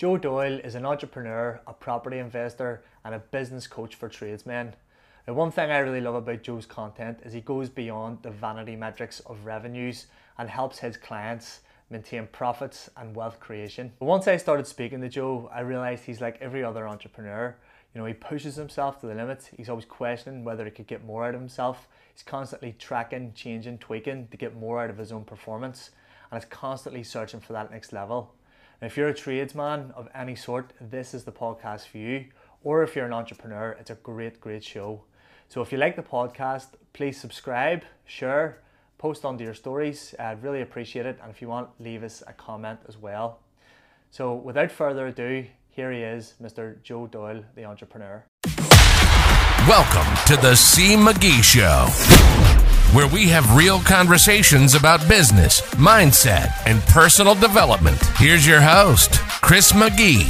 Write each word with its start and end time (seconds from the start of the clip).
Joe 0.00 0.16
Doyle 0.16 0.58
is 0.64 0.76
an 0.76 0.86
entrepreneur, 0.86 1.60
a 1.66 1.74
property 1.74 2.20
investor, 2.20 2.82
and 3.04 3.14
a 3.14 3.18
business 3.18 3.66
coach 3.66 3.96
for 3.96 4.08
tradesmen. 4.08 4.72
Now, 5.28 5.34
one 5.34 5.50
thing 5.50 5.70
I 5.70 5.76
really 5.80 6.00
love 6.00 6.14
about 6.14 6.42
Joe's 6.42 6.64
content 6.64 7.18
is 7.22 7.34
he 7.34 7.42
goes 7.42 7.68
beyond 7.68 8.22
the 8.22 8.30
vanity 8.30 8.76
metrics 8.76 9.20
of 9.26 9.44
revenues 9.44 10.06
and 10.38 10.48
helps 10.48 10.78
his 10.78 10.96
clients 10.96 11.60
maintain 11.90 12.28
profits 12.28 12.88
and 12.96 13.14
wealth 13.14 13.40
creation. 13.40 13.92
But 13.98 14.06
once 14.06 14.26
I 14.26 14.38
started 14.38 14.66
speaking 14.66 15.02
to 15.02 15.08
Joe, 15.10 15.50
I 15.52 15.60
realized 15.60 16.04
he's 16.04 16.22
like 16.22 16.40
every 16.40 16.64
other 16.64 16.88
entrepreneur. 16.88 17.54
You 17.94 18.00
know, 18.00 18.06
he 18.06 18.14
pushes 18.14 18.56
himself 18.56 19.02
to 19.02 19.06
the 19.06 19.14
limits. 19.14 19.50
He's 19.54 19.68
always 19.68 19.84
questioning 19.84 20.44
whether 20.44 20.64
he 20.64 20.70
could 20.70 20.86
get 20.86 21.04
more 21.04 21.26
out 21.26 21.34
of 21.34 21.40
himself. 21.42 21.88
He's 22.14 22.22
constantly 22.22 22.74
tracking, 22.78 23.34
changing, 23.34 23.76
tweaking 23.76 24.28
to 24.28 24.38
get 24.38 24.56
more 24.56 24.82
out 24.82 24.88
of 24.88 24.96
his 24.96 25.12
own 25.12 25.24
performance, 25.24 25.90
and 26.30 26.42
is 26.42 26.48
constantly 26.48 27.02
searching 27.02 27.40
for 27.40 27.52
that 27.52 27.70
next 27.70 27.92
level. 27.92 28.32
And 28.80 28.90
if 28.90 28.96
you're 28.96 29.08
a 29.08 29.14
tradesman 29.14 29.90
of 29.90 30.08
any 30.14 30.34
sort, 30.34 30.72
this 30.80 31.12
is 31.12 31.24
the 31.24 31.32
podcast 31.32 31.86
for 31.88 31.98
you. 31.98 32.24
Or 32.62 32.82
if 32.82 32.96
you're 32.96 33.04
an 33.04 33.12
entrepreneur, 33.12 33.76
it's 33.78 33.90
a 33.90 33.94
great, 33.96 34.40
great 34.40 34.64
show. 34.64 35.02
So 35.48 35.60
if 35.60 35.70
you 35.70 35.76
like 35.76 35.96
the 35.96 36.02
podcast, 36.02 36.68
please 36.94 37.20
subscribe, 37.20 37.82
share, 38.06 38.62
post 38.96 39.26
onto 39.26 39.44
your 39.44 39.52
stories. 39.52 40.14
I'd 40.18 40.42
really 40.42 40.62
appreciate 40.62 41.04
it. 41.04 41.18
And 41.20 41.30
if 41.30 41.42
you 41.42 41.48
want, 41.48 41.68
leave 41.78 42.02
us 42.02 42.22
a 42.26 42.32
comment 42.32 42.80
as 42.88 42.96
well. 42.96 43.40
So 44.10 44.34
without 44.34 44.72
further 44.72 45.08
ado, 45.08 45.44
here 45.68 45.92
he 45.92 46.00
is, 46.00 46.34
Mr. 46.40 46.82
Joe 46.82 47.06
Doyle, 47.06 47.44
the 47.54 47.66
entrepreneur. 47.66 48.24
Welcome 49.68 50.16
to 50.24 50.40
the 50.40 50.54
C. 50.56 50.96
McGee 50.96 51.44
Show, 51.44 51.86
where 52.94 53.06
we 53.08 53.28
have 53.28 53.56
real 53.56 53.80
conversations 53.80 54.74
about 54.74 55.06
business, 55.08 55.60
mindset, 55.74 56.52
and 56.66 56.82
personal 56.82 57.34
development. 57.34 57.98
Here's 58.16 58.46
your 58.46 58.60
host, 58.60 59.20
Chris 59.42 59.72
McGee. 59.72 60.28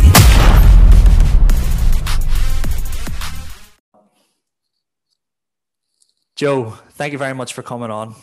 Joe, 6.37 6.71
thank 6.93 7.13
you 7.13 7.19
very 7.19 7.35
much 7.35 7.53
for 7.53 7.63
coming 7.63 7.91
on. 7.91 8.15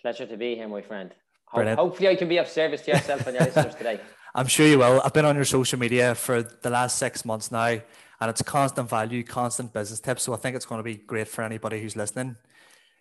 Pleasure 0.00 0.26
to 0.26 0.36
be 0.36 0.56
here, 0.56 0.66
my 0.66 0.82
friend. 0.82 1.14
Brilliant. 1.54 1.78
Hopefully, 1.78 2.08
I 2.08 2.16
can 2.16 2.28
be 2.28 2.38
of 2.38 2.48
service 2.48 2.82
to 2.82 2.92
yourself 2.92 3.26
and 3.26 3.36
your 3.36 3.44
listeners 3.46 3.74
today. 3.76 4.00
I'm 4.34 4.46
sure 4.46 4.66
you 4.66 4.78
will. 4.78 5.00
I've 5.04 5.12
been 5.12 5.24
on 5.24 5.36
your 5.36 5.44
social 5.44 5.78
media 5.78 6.14
for 6.14 6.42
the 6.42 6.70
last 6.70 6.98
six 6.98 7.24
months 7.24 7.52
now, 7.52 7.78
and 8.22 8.30
it's 8.30 8.40
constant 8.40 8.88
value, 8.88 9.24
constant 9.24 9.72
business 9.72 9.98
tips. 9.98 10.22
So 10.22 10.32
I 10.32 10.36
think 10.36 10.54
it's 10.54 10.64
going 10.64 10.78
to 10.78 10.84
be 10.84 10.94
great 10.94 11.26
for 11.26 11.42
anybody 11.42 11.82
who's 11.82 11.96
listening. 11.96 12.36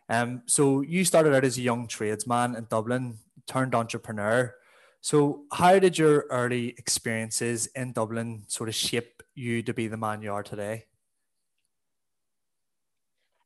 Um, 0.10 0.42
so 0.48 0.82
you 0.82 1.06
started 1.06 1.36
out 1.36 1.44
as 1.44 1.60
a 1.60 1.62
young 1.62 1.88
tradesman 1.88 2.56
in 2.56 2.66
Dublin, 2.68 3.20
turned 3.46 3.76
entrepreneur. 3.76 4.56
So 5.00 5.44
how 5.54 5.78
did 5.78 5.96
your 5.96 6.26
early 6.32 6.70
experiences 6.70 7.68
in 7.76 7.94
Dublin 7.94 8.46
sort 8.48 8.68
of 8.68 8.74
shape 8.74 9.22
you 9.36 9.62
to 9.62 9.76
be 9.76 9.88
the 9.88 9.96
man 9.96 10.24
you 10.24 10.34
are 10.34 10.42
today? 10.42 10.86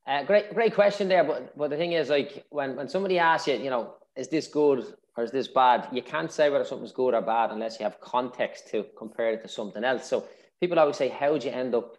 Uh, 0.07 0.23
great, 0.23 0.53
great 0.53 0.73
question 0.73 1.09
there. 1.09 1.25
But 1.25 1.57
but 1.57 1.71
the 1.71 1.75
thing 1.75 1.91
is, 1.91 2.09
like 2.09 2.45
when 2.51 2.77
when 2.77 2.87
somebody 2.87 3.19
asks 3.19 3.49
you, 3.49 3.55
you 3.55 3.69
know, 3.69 3.95
is 4.15 4.29
this 4.29 4.47
good 4.47 4.95
or 5.17 5.25
is 5.25 5.31
this 5.31 5.49
bad? 5.49 5.89
You 5.91 6.01
can't 6.01 6.31
say 6.31 6.49
whether 6.49 6.63
something's 6.63 6.93
good 6.93 7.13
or 7.13 7.21
bad 7.21 7.51
unless 7.51 7.79
you 7.79 7.83
have 7.83 7.99
context 7.99 8.69
to 8.69 8.85
compare 8.97 9.31
it 9.31 9.41
to 9.41 9.49
something 9.49 9.83
else. 9.83 10.07
So 10.07 10.25
people 10.61 10.79
always 10.79 10.97
say, 10.97 11.09
how'd 11.09 11.43
you 11.43 11.51
end 11.51 11.75
up 11.75 11.97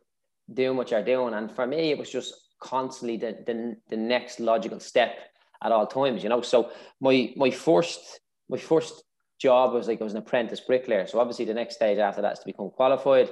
doing 0.52 0.76
what 0.76 0.90
you're 0.90 1.04
doing? 1.04 1.34
And 1.34 1.50
for 1.50 1.66
me, 1.66 1.90
it 1.90 1.98
was 1.98 2.10
just 2.10 2.34
constantly 2.60 3.16
the 3.16 3.38
the, 3.46 3.76
the 3.88 3.96
next 3.96 4.40
logical 4.40 4.80
step 4.80 5.18
at 5.62 5.72
all 5.72 5.86
times. 5.86 6.22
You 6.22 6.28
know, 6.28 6.40
so 6.42 6.70
my 7.00 7.32
my 7.36 7.50
first 7.50 8.20
my 8.48 8.58
first 8.58 9.02
job 9.38 9.74
was 9.74 9.88
like 9.88 10.00
I 10.00 10.04
was 10.04 10.14
an 10.14 10.18
apprentice 10.18 10.60
bricklayer. 10.60 11.06
So 11.06 11.20
obviously 11.20 11.44
the 11.44 11.54
next 11.54 11.74
stage 11.76 11.98
after 11.98 12.22
that 12.22 12.34
is 12.34 12.38
to 12.40 12.46
become 12.46 12.70
qualified. 12.70 13.30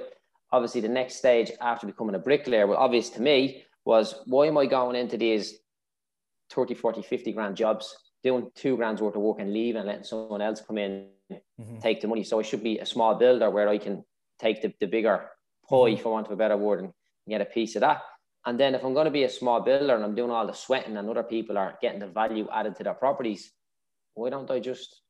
Obviously 0.51 0.81
the 0.81 0.87
next 0.87 1.15
stage 1.15 1.51
after 1.59 1.87
becoming 1.87 2.15
a 2.15 2.19
bricklayer, 2.19 2.67
well, 2.67 2.77
obvious 2.77 3.09
to 3.11 3.21
me 3.21 3.63
was 3.85 4.15
why 4.25 4.47
am 4.47 4.57
I 4.57 4.67
going 4.67 4.95
into 4.95 5.17
these 5.17 5.55
30, 6.51 6.75
40, 6.75 7.01
50 7.01 7.31
grand 7.31 7.57
jobs, 7.57 7.95
doing 8.23 8.51
two 8.55 8.75
grand's 8.77 9.01
worth 9.01 9.15
of 9.15 9.21
work 9.21 9.39
and 9.39 9.51
leave 9.51 9.75
and 9.75 9.87
letting 9.87 10.03
someone 10.03 10.41
else 10.41 10.61
come 10.61 10.77
in, 10.77 11.07
Mhm. 11.59 11.81
take 11.81 12.01
the 12.01 12.07
money. 12.07 12.23
So 12.23 12.39
I 12.39 12.43
should 12.43 12.61
be 12.63 12.77
a 12.79 12.85
small 12.85 13.15
builder 13.15 13.49
where 13.49 13.67
I 13.67 13.79
can 13.79 14.05
take 14.39 14.61
the, 14.61 14.73
the 14.79 14.87
bigger 14.87 15.29
pie, 15.69 15.95
for 15.95 16.13
want 16.13 16.27
of 16.27 16.33
a 16.33 16.35
better 16.35 16.57
word, 16.57 16.81
and 16.81 16.93
get 17.29 17.41
a 17.41 17.45
piece 17.45 17.75
of 17.75 17.81
that. 17.81 18.01
And 18.45 18.59
then 18.59 18.75
if 18.75 18.83
I'm 18.83 18.93
going 18.93 19.05
to 19.05 19.11
be 19.11 19.23
a 19.23 19.29
small 19.29 19.61
builder 19.61 19.95
and 19.95 20.03
I'm 20.03 20.15
doing 20.15 20.29
all 20.29 20.45
the 20.45 20.53
sweating 20.53 20.97
and 20.97 21.09
other 21.09 21.23
people 21.23 21.57
are 21.57 21.77
getting 21.81 21.99
the 21.99 22.07
value 22.07 22.47
added 22.53 22.75
to 22.75 22.83
their 22.83 22.93
properties, 22.93 23.51
why 24.13 24.29
don't 24.29 24.49
I 24.51 24.59
just 24.59 25.01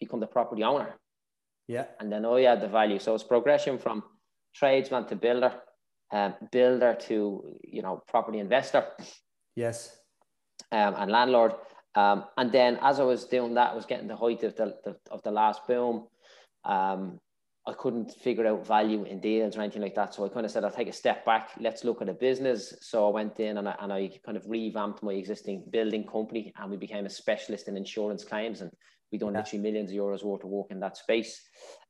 become 0.00 0.20
the 0.20 0.26
property 0.26 0.64
owner? 0.64 0.96
Yeah. 1.66 1.86
and 1.98 2.12
then 2.12 2.26
I 2.26 2.44
add 2.44 2.60
the 2.60 2.68
value. 2.68 2.98
So 2.98 3.14
it's 3.14 3.24
progression 3.24 3.78
from 3.78 4.02
tradesman 4.54 5.06
to 5.06 5.16
builder, 5.16 5.52
um, 6.12 6.34
builder 6.52 6.94
to 7.08 7.56
you 7.62 7.82
know 7.82 8.02
property 8.06 8.38
investor 8.38 8.84
Yes. 9.56 9.96
um, 10.72 10.94
and 10.98 11.10
landlord. 11.10 11.52
Um, 11.94 12.24
and 12.36 12.50
then 12.52 12.78
as 12.82 13.00
I 13.00 13.04
was 13.04 13.24
doing 13.24 13.54
that, 13.54 13.72
I 13.72 13.74
was 13.74 13.86
getting 13.86 14.08
the 14.08 14.16
height 14.16 14.42
of 14.42 14.56
the, 14.56 14.74
the 14.84 14.96
of 15.10 15.22
the 15.22 15.30
last 15.30 15.66
boom. 15.66 16.06
Um, 16.64 17.18
I 17.66 17.72
couldn't 17.72 18.12
figure 18.12 18.46
out 18.46 18.66
value 18.66 19.04
in 19.04 19.20
deals 19.20 19.56
or 19.56 19.62
anything 19.62 19.80
like 19.80 19.94
that. 19.94 20.12
So 20.14 20.24
I 20.24 20.28
kind 20.28 20.44
of 20.44 20.52
said, 20.52 20.64
I'll 20.64 20.70
take 20.70 20.88
a 20.88 20.92
step 20.92 21.24
back. 21.24 21.50
Let's 21.58 21.82
look 21.82 22.02
at 22.02 22.10
a 22.10 22.12
business. 22.12 22.74
So 22.82 23.08
I 23.08 23.10
went 23.10 23.40
in 23.40 23.56
and 23.56 23.66
I, 23.68 23.74
and 23.80 23.90
I 23.90 24.10
kind 24.24 24.36
of 24.36 24.44
revamped 24.46 25.02
my 25.02 25.14
existing 25.14 25.64
building 25.70 26.06
company 26.06 26.52
and 26.58 26.70
we 26.70 26.76
became 26.76 27.06
a 27.06 27.10
specialist 27.10 27.68
in 27.68 27.76
insurance 27.78 28.22
claims. 28.22 28.60
And 28.60 28.70
we 29.10 29.16
done 29.16 29.32
Yeah. 29.32 29.38
literally 29.40 29.62
millions 29.62 29.90
of 29.90 29.96
euros 29.96 30.22
worth 30.22 30.44
of 30.44 30.50
work 30.50 30.66
in 30.70 30.80
that 30.80 30.98
space. 30.98 31.40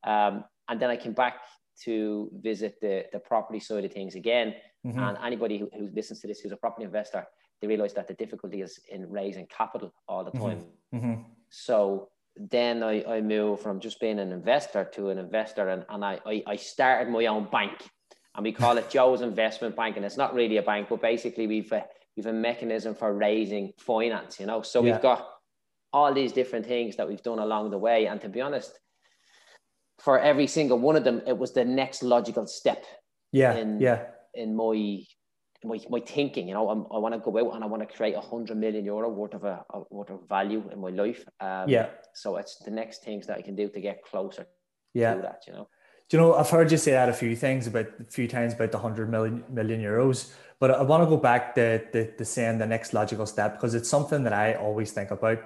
Um, 0.05 0.45
and 0.69 0.79
then 0.81 0.91
I 0.91 0.97
came 0.97 1.13
back 1.13 1.41
to 1.84 2.31
visit 2.41 2.77
the, 2.81 3.07
the 3.13 3.19
property 3.19 3.59
side 3.59 3.84
of 3.84 3.93
things 3.93 4.15
again. 4.15 4.55
Mhm. 4.87 4.97
And 4.97 5.19
anybody 5.25 5.59
who, 5.59 5.69
who 5.77 5.89
listens 5.93 6.21
to 6.21 6.29
this 6.29 6.39
who's 6.39 6.53
a 6.53 6.57
property 6.57 6.84
investor, 6.84 7.27
they 7.61 7.67
realize 7.67 7.95
that 7.95 8.07
the 8.07 8.15
difficulty 8.15 8.61
is 8.63 8.79
in 8.91 9.11
raising 9.11 9.47
capital 9.49 9.93
all 10.07 10.23
the 10.25 10.31
Mhm. 10.31 10.41
time. 10.41 10.65
Mhm. 10.95 11.25
So 11.49 12.11
then 12.37 12.83
I, 12.83 13.05
I 13.05 13.21
moved 13.21 13.62
from 13.62 13.81
just 13.81 14.00
being 14.00 14.19
an 14.19 14.33
investor 14.33 14.84
to 14.95 15.11
an 15.11 15.19
investor 15.19 15.69
and, 15.69 15.84
and 15.89 16.05
I, 16.05 16.19
I, 16.27 16.43
I 16.47 16.56
started 16.56 17.11
my 17.12 17.27
own 17.27 17.49
bank 17.50 17.89
and 18.34 18.43
we 18.45 18.53
call 18.53 18.77
it 18.78 18.91
Joe's 18.91 19.21
Investment 19.21 19.77
Bank. 19.77 19.97
And 19.97 20.05
it's 20.05 20.17
not 20.17 20.34
really 20.34 20.56
a 20.56 20.62
bank, 20.62 20.89
but 20.91 21.00
basically 21.00 21.47
we've 21.47 21.71
a, 21.71 21.84
we've 22.17 22.27
a 22.27 22.33
mechanism 22.33 22.95
for 22.95 23.15
raising 23.15 23.72
finance, 23.78 24.41
you 24.41 24.47
know. 24.47 24.62
So 24.62 24.83
Yeah. 24.83 24.93
we've 24.93 25.03
got 25.03 25.28
all 25.93 26.12
these 26.12 26.33
different 26.33 26.67
things 26.67 26.97
that 26.97 27.06
we've 27.06 27.22
done 27.22 27.39
along 27.39 27.71
the 27.71 27.78
way. 27.78 28.06
And 28.06 28.21
to 28.22 28.28
be 28.28 28.41
honest, 28.41 28.77
for 30.01 30.19
every 30.19 30.49
single 30.49 30.78
one 30.81 30.97
of 30.97 31.05
them, 31.05 31.22
it 31.28 31.39
was 31.39 31.53
the 31.53 31.65
next 31.65 32.03
logical 32.03 32.49
step 32.49 32.84
Yeah. 33.31 33.55
in- 33.55 33.81
Yeah. 33.81 34.06
in 34.34 34.56
my 34.56 35.05
my, 35.65 35.79
my 35.91 36.01
thinking. 36.01 36.49
You 36.49 36.55
know, 36.55 36.69
I'm, 36.69 36.87
I 36.93 36.99
want 36.99 37.15
to 37.15 37.21
go 37.21 37.37
out 37.39 37.55
and 37.55 37.65
I 37.65 37.67
want 37.67 37.89
to 37.89 37.97
create 37.97 38.15
a 38.15 38.21
hundred 38.21 38.57
million 38.57 38.85
euro 38.85 39.09
worth 39.09 39.35
of 39.35 39.45
a, 39.45 39.65
a 39.71 39.83
worth 39.91 40.11
of 40.11 40.29
value 40.29 40.63
in 40.73 40.81
my 40.81 40.91
life. 40.91 41.25
Um, 41.41 41.69
Yeah. 41.69 41.89
So 42.15 42.37
it's 42.37 42.59
the 42.59 42.71
next 42.71 43.05
things 43.05 43.27
that 43.27 43.39
I 43.39 43.43
can 43.43 43.57
do 43.57 43.69
to 43.69 43.81
get 43.81 44.05
closer 44.05 44.47
Yeah. 44.93 45.15
to 45.15 45.23
that. 45.23 45.43
You 45.47 45.55
know. 45.55 45.69
Do 46.09 46.17
you 46.17 46.23
know, 46.23 46.35
I've 46.35 46.51
heard 46.51 46.71
you 46.71 46.77
say 46.77 46.93
that 46.93 47.09
a 47.09 47.15
few 47.15 47.35
things 47.35 47.67
about 47.67 47.87
a 47.99 48.05
few 48.05 48.29
times 48.29 48.53
about 48.53 48.73
the 48.73 48.79
hundred 48.79 49.11
million 49.11 49.43
million 49.49 49.81
euros, 49.81 50.33
but 50.61 50.71
I 50.71 50.83
want 50.83 51.03
to 51.03 51.09
go 51.09 51.17
back 51.17 51.55
to 51.55 51.83
the, 51.93 52.13
the 52.19 52.25
saying 52.25 52.59
the 52.59 52.67
next 52.67 52.93
logical 52.93 53.27
step 53.27 53.55
because 53.55 53.75
it's 53.75 53.89
something 53.89 54.23
that 54.25 54.33
I 54.35 54.55
always 54.55 54.93
think 54.93 55.11
about. 55.11 55.39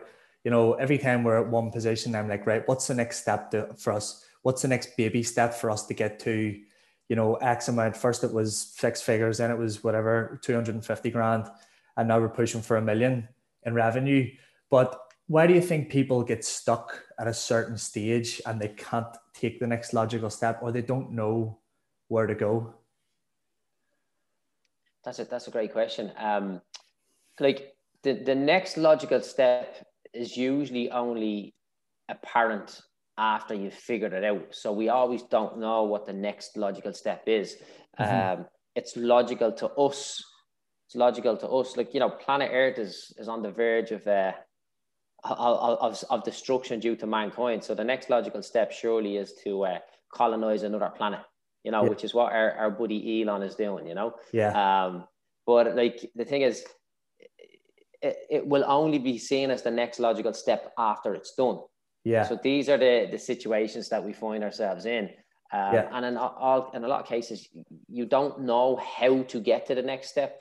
You 0.44 0.50
know, 0.50 0.74
every 0.74 0.98
time 0.98 1.24
we're 1.24 1.40
at 1.40 1.48
one 1.48 1.70
position, 1.70 2.14
I'm 2.14 2.28
like, 2.28 2.46
right, 2.46 2.66
what's 2.66 2.86
the 2.86 2.94
next 2.94 3.20
step 3.20 3.50
to, 3.52 3.74
for 3.76 3.92
us? 3.92 4.24
What's 4.42 4.62
the 4.62 4.68
next 4.68 4.96
baby 4.96 5.22
step 5.22 5.54
for 5.54 5.70
us 5.70 5.86
to 5.86 5.94
get 5.94 6.18
to, 6.20 6.58
you 7.08 7.16
know, 7.16 7.34
X 7.36 7.68
amount? 7.68 7.96
First 7.96 8.24
it 8.24 8.32
was 8.32 8.56
six 8.56 9.00
figures, 9.02 9.38
then 9.38 9.50
it 9.50 9.58
was 9.58 9.82
whatever, 9.82 10.38
250 10.42 11.10
grand, 11.10 11.46
and 11.96 12.08
now 12.08 12.20
we're 12.20 12.28
pushing 12.28 12.62
for 12.62 12.76
a 12.76 12.82
million 12.82 13.28
in 13.64 13.74
revenue. 13.74 14.30
But 14.70 14.98
why 15.26 15.46
do 15.46 15.54
you 15.54 15.60
think 15.60 15.90
people 15.90 16.22
get 16.22 16.44
stuck 16.44 17.02
at 17.18 17.28
a 17.28 17.34
certain 17.34 17.76
stage 17.76 18.40
and 18.46 18.60
they 18.60 18.68
can't 18.68 19.14
take 19.34 19.60
the 19.60 19.66
next 19.66 19.92
logical 19.92 20.30
step 20.30 20.60
or 20.62 20.72
they 20.72 20.82
don't 20.82 21.12
know 21.12 21.58
where 22.08 22.26
to 22.26 22.34
go? 22.34 22.74
That's 25.04 25.18
a 25.18 25.24
that's 25.24 25.48
a 25.48 25.50
great 25.50 25.72
question. 25.72 26.12
Um, 26.16 26.60
like 27.40 27.74
the 28.02 28.14
the 28.14 28.34
next 28.34 28.76
logical 28.76 29.20
step 29.20 29.86
is 30.12 30.36
usually 30.36 30.90
only 30.90 31.54
apparent 32.08 32.82
after 33.18 33.52
you've 33.54 33.74
figured 33.74 34.12
it 34.12 34.24
out. 34.24 34.54
So 34.54 34.72
we 34.72 34.88
always 34.88 35.22
don't 35.24 35.58
know 35.58 35.82
what 35.84 36.06
the 36.06 36.12
next 36.12 36.56
logical 36.56 36.92
step 36.92 37.24
is. 37.26 37.56
Mhm. 37.98 38.38
Um, 38.38 38.46
it's 38.74 38.96
logical 38.96 39.52
to 39.52 39.66
us. 39.70 40.22
It's 40.86 40.94
logical 40.94 41.36
to 41.36 41.48
us. 41.48 41.76
Like 41.76 41.92
you 41.92 42.00
know, 42.00 42.10
planet 42.10 42.50
Earth 42.52 42.78
is 42.78 43.12
is 43.18 43.28
on 43.28 43.42
the 43.42 43.50
verge 43.50 43.90
of 43.90 44.06
uh, 44.06 44.32
of, 45.24 45.78
of, 45.80 46.04
of 46.10 46.24
destruction 46.24 46.78
due 46.80 46.96
to 46.96 47.06
mankind. 47.06 47.64
So 47.64 47.74
the 47.74 47.84
next 47.84 48.08
logical 48.08 48.42
step 48.42 48.70
surely 48.72 49.16
is 49.16 49.34
to 49.44 49.64
uh, 49.64 49.78
colonize 50.14 50.62
another 50.62 50.90
planet. 50.96 51.20
You 51.64 51.72
know, 51.72 51.82
Yeah. 51.82 51.88
which 51.90 52.04
is 52.04 52.14
what 52.14 52.32
our, 52.32 52.52
our 52.52 52.70
buddy 52.70 53.20
Elon 53.22 53.42
is 53.42 53.56
doing. 53.56 53.86
You 53.86 53.94
know. 53.96 54.14
Yeah. 54.32 54.52
Um, 54.84 55.08
but 55.44 55.74
like 55.74 56.08
the 56.14 56.24
thing 56.24 56.42
is, 56.42 56.64
it, 58.00 58.16
it 58.30 58.46
will 58.46 58.64
only 58.66 58.98
be 58.98 59.18
seen 59.18 59.50
as 59.50 59.62
the 59.62 59.70
next 59.72 59.98
logical 59.98 60.32
step 60.32 60.72
after 60.78 61.14
it's 61.14 61.34
done. 61.34 61.58
Yeah. 62.08 62.24
So 62.28 62.38
these 62.42 62.68
are 62.72 62.78
the 62.78 63.08
the 63.14 63.18
situations 63.18 63.88
that 63.88 64.02
we 64.06 64.12
find 64.12 64.42
ourselves 64.44 64.84
in. 64.86 65.04
Um, 65.52 65.74
Yeah. 65.74 65.88
And 65.94 66.04
in 66.10 66.16
all, 66.16 66.70
in 66.76 66.84
a 66.84 66.88
lot 66.88 67.00
of 67.02 67.06
cases, 67.06 67.48
you 67.98 68.04
don't 68.06 68.36
know 68.50 68.76
how 68.98 69.22
to 69.32 69.40
get 69.40 69.66
to 69.66 69.74
the 69.74 69.82
next 69.92 70.06
step, 70.10 70.32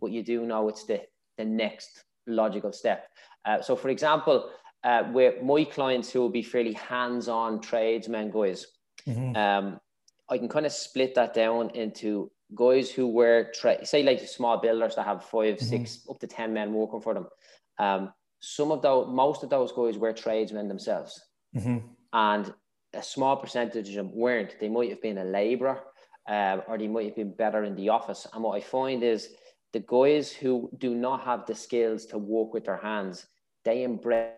but 0.00 0.10
you 0.14 0.22
do 0.32 0.46
know 0.50 0.68
it's 0.68 0.84
the 0.86 1.00
the 1.36 1.44
next 1.44 1.90
logical 2.26 2.72
step. 2.72 3.00
Uh, 3.48 3.60
so, 3.62 3.76
for 3.76 3.88
example, 3.90 4.36
uh, 4.84 5.02
with 5.12 5.34
my 5.42 5.64
clients 5.64 6.10
who 6.12 6.20
will 6.20 6.34
be 6.40 6.42
fairly 6.42 6.74
hands-on 6.74 7.60
tradesmen 7.60 8.30
guys, 8.30 8.66
Mhm. 9.06 9.36
um, 9.36 9.80
I 10.32 10.38
can 10.38 10.48
kind 10.48 10.66
of 10.66 10.72
split 10.72 11.14
that 11.14 11.32
down 11.34 11.70
into 11.74 12.30
guys 12.54 12.90
who 12.96 13.06
were 13.18 13.40
tra- 13.58 13.84
say 13.92 14.02
like 14.02 14.20
small 14.20 14.56
builders 14.58 14.94
that 14.96 15.04
have 15.06 15.24
5 15.24 15.58
six, 15.60 16.06
up 16.10 16.18
to 16.20 16.26
ten 16.26 16.52
men 16.52 16.72
working 16.74 17.00
for 17.00 17.14
them. 17.14 17.26
Um, 17.78 18.12
some 18.40 18.70
of 18.70 18.82
those, 18.82 19.08
most 19.08 19.42
of 19.42 19.50
those 19.50 19.72
guys 19.72 19.98
were 19.98 20.12
tradesmen 20.12 20.68
themselves, 20.68 21.20
Mhm. 21.56 21.82
and 22.12 22.54
a 22.94 23.02
small 23.02 23.36
percentage 23.36 23.88
of 23.90 23.94
them 23.96 24.14
weren't. 24.14 24.56
They 24.60 24.68
might 24.68 24.90
have 24.90 25.02
been 25.02 25.18
a 25.18 25.24
labourer, 25.24 25.82
um, 26.26 26.62
or 26.68 26.78
they 26.78 26.88
might 26.88 27.06
have 27.06 27.16
been 27.16 27.32
better 27.34 27.64
in 27.64 27.74
the 27.74 27.88
office. 27.90 28.26
And 28.32 28.42
what 28.42 28.56
I 28.56 28.60
find 28.60 29.02
is 29.02 29.34
the 29.72 29.80
guys 29.80 30.32
who 30.32 30.70
do 30.78 30.94
not 30.94 31.20
have 31.22 31.44
the 31.46 31.54
skills 31.54 32.06
to 32.06 32.18
work 32.18 32.54
with 32.54 32.64
their 32.64 32.76
hands, 32.78 33.26
they 33.64 33.82
embrace 33.82 34.32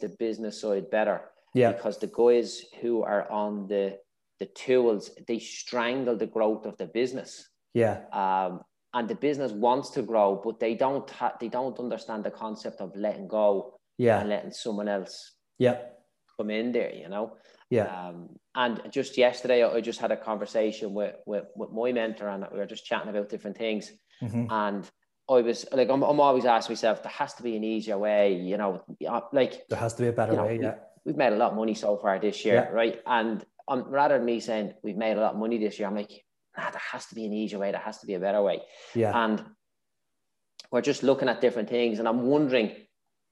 the 0.00 0.08
business 0.18 0.60
side 0.60 0.90
better 0.90 1.30
Yeah. 1.54 1.72
because 1.72 1.98
the 1.98 2.08
guys 2.08 2.60
who 2.80 3.02
are 3.02 3.30
on 3.30 3.68
the 3.68 4.00
the 4.40 4.46
tools 4.46 5.10
they 5.26 5.40
strangle 5.40 6.14
the 6.16 6.26
growth 6.26 6.64
of 6.64 6.76
the 6.76 6.86
business 6.86 7.50
Yeah. 7.74 8.04
um, 8.12 8.62
and 8.98 9.08
the 9.08 9.14
business 9.14 9.52
wants 9.52 9.90
to 9.90 10.02
grow 10.02 10.40
but 10.44 10.58
they 10.58 10.74
don't 10.74 11.08
ha- 11.10 11.36
they 11.40 11.48
don't 11.48 11.78
understand 11.78 12.24
the 12.24 12.30
concept 12.44 12.80
of 12.80 12.90
letting 12.96 13.28
go 13.28 13.50
and 13.98 14.06
Yeah. 14.06 14.22
letting 14.24 14.50
someone 14.64 14.88
else 14.88 15.14
Yeah. 15.58 15.76
come 16.36 16.50
in 16.50 16.72
there 16.72 16.92
you 17.02 17.08
know 17.08 17.26
Yeah. 17.70 17.86
um, 17.98 18.16
and 18.54 18.74
just 18.90 19.16
yesterday 19.16 19.62
I 19.64 19.80
just 19.80 20.00
had 20.00 20.10
a 20.12 20.16
conversation 20.30 20.88
with, 20.98 21.14
with 21.30 21.44
with 21.60 21.70
my 21.80 21.92
mentor 21.92 22.28
and 22.34 22.44
we 22.52 22.58
were 22.58 22.66
just 22.74 22.84
chatting 22.90 23.10
about 23.10 23.28
different 23.34 23.56
things 23.64 23.84
Mhm. 24.22 24.46
and 24.64 24.82
I 25.36 25.40
was 25.48 25.58
like 25.78 25.90
I'm, 25.94 26.02
I'm 26.10 26.20
always 26.26 26.46
asking 26.56 26.74
myself 26.74 26.96
there 27.04 27.12
has 27.22 27.34
to 27.34 27.42
be 27.48 27.54
an 27.56 27.64
easier 27.74 27.98
way 28.08 28.24
you 28.50 28.56
know 28.62 28.70
like 29.40 29.52
There 29.70 29.78
has 29.86 29.94
to 29.94 30.02
be 30.04 30.08
a 30.08 30.12
better 30.20 30.32
you 30.32 30.38
know, 30.38 30.46
way. 30.46 30.58
we- 30.58 30.64
Yeah. 30.64 30.76
we've 31.04 31.16
made 31.24 31.32
a 31.32 31.40
lot 31.42 31.50
of 31.52 31.56
money 31.62 31.74
so 31.74 31.96
far 32.02 32.18
this 32.18 32.38
year, 32.46 32.54
Yeah. 32.64 32.68
right? 32.80 32.96
And 33.06 33.44
um, 33.70 33.80
rather 33.98 34.16
than 34.16 34.24
me 34.32 34.40
saying 34.40 34.66
we've 34.84 34.96
made 35.06 35.16
a 35.16 35.20
lot 35.24 35.32
of 35.34 35.38
money 35.44 35.58
this 35.58 35.78
year, 35.78 35.86
I'm 35.88 35.94
like, 36.02 36.14
nah, 36.58 36.70
there 36.70 36.82
has 36.92 37.06
to 37.06 37.14
be 37.14 37.24
an 37.24 37.32
easier 37.32 37.58
way. 37.58 37.70
There 37.70 37.80
has 37.80 37.98
to 37.98 38.06
be 38.06 38.14
a 38.14 38.20
better 38.20 38.42
way. 38.42 38.60
Yeah. 38.94 39.12
And 39.14 39.44
we're 40.70 40.82
just 40.82 41.02
looking 41.02 41.28
at 41.28 41.40
different 41.40 41.68
things. 41.68 41.98
And 41.98 42.08
I'm 42.08 42.22
wondering, 42.22 42.72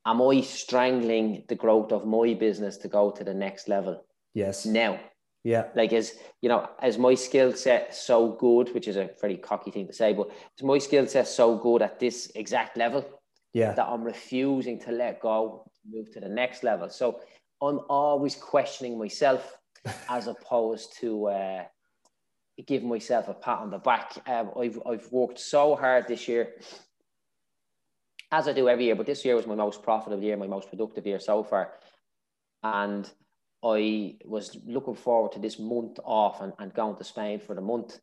am 0.07 0.23
I 0.23 0.41
strangling 0.41 1.45
the 1.49 1.55
growth 1.57 1.93
of 1.93 2.07
my 2.07 2.35
business 2.35 2.77
to 2.79 2.89
go 2.89 3.11
to 3.11 3.25
the 3.25 3.35
next 3.35 3.69
level 3.69 4.05
Yes. 4.35 4.65
now? 4.65 5.01
Yeah. 5.45 5.69
Like, 5.75 5.93
is, 5.93 6.19
you 6.41 6.49
know, 6.49 6.69
is 6.83 6.99
my 6.99 7.15
skill 7.15 7.53
set 7.53 7.95
so 7.95 8.33
good, 8.33 8.73
which 8.75 8.89
is 8.89 8.97
a 8.97 9.11
very 9.21 9.37
cocky 9.37 9.71
thing 9.71 9.87
to 9.87 9.93
say, 9.93 10.13
but 10.13 10.29
is 10.57 10.63
my 10.65 10.79
skill 10.79 11.07
set 11.07 11.27
so 11.29 11.57
good 11.57 11.83
at 11.83 11.99
this 12.01 12.31
exact 12.35 12.77
level 12.77 13.05
Yeah. 13.53 13.73
that 13.75 13.87
I'm 13.87 14.03
refusing 14.03 14.81
to 14.81 14.93
let 14.93 15.21
go, 15.21 15.65
to 15.75 15.97
move 15.97 16.11
to 16.13 16.21
the 16.21 16.29
next 16.29 16.63
level. 16.65 16.89
So 16.91 17.21
I'm 17.63 17.81
always 17.89 18.35
questioning 18.37 18.99
myself 18.99 19.57
as 20.09 20.27
opposed 20.27 20.97
to 21.01 21.27
uh, 21.27 21.65
giving 22.65 22.89
myself 22.89 23.29
a 23.29 23.35
pat 23.35 23.59
on 23.59 23.71
the 23.71 23.79
back. 23.79 24.13
Um, 24.27 24.51
I've, 24.59 24.81
I've 24.87 25.11
worked 25.13 25.39
so 25.39 25.75
hard 25.77 26.09
this 26.09 26.27
year, 26.29 26.55
as 28.33 28.49
I 28.49 28.53
do 28.53 28.69
every 28.69 28.85
year, 28.85 28.95
but 28.97 29.07
this 29.07 29.25
year 29.25 29.37
was 29.37 29.47
my 29.47 29.55
most 29.55 29.83
profitable 29.83 30.23
year, 30.23 30.37
my 30.37 30.47
most 30.47 30.69
productive 30.71 31.07
year 31.07 31.21
so 31.21 31.45
far. 31.45 31.73
And 32.63 33.09
I 33.65 34.17
was 34.25 34.57
looking 34.67 34.95
forward 34.95 35.33
to 35.33 35.39
this 35.39 35.59
month 35.59 35.99
off 36.05 36.41
and, 36.41 36.53
and 36.59 36.73
going 36.75 36.97
to 36.97 37.05
Spain 37.05 37.41
for 37.41 37.55
the 37.55 37.61
month. 37.61 37.99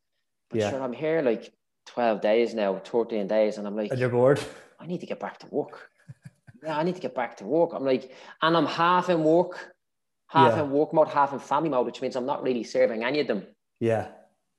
But 0.50 0.60
Yeah. 0.60 0.70
sure, 0.70 0.82
I'm 0.82 0.94
here 0.94 1.22
like 1.22 1.52
12 1.88 2.22
days 2.22 2.54
now, 2.54 2.78
13 2.80 3.28
days, 3.28 3.58
and 3.58 3.68
I'm 3.68 3.76
like, 3.76 3.92
And 3.92 4.00
you're 4.00 4.10
bored. 4.10 4.40
I 4.80 4.86
need 4.86 5.00
to 5.02 5.06
get 5.06 5.20
back 5.20 5.40
to 5.40 5.48
work. 5.48 5.90
yeah, 6.64 6.78
I 6.78 6.84
need 6.84 6.96
to 6.96 7.02
get 7.02 7.16
back 7.16 7.38
to 7.38 7.46
work. 7.46 7.72
I'm 7.74 7.84
like, 7.86 8.12
and 8.42 8.56
I'm 8.56 8.66
half 8.66 9.10
in 9.10 9.24
work, 9.24 9.74
half 10.28 10.56
Yeah. 10.58 10.64
in 10.64 10.72
work 10.72 10.94
mode, 10.94 11.08
half 11.10 11.34
in 11.34 11.40
family 11.40 11.70
mode, 11.70 11.86
which 11.86 12.02
means 12.02 12.16
I'm 12.16 12.26
not 12.26 12.44
really 12.44 12.64
serving 12.64 13.04
any 13.04 13.20
of 13.20 13.28
them 13.28 13.46
Yeah. 13.80 14.08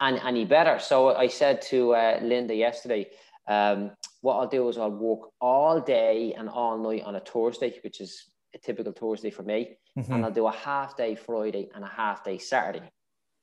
Any, 0.04 0.20
any 0.20 0.44
better. 0.44 0.78
So 0.78 1.14
I 1.14 1.28
said 1.28 1.62
to 1.62 1.94
uh, 1.94 2.18
Linda 2.22 2.54
yesterday, 2.54 3.08
um, 3.48 3.90
what 4.20 4.36
I'll 4.36 4.48
do 4.48 4.68
is 4.68 4.78
I'll 4.78 4.90
work 4.90 5.30
all 5.40 5.80
day 5.80 6.34
and 6.36 6.48
all 6.48 6.78
night 6.78 7.02
on 7.04 7.16
a 7.16 7.20
Thursday, 7.20 7.78
which 7.82 8.00
is 8.00 8.30
a 8.54 8.58
typical 8.58 8.92
Thursday 8.92 9.30
for 9.30 9.42
me. 9.42 9.76
Mhm. 9.98 10.10
And 10.10 10.24
I'll 10.24 10.30
do 10.30 10.46
a 10.46 10.52
half 10.52 10.96
day 10.96 11.14
Friday 11.14 11.70
and 11.74 11.84
a 11.84 11.88
half 11.88 12.24
day 12.24 12.38
Saturday. 12.38 12.90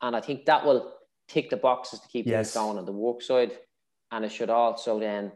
And 0.01 0.15
I 0.15 0.21
think 0.21 0.45
that 0.45 0.65
will 0.65 0.93
tick 1.27 1.49
the 1.49 1.57
boxes 1.57 1.99
to 1.99 2.07
keep 2.07 2.25
Yes. 2.25 2.53
things 2.53 2.63
going 2.63 2.77
on 2.77 2.85
the 2.85 2.91
work 2.91 3.21
side. 3.21 3.51
And 4.11 4.25
it 4.25 4.31
should 4.31 4.49
also 4.49 4.99
then 4.99 5.31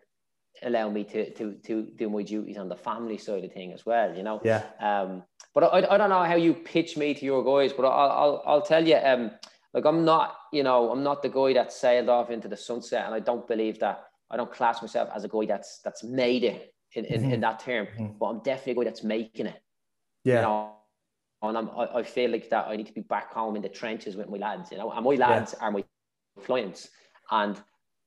allow 0.63 0.89
me 0.89 1.04
to, 1.04 1.30
to, 1.33 1.54
to 1.54 1.83
do 1.95 2.10
my 2.10 2.24
duties 2.24 2.57
on 2.57 2.69
the 2.69 2.75
family 2.75 3.18
side 3.18 3.44
of 3.44 3.51
thing 3.54 3.72
as 3.74 3.86
well, 3.86 4.16
you 4.16 4.24
know? 4.24 4.42
Yeah. 4.44 4.63
Um, 4.80 5.24
but 5.54 5.63
I, 5.66 5.94
I 5.94 5.98
don't 5.98 6.10
know 6.10 6.24
how 6.24 6.36
you 6.36 6.54
pitch 6.54 6.98
me 6.98 7.13
to 7.13 7.25
your 7.25 7.44
guys, 7.44 7.72
but 7.74 7.86
I'll, 7.86 8.12
I'll, 8.12 8.44
I'll 8.45 8.62
tell 8.62 8.86
you, 8.86 8.98
um, 8.98 9.31
like 9.75 9.86
I'm 9.86 10.06
not, 10.06 10.38
you 10.54 10.63
know, 10.63 10.89
I'm 10.92 11.04
not 11.04 11.22
the 11.22 11.30
guy 11.30 11.54
that 11.54 11.72
sailed 11.72 12.10
off 12.10 12.31
into 12.31 12.48
the 12.48 12.57
sunset, 12.57 13.06
and 13.06 13.13
I 13.13 13.19
don't 13.19 13.48
believe 13.48 13.77
that. 13.80 13.98
I 14.31 14.38
don't 14.38 14.51
class 14.51 14.81
myself 14.81 15.10
as 15.16 15.24
a 15.24 15.27
guy 15.27 15.45
that's 15.45 15.81
that's 15.83 16.04
made 16.04 16.44
it 16.44 16.74
in, 16.95 17.06
in, 17.06 17.31
in 17.33 17.39
that 17.42 17.60
term, 17.60 17.86
Mhm. 17.88 18.18
but 18.18 18.25
I'm 18.25 18.39
definitely 18.39 18.72
a 18.72 18.75
guy 18.77 18.83
that's 18.89 19.04
making 19.04 19.45
it. 19.45 19.62
Yeah. 20.24 20.36
You 20.38 20.42
know, 20.42 20.72
and 21.44 21.57
I'm, 21.60 21.69
I, 21.81 22.00
I 22.00 22.04
feel 22.04 22.31
like 22.31 22.50
that 22.50 22.66
I 22.68 22.75
need 22.75 22.88
to 22.88 22.94
be 22.94 23.01
back 23.01 23.31
home 23.33 23.56
in 23.56 23.62
the 23.62 23.69
trenches 23.69 24.16
with 24.16 24.27
my 24.30 24.38
lads, 24.38 24.72
you 24.72 24.77
know, 24.80 24.89
and 24.92 25.06
my 25.06 25.16
lads 25.16 25.54
are 25.62 25.69
my 25.72 25.83
clients, 26.45 26.89
and 27.30 27.56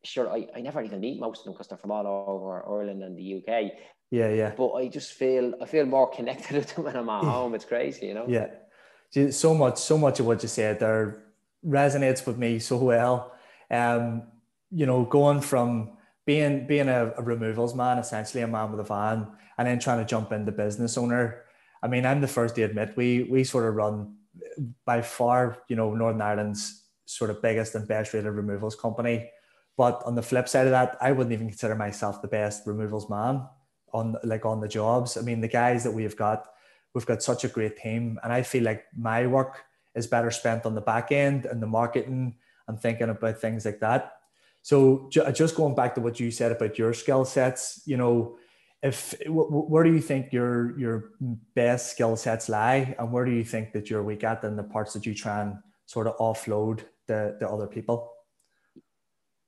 sure, 0.02 0.28
I, 0.28 0.48
I 0.56 0.60
never 0.60 0.82
even 0.82 1.00
meet 1.00 1.20
most 1.20 1.40
of 1.40 1.44
them 1.44 1.52
because 1.52 1.68
they're 1.68 1.78
from 1.78 1.92
all 1.92 2.06
over 2.06 2.64
Ireland 2.66 3.02
and 3.04 3.16
the 3.16 3.36
UK 3.36 3.72
Yeah. 4.10 4.30
Yeah. 4.30 4.52
but 4.56 4.72
I 4.72 4.88
just 4.88 5.12
feel 5.12 5.54
I 5.62 5.66
feel 5.66 5.86
more 5.86 6.08
connected 6.08 6.56
with 6.58 6.74
them 6.74 6.84
when 6.86 6.96
I'm 6.96 7.10
at 7.10 7.22
home. 7.24 7.54
It's 7.54 7.64
crazy, 7.64 8.06
you 8.08 8.14
know. 8.14 8.26
Yeah. 8.26 9.30
So 9.30 9.54
much, 9.54 9.78
so 9.78 9.96
much 9.98 10.18
of 10.20 10.26
what 10.26 10.42
you 10.42 10.48
said 10.48 10.80
there 10.80 11.27
resonates 11.64 12.26
with 12.26 12.38
me 12.38 12.58
so 12.58 12.76
well. 12.76 13.32
Um, 13.70 14.22
you 14.70 14.86
know, 14.86 15.04
going 15.04 15.40
from 15.40 15.96
being 16.26 16.66
being 16.66 16.88
a, 16.88 17.12
a 17.16 17.22
removals 17.22 17.74
man, 17.74 17.98
essentially 17.98 18.42
a 18.42 18.48
man 18.48 18.70
with 18.70 18.80
a 18.80 18.84
van, 18.84 19.26
and 19.56 19.66
then 19.66 19.78
trying 19.78 19.98
to 19.98 20.04
jump 20.04 20.32
into 20.32 20.52
business 20.52 20.98
owner. 20.98 21.44
I 21.82 21.88
mean, 21.88 22.04
I'm 22.04 22.20
the 22.20 22.28
first 22.28 22.54
to 22.56 22.62
admit 22.62 22.96
we 22.96 23.24
we 23.24 23.44
sort 23.44 23.66
of 23.66 23.74
run 23.74 24.16
by 24.84 25.02
far, 25.02 25.58
you 25.68 25.76
know, 25.76 25.94
Northern 25.94 26.20
Ireland's 26.20 26.84
sort 27.06 27.30
of 27.30 27.40
biggest 27.40 27.74
and 27.74 27.88
best 27.88 28.12
rated 28.12 28.32
removals 28.32 28.76
company. 28.76 29.30
But 29.76 30.02
on 30.04 30.14
the 30.14 30.22
flip 30.22 30.48
side 30.48 30.66
of 30.66 30.72
that, 30.72 30.98
I 31.00 31.12
wouldn't 31.12 31.32
even 31.32 31.48
consider 31.48 31.74
myself 31.74 32.20
the 32.20 32.28
best 32.28 32.66
removals 32.66 33.08
man 33.08 33.46
on 33.92 34.16
like 34.24 34.44
on 34.44 34.60
the 34.60 34.68
jobs. 34.68 35.16
I 35.16 35.22
mean, 35.22 35.40
the 35.40 35.48
guys 35.48 35.84
that 35.84 35.92
we've 35.92 36.16
got, 36.16 36.46
we've 36.94 37.06
got 37.06 37.22
such 37.22 37.44
a 37.44 37.48
great 37.48 37.76
team, 37.76 38.18
and 38.22 38.32
I 38.32 38.42
feel 38.42 38.64
like 38.64 38.84
my 38.96 39.26
work 39.26 39.64
is 39.94 40.06
better 40.06 40.30
spent 40.30 40.66
on 40.66 40.74
the 40.74 40.80
back 40.80 41.12
end 41.12 41.46
and 41.46 41.62
the 41.62 41.66
marketing 41.66 42.36
and 42.66 42.80
thinking 42.80 43.08
about 43.08 43.40
things 43.40 43.64
like 43.64 43.80
that. 43.80 44.12
So 44.62 45.08
just 45.10 45.56
going 45.56 45.74
back 45.74 45.94
to 45.94 46.00
what 46.00 46.20
you 46.20 46.30
said 46.30 46.52
about 46.52 46.78
your 46.78 46.92
skill 46.92 47.24
sets, 47.24 47.82
you 47.86 47.96
know, 47.96 48.36
if 48.82 49.14
wh- 49.26 49.48
wh- 49.48 49.70
where 49.70 49.84
do 49.84 49.92
you 49.92 50.00
think 50.00 50.32
your 50.32 50.78
your 50.78 51.10
best 51.54 51.90
skill 51.90 52.16
sets 52.16 52.48
lie, 52.48 52.94
and 52.98 53.12
where 53.12 53.24
do 53.24 53.32
you 53.32 53.44
think 53.44 53.72
that 53.72 53.90
you're 53.90 54.02
weak 54.02 54.24
at, 54.24 54.44
and 54.44 54.58
the 54.58 54.62
parts 54.62 54.92
that 54.92 55.06
you 55.06 55.14
try 55.14 55.42
and 55.42 55.56
sort 55.86 56.06
of 56.06 56.16
offload 56.18 56.80
the 57.06 57.36
the 57.40 57.48
other 57.48 57.66
people? 57.66 58.12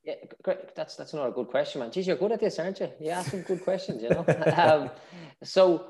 Yeah, 0.02 0.14
great. 0.42 0.75
That's 0.75 0.97
that's 0.97 1.12
another 1.12 1.30
good 1.30 1.49
question, 1.49 1.80
man. 1.80 1.92
Geez, 1.92 2.06
you're 2.06 2.16
good 2.16 2.32
at 2.32 2.40
this, 2.40 2.59
aren't 2.59 2.80
you? 2.80 2.90
You 3.00 3.11
ask 3.11 3.30
some 3.30 3.42
good 3.42 3.62
questions, 3.62 4.02
you 4.02 4.09
know. 4.09 4.25
um, 4.56 4.90
so, 5.44 5.87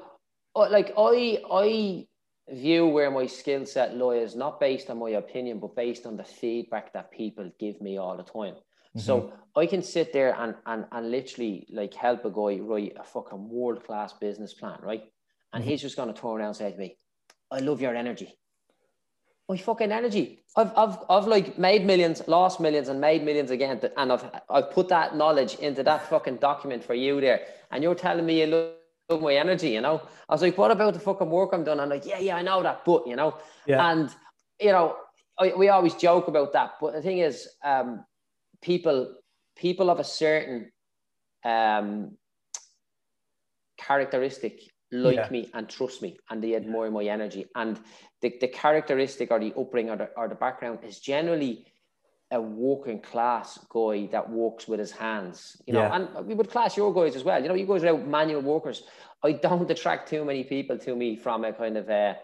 uh, 0.56 0.68
like, 0.68 0.92
I 0.98 1.40
I 1.50 2.06
view 2.48 2.86
where 2.86 3.10
my 3.10 3.26
skill 3.26 3.66
set 3.66 3.96
lies 3.96 4.34
not 4.34 4.60
based 4.60 4.90
on 4.90 4.98
my 4.98 5.10
opinion, 5.10 5.58
but 5.58 5.76
based 5.76 6.06
on 6.06 6.16
the 6.16 6.24
feedback 6.24 6.92
that 6.92 7.10
people 7.10 7.50
give 7.58 7.80
me 7.80 7.98
all 7.98 8.16
the 8.16 8.22
time. 8.22 8.54
Mm-hmm. 8.54 9.00
So 9.00 9.32
I 9.56 9.66
can 9.66 9.82
sit 9.82 10.12
there 10.12 10.34
and 10.38 10.54
and 10.66 10.84
and 10.90 11.10
literally 11.10 11.66
like 11.70 11.94
help 11.94 12.24
a 12.24 12.30
guy 12.30 12.60
write 12.60 12.96
a 12.98 13.04
fucking 13.04 13.48
world 13.48 13.84
class 13.84 14.12
business 14.12 14.52
plan, 14.52 14.78
right? 14.82 15.04
And 15.52 15.62
mm-hmm. 15.62 15.70
he's 15.70 15.82
just 15.82 15.96
gonna 15.96 16.12
turn 16.12 16.32
around 16.32 16.48
and 16.48 16.56
say 16.56 16.72
to 16.72 16.78
me, 16.78 16.96
"I 17.50 17.60
love 17.60 17.80
your 17.80 17.94
energy." 17.94 18.36
My 19.48 19.56
fucking 19.56 19.92
energy. 19.92 20.42
I've 20.56 20.72
I've 20.76 20.98
I've 21.08 21.26
like 21.28 21.56
made 21.56 21.86
millions, 21.86 22.26
lost 22.26 22.58
millions, 22.58 22.88
and 22.88 23.00
made 23.00 23.24
millions 23.24 23.52
again, 23.52 23.80
and 23.96 24.12
I've 24.12 24.24
I've 24.48 24.70
put 24.72 24.88
that 24.88 25.16
knowledge 25.16 25.54
into 25.56 25.84
that 25.84 26.08
fucking 26.08 26.36
document 26.38 26.82
for 26.82 26.94
you 26.94 27.20
there, 27.20 27.46
and 27.70 27.82
you're 27.82 27.94
telling 27.94 28.26
me 28.26 28.40
you 28.40 28.46
love 28.46 28.79
my 29.18 29.34
energy, 29.34 29.70
you 29.70 29.80
know? 29.80 30.02
I 30.28 30.34
was 30.34 30.42
like, 30.42 30.56
what 30.56 30.70
about 30.70 30.94
the 30.94 31.00
fucking 31.00 31.30
work 31.30 31.50
I'm 31.52 31.64
doing? 31.64 31.80
I'm 31.80 31.88
like, 31.88 32.06
yeah, 32.06 32.18
yeah, 32.18 32.36
I 32.36 32.42
know 32.42 32.62
that, 32.62 32.84
but 32.84 33.06
you 33.06 33.16
know, 33.16 33.36
Yeah. 33.66 33.90
and 33.90 34.10
you 34.60 34.72
know, 34.72 34.96
I, 35.38 35.54
we 35.56 35.68
always 35.68 35.94
joke 35.94 36.28
about 36.28 36.52
that, 36.52 36.74
but 36.80 36.92
the 36.92 37.02
thing 37.02 37.18
is, 37.18 37.48
um, 37.64 38.04
people 38.62 39.16
people 39.56 39.90
of 39.90 39.98
a 39.98 40.04
certain 40.04 40.70
um 41.44 42.16
characteristic 43.78 44.60
like 44.92 45.16
yeah. 45.16 45.28
me 45.30 45.50
and 45.54 45.68
trust 45.68 46.02
me 46.02 46.18
and 46.28 46.42
they 46.42 46.54
admire 46.54 46.90
my 46.90 47.04
energy 47.04 47.46
and 47.54 47.80
the, 48.20 48.34
the 48.40 48.48
characteristic 48.48 49.30
or 49.30 49.38
the 49.38 49.54
upbringing 49.56 49.90
or 49.90 49.96
the, 49.96 50.10
or 50.16 50.28
the 50.28 50.34
background 50.34 50.80
is 50.84 50.98
generally 50.98 51.64
a 52.32 52.40
working 52.40 53.00
class 53.00 53.58
guy 53.68 54.06
that 54.12 54.28
works 54.28 54.68
with 54.68 54.78
his 54.78 54.92
hands 54.92 55.60
you 55.66 55.72
know 55.72 55.80
yeah. 55.80 55.96
and 55.96 56.26
we 56.26 56.34
would 56.34 56.50
class 56.50 56.76
your 56.76 56.92
guys 56.94 57.16
as 57.16 57.24
well 57.24 57.42
you 57.42 57.48
know 57.48 57.54
you 57.54 57.66
guys 57.66 57.82
are 57.84 57.88
out 57.88 58.06
manual 58.06 58.40
workers 58.40 58.84
i 59.24 59.32
don't 59.32 59.70
attract 59.70 60.08
too 60.08 60.24
many 60.24 60.44
people 60.44 60.78
to 60.78 60.94
me 60.94 61.16
from 61.16 61.44
a 61.44 61.52
kind 61.52 61.76
of 61.76 61.88
a 61.88 62.16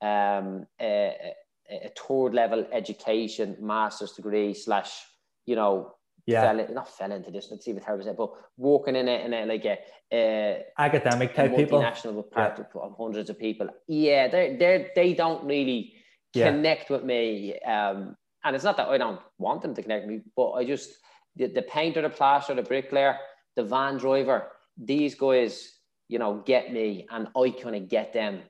um 0.00 0.66
a, 0.80 1.34
a 1.70 1.90
third 1.96 2.34
level 2.34 2.66
education 2.72 3.56
master's 3.60 4.12
degree 4.12 4.54
slash 4.54 5.04
you 5.46 5.54
know 5.54 5.94
yeah. 6.26 6.42
fell, 6.42 6.74
not 6.74 6.88
fell 6.88 7.12
into 7.12 7.30
this, 7.30 7.48
let's 7.50 7.64
see 7.64 7.72
what 7.72 7.82
terrible 7.82 8.14
but 8.14 8.30
walking 8.56 8.96
in 8.96 9.08
it 9.08 9.26
in 9.26 9.34
a 9.34 9.46
like 9.46 9.64
a, 9.64 9.78
a 10.12 10.64
academic 10.78 11.34
type 11.34 11.54
people, 11.56 11.80
national 11.80 12.22
part 12.22 12.58
yeah. 12.58 12.80
of 12.80 12.96
hundreds 12.96 13.30
of 13.30 13.38
people. 13.38 13.68
Yeah, 13.88 14.28
they 14.28 14.56
they 14.56 14.90
they 14.94 15.14
don't 15.14 15.44
really 15.44 15.94
yeah. 16.34 16.50
connect 16.50 16.90
with 16.90 17.04
me. 17.04 17.58
Um, 17.60 18.16
and 18.44 18.54
it's 18.54 18.64
not 18.64 18.76
that 18.76 18.88
I 18.88 18.98
don't 18.98 19.20
want 19.38 19.62
them 19.62 19.74
to 19.74 19.82
connect 19.82 20.06
me, 20.06 20.20
but 20.36 20.52
I 20.52 20.64
just 20.64 20.90
the, 21.36 21.46
the 21.46 21.62
painter, 21.62 22.02
the 22.02 22.10
plaster, 22.10 22.54
the 22.54 22.62
bricklayer, 22.62 23.16
the 23.56 23.64
van 23.64 23.96
driver, 23.96 24.48
these 24.76 25.14
guys, 25.14 25.78
you 26.08 26.18
know, 26.18 26.42
get 26.44 26.72
me, 26.72 27.06
and 27.10 27.28
I 27.36 27.50
kind 27.50 27.76
of 27.76 27.88
get 27.88 28.12
them 28.12 28.40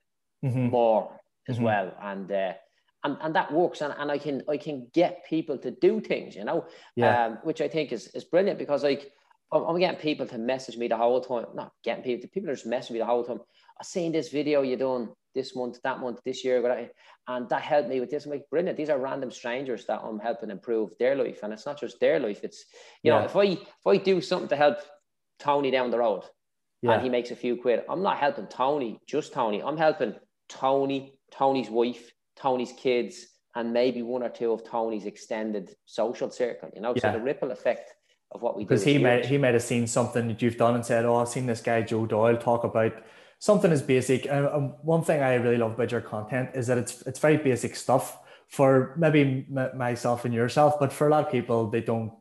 mm-hmm. 0.44 0.68
more 0.68 1.20
as 1.49 1.56
mm-hmm. 1.56 1.64
well. 1.64 1.94
And 2.02 2.30
uh, 2.30 2.52
and, 3.04 3.16
and 3.20 3.34
that 3.34 3.52
works 3.52 3.80
and, 3.80 3.94
and 3.99 4.11
I 4.11 4.18
can 4.18 4.42
I 4.49 4.56
can 4.56 4.88
get 4.92 5.25
people 5.26 5.58
to 5.58 5.70
do 5.70 6.00
things, 6.00 6.37
you 6.37 6.44
know, 6.44 6.66
yeah. 6.96 7.26
Um, 7.26 7.38
which 7.42 7.61
I 7.61 7.68
think 7.68 7.92
is, 7.92 8.08
is 8.08 8.25
brilliant 8.25 8.58
because 8.58 8.82
like 8.82 9.11
I'm, 9.52 9.78
getting 9.78 10.00
people 10.00 10.26
to 10.26 10.38
message 10.38 10.76
me 10.76 10.88
the 10.88 10.96
whole 10.96 11.20
time, 11.20 11.46
not 11.54 11.72
getting 11.84 12.04
people, 12.04 12.30
people 12.32 12.50
are 12.50 12.54
just 12.54 12.66
messaging 12.66 12.92
me 12.92 12.99
the 13.00 13.06
whole 13.06 13.25
time. 13.25 13.40
I've 13.78 13.87
seen 13.87 14.12
this 14.12 14.30
video 14.30 14.62
you 14.62 14.76
done 14.76 15.11
this 15.34 15.56
month, 15.56 15.78
that 15.84 16.00
month, 16.00 16.20
this 16.24 16.44
year, 16.44 16.90
and 17.28 17.48
that 17.48 17.62
helped 17.62 17.88
me 17.88 18.00
with 18.00 18.10
this. 18.10 18.24
I'm 18.24 18.32
like, 18.32 18.48
brilliant. 18.50 18.76
These 18.76 18.90
are 18.90 18.98
random 18.98 19.30
strangers 19.30 19.84
that 19.86 20.00
I'm 20.02 20.18
helping 20.18 20.50
improve 20.50 20.90
their 20.98 21.14
life. 21.14 21.40
And 21.42 21.52
it's 21.52 21.66
not 21.66 21.78
just 21.78 22.00
their 22.00 22.18
life. 22.18 22.40
It's, 22.42 22.64
you 23.02 23.12
yeah. 23.12 23.20
know, 23.20 23.24
if 23.24 23.36
I 23.36 23.44
if 23.44 23.86
I 23.86 23.96
do 23.96 24.20
something 24.20 24.48
to 24.48 24.56
help 24.56 24.78
Tony 25.38 25.70
down 25.70 25.90
the 25.90 25.98
road 25.98 26.24
yeah. 26.82 26.92
and 26.92 27.02
he 27.02 27.08
makes 27.08 27.30
a 27.30 27.36
few 27.36 27.56
quid, 27.56 27.82
I'm 27.88 28.02
not 28.02 28.18
helping 28.18 28.46
Tony, 28.46 28.98
just 29.06 29.32
Tony. 29.32 29.62
I'm 29.62 29.76
helping 29.76 30.14
Tony, 30.48 31.18
Tony's 31.30 31.70
wife, 31.70 32.10
Tony's 32.36 32.72
kids, 32.72 33.26
and 33.54 33.72
maybe 33.72 34.02
one 34.02 34.22
or 34.22 34.28
two 34.28 34.52
of 34.52 34.64
Tony's 34.64 35.06
extended 35.06 35.74
social 35.86 36.30
circle. 36.30 36.70
You 36.74 36.80
know, 36.80 36.92
yeah. 36.96 37.02
so 37.02 37.18
the 37.18 37.24
ripple 37.24 37.52
effect 37.52 37.92
of 38.32 38.42
what 38.42 38.56
we 38.56 38.64
do. 38.64 38.68
Because 38.68 38.84
he 38.84 38.98
might 38.98 39.26
he 39.26 39.38
might 39.38 39.54
have 39.54 39.62
seen 39.62 39.86
something 39.86 40.28
that 40.28 40.42
you've 40.42 40.56
done 40.56 40.74
and 40.74 40.84
said, 40.84 41.04
"Oh, 41.04 41.16
I've 41.16 41.28
seen 41.28 41.46
this 41.46 41.60
guy 41.60 41.82
Joe 41.82 42.06
Doyle 42.06 42.36
talk 42.36 42.64
about." 42.64 42.92
Something 43.42 43.72
as 43.72 43.82
basic, 43.82 44.26
and 44.26 44.72
one 44.82 45.02
thing 45.02 45.20
I 45.20 45.34
really 45.34 45.56
love 45.56 45.72
about 45.72 45.90
your 45.90 46.00
content 46.00 46.50
is 46.54 46.68
that 46.68 46.78
it's 46.78 47.02
it's 47.02 47.18
very 47.18 47.38
basic 47.38 47.75
stuff 47.75 48.18
for 48.46 48.94
maybe 48.96 49.49
m- 49.50 49.76
myself 49.76 50.25
and 50.25 50.32
yourself, 50.32 50.78
but 50.78 50.92
for 50.92 51.08
a 51.08 51.11
lot 51.11 51.26
of 51.26 51.32
people, 51.32 51.68
they 51.68 51.80
don't 51.80 52.12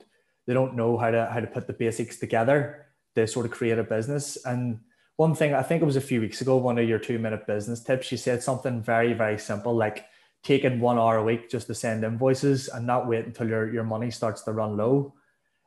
they 0.48 0.56
don't 0.56 0.76
know 0.76 0.98
how 0.98 1.12
to 1.12 1.30
how 1.32 1.40
to 1.40 1.46
put 1.46 1.68
the 1.68 1.74
basics 1.74 2.18
together 2.18 2.88
to 3.14 3.28
sort 3.28 3.46
of 3.46 3.52
create 3.52 3.78
a 3.78 3.84
business. 3.84 4.36
And 4.46 4.80
one 5.18 5.36
thing 5.36 5.54
I 5.54 5.62
think 5.62 5.84
it 5.84 5.86
was 5.86 5.96
a 5.96 6.02
few 6.02 6.22
weeks 6.22 6.42
ago, 6.42 6.58
one 6.58 6.80
of 6.80 6.90
your 6.90 6.98
two 6.98 7.20
minute 7.20 7.46
business 7.46 7.84
tips, 7.84 8.12
you 8.12 8.18
said 8.18 8.42
something 8.42 8.82
very 8.82 9.14
very 9.14 9.38
simple 9.38 9.76
like 9.76 10.06
taking 10.42 10.80
one 10.80 10.98
hour 10.98 11.18
a 11.18 11.24
week 11.24 11.52
just 11.52 11.68
to 11.68 11.76
send 11.76 12.04
invoices 12.04 12.68
and 12.68 12.88
not 12.88 13.08
wait 13.08 13.28
until 13.28 13.48
your, 13.48 13.72
your 13.72 13.84
money 13.84 14.10
starts 14.10 14.42
to 14.42 14.54
run 14.54 14.76
low. 14.76 15.14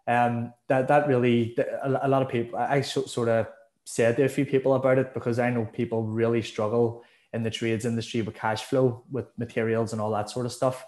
Um, 0.08 0.52
that 0.66 0.88
that 0.88 1.06
really 1.06 1.56
a, 1.84 2.08
lot 2.08 2.22
of 2.22 2.28
people 2.28 2.58
I 2.58 2.80
sort 2.80 3.28
of 3.28 3.46
said 3.84 4.16
to 4.16 4.24
a 4.24 4.28
few 4.28 4.46
people 4.46 4.74
about 4.74 4.98
it 4.98 5.14
because 5.14 5.38
I 5.38 5.50
know 5.50 5.66
people 5.66 6.02
really 6.02 6.42
struggle 6.42 7.04
in 7.32 7.42
the 7.42 7.50
trades 7.50 7.84
industry 7.84 8.22
with 8.22 8.34
cash 8.34 8.62
flow 8.62 9.04
with 9.10 9.26
materials 9.38 9.92
and 9.92 10.00
all 10.00 10.10
that 10.12 10.30
sort 10.30 10.46
of 10.46 10.52
stuff. 10.52 10.84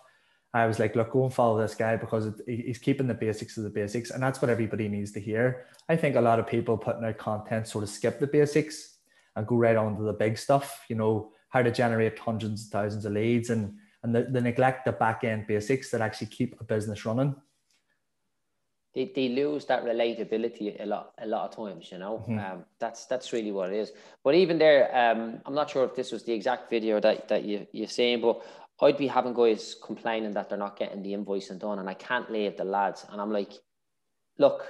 I 0.54 0.66
was 0.66 0.78
like, 0.78 0.96
look, 0.96 1.10
go 1.10 1.24
and 1.24 1.34
follow 1.34 1.60
this 1.60 1.74
guy 1.74 1.96
because 1.96 2.26
it, 2.26 2.34
he's 2.46 2.78
keeping 2.78 3.06
the 3.06 3.14
basics 3.14 3.58
of 3.58 3.64
the 3.64 3.70
basics, 3.70 4.10
and 4.10 4.22
that's 4.22 4.40
what 4.40 4.50
everybody 4.50 4.88
needs 4.88 5.12
to 5.12 5.20
hear. 5.20 5.66
I 5.88 5.96
think 5.96 6.16
a 6.16 6.20
lot 6.20 6.38
of 6.38 6.46
people 6.46 6.78
putting 6.78 7.04
out 7.04 7.18
content 7.18 7.68
sort 7.68 7.84
of 7.84 7.90
skip 7.90 8.18
the 8.18 8.26
basics 8.26 8.96
and 9.34 9.46
go 9.46 9.56
right 9.56 9.76
on 9.76 9.96
to 9.96 10.02
the 10.02 10.14
big 10.14 10.38
stuff. 10.38 10.86
You 10.88 10.96
know, 10.96 11.32
how 11.50 11.62
to 11.62 11.70
generate 11.70 12.18
hundreds 12.18 12.66
of 12.66 12.70
thousands 12.70 13.04
of 13.04 13.12
leads 13.12 13.50
and 13.50 13.74
and 14.02 14.14
the, 14.14 14.22
the 14.22 14.40
neglect 14.40 14.84
the 14.84 14.92
back 14.92 15.24
end 15.24 15.46
basics 15.46 15.90
that 15.90 16.00
actually 16.00 16.28
keep 16.28 16.58
a 16.60 16.64
business 16.64 17.04
running. 17.04 17.34
They, 18.96 19.12
they 19.14 19.28
lose 19.28 19.66
that 19.66 19.84
relatability 19.84 20.82
a 20.82 20.86
lot 20.86 21.12
a 21.18 21.26
lot 21.26 21.50
of 21.50 21.54
times, 21.54 21.92
you 21.92 21.98
know. 21.98 22.24
Mm-hmm. 22.26 22.38
Um, 22.38 22.64
that's 22.78 23.04
that's 23.04 23.30
really 23.30 23.52
what 23.52 23.70
it 23.70 23.76
is. 23.76 23.92
But 24.24 24.34
even 24.34 24.56
there, 24.56 24.88
um, 24.96 25.42
I'm 25.44 25.54
not 25.54 25.68
sure 25.68 25.84
if 25.84 25.94
this 25.94 26.12
was 26.12 26.24
the 26.24 26.32
exact 26.32 26.70
video 26.70 26.98
that, 27.00 27.28
that 27.28 27.44
you, 27.44 27.66
you're 27.72 27.88
saying, 27.88 28.22
but 28.22 28.40
I'd 28.80 28.96
be 28.96 29.06
having 29.06 29.34
guys 29.34 29.76
complaining 29.84 30.32
that 30.32 30.48
they're 30.48 30.56
not 30.56 30.78
getting 30.78 31.02
the 31.02 31.12
invoicing 31.12 31.58
done 31.58 31.78
and 31.78 31.90
I 31.90 31.94
can't 31.94 32.32
leave 32.32 32.56
the 32.56 32.64
lads. 32.64 33.04
And 33.12 33.20
I'm 33.20 33.30
like, 33.30 33.52
look, 34.38 34.66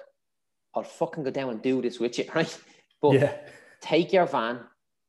I'll 0.74 0.82
fucking 0.82 1.22
go 1.22 1.30
down 1.30 1.50
and 1.50 1.62
do 1.62 1.80
this 1.80 2.00
with 2.00 2.18
you, 2.18 2.24
right? 2.34 2.58
But 3.00 3.12
yeah. 3.12 3.36
take 3.80 4.12
your 4.12 4.26
van, 4.26 4.58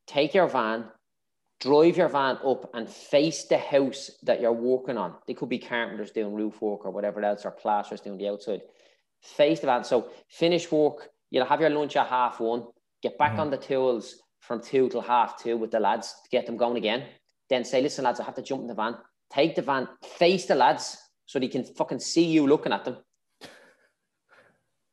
take 0.06 0.36
your 0.36 0.48
van, 0.48 0.86
drive 1.60 1.98
your 1.98 2.10
van 2.10 2.38
up 2.46 2.70
and 2.76 2.88
face 2.88 3.46
the 3.46 3.58
house 3.58 4.12
that 4.22 4.42
you're 4.42 4.52
working 4.52 4.98
on. 4.98 5.16
They 5.26 5.34
could 5.34 5.50
be 5.50 5.58
carpenters 5.58 6.12
doing 6.12 6.36
roof 6.36 6.62
work 6.62 6.86
or 6.86 6.92
whatever 6.92 7.24
else, 7.24 7.46
or 7.46 7.52
plasterers 7.52 8.02
doing 8.02 8.20
the 8.20 8.30
outside. 8.30 8.62
Face 9.22 9.60
the 9.60 9.68
van. 9.68 9.84
So 9.84 10.10
finish 10.30 10.72
work, 10.72 11.10
you'll 11.30 11.46
have 11.46 11.62
your 11.62 11.70
lunch 11.70 11.96
at 11.96 12.08
half 12.08 12.40
one, 12.40 12.66
get 13.02 13.18
back 13.18 13.32
mm-hmm. 13.32 13.42
on 13.42 13.50
the 13.50 13.58
tools 13.58 14.16
from 14.40 14.62
two 14.62 14.90
till 14.90 15.02
half 15.02 15.42
two 15.42 15.58
with 15.58 15.72
the 15.72 15.80
lads 15.80 16.16
to 16.24 16.30
get 16.30 16.46
them 16.46 16.58
going 16.58 16.78
again. 16.78 17.04
Then 17.50 17.64
say, 17.64 17.82
listen, 17.82 18.04
lads, 18.04 18.20
I 18.20 18.24
have 18.24 18.36
to 18.36 18.42
jump 18.42 18.62
in 18.62 18.68
the 18.68 18.74
van. 18.74 18.96
Take 19.32 19.56
the 19.56 19.62
van, 19.62 19.88
face 20.02 20.46
the 20.46 20.56
lads 20.56 20.98
so 21.26 21.40
they 21.40 21.48
can 21.48 21.64
fucking 21.64 22.00
see 22.00 22.26
you 22.26 22.48
looking 22.48 22.72
at 22.72 22.86
them. 22.86 22.98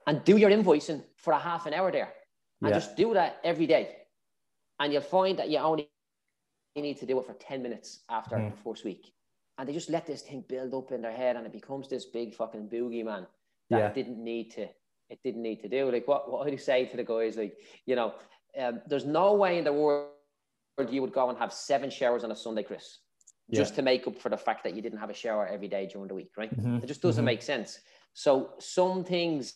And 0.06 0.22
do 0.24 0.36
your 0.36 0.50
invoicing 0.50 1.02
for 1.16 1.32
a 1.32 1.38
half 1.38 1.66
an 1.66 1.74
hour 1.74 1.90
there. 1.90 2.12
And 2.60 2.70
yeah. 2.70 2.78
just 2.78 2.96
do 2.96 3.14
that 3.14 3.38
every 3.44 3.66
day. 3.66 3.96
And 4.80 4.92
you'll 4.92 5.02
find 5.02 5.38
that 5.38 5.48
you 5.48 5.58
only 5.58 5.88
you 6.74 6.82
need 6.82 6.98
to 6.98 7.06
do 7.06 7.18
it 7.20 7.26
for 7.26 7.34
10 7.34 7.62
minutes 7.62 8.00
after 8.10 8.36
mm. 8.36 8.50
the 8.50 8.56
first 8.62 8.84
week. 8.84 9.12
And 9.56 9.68
they 9.68 9.72
just 9.72 9.88
let 9.88 10.06
this 10.06 10.22
thing 10.22 10.44
build 10.48 10.74
up 10.74 10.90
in 10.90 11.02
their 11.02 11.12
head 11.12 11.36
and 11.36 11.46
it 11.46 11.52
becomes 11.52 11.88
this 11.88 12.06
big 12.06 12.34
fucking 12.34 12.68
boogie 12.68 13.04
man 13.04 13.26
that 13.70 13.78
yeah. 13.78 13.92
didn't 13.92 14.22
need 14.22 14.50
to, 14.52 14.62
it 15.10 15.18
didn't 15.24 15.42
need 15.42 15.60
to 15.60 15.68
do. 15.68 15.90
Like 15.90 16.06
what, 16.06 16.30
what 16.30 16.44
would 16.44 16.52
you 16.52 16.58
say 16.58 16.86
to 16.86 16.96
the 16.96 17.04
guys? 17.04 17.36
Like, 17.36 17.56
you 17.86 17.96
know, 17.96 18.14
um, 18.60 18.80
there's 18.86 19.04
no 19.04 19.34
way 19.34 19.58
in 19.58 19.64
the 19.64 19.72
world 19.72 20.10
you 20.90 21.00
would 21.00 21.12
go 21.12 21.28
and 21.28 21.38
have 21.38 21.52
seven 21.52 21.90
showers 21.90 22.24
on 22.24 22.30
a 22.30 22.36
Sunday, 22.36 22.62
Chris, 22.62 22.98
yeah. 23.48 23.60
just 23.60 23.74
to 23.76 23.82
make 23.82 24.06
up 24.06 24.18
for 24.18 24.28
the 24.28 24.36
fact 24.36 24.64
that 24.64 24.74
you 24.74 24.82
didn't 24.82 24.98
have 24.98 25.10
a 25.10 25.14
shower 25.14 25.46
every 25.46 25.68
day 25.68 25.88
during 25.90 26.08
the 26.08 26.14
week, 26.14 26.32
right? 26.36 26.54
Mm-hmm. 26.56 26.78
It 26.78 26.86
just 26.86 27.02
doesn't 27.02 27.20
mm-hmm. 27.20 27.26
make 27.26 27.42
sense. 27.42 27.80
So 28.12 28.50
some 28.58 29.04
things 29.04 29.54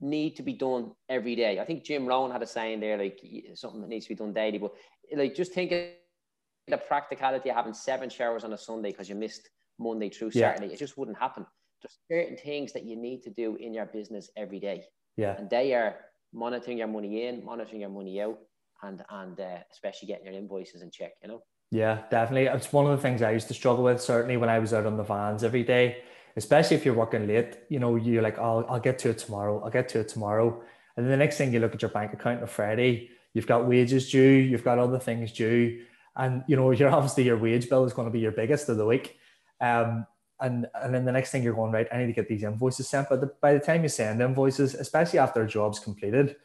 need 0.00 0.36
to 0.36 0.42
be 0.42 0.52
done 0.52 0.92
every 1.08 1.34
day. 1.34 1.58
I 1.58 1.64
think 1.64 1.84
Jim 1.84 2.06
Rohn 2.06 2.30
had 2.30 2.42
a 2.42 2.46
saying 2.46 2.80
there, 2.80 2.96
like 2.96 3.20
something 3.54 3.80
that 3.80 3.88
needs 3.88 4.06
to 4.06 4.10
be 4.10 4.14
done 4.14 4.32
daily, 4.32 4.58
but 4.58 4.72
like 5.16 5.34
just 5.34 5.52
think 5.52 5.70
the 5.70 6.76
practicality 6.76 7.48
of 7.50 7.56
having 7.56 7.74
seven 7.74 8.08
showers 8.08 8.44
on 8.44 8.52
a 8.52 8.58
Sunday 8.58 8.90
because 8.90 9.08
you 9.08 9.14
missed 9.14 9.48
Monday 9.78 10.10
through 10.10 10.30
Saturday. 10.30 10.66
Yeah. 10.66 10.72
It 10.74 10.78
just 10.78 10.98
wouldn't 10.98 11.18
happen. 11.18 11.46
There's 11.82 11.98
certain 12.10 12.36
things 12.36 12.72
that 12.72 12.84
you 12.84 12.96
need 12.96 13.22
to 13.22 13.30
do 13.30 13.56
in 13.56 13.74
your 13.74 13.86
business 13.86 14.30
every 14.36 14.60
day. 14.60 14.84
Yeah. 15.16 15.36
And 15.38 15.48
they 15.48 15.74
are 15.74 15.96
monitoring 16.32 16.78
your 16.78 16.88
money 16.88 17.26
in, 17.26 17.44
monitoring 17.44 17.80
your 17.80 17.90
money 17.90 18.20
out, 18.20 18.38
and 18.82 19.02
and 19.10 19.38
uh, 19.38 19.58
especially 19.72 20.08
getting 20.08 20.26
your 20.26 20.34
invoices 20.34 20.82
in 20.82 20.90
check, 20.90 21.12
you 21.22 21.28
know? 21.28 21.42
Yeah, 21.70 22.02
definitely. 22.10 22.46
It's 22.46 22.72
one 22.72 22.86
of 22.86 22.92
the 22.92 23.02
things 23.02 23.20
I 23.22 23.32
used 23.32 23.48
to 23.48 23.54
struggle 23.54 23.84
with, 23.84 24.00
certainly 24.00 24.36
when 24.36 24.48
I 24.48 24.58
was 24.58 24.72
out 24.72 24.86
on 24.86 24.96
the 24.96 25.02
vans 25.02 25.44
every 25.44 25.64
day, 25.64 25.98
especially 26.36 26.76
if 26.76 26.84
you're 26.84 26.94
working 26.94 27.26
late, 27.26 27.58
you 27.68 27.78
know, 27.78 27.96
you're 27.96 28.22
like, 28.22 28.38
oh, 28.38 28.64
I'll 28.68 28.80
get 28.80 28.98
to 29.00 29.10
it 29.10 29.18
tomorrow. 29.18 29.62
I'll 29.62 29.70
get 29.70 29.88
to 29.90 30.00
it 30.00 30.08
tomorrow. 30.08 30.62
And 30.96 31.04
then 31.04 31.10
the 31.10 31.16
next 31.16 31.36
thing 31.36 31.52
you 31.52 31.60
look 31.60 31.74
at 31.74 31.82
your 31.82 31.90
bank 31.90 32.12
account 32.14 32.40
on 32.40 32.48
Friday, 32.48 33.10
you've 33.34 33.46
got 33.46 33.68
wages 33.68 34.10
due, 34.10 34.20
you've 34.20 34.64
got 34.64 34.78
other 34.78 34.98
things 34.98 35.32
due 35.32 35.84
and 36.18 36.42
you 36.46 36.56
know 36.56 36.70
you're 36.72 36.90
obviously 36.90 37.24
your 37.24 37.38
wage 37.38 37.68
bill 37.68 37.84
is 37.84 37.94
going 37.94 38.06
to 38.06 38.12
be 38.12 38.20
your 38.20 38.32
biggest 38.32 38.68
of 38.68 38.76
the 38.76 38.84
week 38.84 39.16
um, 39.60 40.06
and 40.40 40.66
and 40.82 40.94
then 40.94 41.04
the 41.04 41.12
next 41.12 41.30
thing 41.30 41.42
you're 41.42 41.54
going 41.54 41.72
right 41.72 41.88
i 41.92 41.98
need 41.98 42.06
to 42.06 42.12
get 42.12 42.28
these 42.28 42.42
invoices 42.42 42.88
sent. 42.88 43.08
But 43.08 43.20
the, 43.20 43.32
by 43.40 43.52
the 43.54 43.60
time 43.60 43.82
you 43.82 43.88
send 43.88 44.20
invoices 44.20 44.74
especially 44.74 45.18
after 45.18 45.42
a 45.42 45.48
job's 45.48 45.78
completed 45.78 46.36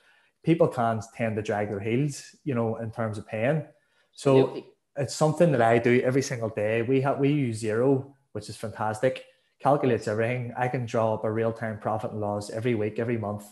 people 0.44 0.68
can 0.68 1.02
tend 1.16 1.36
to 1.36 1.42
drag 1.42 1.70
their 1.70 1.80
heels 1.80 2.36
you 2.44 2.56
know 2.56 2.78
in 2.78 2.92
terms 2.92 3.18
of 3.18 3.28
paying. 3.28 3.64
So 4.12 4.64
it's 4.96 5.16
something 5.16 5.52
that 5.52 5.62
i 5.62 5.80
do 5.80 6.02
every 6.02 6.22
single 6.22 6.50
day. 6.50 6.82
We 6.84 7.02
have 7.02 7.20
we 7.20 7.30
use 7.30 7.62
Xero 7.62 8.14
which 8.34 8.50
is 8.50 8.56
fantastic 8.56 9.26
calculates 9.62 10.08
everything. 10.08 10.54
I 10.58 10.68
can 10.68 10.86
draw 10.86 11.14
up 11.14 11.24
a 11.24 11.32
real-time 11.32 11.80
profit 11.80 12.12
and 12.12 12.20
loss 12.20 12.50
every 12.50 12.76
week 12.76 13.00
every 13.00 13.18
month 13.18 13.46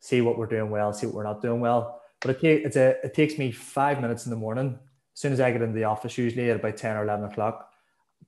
see 0.00 0.20
what 0.20 0.36
we're 0.36 0.46
doing 0.46 0.70
well 0.70 0.92
see 0.92 1.06
what 1.06 1.14
we're 1.14 1.24
not 1.24 1.40
doing 1.40 1.60
well. 1.60 2.00
But 2.24 2.42
it, 2.42 2.76
a, 2.76 3.04
it 3.04 3.12
takes 3.12 3.36
me 3.36 3.52
five 3.52 4.00
minutes 4.00 4.24
in 4.24 4.30
the 4.30 4.36
morning. 4.36 4.78
As 5.14 5.20
soon 5.20 5.34
as 5.34 5.40
I 5.40 5.52
get 5.52 5.60
into 5.60 5.74
the 5.74 5.84
office, 5.84 6.16
usually 6.16 6.50
at 6.50 6.56
about 6.56 6.78
10 6.78 6.96
or 6.96 7.04
11 7.04 7.26
o'clock, 7.26 7.70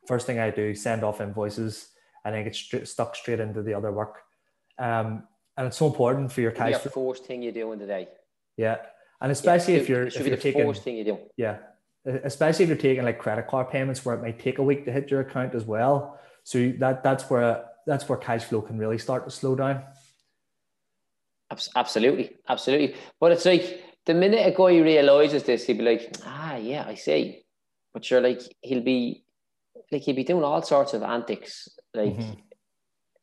first 0.07 0.27
thing 0.27 0.39
I 0.39 0.51
do, 0.51 0.75
send 0.75 1.05
off 1.05 1.21
invoices 1.21 1.89
and 2.25 2.35
then 2.35 2.45
get 2.45 2.55
st- 2.57 2.89
stuck 2.89 3.17
straight 3.17 3.41
into 3.41 3.63
the 3.63 3.75
other 3.75 3.93
work. 3.93 4.23
Um, 4.79 5.25
and 5.57 5.67
it's 5.67 5.77
so 5.77 5.87
important 5.87 6.33
for 6.33 6.41
your 6.41 6.51
cash. 6.51 6.83
The 6.83 6.91
first 6.91 7.25
thing 7.25 7.43
you 7.43 7.53
do 7.53 7.73
in 7.73 7.79
the 7.79 7.87
day. 7.87 8.09
Yeah. 8.57 8.77
And 9.21 9.33
especially 9.33 9.75
Yeah, 9.75 9.81
if 9.81 9.89
you're 9.89 10.07
if 10.07 10.15
be 10.19 10.21
you're 10.25 10.37
the 10.37 10.43
taking 10.43 10.67
first 10.67 10.83
thing 10.83 10.97
you 10.97 11.05
do. 11.05 11.19
yeah, 11.39 11.57
especially 12.05 12.65
if 12.65 12.69
you're 12.69 12.77
taking 12.77 13.05
like 13.05 13.19
credit 13.19 13.47
card 13.49 13.71
payments 13.71 14.05
where 14.05 14.15
it 14.15 14.21
might 14.21 14.39
take 14.39 14.59
a 14.59 14.63
week 14.63 14.85
to 14.85 14.93
hit 14.93 15.11
your 15.11 15.21
account 15.21 15.55
as 15.55 15.65
well. 15.65 16.19
So 16.45 16.73
that 16.79 17.03
that's 17.03 17.31
where 17.31 17.65
that's 17.87 18.07
where 18.09 18.19
cash 18.19 18.45
flow 18.45 18.61
can 18.61 18.77
really 18.79 18.99
start 18.99 19.25
to 19.25 19.31
slow 19.31 19.55
down. 19.57 19.83
Absolutely, 21.77 22.37
absolutely. 22.49 22.95
But 23.21 23.33
it's 23.33 23.45
like 23.45 23.83
the 24.05 24.15
minute 24.15 24.47
a 24.47 24.51
guy 24.51 24.79
realizes 24.79 25.45
this, 25.45 25.65
he'll 25.65 25.79
be 25.79 25.85
like, 25.85 26.15
ah, 26.25 26.57
yeah, 26.57 26.85
I 26.87 26.95
see. 26.95 27.45
But 27.95 28.11
you're 28.11 28.21
like, 28.21 28.43
he'll 28.61 28.83
be 28.83 29.25
like, 29.91 30.03
he'd 30.03 30.17
be 30.17 30.25
doing 30.25 30.45
all 30.45 30.63
sorts 30.63 30.95
of 30.95 31.03
antics, 31.03 31.69
like 31.95 32.17
Mhm. 32.17 32.39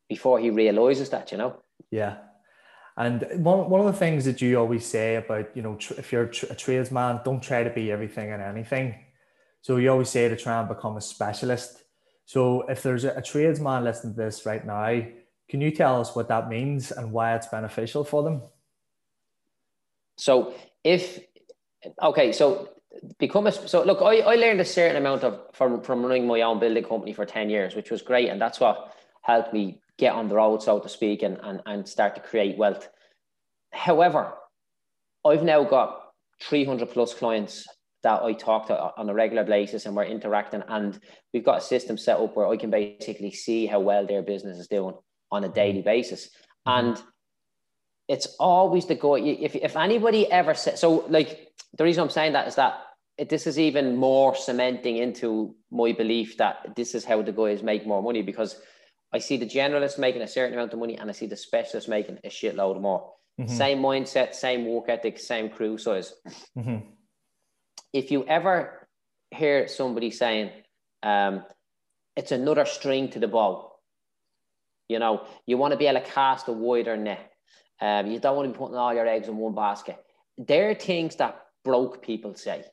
before 0.08 0.40
he 0.40 0.50
realizes 0.50 1.10
that, 1.10 1.32
you 1.32 1.38
know. 1.38 1.62
Yeah. 1.92 2.18
And 2.96 3.44
one, 3.44 3.70
one 3.70 3.82
of 3.82 3.88
the 3.88 3.98
things 3.98 4.26
that 4.26 4.42
you 4.42 4.60
always 4.60 4.86
say 4.86 5.16
about, 5.16 5.56
you 5.56 5.64
know, 5.64 5.76
tr- 5.76 5.96
if 5.98 6.12
you're 6.12 6.24
a, 6.24 6.32
tr- 6.32 6.52
a 6.52 6.56
tradesman, 6.56 7.22
don't 7.26 7.42
try 7.42 7.64
to 7.64 7.70
be 7.72 7.92
everything 7.92 8.32
and 8.32 8.42
anything. 8.42 8.96
So 9.62 9.78
you 9.78 9.90
always 9.92 10.10
say 10.10 10.30
to 10.30 10.36
try 10.36 10.60
and 10.60 10.68
become 10.68 10.98
a 10.98 11.02
specialist. 11.02 11.84
So 12.26 12.62
if 12.70 12.84
there's 12.84 13.04
a, 13.04 13.12
a 13.18 13.22
tradesman 13.22 13.84
listening 13.84 14.14
to 14.14 14.22
this 14.22 14.46
right 14.46 14.66
now, 14.66 15.02
can 15.50 15.62
you 15.62 15.72
tell 15.72 16.00
us 16.00 16.16
what 16.16 16.28
that 16.28 16.50
means 16.50 16.92
and 16.92 17.12
why 17.12 17.36
it's 17.36 17.48
beneficial 17.48 18.04
for 18.04 18.24
them? 18.24 18.44
So 20.18 20.54
if 20.84 21.20
okay, 22.02 22.32
so 22.32 22.70
become 23.20 23.48
a 23.48 23.52
so 23.52 23.84
look, 23.84 24.02
I, 24.02 24.20
I 24.20 24.36
learned 24.36 24.62
a 24.62 24.66
certain 24.66 24.98
amount 24.98 25.24
of 25.24 25.40
from 25.54 25.82
from 25.82 26.04
running 26.04 26.28
my 26.28 26.42
own 26.42 26.60
building 26.60 26.84
company 26.84 27.14
for 27.14 27.26
10 27.26 27.50
years, 27.50 27.76
which 27.76 27.92
was 27.92 28.02
great. 28.02 28.30
And 28.30 28.42
that's 28.42 28.60
what 28.60 28.96
helped 29.22 29.54
me 29.54 29.80
get 29.98 30.14
on 30.14 30.28
the 30.28 30.36
road, 30.36 30.62
so 30.62 30.80
to 30.80 30.90
speak, 30.90 31.24
and 31.24 31.38
and, 31.44 31.62
and 31.66 31.88
start 31.88 32.16
to 32.16 32.22
create 32.22 32.58
wealth. 32.58 32.88
However, 33.72 34.34
I've 35.26 35.44
now 35.44 35.64
got 35.64 36.00
300 36.42 36.90
plus 36.90 37.14
clients 37.14 37.66
that 38.04 38.22
I 38.22 38.34
talk 38.34 38.68
to 38.68 38.78
on 38.98 39.10
a 39.10 39.14
regular 39.14 39.46
basis 39.46 39.86
and 39.86 39.96
we're 39.96 40.04
interacting 40.04 40.62
and 40.68 41.00
we've 41.34 41.46
got 41.46 41.60
a 41.60 41.62
system 41.62 41.98
set 41.98 42.20
up 42.20 42.36
where 42.36 42.48
I 42.48 42.58
can 42.58 42.70
basically 42.70 43.32
see 43.32 43.66
how 43.66 43.80
well 43.80 44.06
their 44.06 44.22
business 44.22 44.60
is 44.60 44.68
doing 44.68 44.94
on 45.32 45.46
a 45.46 45.50
daily 45.50 45.82
basis. 45.82 46.30
And 46.66 47.02
it's 48.08 48.28
always 48.40 48.86
the 48.86 48.96
go. 48.96 49.16
If, 49.16 49.56
if 49.56 49.76
anybody 49.76 50.32
ever 50.32 50.54
said, 50.54 50.78
so 50.78 51.06
like 51.10 51.50
the 51.78 51.84
reason 51.84 52.04
I'm 52.04 52.10
saying 52.10 52.34
that 52.34 52.48
is 52.48 52.56
that 52.56 52.82
it, 53.18 53.30
this 53.30 53.48
is 53.48 53.60
even 53.60 53.96
more 53.96 54.36
cementing 54.36 54.98
into 54.98 55.56
my 55.72 55.92
belief 55.92 56.38
that 56.38 56.76
this 56.76 56.96
is 56.96 57.06
how 57.06 57.22
the 57.22 57.32
guys 57.32 57.64
make 57.64 57.86
more 57.86 58.02
money 58.02 58.22
because 58.22 58.60
I 59.14 59.20
see 59.20 59.38
the 59.38 59.46
generalist 59.46 60.00
making 60.00 60.22
a 60.22 60.28
certain 60.28 60.54
amount 60.54 60.74
of 60.74 60.80
money 60.80 60.98
and 60.98 61.10
I 61.10 61.14
see 61.14 61.28
the 61.28 61.38
specialist 61.38 61.88
making 61.88 62.20
a 62.24 62.30
shitload 62.30 62.82
more. 62.82 63.14
Same 63.48 63.80
mindset, 63.80 64.36
same 64.36 64.66
work 64.66 64.86
ethic, 64.90 65.18
same 65.18 65.50
crew 65.50 65.78
size. 65.80 66.14
Mhm. 66.56 66.84
If 67.92 68.12
you 68.12 68.26
ever 68.28 68.88
hear 69.32 69.68
somebody 69.68 70.12
saying, 70.12 70.52
um, 71.02 71.44
it's 72.16 72.32
another 72.32 72.66
string 72.66 73.10
to 73.10 73.20
the 73.20 73.28
bow, 73.28 73.72
you 74.88 75.00
know, 75.00 75.26
you 75.48 75.58
want 75.58 75.72
to 75.72 75.78
be 75.78 75.88
able 75.88 76.00
to 76.02 76.06
cast 76.06 76.48
a 76.48 76.52
wider 76.52 76.96
net. 76.96 77.33
Um, 77.84 78.08
you 78.12 78.20
don't 78.20 78.38
want 78.38 78.48
to 78.48 78.54
be 78.54 78.58
putting 78.58 78.78
all 78.78 78.94
your 78.94 79.06
eggs 79.06 79.28
in 79.28 79.36
one 79.36 79.54
basket. 79.54 79.98
There 80.38 80.70
are 80.70 80.76
things 80.76 81.18
that 81.18 81.34
broke 81.66 82.02
people 82.02 82.34
say. 82.34 82.64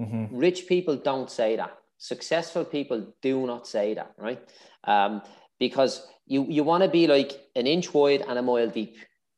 Mhm. 0.00 0.28
Rich 0.32 0.66
people 0.66 0.96
don't 0.96 1.30
say 1.30 1.56
that. 1.56 1.72
Successful 1.98 2.64
people 2.64 2.98
do 3.20 3.46
not 3.46 3.66
say 3.66 3.92
that, 3.94 4.14
right? 4.16 4.40
Um, 4.84 5.22
because 5.58 6.06
you, 6.26 6.46
you 6.48 6.64
want 6.64 6.82
to 6.82 6.88
be 6.88 7.06
like 7.06 7.32
an 7.56 7.66
inch 7.66 7.92
wide 7.92 8.22
and 8.26 8.38
a 8.38 8.42
mile 8.42 8.70
deep. 8.70 8.96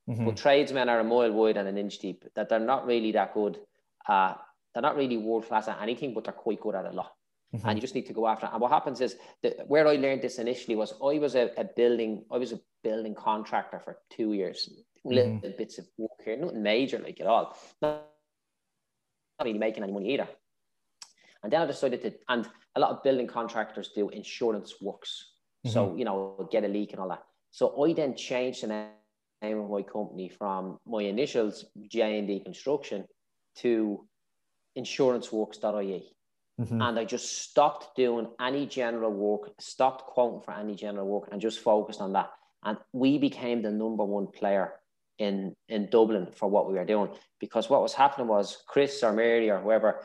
Mhm. 0.09 0.27
But 0.27 0.37
tradesmen 0.37 0.89
are 0.89 1.01
a 1.01 1.05
mile 1.05 1.33
wide 1.33 1.57
and 1.57 1.69
an 1.69 1.79
inch 1.79 1.99
deep. 1.99 2.25
That 2.37 2.49
they're 2.49 2.69
not 2.75 2.87
really 2.87 3.13
that 3.13 3.35
good. 3.35 3.59
Uh, 4.07 4.35
they're 4.73 4.83
not 4.89 4.97
really 4.97 5.17
world 5.17 5.47
class 5.49 5.67
at 5.67 5.83
anything, 5.83 6.15
but 6.15 6.23
they're 6.25 6.33
quite 6.47 6.61
good 6.61 6.77
at 6.77 6.87
a 6.87 6.93
lot. 6.93 7.13
And 7.65 7.77
you 7.77 7.81
just 7.81 7.97
need 7.97 8.07
to 8.07 8.13
go 8.13 8.29
after 8.29 8.47
it. 8.47 8.53
And 8.53 8.61
what 8.61 8.71
happens 8.71 9.01
is 9.01 9.17
that 9.43 9.67
where 9.67 9.89
I 9.89 9.97
learned 9.97 10.23
this 10.23 10.39
initially 10.39 10.77
was 10.77 10.93
I 11.03 11.19
was 11.19 11.35
a, 11.35 11.51
a 11.57 11.65
building, 11.65 12.25
I 12.31 12.39
was 12.39 12.53
a 12.53 12.61
building 12.85 13.15
contractor 13.17 13.81
for 13.81 13.99
two 14.09 14.35
years. 14.35 14.71
Little 15.05 15.41
bits 15.57 15.79
of 15.79 15.87
work 15.97 16.21
here, 16.25 16.37
nothing 16.37 16.63
major 16.63 16.99
like 16.99 17.21
at 17.21 17.27
all. 17.27 17.57
Not 17.81 18.07
really 19.43 19.59
making 19.59 19.83
any 19.83 19.93
money 19.93 20.13
either. 20.15 20.29
And 21.43 21.53
then 21.53 21.63
I 21.63 21.67
decided 21.67 22.03
to, 22.03 22.13
and 22.29 22.47
a 22.77 22.81
lot 22.81 22.91
of 22.91 23.03
building 23.03 23.27
contractors 23.27 23.91
do 23.95 24.11
insurance 24.11 24.75
works. 24.81 25.33
So, 25.67 25.95
you 25.97 26.05
know, 26.07 26.49
get 26.51 26.65
a 26.65 26.69
leak 26.69 26.93
and 26.93 27.01
all 27.01 27.09
that. 27.09 27.23
So 27.51 27.83
I 27.85 27.93
then 27.93 28.15
changed 28.15 28.63
the 28.63 28.89
name 29.43 29.59
of 29.59 29.71
my 29.71 29.83
company 29.83 30.29
from 30.29 30.79
my 30.87 31.03
initials, 31.03 31.67
J&D 31.87 32.41
Construction, 32.41 33.07
to 33.57 34.07
insuranceworks.ie. 34.79 36.17
Mhm. 36.61 36.89
And 36.89 36.99
I 36.99 37.05
just 37.05 37.43
stopped 37.43 37.95
doing 37.97 38.29
any 38.39 38.67
general 38.67 39.11
work, 39.11 39.55
stopped 39.61 40.07
quoting 40.07 40.41
for 40.41 40.53
any 40.53 40.75
general 40.75 41.07
work, 41.07 41.29
and 41.33 41.41
just 41.41 41.59
focused 41.61 42.01
on 42.01 42.13
that. 42.13 42.31
And 42.63 42.79
we 42.93 43.19
became 43.19 43.63
the 43.63 43.71
number 43.71 44.05
one 44.05 44.29
player 44.29 44.80
in, 45.21 45.55
in 45.69 45.89
Dublin 45.91 46.27
for 46.35 46.49
what 46.49 46.67
we 46.67 46.75
were 46.75 46.85
doing. 46.85 47.11
Because 47.39 47.71
what 47.71 47.83
was 47.83 47.93
happening 47.95 48.27
was 48.27 48.65
Chris 48.67 49.03
or 49.03 49.13
Mary 49.13 49.51
or 49.51 49.61
whoever, 49.61 50.01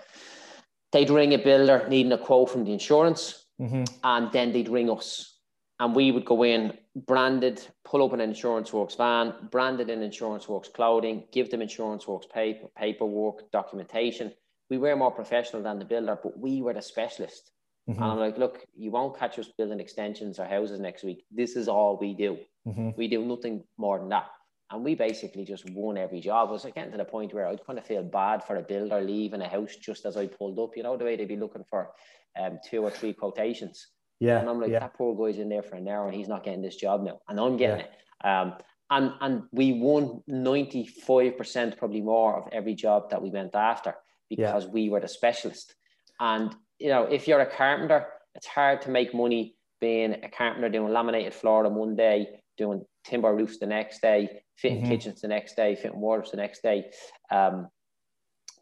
they'd 0.92 1.10
ring 1.10 1.34
a 1.34 1.38
builder 1.38 1.88
needing 1.90 2.12
a 2.12 2.18
quote 2.18 2.50
from 2.52 2.66
the 2.66 2.74
insurance, 2.74 3.42
Mhm. 3.60 3.88
and 4.04 4.32
then 4.34 4.52
they'd 4.52 4.68
ring 4.70 4.90
us. 4.90 5.40
And 5.80 5.96
we 5.96 6.12
would 6.12 6.26
go 6.26 6.44
in 6.44 6.78
branded, 6.96 7.66
pull 7.86 8.04
up 8.04 8.12
an 8.14 8.20
Insurance 8.22 8.72
Works 8.74 8.96
van, 8.96 9.34
branded 9.52 9.90
in 9.90 10.04
Insurance 10.04 10.48
Works 10.50 10.70
clothing, 10.70 11.24
give 11.32 11.50
them 11.50 11.62
Insurance 11.62 12.06
Works 12.08 12.28
paper, 12.28 12.68
paperwork, 12.78 13.50
documentation. 13.52 14.34
We 14.70 14.78
were 14.78 14.96
more 14.96 15.12
professional 15.12 15.64
than 15.64 15.80
the 15.80 15.86
builder, 15.86 16.18
but 16.22 16.38
we 16.38 16.62
were 16.62 16.74
the 16.74 16.82
specialist. 16.82 17.52
And 17.88 18.00
I'm 18.04 18.18
like, 18.18 18.38
look, 18.40 18.66
you 18.76 18.90
won't 18.90 19.16
catch 19.18 19.38
us 19.38 19.48
building 19.58 19.80
extensions 19.80 20.40
or 20.40 20.46
houses 20.46 20.80
next 20.80 21.04
week. 21.04 21.24
This 21.30 21.56
is 21.56 21.68
all 21.68 21.98
we 21.98 22.14
do. 22.16 22.40
Mhm. 22.68 22.98
We 22.98 23.08
do 23.08 23.24
nothing 23.24 23.64
more 23.78 24.00
than 24.00 24.10
that. 24.10 24.28
And 24.72 24.84
we 24.84 24.96
basically 24.96 25.46
just 25.46 25.70
won 25.70 25.98
every 25.98 26.20
job. 26.20 26.50
It 26.50 26.54
was 26.54 26.66
getting 26.66 26.92
to 26.92 26.98
the 26.98 27.06
point 27.06 27.34
where 27.34 27.48
I'd 27.48 27.66
kind 27.66 27.78
of 27.78 27.86
feel 27.86 28.04
bad 28.04 28.44
for 28.44 28.56
a 28.56 28.64
builder 28.64 29.00
leaving 29.00 29.42
a 29.42 29.48
house 29.48 29.76
just 29.76 30.06
as 30.06 30.18
I 30.18 30.26
pulled 30.26 30.58
up. 30.58 30.76
You 30.76 30.84
know, 30.84 30.98
the 30.98 31.06
way 31.06 31.16
they'd 31.16 31.28
be 31.28 31.36
looking 31.36 31.64
for 31.70 31.92
um, 32.40 32.60
two 32.68 32.82
or 32.82 32.90
three 32.90 33.14
quotations. 33.14 33.88
Yeah. 34.20 34.40
And 34.40 34.50
I'm 34.50 34.60
like, 34.60 34.72
yeah. 34.72 34.80
that 34.80 34.96
poor 34.96 35.16
guy's 35.16 35.40
in 35.40 35.50
there 35.50 35.62
for 35.62 35.76
an 35.76 35.88
hour 35.88 36.08
and 36.08 36.16
he's 36.16 36.28
not 36.28 36.44
getting 36.44 36.62
this 36.62 36.78
job 36.78 37.04
now. 37.04 37.20
And 37.28 37.40
I'm 37.40 37.58
getting 37.58 37.86
it. 37.86 37.92
Um, 38.24 38.56
and, 38.90 39.12
and 39.22 39.44
we 39.52 39.74
won 39.74 40.22
95% 40.30 41.78
probably 41.78 42.02
more 42.02 42.38
of 42.38 42.50
every 42.52 42.76
job 42.76 43.10
that 43.10 43.22
we 43.22 43.30
went 43.30 43.56
after 43.56 43.96
because 44.30 44.68
we 44.68 44.90
were 44.90 45.00
the 45.00 45.08
specialist. 45.08 45.76
And, 46.20 46.56
you 46.80 46.90
know, 46.90 47.04
if 47.04 47.28
you're 47.28 47.40
a 47.40 47.46
carpenter, 47.46 48.08
it's 48.36 48.48
hard 48.48 48.82
to 48.84 48.90
make 48.90 49.14
money 49.14 49.56
being 49.82 50.14
a 50.24 50.30
carpenter 50.30 50.70
doing 50.70 50.92
laminated 50.92 51.34
flooring 51.34 51.76
one 51.76 51.96
day, 51.96 52.40
doing 52.58 52.86
timber 53.04 53.34
roofs 53.34 53.58
the 53.60 53.66
next 53.66 54.02
day, 54.02 54.42
fitting 54.56 54.84
Mhm. 54.84 54.88
kitchens 54.88 55.22
the 55.22 55.28
next 55.28 55.56
day, 55.56 55.76
fitting 55.76 56.00
wardrobes 56.00 56.32
the 56.32 56.38
next 56.38 56.62
day, 56.64 56.92
um, 57.32 57.70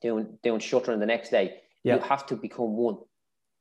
doing, 0.02 0.38
doing 0.44 0.60
shuttering 0.60 1.00
the 1.00 1.06
next 1.06 1.30
day. 1.30 1.62
Yeah. 1.84 1.96
You 1.96 2.02
have 2.02 2.26
to 2.28 2.36
become 2.36 2.76
one 2.78 2.98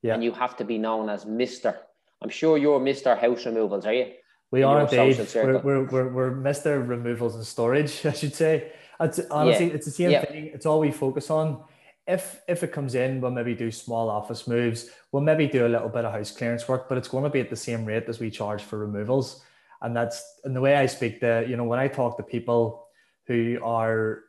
Yeah. 0.01 0.15
and 0.15 0.23
you 0.23 0.31
have 0.31 0.57
to 0.57 0.65
be 0.65 0.77
known 0.77 1.09
as 1.09 1.25
Mister. 1.25 1.77
I'm 2.21 2.29
sure 2.29 2.57
you're 2.57 2.79
Mister 2.79 3.15
House 3.15 3.45
Removals, 3.45 3.85
are 3.85 3.93
you? 3.93 4.13
We 4.51 4.61
in 4.61 4.67
are 4.67 4.81
indeed. 4.81 5.17
We're, 5.35 5.59
we're, 5.59 5.83
we're, 5.85 6.09
we're 6.13 6.31
Mr. 6.31 6.87
Removals 6.87 7.35
and 7.35 7.45
Storage, 7.45 8.05
I 8.05 8.11
should 8.13 8.35
say. 8.35 8.71
It's, 8.99 9.19
honestly, 9.31 9.67
Yeah. 9.67 9.73
it's 9.73 9.85
the 9.85 9.91
same 9.91 10.11
Yeah. 10.11 10.25
thing. 10.25 10.45
It's 10.53 10.65
all 10.65 10.79
we 10.79 10.91
focus 10.91 11.29
on. 11.29 11.63
If 12.05 12.41
if 12.49 12.63
it 12.63 12.73
comes 12.73 12.95
in, 12.95 13.21
we'll 13.21 13.31
maybe 13.31 13.55
do 13.55 13.71
small 13.71 14.09
office 14.09 14.45
moves. 14.47 14.89
We'll 15.11 15.23
maybe 15.23 15.47
do 15.47 15.65
a 15.65 15.69
little 15.69 15.87
bit 15.89 16.03
of 16.03 16.11
house 16.11 16.31
clearance 16.31 16.67
work, 16.67 16.89
but 16.89 16.97
it's 16.97 17.07
going 17.07 17.23
to 17.23 17.29
be 17.29 17.39
at 17.39 17.49
the 17.49 17.55
same 17.55 17.85
rate 17.85 18.09
as 18.09 18.19
we 18.19 18.29
charge 18.29 18.61
for 18.61 18.77
removals. 18.77 19.41
And 19.83 19.95
that's 19.95 20.23
and 20.43 20.55
the 20.55 20.61
way 20.61 20.75
I 20.75 20.85
speak 20.87 21.19
to 21.19 21.45
you 21.47 21.57
know 21.57 21.65
when 21.65 21.79
I 21.79 21.87
talk 21.87 22.17
to 22.17 22.23
people 22.23 22.87
who 23.27 23.59
are 23.63 24.23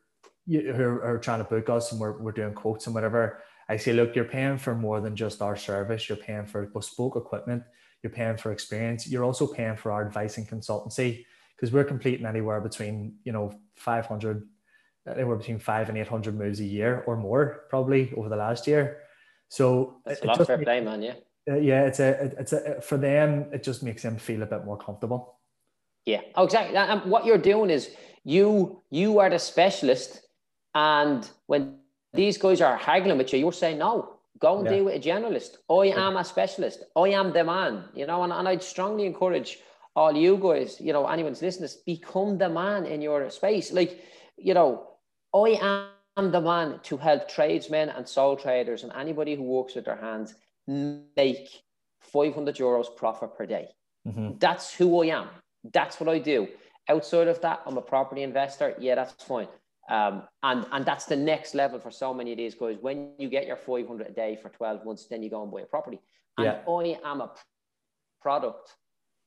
who 0.46 1.00
are, 1.02 1.18
trying 1.18 1.38
to 1.38 1.44
book 1.44 1.70
us 1.70 1.90
and 1.92 2.00
we're, 2.00 2.20
we're 2.20 2.32
doing 2.32 2.52
quotes 2.52 2.86
and 2.86 2.94
whatever, 2.94 3.40
I 3.68 3.78
say, 3.78 3.94
look, 3.94 4.14
you're 4.14 4.26
paying 4.26 4.58
for 4.58 4.74
more 4.74 5.00
than 5.00 5.16
just 5.16 5.40
our 5.40 5.56
service. 5.56 6.06
You're 6.08 6.18
paying 6.18 6.44
for 6.44 6.66
bespoke 6.66 7.16
equipment. 7.16 7.62
You're 8.02 8.12
paying 8.12 8.36
for 8.36 8.52
experience. 8.52 9.08
You're 9.08 9.24
also 9.24 9.46
paying 9.46 9.76
for 9.76 9.90
our 9.90 10.06
advice 10.06 10.36
and 10.36 10.46
consultancy 10.46 11.24
because 11.56 11.72
we're 11.72 11.84
completing 11.84 12.26
anywhere 12.26 12.60
between, 12.60 13.14
you 13.24 13.32
know, 13.32 13.54
500, 13.76 14.46
anywhere 15.08 15.36
between 15.36 15.58
five 15.58 15.88
and 15.88 15.96
800 15.96 16.38
moves 16.38 16.60
a 16.60 16.64
year 16.64 17.04
or 17.06 17.16
more, 17.16 17.62
probably 17.70 18.12
over 18.14 18.28
the 18.28 18.36
last 18.36 18.66
year. 18.66 18.98
So 19.48 19.96
That's 20.04 20.18
it- 20.18 20.24
a 20.24 20.26
lot 20.26 20.36
just 20.36 20.48
fair 20.48 20.58
ma- 20.58 20.64
play, 20.64 20.80
man. 20.82 21.00
Yeah. 21.00 21.14
uh, 21.50 21.56
yeah, 21.56 21.84
it's 21.86 22.00
a, 22.00 22.34
it's 22.38 22.52
a, 22.52 22.82
for 22.82 22.98
them, 22.98 23.46
it 23.52 23.62
just 23.62 23.82
makes 23.82 24.02
them 24.02 24.18
feel 24.18 24.42
a 24.42 24.46
bit 24.46 24.66
more 24.66 24.76
comfortable. 24.76 25.33
Yeah. 26.06 26.20
Oh, 26.34 26.44
exactly. 26.44 26.76
And 26.76 27.02
what 27.10 27.24
you're 27.24 27.38
doing 27.38 27.70
is 27.70 27.90
you 28.24 28.82
you 28.90 29.18
are 29.20 29.30
the 29.30 29.38
specialist, 29.38 30.20
and 30.74 31.28
when 31.46 31.78
these 32.12 32.38
guys 32.38 32.60
are 32.60 32.76
haggling 32.76 33.18
with 33.18 33.32
you, 33.32 33.38
you're 33.38 33.52
saying 33.52 33.78
no. 33.78 34.10
Go 34.38 34.58
and 34.58 34.66
Yeah. 34.66 34.72
deal 34.72 34.84
with 34.86 34.94
a 34.96 35.08
generalist. 35.10 35.56
I 35.70 35.86
am 36.06 36.16
a 36.16 36.24
specialist. 36.24 36.84
I 36.96 37.08
am 37.10 37.32
the 37.32 37.44
man. 37.44 37.84
You 37.94 38.06
know, 38.06 38.22
and, 38.24 38.32
and 38.32 38.48
I'd 38.48 38.62
strongly 38.62 39.06
encourage 39.06 39.58
all 39.96 40.12
you 40.12 40.36
guys, 40.36 40.80
you 40.80 40.92
know, 40.92 41.06
anyone's 41.06 41.40
listening, 41.40 41.70
become 41.86 42.36
the 42.36 42.48
man 42.48 42.84
in 42.84 43.00
your 43.00 43.30
space. 43.30 43.72
Like, 43.72 44.00
you 44.36 44.52
know, 44.52 44.88
I 45.32 45.88
am 46.16 46.32
the 46.32 46.40
man 46.40 46.80
to 46.84 46.96
help 46.96 47.28
tradesmen 47.28 47.88
and 47.90 48.06
sole 48.06 48.36
traders 48.36 48.82
and 48.82 48.92
anybody 48.92 49.36
who 49.36 49.44
works 49.44 49.76
with 49.76 49.84
their 49.84 49.96
hands 49.96 50.34
make 50.66 51.48
500 52.00 52.56
euros 52.56 52.94
profit 52.96 53.36
per 53.36 53.46
day. 53.46 53.68
Mm-hmm. 54.06 54.38
That's 54.38 54.74
who 54.74 55.02
I 55.04 55.06
am. 55.20 55.28
That's 55.72 55.98
what 56.00 56.08
I 56.08 56.18
do. 56.18 56.48
Outside 56.88 57.28
of 57.28 57.40
that, 57.40 57.62
I'm 57.66 57.78
a 57.78 57.82
property 57.82 58.22
investor. 58.22 58.74
Yeah, 58.78 58.94
that's 58.94 59.22
fine. 59.24 59.48
Um, 59.88 60.22
and 60.42 60.66
and 60.72 60.84
that's 60.84 61.04
the 61.04 61.16
next 61.16 61.54
level 61.54 61.78
for 61.78 61.90
so 61.90 62.14
many 62.14 62.32
of 62.32 62.38
these 62.38 62.54
guys. 62.54 62.76
When 62.80 63.12
you 63.18 63.28
get 63.28 63.46
your 63.46 63.56
500 63.56 64.06
a 64.06 64.12
day 64.12 64.38
for 64.40 64.48
12 64.48 64.84
months, 64.84 65.06
then 65.08 65.22
you 65.22 65.30
go 65.30 65.42
and 65.42 65.52
buy 65.52 65.60
a 65.60 65.66
property. 65.66 66.00
And 66.38 66.46
yeah. 66.46 66.60
I 66.68 66.98
am 67.04 67.20
a 67.20 67.32
product 68.20 68.76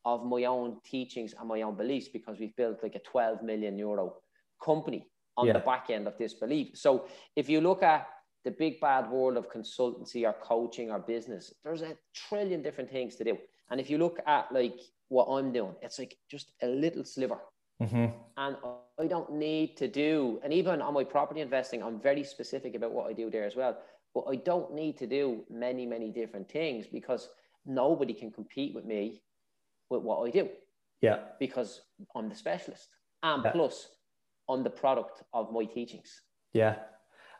of 0.06 0.26
my 0.26 0.46
own 0.46 0.78
teachings 0.84 1.34
and 1.38 1.48
my 1.48 1.62
own 1.62 1.76
beliefs 1.76 2.08
because 2.08 2.40
we've 2.40 2.56
built 2.56 2.82
like 2.82 2.96
a 2.96 3.00
12 3.00 3.44
million 3.44 3.78
euro 3.78 4.16
company 4.64 5.08
on 5.36 5.48
yeah. 5.48 5.54
the 5.54 5.60
back 5.60 5.90
end 5.90 6.08
of 6.08 6.18
this 6.18 6.34
belief. 6.34 6.70
So 6.76 7.08
if 7.36 7.50
you 7.50 7.62
look 7.62 7.84
at 7.84 8.08
the 8.44 8.52
big 8.52 8.80
bad 8.80 9.10
world 9.12 9.38
of 9.38 9.52
consultancy 9.52 10.26
or 10.26 10.34
coaching 10.42 10.90
or 10.90 11.00
business, 11.00 11.54
there's 11.64 11.82
a 11.82 11.96
trillion 12.16 12.64
different 12.64 12.90
things 12.90 13.16
to 13.18 13.24
do. 13.24 13.38
And 13.70 13.80
if 13.80 13.90
you 13.90 13.98
look 13.98 14.20
at 14.26 14.52
like 14.52 14.80
what 15.10 15.26
I'm 15.26 15.52
doing, 15.52 15.76
it's 15.82 16.00
like 16.00 16.18
just 16.30 16.52
a 16.62 16.68
little 16.68 17.04
sliver. 17.04 17.40
Mm-hmm. 17.82 18.08
And 18.38 18.56
I 19.00 19.06
don't 19.06 19.34
need 19.34 19.78
to 19.78 19.88
do, 19.88 20.40
and 20.44 20.52
even 20.52 20.82
on 20.82 20.94
my 20.94 21.04
property 21.04 21.42
investing, 21.42 21.84
I'm 21.84 22.00
very 22.00 22.24
specific 22.24 22.76
about 22.76 22.92
what 22.92 23.08
I 23.08 23.14
do 23.14 23.30
there 23.30 23.46
as 23.46 23.56
well. 23.56 23.78
But 24.16 24.26
I 24.30 24.36
don't 24.36 24.74
need 24.74 24.98
to 24.98 25.08
do 25.08 25.44
many, 25.50 25.86
many 25.86 26.10
different 26.10 26.50
things 26.50 26.88
because 26.88 27.30
nobody 27.66 28.14
can 28.14 28.32
compete 28.32 28.74
with 28.74 28.86
me 28.86 29.22
with 29.90 30.02
what 30.02 30.28
I 30.28 30.32
do. 30.32 30.50
Yeah. 31.02 31.20
Because 31.40 31.82
I'm 32.16 32.30
the 32.30 32.36
specialist. 32.36 32.88
And 33.22 33.44
yeah. 33.44 33.52
plus, 33.52 33.90
on 34.50 34.64
the 34.64 34.70
product 34.70 35.24
of 35.34 35.52
my 35.52 35.66
teachings. 35.66 36.22
Yeah. 36.54 36.76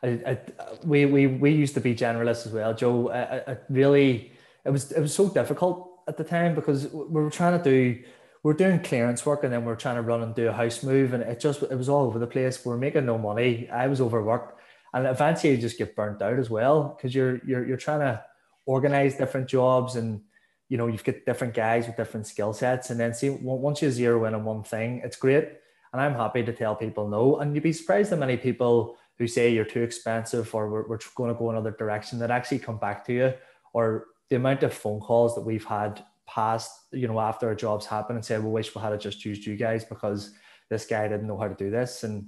I, 0.02 0.08
I, 0.08 0.38
we, 0.84 1.06
we, 1.06 1.26
we 1.26 1.50
used 1.50 1.74
to 1.74 1.80
be 1.80 1.94
generalists 1.94 2.46
as 2.46 2.52
well, 2.52 2.72
Joe. 2.74 3.10
I, 3.10 3.52
I 3.52 3.58
really, 3.68 4.30
it 4.64 4.70
was, 4.70 4.92
it 4.92 5.00
was 5.00 5.12
so 5.14 5.28
difficult 5.28 5.87
at 6.08 6.16
the 6.16 6.24
time 6.24 6.54
because 6.54 6.88
we 6.88 7.22
were 7.22 7.30
trying 7.30 7.58
to 7.58 7.62
do, 7.62 8.02
we 8.42 8.50
are 8.50 8.56
doing 8.56 8.80
clearance 8.80 9.24
work 9.26 9.44
and 9.44 9.52
then 9.52 9.64
we 9.64 9.72
are 9.72 9.76
trying 9.76 9.96
to 9.96 10.02
run 10.02 10.22
and 10.22 10.34
do 10.34 10.48
a 10.48 10.52
house 10.52 10.82
move 10.82 11.12
and 11.12 11.22
it 11.22 11.38
just, 11.38 11.62
it 11.62 11.76
was 11.76 11.88
all 11.88 12.06
over 12.06 12.18
the 12.18 12.26
place. 12.26 12.64
We 12.64 12.72
are 12.72 12.78
making 12.78 13.06
no 13.06 13.18
money. 13.18 13.68
I 13.70 13.86
was 13.86 14.00
overworked 14.00 14.60
and 14.94 15.06
eventually 15.06 15.52
you 15.52 15.58
just 15.58 15.78
get 15.78 15.94
burnt 15.94 16.22
out 16.22 16.38
as 16.38 16.48
well 16.48 16.96
because 16.96 17.14
you're, 17.14 17.44
you're, 17.46 17.66
you're 17.66 17.76
trying 17.76 18.00
to 18.00 18.24
organize 18.66 19.16
different 19.16 19.48
jobs 19.48 19.96
and, 19.96 20.22
you 20.68 20.78
know, 20.78 20.86
you've 20.86 21.04
got 21.04 21.16
different 21.26 21.54
guys 21.54 21.86
with 21.86 21.96
different 21.96 22.26
skill 22.26 22.52
sets 22.52 22.90
and 22.90 22.98
then 22.98 23.14
see 23.14 23.30
once 23.30 23.82
you 23.82 23.90
zero 23.90 24.24
in 24.24 24.34
on 24.34 24.44
one 24.44 24.62
thing, 24.62 25.02
it's 25.04 25.16
great 25.16 25.48
and 25.92 26.02
I'm 26.02 26.14
happy 26.14 26.42
to 26.42 26.52
tell 26.52 26.74
people 26.74 27.08
no. 27.08 27.38
And 27.38 27.54
you'd 27.54 27.62
be 27.62 27.72
surprised 27.72 28.10
how 28.10 28.16
many 28.16 28.36
people 28.36 28.96
who 29.18 29.26
say 29.26 29.50
you're 29.50 29.64
too 29.64 29.82
expensive 29.82 30.54
or 30.54 30.70
we're, 30.70 30.86
we're 30.86 30.98
going 31.14 31.32
to 31.32 31.38
go 31.38 31.50
another 31.50 31.72
direction 31.72 32.18
that 32.20 32.30
actually 32.30 32.60
come 32.60 32.78
back 32.78 33.04
to 33.06 33.12
you. 33.12 33.34
Or 33.72 34.06
the 34.30 34.36
amount 34.36 34.62
of 34.62 34.72
phone 34.72 35.00
calls 35.00 35.34
that 35.34 35.42
we've 35.42 35.64
had 35.64 36.04
past, 36.26 36.70
you 36.92 37.08
know, 37.08 37.18
after 37.20 37.48
our 37.48 37.54
jobs 37.54 37.86
happen 37.86 38.16
and 38.16 38.24
say, 38.24 38.38
we 38.38 38.50
wish 38.50 38.74
we 38.74 38.80
had 38.80 39.00
just 39.00 39.24
used 39.24 39.46
you 39.46 39.56
guys 39.56 39.84
because 39.84 40.32
this 40.68 40.86
guy 40.86 41.08
didn't 41.08 41.26
know 41.26 41.38
how 41.38 41.48
to 41.48 41.54
do 41.54 41.70
this. 41.70 42.04
And 42.04 42.26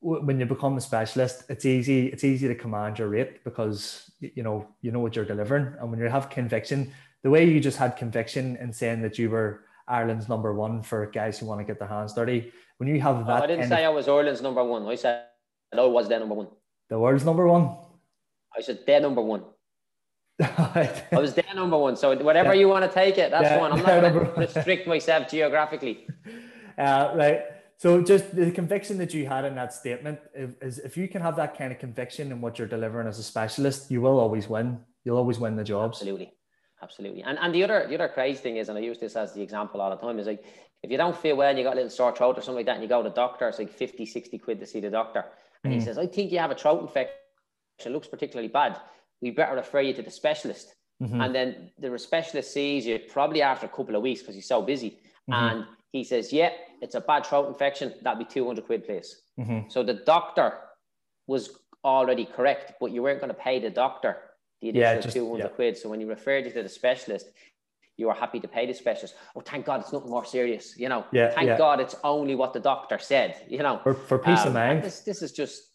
when 0.00 0.38
you 0.38 0.46
become 0.46 0.76
a 0.76 0.80
specialist, 0.80 1.44
it's 1.48 1.64
easy. 1.64 2.06
It's 2.06 2.24
easy 2.24 2.48
to 2.48 2.54
command 2.54 2.98
your 2.98 3.08
rate 3.08 3.42
because 3.44 4.10
you 4.20 4.42
know 4.42 4.68
you 4.80 4.92
know 4.92 5.00
what 5.00 5.16
you're 5.16 5.24
delivering, 5.24 5.74
and 5.80 5.90
when 5.90 5.98
you 5.98 6.08
have 6.08 6.30
conviction, 6.30 6.92
the 7.22 7.30
way 7.30 7.44
you 7.44 7.58
just 7.60 7.78
had 7.78 7.96
conviction 7.96 8.56
in 8.56 8.72
saying 8.72 9.02
that 9.02 9.18
you 9.18 9.28
were 9.28 9.64
Ireland's 9.88 10.28
number 10.28 10.54
one 10.54 10.82
for 10.82 11.06
guys 11.06 11.38
who 11.38 11.46
want 11.46 11.60
to 11.60 11.64
get 11.64 11.78
their 11.80 11.88
hands 11.88 12.14
dirty, 12.14 12.52
when 12.76 12.88
you 12.88 13.00
have 13.00 13.26
that, 13.26 13.42
I 13.42 13.46
didn't 13.46 13.68
say 13.68 13.84
of, 13.84 13.92
I 13.92 13.94
was 13.94 14.06
Ireland's 14.06 14.40
number 14.40 14.62
one. 14.62 14.86
I 14.86 14.94
said 14.94 15.24
I 15.76 15.84
was 15.84 16.08
their 16.08 16.20
number 16.20 16.34
one. 16.36 16.48
The 16.88 16.98
world's 16.98 17.24
number 17.24 17.46
one. 17.48 17.76
I 18.56 18.60
said 18.60 18.86
their 18.86 19.00
number 19.00 19.20
one. 19.20 19.42
I 20.42 21.04
was 21.12 21.34
their 21.34 21.44
number 21.54 21.76
one. 21.76 21.96
So 21.96 22.16
whatever 22.16 22.54
yeah. 22.54 22.60
you 22.60 22.68
want 22.68 22.84
to 22.84 22.90
take 22.92 23.18
it, 23.18 23.30
that's 23.30 23.44
yeah, 23.44 23.58
fine. 23.58 23.72
I'm 23.72 23.78
not 23.84 23.86
going 23.86 24.12
to 24.12 24.40
restrict 24.40 24.86
myself 24.86 25.28
geographically. 25.28 26.06
Uh, 26.78 27.12
right. 27.16 27.42
So 27.76 28.00
just 28.00 28.36
the 28.36 28.52
conviction 28.52 28.98
that 28.98 29.12
you 29.12 29.26
had 29.26 29.44
in 29.44 29.56
that 29.56 29.72
statement 29.72 30.20
is 30.32 30.78
if 30.78 30.96
you 30.96 31.08
can 31.08 31.20
have 31.20 31.34
that 31.34 31.58
kind 31.58 31.72
of 31.72 31.80
conviction 31.80 32.30
in 32.30 32.40
what 32.40 32.56
you're 32.56 32.68
delivering 32.68 33.08
as 33.08 33.18
a 33.18 33.22
specialist, 33.24 33.90
you 33.90 34.00
will 34.00 34.20
always 34.20 34.48
win. 34.48 34.78
You'll 35.04 35.16
always 35.16 35.40
win 35.40 35.56
the 35.56 35.64
jobs. 35.64 35.96
Absolutely. 35.96 36.34
Absolutely. 36.80 37.22
And 37.24 37.36
and 37.40 37.52
the 37.52 37.64
other 37.64 37.86
the 37.88 37.96
other 37.96 38.06
crazy 38.06 38.38
thing 38.38 38.58
is, 38.58 38.68
and 38.68 38.78
I 38.78 38.80
use 38.80 38.98
this 38.98 39.16
as 39.16 39.34
the 39.34 39.42
example 39.42 39.80
all 39.80 39.90
the 39.90 39.96
time, 39.96 40.20
is 40.20 40.28
like 40.28 40.44
if 40.82 40.90
you 40.90 40.96
don't 40.96 41.16
feel 41.16 41.36
well 41.36 41.48
and 41.48 41.58
you 41.58 41.64
got 41.64 41.72
a 41.72 41.76
little 41.76 41.90
sore 41.90 42.14
throat 42.14 42.38
or 42.38 42.42
something 42.42 42.56
like 42.56 42.66
that, 42.66 42.74
and 42.74 42.82
you 42.82 42.88
go 42.88 43.02
to 43.02 43.08
the 43.08 43.14
doctor, 43.14 43.48
it's 43.48 43.58
like 43.58 43.72
50, 43.72 44.06
60 44.06 44.38
quid 44.38 44.60
to 44.60 44.66
see 44.66 44.78
the 44.78 44.90
doctor. 44.90 45.24
And 45.64 45.72
mm. 45.72 45.76
he 45.76 45.82
says, 45.82 45.98
I 45.98 46.06
think 46.06 46.30
you 46.30 46.38
have 46.38 46.52
a 46.52 46.54
throat 46.54 46.80
infection. 46.80 47.14
It 47.84 47.90
looks 47.90 48.06
particularly 48.06 48.48
bad. 48.48 48.80
We 49.20 49.30
better 49.30 49.56
refer 49.56 49.80
you 49.80 49.94
to 49.94 50.02
the 50.02 50.10
specialist. 50.10 50.74
Mm-hmm. 51.02 51.20
And 51.20 51.34
then 51.34 51.70
the 51.78 51.96
specialist 51.98 52.52
sees 52.52 52.86
you 52.86 52.98
probably 52.98 53.42
after 53.42 53.66
a 53.66 53.68
couple 53.68 53.96
of 53.96 54.02
weeks 54.02 54.20
because 54.20 54.34
he's 54.34 54.48
so 54.48 54.62
busy. 54.62 54.98
Mm-hmm. 55.30 55.32
And 55.32 55.64
he 55.92 56.04
says, 56.04 56.32
Yeah, 56.32 56.50
it's 56.80 56.94
a 56.94 57.00
bad 57.00 57.26
throat 57.26 57.48
infection. 57.48 57.94
That'd 58.02 58.18
be 58.18 58.32
200 58.32 58.64
quid, 58.64 58.84
please. 58.84 59.22
Mm-hmm. 59.38 59.68
So 59.68 59.82
the 59.82 59.94
doctor 59.94 60.58
was 61.26 61.50
already 61.84 62.24
correct, 62.24 62.74
but 62.80 62.90
you 62.90 63.02
weren't 63.02 63.20
going 63.20 63.32
to 63.32 63.40
pay 63.40 63.60
the 63.60 63.70
doctor 63.70 64.16
the 64.60 64.70
additional 64.70 64.94
yeah, 64.94 65.00
just, 65.00 65.14
200 65.14 65.42
yeah. 65.42 65.48
quid. 65.48 65.76
So 65.76 65.88
when 65.88 66.00
you 66.00 66.08
referred 66.08 66.44
you 66.44 66.50
to 66.52 66.62
the 66.62 66.68
specialist, 66.68 67.26
you 67.96 68.08
are 68.08 68.14
happy 68.14 68.40
to 68.40 68.48
pay 68.48 68.66
the 68.66 68.74
specialist. 68.74 69.14
Oh, 69.34 69.40
thank 69.40 69.66
God 69.66 69.80
it's 69.80 69.92
nothing 69.92 70.10
more 70.10 70.24
serious. 70.24 70.76
You 70.78 70.88
know, 70.88 71.04
yeah, 71.12 71.30
thank 71.30 71.48
yeah. 71.48 71.58
God 71.58 71.80
it's 71.80 71.96
only 72.04 72.34
what 72.34 72.52
the 72.52 72.60
doctor 72.60 72.98
said, 72.98 73.44
you 73.48 73.58
know. 73.58 73.80
For, 73.82 73.94
for 73.94 74.18
peace 74.18 74.40
um, 74.40 74.48
of 74.48 74.54
mind. 74.54 74.82
This, 74.82 75.00
this 75.00 75.22
is 75.22 75.32
just, 75.32 75.67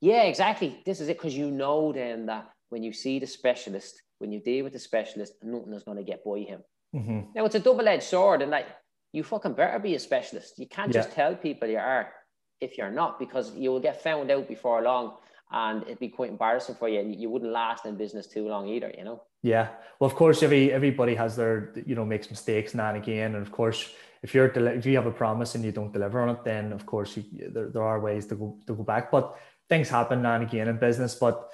yeah, 0.00 0.22
exactly. 0.24 0.82
This 0.84 1.00
is 1.00 1.08
it. 1.08 1.18
Because 1.18 1.36
you 1.36 1.50
know 1.50 1.92
then 1.92 2.26
that 2.26 2.50
when 2.70 2.82
you 2.82 2.92
see 2.92 3.18
the 3.18 3.26
specialist, 3.26 4.02
when 4.18 4.32
you 4.32 4.40
deal 4.40 4.64
with 4.64 4.72
the 4.72 4.78
specialist, 4.78 5.34
nothing 5.42 5.72
is 5.72 5.84
going 5.84 5.96
to 5.96 6.04
get 6.04 6.24
by 6.24 6.40
him. 6.40 6.60
Mm-hmm. 6.94 7.20
Now 7.34 7.44
it's 7.44 7.54
a 7.54 7.60
double-edged 7.60 8.02
sword, 8.02 8.42
and 8.42 8.50
like 8.50 8.66
you 9.12 9.22
fucking 9.22 9.54
better 9.54 9.78
be 9.78 9.94
a 9.94 9.98
specialist. 9.98 10.58
You 10.58 10.66
can't 10.66 10.92
yeah. 10.92 11.00
just 11.00 11.12
tell 11.12 11.34
people 11.34 11.68
you 11.68 11.78
are 11.78 12.12
if 12.60 12.78
you're 12.78 12.90
not, 12.90 13.18
because 13.18 13.54
you 13.54 13.70
will 13.70 13.80
get 13.80 14.02
found 14.02 14.30
out 14.30 14.48
before 14.48 14.82
long, 14.82 15.16
and 15.50 15.82
it'd 15.82 15.98
be 15.98 16.08
quite 16.08 16.30
embarrassing 16.30 16.76
for 16.76 16.88
you, 16.88 17.00
and 17.00 17.14
you 17.14 17.30
wouldn't 17.30 17.52
last 17.52 17.84
in 17.84 17.96
business 17.96 18.26
too 18.26 18.48
long 18.48 18.68
either. 18.68 18.92
You 18.96 19.04
know. 19.04 19.22
Yeah, 19.42 19.68
well, 19.98 20.10
of 20.10 20.16
course, 20.16 20.42
every 20.42 20.72
everybody 20.72 21.14
has 21.14 21.36
their 21.36 21.72
you 21.86 21.94
know 21.94 22.04
makes 22.04 22.30
mistakes 22.30 22.74
now 22.74 22.88
and 22.88 22.96
again, 22.96 23.34
and 23.34 23.42
of 23.46 23.52
course, 23.52 23.90
if 24.22 24.34
you're 24.34 24.46
if 24.46 24.86
you 24.86 24.96
have 24.96 25.06
a 25.06 25.12
promise 25.12 25.54
and 25.54 25.64
you 25.64 25.72
don't 25.72 25.92
deliver 25.92 26.20
on 26.22 26.30
it, 26.30 26.44
then 26.44 26.72
of 26.72 26.86
course 26.86 27.16
you, 27.16 27.24
there 27.52 27.68
there 27.68 27.82
are 27.82 28.00
ways 28.00 28.26
to 28.26 28.36
go 28.36 28.56
to 28.66 28.74
go 28.74 28.82
back. 28.82 29.10
But 29.10 29.36
things 29.68 29.88
happen 29.88 30.22
now 30.22 30.34
and 30.34 30.44
again 30.44 30.68
in 30.68 30.78
business. 30.78 31.14
But 31.14 31.48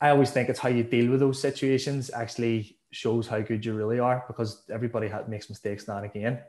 I 0.00 0.10
always 0.10 0.30
think 0.30 0.48
it's 0.48 0.60
how 0.60 0.68
you 0.68 0.84
deal 0.84 1.10
with 1.10 1.20
those 1.20 1.40
situations 1.40 2.10
actually 2.12 2.78
shows 2.90 3.26
how 3.26 3.40
good 3.40 3.64
you 3.64 3.74
really 3.74 3.98
are 3.98 4.24
because 4.26 4.64
everybody 4.70 5.10
makes 5.28 5.48
mistakes 5.48 5.88
now 5.88 5.98
and 5.98 6.06
again. 6.06 6.40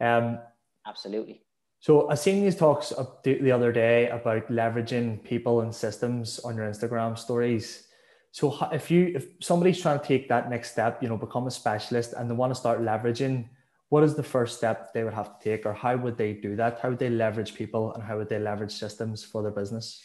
Um, 0.00 0.38
Absolutely. 0.86 1.42
So 1.80 2.08
I 2.08 2.14
seen 2.14 2.44
these 2.44 2.56
talks 2.56 2.92
the 3.24 3.50
other 3.50 3.72
day 3.72 4.08
about 4.08 4.48
leveraging 4.48 5.24
people 5.24 5.62
and 5.62 5.74
systems 5.74 6.38
on 6.40 6.56
your 6.56 6.70
Instagram 6.70 7.18
stories. 7.18 7.88
So 8.30 8.56
if 8.72 8.88
you 8.88 9.12
if 9.14 9.26
somebody's 9.40 9.82
trying 9.82 9.98
to 9.98 10.06
take 10.06 10.28
that 10.28 10.48
next 10.48 10.70
step, 10.70 11.02
you 11.02 11.08
know, 11.08 11.16
become 11.16 11.48
a 11.48 11.50
specialist 11.50 12.12
and 12.12 12.30
they 12.30 12.34
want 12.34 12.52
to 12.54 12.58
start 12.58 12.80
leveraging, 12.80 13.48
what 13.88 14.04
is 14.04 14.14
the 14.14 14.22
first 14.22 14.56
step 14.56 14.94
they 14.94 15.02
would 15.02 15.12
have 15.12 15.38
to 15.38 15.44
take, 15.44 15.66
or 15.66 15.74
how 15.74 15.96
would 15.96 16.16
they 16.16 16.32
do 16.34 16.54
that? 16.56 16.78
How 16.80 16.90
would 16.90 17.00
they 17.00 17.10
leverage 17.10 17.54
people, 17.54 17.92
and 17.94 18.02
how 18.02 18.16
would 18.16 18.28
they 18.28 18.38
leverage 18.38 18.72
systems 18.72 19.24
for 19.24 19.42
their 19.42 19.50
business? 19.50 20.00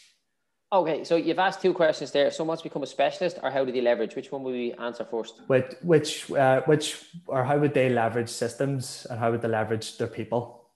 Okay, 0.70 1.02
so 1.02 1.16
you've 1.16 1.38
asked 1.38 1.62
two 1.62 1.72
questions 1.72 2.10
there. 2.10 2.30
Someone's 2.30 2.60
become 2.60 2.82
a 2.82 2.86
specialist, 2.86 3.38
or 3.42 3.50
how 3.50 3.64
do 3.64 3.72
they 3.72 3.80
leverage? 3.80 4.14
Which 4.14 4.30
one 4.30 4.42
will 4.42 4.52
we 4.52 4.74
answer 4.74 5.02
first? 5.02 5.40
Which, 5.46 5.72
which, 5.80 6.30
uh, 6.30 6.60
which, 6.66 7.04
or 7.26 7.42
how 7.42 7.58
would 7.58 7.72
they 7.72 7.88
leverage 7.88 8.28
systems, 8.28 9.06
and 9.08 9.18
how 9.18 9.30
would 9.30 9.40
they 9.40 9.48
leverage 9.48 9.96
their 9.96 10.08
people? 10.08 10.66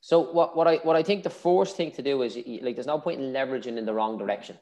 So 0.00 0.32
what, 0.32 0.56
what 0.56 0.66
I 0.66 0.76
what 0.76 0.96
I 0.96 1.02
think 1.02 1.22
the 1.22 1.30
first 1.30 1.76
thing 1.76 1.92
to 1.92 2.02
do 2.02 2.22
is 2.22 2.36
like 2.36 2.74
there's 2.76 2.86
no 2.86 2.98
point 2.98 3.20
in 3.20 3.32
leveraging 3.32 3.76
in 3.76 3.86
the 3.86 3.94
wrong 3.94 4.18
direction. 4.18 4.56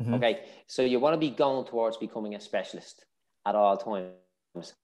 Mm-hmm. 0.00 0.14
Okay, 0.14 0.40
so 0.66 0.82
you 0.82 1.00
want 1.00 1.14
to 1.14 1.18
be 1.18 1.30
going 1.30 1.66
towards 1.66 1.96
becoming 1.96 2.34
a 2.34 2.40
specialist 2.40 3.04
at 3.46 3.54
all 3.54 3.76
times. 3.76 4.74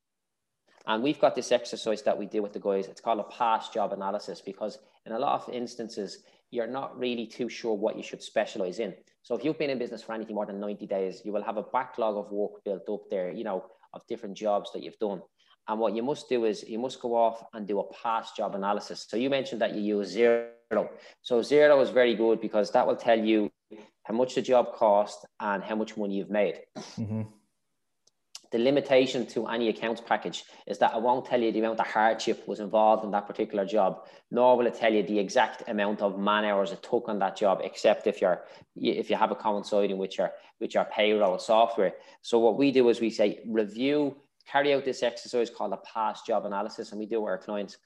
And 0.87 1.03
we've 1.03 1.19
got 1.19 1.35
this 1.35 1.51
exercise 1.53 2.03
that 2.03 2.19
we 2.19 2.27
do 2.27 2.43
with 2.43 2.53
the 2.53 2.61
guys. 2.61 2.89
It's 2.89 3.01
called 3.01 3.21
a 3.21 3.25
past 3.25 3.73
job 3.73 3.93
analysis 3.93 4.43
because 4.43 4.79
in 5.07 5.13
a 5.13 5.19
lot 5.19 5.41
of 5.41 5.55
instances, 5.55 6.19
you're 6.55 6.67
not 6.69 6.99
really 6.99 7.27
too 7.27 7.49
sure 7.49 7.75
what 7.75 7.97
you 7.97 8.03
should 8.03 8.23
specialize 8.23 8.79
in. 8.79 8.95
So 9.23 9.35
if 9.35 9.45
you've 9.45 9.59
been 9.59 9.71
in 9.71 9.79
business 9.79 10.03
for 10.03 10.13
anything 10.15 10.37
more 10.37 10.47
than 10.47 10.61
90 10.61 10.87
days, 10.87 11.23
you 11.25 11.33
will 11.33 11.43
have 11.43 11.57
a 11.57 11.63
backlog 11.63 12.17
of 12.17 12.31
work 12.31 12.63
built 12.65 12.89
up 12.89 13.03
there, 13.11 13.33
you 13.33 13.43
know, 13.43 13.65
of 13.93 14.07
different 14.07 14.37
jobs 14.37 14.71
that 14.73 14.83
you've 14.83 14.99
done. 14.99 15.21
And 15.67 15.81
what 15.81 15.95
you 15.97 16.03
must 16.03 16.29
do 16.29 16.45
is 16.45 16.63
you 16.69 16.79
must 16.79 17.01
go 17.01 17.17
off 17.17 17.43
and 17.55 17.67
do 17.67 17.81
a 17.81 17.93
past 17.93 18.37
job 18.37 18.55
analysis. 18.55 19.07
So 19.09 19.17
you 19.17 19.31
mentioned 19.31 19.61
that 19.63 19.75
you 19.75 19.81
use 19.97 20.15
Xero. 20.15 20.89
So 21.23 21.41
Xero 21.41 21.83
is 21.83 21.91
very 21.91 22.15
good 22.15 22.41
because 22.41 22.71
that 22.73 22.87
will 22.87 22.97
tell 22.97 23.19
you 23.19 23.51
how 24.05 24.15
much 24.15 24.35
the 24.35 24.43
job 24.43 24.75
cost 24.75 25.27
and 25.41 25.63
how 25.63 25.75
much 25.75 25.97
money 25.97 26.17
you've 26.17 26.31
made. 26.31 26.61
Mm-hmm. 26.99 27.23
The 28.55 28.61
limitation 28.61 29.27
to 29.27 29.49
any 29.49 29.69
accounts 29.69 30.01
package 30.01 30.45
is 30.69 30.79
that 30.79 30.95
I 30.95 30.99
won't 30.99 31.27
tell 31.27 31.43
you 31.43 31.51
the 31.51 31.59
amount 31.59 31.81
of 31.81 31.89
hardship 31.89 32.47
was 32.47 32.61
involved 32.61 33.05
in 33.05 33.11
that 33.11 33.27
particular 33.27 33.67
job, 33.67 34.07
nor 34.31 34.57
will 34.57 34.69
it 34.69 34.77
tell 34.77 34.95
you 34.95 35.03
the 35.03 35.19
exact 35.19 35.69
amount 35.69 36.01
of 36.03 36.21
man 36.21 36.45
hours 36.45 36.71
it 36.71 36.81
took 36.81 37.09
on 37.09 37.19
that 37.19 37.37
job, 37.37 37.59
except 37.65 38.07
if 38.07 38.21
you're 38.21 38.45
if 38.77 39.11
you 39.11 39.17
have 39.17 39.33
a 39.33 39.35
coinciding 39.35 39.99
with 39.99 40.17
your 40.17 40.31
with 40.61 40.73
your 40.73 40.85
payroll 40.85 41.37
software. 41.41 41.95
So 42.23 42.39
what 42.39 42.57
we 42.57 42.71
do 42.71 42.89
is 42.91 43.01
we 43.01 43.11
say 43.11 43.41
review, 43.45 44.19
carry 44.47 44.73
out 44.73 44.85
this 44.85 45.03
exercise 45.03 45.51
called 45.51 45.73
a 45.73 45.79
past 45.79 46.25
job 46.25 46.47
analysis, 46.47 46.93
and 46.93 47.01
we 47.01 47.07
do 47.07 47.25
our 47.25 47.39
clients, 47.39 47.79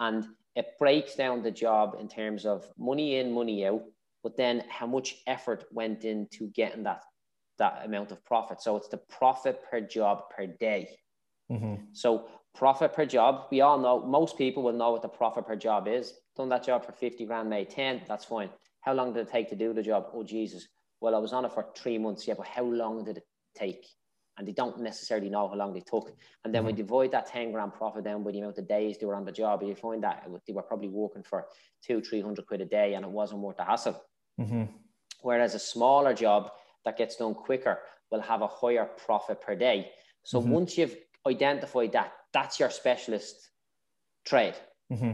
and 0.00 0.26
it 0.56 0.66
breaks 0.80 1.14
down 1.14 1.44
the 1.44 1.52
job 1.52 1.98
in 2.00 2.08
terms 2.08 2.44
of 2.44 2.68
money 2.76 3.18
in, 3.18 3.32
money 3.32 3.64
out, 3.64 3.84
but 4.24 4.36
then 4.36 4.64
how 4.68 4.88
much 4.88 5.22
effort 5.28 5.66
went 5.70 6.04
into 6.04 6.48
getting 6.48 6.82
that 6.82 7.02
that 7.58 7.82
amount 7.84 8.12
of 8.12 8.24
profit. 8.24 8.60
So 8.60 8.76
it's 8.76 8.88
the 8.88 8.98
profit 8.98 9.60
per 9.70 9.80
job 9.80 10.30
per 10.34 10.46
day. 10.46 10.90
Mm-hmm. 11.50 11.74
So 11.92 12.28
profit 12.54 12.92
per 12.92 13.06
job, 13.06 13.46
we 13.50 13.60
all 13.60 13.78
know 13.78 14.04
most 14.04 14.38
people 14.38 14.62
will 14.62 14.72
know 14.72 14.92
what 14.92 15.02
the 15.02 15.08
profit 15.08 15.46
per 15.46 15.56
job 15.56 15.86
is. 15.88 16.14
Done 16.36 16.48
that 16.50 16.64
job 16.64 16.84
for 16.84 16.92
50 16.92 17.24
grand, 17.26 17.48
made 17.48 17.70
10, 17.70 18.02
that's 18.08 18.24
fine. 18.24 18.50
How 18.80 18.94
long 18.94 19.12
did 19.12 19.26
it 19.26 19.32
take 19.32 19.48
to 19.50 19.56
do 19.56 19.72
the 19.72 19.82
job? 19.82 20.06
Oh 20.12 20.22
Jesus. 20.22 20.66
Well, 21.00 21.14
I 21.14 21.18
was 21.18 21.32
on 21.32 21.44
it 21.44 21.52
for 21.52 21.66
three 21.76 21.98
months. 21.98 22.26
Yeah, 22.26 22.34
but 22.36 22.46
how 22.46 22.64
long 22.64 23.04
did 23.04 23.18
it 23.18 23.26
take? 23.54 23.86
And 24.38 24.46
they 24.46 24.52
don't 24.52 24.80
necessarily 24.80 25.30
know 25.30 25.48
how 25.48 25.54
long 25.54 25.72
they 25.72 25.80
took. 25.80 26.12
And 26.44 26.54
then 26.54 26.62
mm-hmm. 26.62 26.76
you 26.76 26.84
divide 26.84 27.12
that 27.12 27.26
10 27.26 27.52
grand 27.52 27.74
profit 27.74 28.04
down 28.04 28.22
by 28.22 28.32
the 28.32 28.40
amount 28.40 28.58
of 28.58 28.68
days 28.68 28.98
they 28.98 29.06
were 29.06 29.14
on 29.14 29.24
the 29.24 29.32
job, 29.32 29.62
you 29.62 29.74
find 29.74 30.02
that 30.02 30.26
they 30.46 30.52
were 30.52 30.62
probably 30.62 30.88
working 30.88 31.22
for 31.22 31.46
two, 31.82 32.02
300 32.02 32.46
quid 32.46 32.60
a 32.60 32.64
day 32.66 32.94
and 32.94 33.04
it 33.04 33.10
wasn't 33.10 33.40
worth 33.40 33.56
the 33.56 33.64
hassle. 33.64 34.02
Mm-hmm. 34.40 34.64
Whereas 35.22 35.54
a 35.54 35.58
smaller 35.58 36.14
job, 36.14 36.50
that 36.86 36.96
gets 36.96 37.16
done 37.16 37.34
quicker 37.34 37.80
will 38.10 38.22
have 38.22 38.40
a 38.40 38.46
higher 38.46 38.86
profit 38.86 39.42
per 39.42 39.54
day. 39.54 39.90
So 40.22 40.40
mm-hmm. 40.40 40.50
once 40.50 40.78
you've 40.78 40.96
identified 41.26 41.92
that, 41.92 42.12
that's 42.32 42.58
your 42.58 42.70
specialist 42.70 43.50
trade. 44.24 44.54
Mm-hmm. 44.90 45.12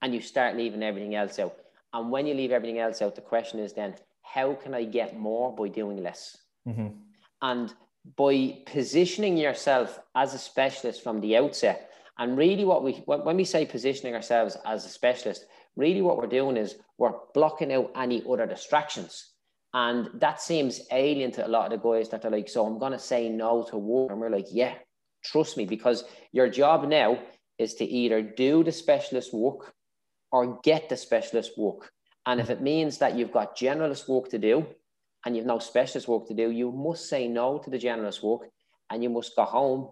And 0.00 0.14
you 0.14 0.20
start 0.22 0.56
leaving 0.56 0.82
everything 0.82 1.16
else 1.16 1.38
out. 1.38 1.56
And 1.92 2.10
when 2.10 2.26
you 2.26 2.34
leave 2.34 2.52
everything 2.52 2.78
else 2.78 3.02
out, 3.02 3.16
the 3.16 3.20
question 3.20 3.58
is 3.58 3.72
then, 3.72 3.94
how 4.22 4.54
can 4.54 4.74
I 4.74 4.84
get 4.84 5.18
more 5.18 5.54
by 5.54 5.68
doing 5.68 6.02
less? 6.02 6.36
Mm-hmm. 6.66 6.88
And 7.42 7.74
by 8.16 8.58
positioning 8.66 9.36
yourself 9.36 9.98
as 10.14 10.34
a 10.34 10.38
specialist 10.38 11.02
from 11.02 11.20
the 11.20 11.36
outset, 11.36 11.90
and 12.18 12.36
really 12.36 12.64
what 12.64 12.84
we, 12.84 12.92
when 13.06 13.36
we 13.36 13.44
say 13.44 13.66
positioning 13.66 14.14
ourselves 14.14 14.56
as 14.64 14.84
a 14.84 14.88
specialist, 14.88 15.46
really 15.76 16.02
what 16.02 16.16
we're 16.16 16.26
doing 16.26 16.56
is 16.56 16.76
we're 16.98 17.14
blocking 17.34 17.72
out 17.72 17.90
any 17.96 18.22
other 18.28 18.46
distractions. 18.46 19.32
And 19.78 20.10
that 20.14 20.40
seems 20.40 20.80
alien 20.90 21.30
to 21.30 21.46
a 21.46 21.54
lot 21.56 21.72
of 21.72 21.80
the 21.80 21.88
guys 21.88 22.08
that 22.08 22.24
are 22.24 22.30
like, 22.32 22.48
so 22.48 22.66
I'm 22.66 22.80
going 22.80 22.90
to 22.90 22.98
say 22.98 23.28
no 23.28 23.62
to 23.70 23.78
work. 23.78 24.10
And 24.10 24.20
we're 24.20 24.28
like, 24.28 24.48
yeah, 24.50 24.74
trust 25.24 25.56
me, 25.56 25.66
because 25.66 26.02
your 26.32 26.48
job 26.48 26.88
now 26.88 27.16
is 27.58 27.74
to 27.74 27.84
either 27.84 28.20
do 28.20 28.64
the 28.64 28.72
specialist 28.72 29.32
work 29.32 29.72
or 30.32 30.58
get 30.64 30.88
the 30.88 30.96
specialist 30.96 31.56
work. 31.56 31.92
And 32.26 32.40
if 32.40 32.50
it 32.50 32.60
means 32.60 32.98
that 32.98 33.14
you've 33.14 33.30
got 33.30 33.56
generalist 33.56 34.08
work 34.08 34.28
to 34.30 34.38
do 34.38 34.66
and 35.24 35.36
you've 35.36 35.46
no 35.46 35.60
specialist 35.60 36.08
work 36.08 36.26
to 36.26 36.34
do, 36.34 36.50
you 36.50 36.72
must 36.72 37.08
say 37.08 37.28
no 37.28 37.58
to 37.58 37.70
the 37.70 37.78
generalist 37.78 38.20
work 38.20 38.50
and 38.90 39.00
you 39.00 39.10
must 39.10 39.36
go 39.36 39.44
home 39.44 39.90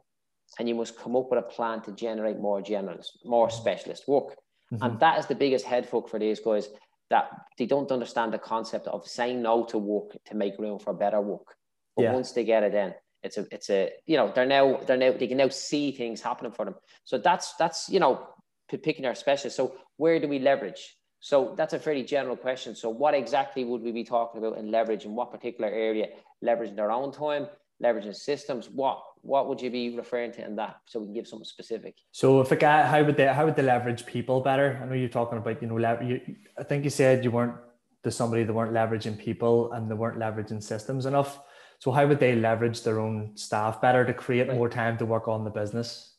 and 0.59 0.69
you 0.69 0.75
must 0.75 0.99
come 0.99 1.15
up 1.15 1.31
with 1.31 1.39
a 1.39 1.43
plan 1.43 1.81
to 1.83 1.93
generate 1.93 2.41
more 2.41 2.61
generalist, 2.61 3.25
more 3.25 3.51
specialist 3.51 4.09
work. 4.09 4.35
Mm-hmm. 4.73 4.83
And 4.83 4.99
that 4.99 5.21
is 5.21 5.27
the 5.27 5.37
biggest 5.37 5.65
head 5.65 5.89
fuck 5.89 6.09
for 6.09 6.19
these 6.19 6.41
guys 6.41 6.71
that 7.11 7.31
they 7.59 7.67
don't 7.67 7.93
understand 7.93 8.33
the 8.33 8.39
concept 8.39 8.87
of 8.89 9.07
saying 9.07 9.43
no 9.43 9.65
to 9.65 9.79
work 9.79 10.17
to 10.27 10.35
make 10.35 10.59
room 10.59 10.79
for 10.79 10.93
better 10.93 11.21
work. 11.21 11.55
But 11.95 12.03
yeah. 12.03 12.13
once 12.13 12.33
they 12.33 12.45
get 12.45 12.63
it 12.63 12.75
in, 12.75 12.95
it's 13.23 13.39
a 13.39 13.47
it's 13.51 13.71
a 13.71 13.91
you 14.07 14.17
know 14.17 14.33
they're 14.35 14.47
now 14.47 14.79
they're 14.87 14.97
now 14.97 15.13
they 15.13 15.27
can 15.27 15.39
now 15.39 15.49
see 15.49 15.93
things 15.93 16.21
happening 16.21 16.53
for 16.53 16.65
them. 16.65 16.75
So 17.05 17.19
that's 17.19 17.55
that's 17.57 17.89
you 17.89 18.01
know 18.01 18.27
picking 18.69 19.07
our 19.07 19.15
specialist. 19.15 19.57
So 19.57 19.77
where 19.97 20.19
do 20.21 20.29
we 20.29 20.39
leverage? 20.39 20.97
So 21.21 21.55
that's 21.57 21.73
a 21.73 21.79
fairly 21.79 22.05
general 22.05 22.37
question. 22.37 22.75
So 22.75 22.91
what 22.91 23.15
exactly 23.15 23.65
would 23.65 23.83
we 23.83 23.93
be 23.93 24.05
talking 24.05 24.39
about 24.39 24.59
in 24.59 24.71
leverage 24.71 25.05
in 25.05 25.15
what 25.15 25.33
particular 25.33 25.71
area? 25.71 26.09
Leveraging 26.45 26.77
their 26.77 26.91
own 26.91 27.11
time, 27.13 27.49
leveraging 27.83 28.15
systems. 28.15 28.69
What 28.69 29.03
what 29.27 29.49
would 29.49 29.61
you 29.61 29.71
be 29.71 29.97
referring 29.97 30.33
to 30.33 30.45
in 30.45 30.57
that 30.57 30.77
so 30.87 31.01
we 31.01 31.07
can 31.07 31.15
give 31.15 31.27
something 31.27 31.45
specific? 31.45 31.97
So 32.13 32.41
if 32.41 32.53
a 32.53 32.57
guy 32.57 32.87
how 32.87 33.03
would 33.03 33.17
they 33.17 33.27
how 33.27 33.45
would 33.45 33.57
they 33.57 33.63
leverage 33.63 34.07
people 34.07 34.41
better? 34.41 34.81
I 34.81 34.87
know 34.87 34.95
you're 34.95 35.09
talking 35.09 35.39
about 35.39 35.61
you 35.61 35.69
know 35.69 35.77
lever, 35.77 36.03
you, 36.05 36.21
i 36.59 36.63
think 36.63 36.85
you 36.85 36.91
said 36.91 37.25
you 37.25 37.31
weren't 37.31 37.57
to 38.05 38.11
somebody 38.11 38.45
that 38.45 38.53
weren't 38.53 38.73
leveraging 38.73 39.19
people 39.19 39.73
and 39.73 39.91
they 39.91 39.95
weren't 39.95 40.19
leveraging 40.19 40.63
systems 40.63 41.07
enough. 41.07 41.41
So 41.81 41.91
how 41.91 42.07
would 42.07 42.21
they 42.21 42.37
leverage 42.37 42.83
their 42.83 43.01
own 43.01 43.37
staff 43.37 43.81
better 43.81 44.05
to 44.05 44.15
create 44.15 44.49
right. 44.49 44.57
more 44.57 44.69
time 44.69 44.97
to 44.99 45.07
work 45.07 45.27
on 45.29 45.45
the 45.45 45.51
business? 45.51 46.15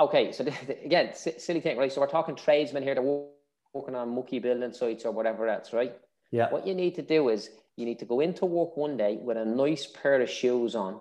Okay 0.00 0.32
so 0.32 0.44
again 0.84 1.14
silly 1.14 1.60
thing 1.60 1.76
right? 1.76 1.92
So 1.92 2.00
we're 2.00 2.06
talking 2.08 2.34
tradesmen 2.34 2.82
here 2.82 2.94
that 2.94 3.02
are 3.02 3.26
working 3.74 3.94
on 3.94 4.14
mucky 4.14 4.38
building 4.38 4.72
sites 4.72 5.04
or 5.04 5.12
whatever 5.12 5.46
else 5.48 5.72
right? 5.72 5.94
Yeah. 6.30 6.50
What 6.50 6.66
you 6.66 6.74
need 6.74 6.94
to 6.96 7.02
do 7.02 7.28
is 7.28 7.50
you 7.76 7.84
need 7.84 7.98
to 7.98 8.04
go 8.04 8.20
into 8.20 8.46
work 8.46 8.76
one 8.76 8.96
day 8.96 9.18
with 9.20 9.36
a 9.36 9.44
nice 9.44 9.86
pair 9.86 10.20
of 10.20 10.30
shoes 10.30 10.74
on 10.74 11.00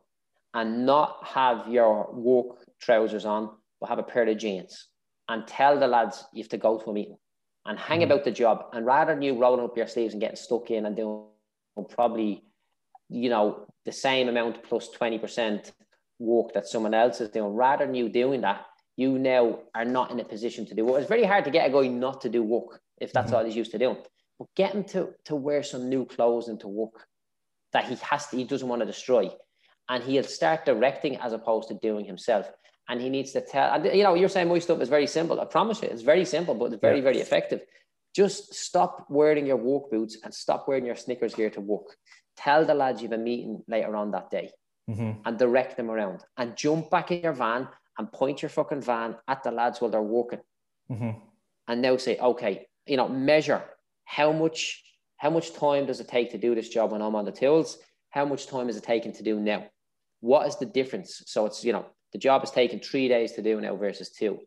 and 0.53 0.85
not 0.85 1.25
have 1.25 1.67
your 1.67 2.11
work 2.13 2.65
trousers 2.79 3.25
on, 3.25 3.49
but 3.79 3.89
have 3.89 3.99
a 3.99 4.03
pair 4.03 4.27
of 4.27 4.37
jeans 4.37 4.87
and 5.29 5.47
tell 5.47 5.79
the 5.79 5.87
lads 5.87 6.25
you 6.33 6.43
have 6.43 6.49
to 6.49 6.57
go 6.57 6.77
to 6.77 6.89
a 6.89 6.93
meeting 6.93 7.17
and 7.65 7.79
hang 7.79 8.01
mm. 8.01 8.03
about 8.03 8.23
the 8.23 8.31
job. 8.31 8.65
And 8.73 8.85
rather 8.85 9.13
than 9.13 9.21
you 9.21 9.37
rolling 9.37 9.63
up 9.63 9.77
your 9.77 9.87
sleeves 9.87 10.13
and 10.13 10.21
getting 10.21 10.35
stuck 10.35 10.69
in 10.69 10.85
and 10.85 10.95
doing 10.95 11.25
probably, 11.89 12.43
you 13.09 13.29
know, 13.29 13.65
the 13.85 13.91
same 13.91 14.27
amount 14.27 14.63
plus 14.63 14.89
20% 14.97 15.71
work 16.19 16.53
that 16.53 16.67
someone 16.67 16.93
else 16.93 17.21
is 17.21 17.29
doing, 17.29 17.53
rather 17.53 17.85
than 17.85 17.95
you 17.95 18.09
doing 18.09 18.41
that, 18.41 18.65
you 18.95 19.17
now 19.17 19.59
are 19.73 19.85
not 19.85 20.11
in 20.11 20.19
a 20.19 20.25
position 20.25 20.65
to 20.67 20.75
do 20.75 20.85
work. 20.85 20.99
It's 20.99 21.09
very 21.09 21.23
hard 21.23 21.45
to 21.45 21.51
get 21.51 21.67
a 21.67 21.73
guy 21.73 21.87
not 21.87 22.21
to 22.21 22.29
do 22.29 22.43
work 22.43 22.81
if 23.01 23.11
that's 23.11 23.27
mm-hmm. 23.27 23.37
all 23.37 23.45
he's 23.45 23.55
used 23.55 23.71
to 23.71 23.79
doing. 23.79 23.97
But 24.37 24.47
get 24.55 24.73
him 24.73 24.83
to, 24.85 25.09
to 25.25 25.35
wear 25.35 25.63
some 25.63 25.89
new 25.89 26.05
clothes 26.05 26.47
and 26.47 26.59
to 26.59 26.67
work 26.67 27.07
that 27.71 27.85
he 27.85 27.95
has 27.95 28.27
to, 28.27 28.37
he 28.37 28.43
doesn't 28.43 28.67
want 28.67 28.81
to 28.81 28.85
destroy 28.85 29.31
and 29.89 30.03
he'll 30.03 30.23
start 30.23 30.65
directing 30.65 31.17
as 31.17 31.33
opposed 31.33 31.67
to 31.69 31.75
doing 31.75 32.05
himself. 32.05 32.49
And 32.89 32.99
he 32.99 33.09
needs 33.09 33.31
to 33.31 33.41
tell, 33.41 33.73
and 33.73 33.85
you 33.85 34.03
know, 34.03 34.13
you're 34.13 34.29
saying 34.29 34.49
my 34.49 34.59
stuff 34.59 34.81
is 34.81 34.89
very 34.89 35.07
simple. 35.07 35.39
I 35.39 35.45
promise 35.45 35.81
you, 35.81 35.87
it's 35.87 36.01
very 36.01 36.25
simple, 36.25 36.53
but 36.53 36.65
it's 36.73 36.81
very, 36.81 36.97
yeah. 36.97 37.03
very 37.03 37.19
effective. 37.19 37.61
Just 38.13 38.53
stop 38.53 39.05
wearing 39.09 39.47
your 39.47 39.55
work 39.57 39.89
boots 39.89 40.17
and 40.23 40.33
stop 40.33 40.67
wearing 40.67 40.85
your 40.85 40.95
Snickers 40.95 41.33
gear 41.33 41.49
to 41.51 41.61
work. 41.61 41.95
Tell 42.35 42.65
the 42.65 42.73
lads 42.73 43.01
you 43.01 43.09
have 43.09 43.19
a 43.19 43.23
meeting 43.23 43.63
later 43.67 43.95
on 43.95 44.11
that 44.11 44.29
day 44.29 44.51
mm-hmm. 44.89 45.11
and 45.25 45.37
direct 45.37 45.77
them 45.77 45.89
around 45.89 46.23
and 46.37 46.57
jump 46.57 46.89
back 46.89 47.11
in 47.11 47.21
your 47.21 47.33
van 47.33 47.67
and 47.97 48.11
point 48.11 48.41
your 48.41 48.49
fucking 48.49 48.81
van 48.81 49.15
at 49.27 49.43
the 49.43 49.51
lads 49.51 49.79
while 49.79 49.91
they're 49.91 50.01
walking. 50.01 50.39
Mm-hmm. 50.91 51.11
And 51.67 51.81
now 51.81 51.97
say, 51.97 52.17
okay, 52.17 52.67
you 52.85 52.97
know, 52.97 53.07
measure 53.07 53.63
how 54.05 54.31
much 54.31 54.83
how 55.17 55.29
much 55.29 55.53
time 55.53 55.85
does 55.85 56.01
it 56.01 56.09
take 56.09 56.31
to 56.31 56.37
do 56.37 56.53
this 56.53 56.67
job 56.67 56.91
when 56.91 57.01
I'm 57.01 57.15
on 57.15 57.23
the 57.23 57.31
tools? 57.31 57.77
How 58.09 58.25
much 58.25 58.45
time 58.47 58.67
is 58.67 58.75
it 58.75 58.83
taking 58.83 59.13
to 59.13 59.23
do 59.23 59.39
now? 59.39 59.65
What 60.23 60.47
is 60.47 60.55
the 60.55 60.65
difference? 60.65 61.21
So 61.25 61.45
it's, 61.45 61.65
you 61.65 61.73
know, 61.73 61.85
the 62.13 62.17
job 62.17 62.45
is 62.45 62.49
taking 62.49 62.79
three 62.79 63.09
days 63.09 63.33
to 63.33 63.41
do 63.41 63.59
now 63.59 63.75
versus 63.75 64.09
two. 64.09 64.39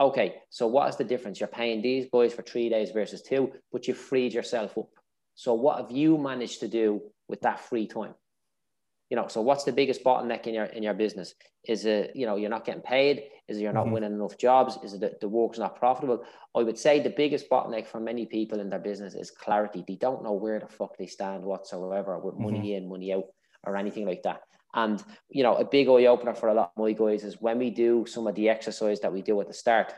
Okay, 0.00 0.34
so 0.50 0.66
what 0.66 0.88
is 0.88 0.96
the 0.96 1.04
difference? 1.04 1.38
You're 1.38 1.46
paying 1.46 1.80
these 1.80 2.06
boys 2.06 2.34
for 2.34 2.42
three 2.42 2.68
days 2.68 2.90
versus 2.90 3.22
two, 3.22 3.52
but 3.70 3.86
you 3.86 3.94
freed 3.94 4.32
yourself 4.32 4.76
up. 4.76 4.88
So 5.36 5.54
what 5.54 5.80
have 5.80 5.92
you 5.92 6.18
managed 6.18 6.58
to 6.60 6.66
do 6.66 7.02
with 7.28 7.40
that 7.42 7.60
free 7.60 7.86
time? 7.86 8.14
You 9.10 9.16
know, 9.16 9.28
so 9.28 9.40
what's 9.42 9.62
the 9.62 9.70
biggest 9.70 10.02
bottleneck 10.02 10.48
in 10.48 10.54
your 10.54 10.64
in 10.64 10.82
your 10.82 10.94
business? 10.94 11.34
Is 11.68 11.84
it 11.84 12.16
you 12.16 12.26
know 12.26 12.34
you're 12.34 12.50
not 12.50 12.64
getting 12.64 12.82
paid? 12.82 13.22
Is 13.46 13.58
it 13.58 13.60
you're 13.60 13.72
not 13.72 13.84
mm-hmm. 13.84 13.92
winning 13.92 14.14
enough 14.14 14.36
jobs? 14.38 14.76
Is 14.82 14.94
it 14.94 15.02
that 15.02 15.20
the 15.20 15.28
work's 15.28 15.58
not 15.58 15.76
profitable? 15.76 16.24
I 16.56 16.64
would 16.64 16.78
say 16.78 16.98
the 16.98 17.10
biggest 17.10 17.48
bottleneck 17.48 17.86
for 17.86 18.00
many 18.00 18.26
people 18.26 18.58
in 18.58 18.70
their 18.70 18.80
business 18.80 19.14
is 19.14 19.30
clarity. 19.30 19.84
They 19.86 19.94
don't 19.94 20.24
know 20.24 20.32
where 20.32 20.58
the 20.58 20.66
fuck 20.66 20.96
they 20.96 21.06
stand 21.06 21.44
whatsoever 21.44 22.18
with 22.18 22.40
money 22.40 22.58
mm-hmm. 22.58 22.84
in, 22.86 22.88
money 22.88 23.12
out, 23.12 23.26
or 23.62 23.76
anything 23.76 24.04
like 24.04 24.24
that. 24.24 24.40
And 24.74 25.02
you 25.28 25.42
know, 25.42 25.56
a 25.56 25.64
big 25.64 25.88
eye 25.88 26.06
opener 26.06 26.34
for 26.34 26.48
a 26.48 26.54
lot 26.54 26.72
of 26.76 26.82
my 26.82 26.92
guys 26.92 27.24
is 27.24 27.40
when 27.40 27.58
we 27.58 27.70
do 27.70 28.06
some 28.06 28.26
of 28.26 28.34
the 28.34 28.48
exercise 28.48 29.00
that 29.00 29.12
we 29.12 29.22
do 29.22 29.40
at 29.40 29.48
the 29.48 29.54
start, 29.54 29.92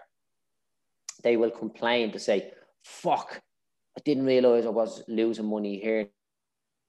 they 1.22 1.36
will 1.36 1.50
complain 1.50 2.12
to 2.12 2.18
say, 2.18 2.52
"Fuck, 2.82 3.40
I 3.96 4.00
didn't 4.04 4.26
realize 4.26 4.66
I 4.66 4.70
was 4.70 5.04
losing 5.06 5.46
money 5.46 5.78
here, 5.78 6.08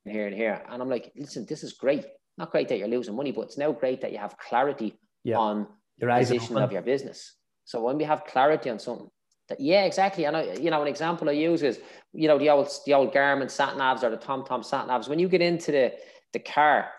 and 0.05 0.15
here, 0.15 0.27
and 0.27 0.35
here." 0.35 0.63
And 0.67 0.81
I'm 0.81 0.89
like, 0.89 1.11
"Listen, 1.15 1.45
this 1.45 1.63
is 1.63 1.73
great. 1.73 2.05
Not 2.37 2.51
great 2.51 2.67
that 2.69 2.79
you're 2.79 2.87
losing 2.87 3.15
money, 3.15 3.31
but 3.31 3.41
it's 3.41 3.57
now 3.57 3.71
great 3.71 4.01
that 4.01 4.11
you 4.11 4.17
have 4.17 4.37
clarity 4.37 4.97
yeah. 5.23 5.37
on 5.37 5.67
your 5.97 6.11
the 6.11 6.19
position 6.19 6.57
of 6.57 6.71
your 6.71 6.81
business. 6.81 7.35
So 7.65 7.81
when 7.81 7.97
we 7.97 8.03
have 8.03 8.25
clarity 8.25 8.69
on 8.69 8.79
something, 8.79 9.09
that, 9.49 9.59
yeah, 9.59 9.85
exactly. 9.85 10.25
And 10.25 10.35
I, 10.35 10.53
you 10.53 10.71
know, 10.71 10.81
an 10.81 10.87
example 10.87 11.29
I 11.29 11.33
use 11.33 11.61
is, 11.61 11.79
you 12.13 12.27
know, 12.27 12.37
the 12.37 12.49
old 12.49 12.69
the 12.85 12.93
old 12.93 13.13
Garmin 13.13 13.49
sat 13.49 13.75
navs 13.75 14.03
or 14.03 14.09
the 14.09 14.17
TomTom 14.17 14.65
sat 14.65 14.87
navs. 14.87 15.07
When 15.07 15.19
you 15.19 15.29
get 15.29 15.41
into 15.41 15.71
the 15.71 15.93
the 16.33 16.39
car 16.39 16.89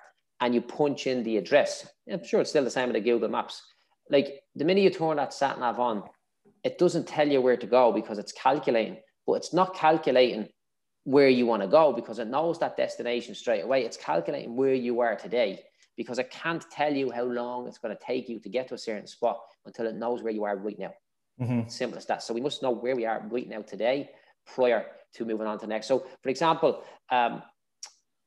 and 0.40 0.54
you 0.54 0.60
punch 0.60 1.06
in 1.06 1.22
the 1.22 1.36
address, 1.38 1.88
I'm 2.10 2.24
sure 2.24 2.40
it's 2.40 2.50
still 2.50 2.64
the 2.64 2.70
same 2.70 2.88
with 2.88 2.94
the 2.94 3.00
Google 3.00 3.28
Maps. 3.28 3.62
Like 4.10 4.40
the 4.54 4.64
minute 4.64 4.82
you 4.82 4.90
turn 4.90 5.16
that 5.16 5.32
sat 5.34 5.58
nav 5.58 5.80
on, 5.80 6.02
it 6.62 6.78
doesn't 6.78 7.06
tell 7.08 7.28
you 7.28 7.40
where 7.40 7.56
to 7.56 7.66
go 7.66 7.92
because 7.92 8.18
it's 8.18 8.32
calculating, 8.32 8.98
but 9.26 9.34
it's 9.34 9.52
not 9.52 9.74
calculating 9.74 10.48
where 11.04 11.28
you 11.28 11.46
want 11.46 11.62
to 11.62 11.68
go 11.68 11.92
because 11.92 12.18
it 12.18 12.28
knows 12.28 12.58
that 12.58 12.76
destination 12.76 13.34
straight 13.34 13.62
away. 13.62 13.84
It's 13.84 13.96
calculating 13.96 14.56
where 14.56 14.74
you 14.74 15.00
are 15.00 15.16
today. 15.16 15.62
because 15.96 16.18
it 16.18 16.30
can't 16.30 16.64
tell 16.70 16.92
you 16.92 17.10
how 17.10 17.24
long 17.24 17.66
it's 17.66 17.78
going 17.78 17.96
to 17.96 18.02
take 18.04 18.28
you 18.28 18.38
to 18.40 18.48
get 18.48 18.68
to 18.68 18.74
a 18.74 18.78
certain 18.78 19.06
spot 19.06 19.40
until 19.64 19.86
it 19.86 19.96
knows 19.96 20.22
where 20.22 20.32
you 20.32 20.44
are 20.44 20.56
right 20.56 20.78
now. 20.78 20.92
Mm-hmm. 21.40 21.68
Simple 21.68 21.98
as 21.98 22.06
that. 22.06 22.22
So 22.22 22.34
we 22.34 22.40
must 22.40 22.62
know 22.62 22.70
where 22.70 22.96
we 22.96 23.06
are 23.06 23.26
right 23.30 23.48
now 23.48 23.62
today 23.62 24.10
prior 24.46 24.86
to 25.14 25.24
moving 25.24 25.46
on 25.46 25.58
to 25.58 25.66
next. 25.66 25.86
So, 25.86 26.06
for 26.22 26.28
example, 26.28 26.82
um, 27.10 27.42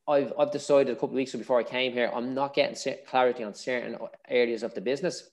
I've, 0.10 0.34
I've 0.40 0.52
decided 0.52 0.92
a 0.92 0.96
couple 0.96 1.10
of 1.10 1.16
weeks 1.16 1.36
before 1.36 1.60
I 1.60 1.64
came 1.64 1.94
here, 1.94 2.12
I'm 2.14 2.34
not 2.34 2.56
getting 2.56 2.96
clarity 3.08 3.44
on 3.44 3.54
certain 3.54 3.98
areas 4.28 4.64
of 4.64 4.74
the 4.74 4.82
business. 4.82 5.30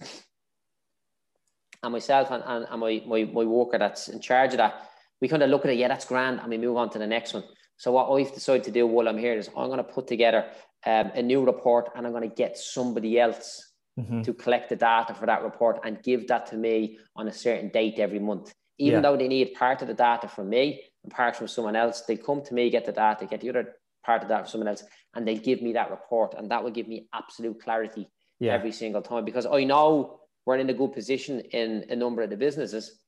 And 1.82 1.92
myself 1.92 2.30
and, 2.30 2.42
and, 2.46 2.66
and 2.68 2.80
my, 2.80 3.02
my, 3.06 3.24
my 3.24 3.44
worker 3.44 3.78
that's 3.78 4.08
in 4.08 4.20
charge 4.20 4.52
of 4.52 4.58
that, 4.58 4.90
we 5.20 5.28
kind 5.28 5.42
of 5.42 5.50
look 5.50 5.64
at 5.64 5.70
it, 5.70 5.78
yeah, 5.78 5.88
that's 5.88 6.04
grand, 6.04 6.40
and 6.40 6.50
we 6.50 6.58
move 6.58 6.76
on 6.76 6.90
to 6.90 6.98
the 6.98 7.06
next 7.06 7.32
one. 7.32 7.44
So 7.78 7.92
what 7.92 8.10
I've 8.10 8.34
decided 8.34 8.64
to 8.64 8.70
do 8.70 8.86
while 8.86 9.08
I'm 9.08 9.18
here 9.18 9.34
is 9.34 9.48
I'm 9.48 9.68
going 9.68 9.78
to 9.78 9.84
put 9.84 10.06
together 10.06 10.46
um, 10.84 11.10
a 11.14 11.22
new 11.22 11.44
report 11.44 11.90
and 11.94 12.06
I'm 12.06 12.12
going 12.12 12.28
to 12.28 12.34
get 12.34 12.58
somebody 12.58 13.18
else 13.18 13.72
mm-hmm. 13.98 14.22
to 14.22 14.34
collect 14.34 14.68
the 14.68 14.76
data 14.76 15.14
for 15.14 15.26
that 15.26 15.42
report 15.42 15.80
and 15.84 16.02
give 16.02 16.28
that 16.28 16.46
to 16.46 16.56
me 16.56 16.98
on 17.14 17.28
a 17.28 17.32
certain 17.32 17.68
date 17.68 17.98
every 17.98 18.18
month. 18.18 18.52
Even 18.78 18.98
yeah. 18.98 19.00
though 19.02 19.16
they 19.16 19.28
need 19.28 19.54
part 19.54 19.80
of 19.82 19.88
the 19.88 19.94
data 19.94 20.28
from 20.28 20.50
me 20.50 20.82
and 21.02 21.12
part 21.12 21.36
from 21.36 21.48
someone 21.48 21.76
else, 21.76 22.02
they 22.02 22.16
come 22.16 22.42
to 22.44 22.54
me, 22.54 22.68
get 22.68 22.84
the 22.84 22.92
data, 22.92 23.26
get 23.26 23.40
the 23.40 23.48
other 23.48 23.74
part 24.06 24.22
of 24.22 24.28
that 24.28 24.40
from 24.42 24.48
someone 24.48 24.68
else, 24.68 24.84
and 25.14 25.26
they 25.28 25.34
give 25.34 25.60
me 25.60 25.72
that 25.74 25.90
report. 25.90 26.34
And 26.38 26.50
that 26.50 26.62
will 26.62 26.70
give 26.70 26.88
me 26.88 27.08
absolute 27.12 27.60
clarity 27.62 28.08
yeah. 28.38 28.54
every 28.54 28.72
single 28.72 29.02
time 29.02 29.24
because 29.24 29.46
I 29.46 29.64
know 29.64 30.20
we're 30.46 30.58
in 30.58 30.70
a 30.70 30.74
good 30.74 30.92
position 30.92 31.40
in 31.40 31.84
a 31.90 31.96
number 31.96 32.22
of 32.22 32.30
the 32.30 32.36
businesses, 32.36 33.00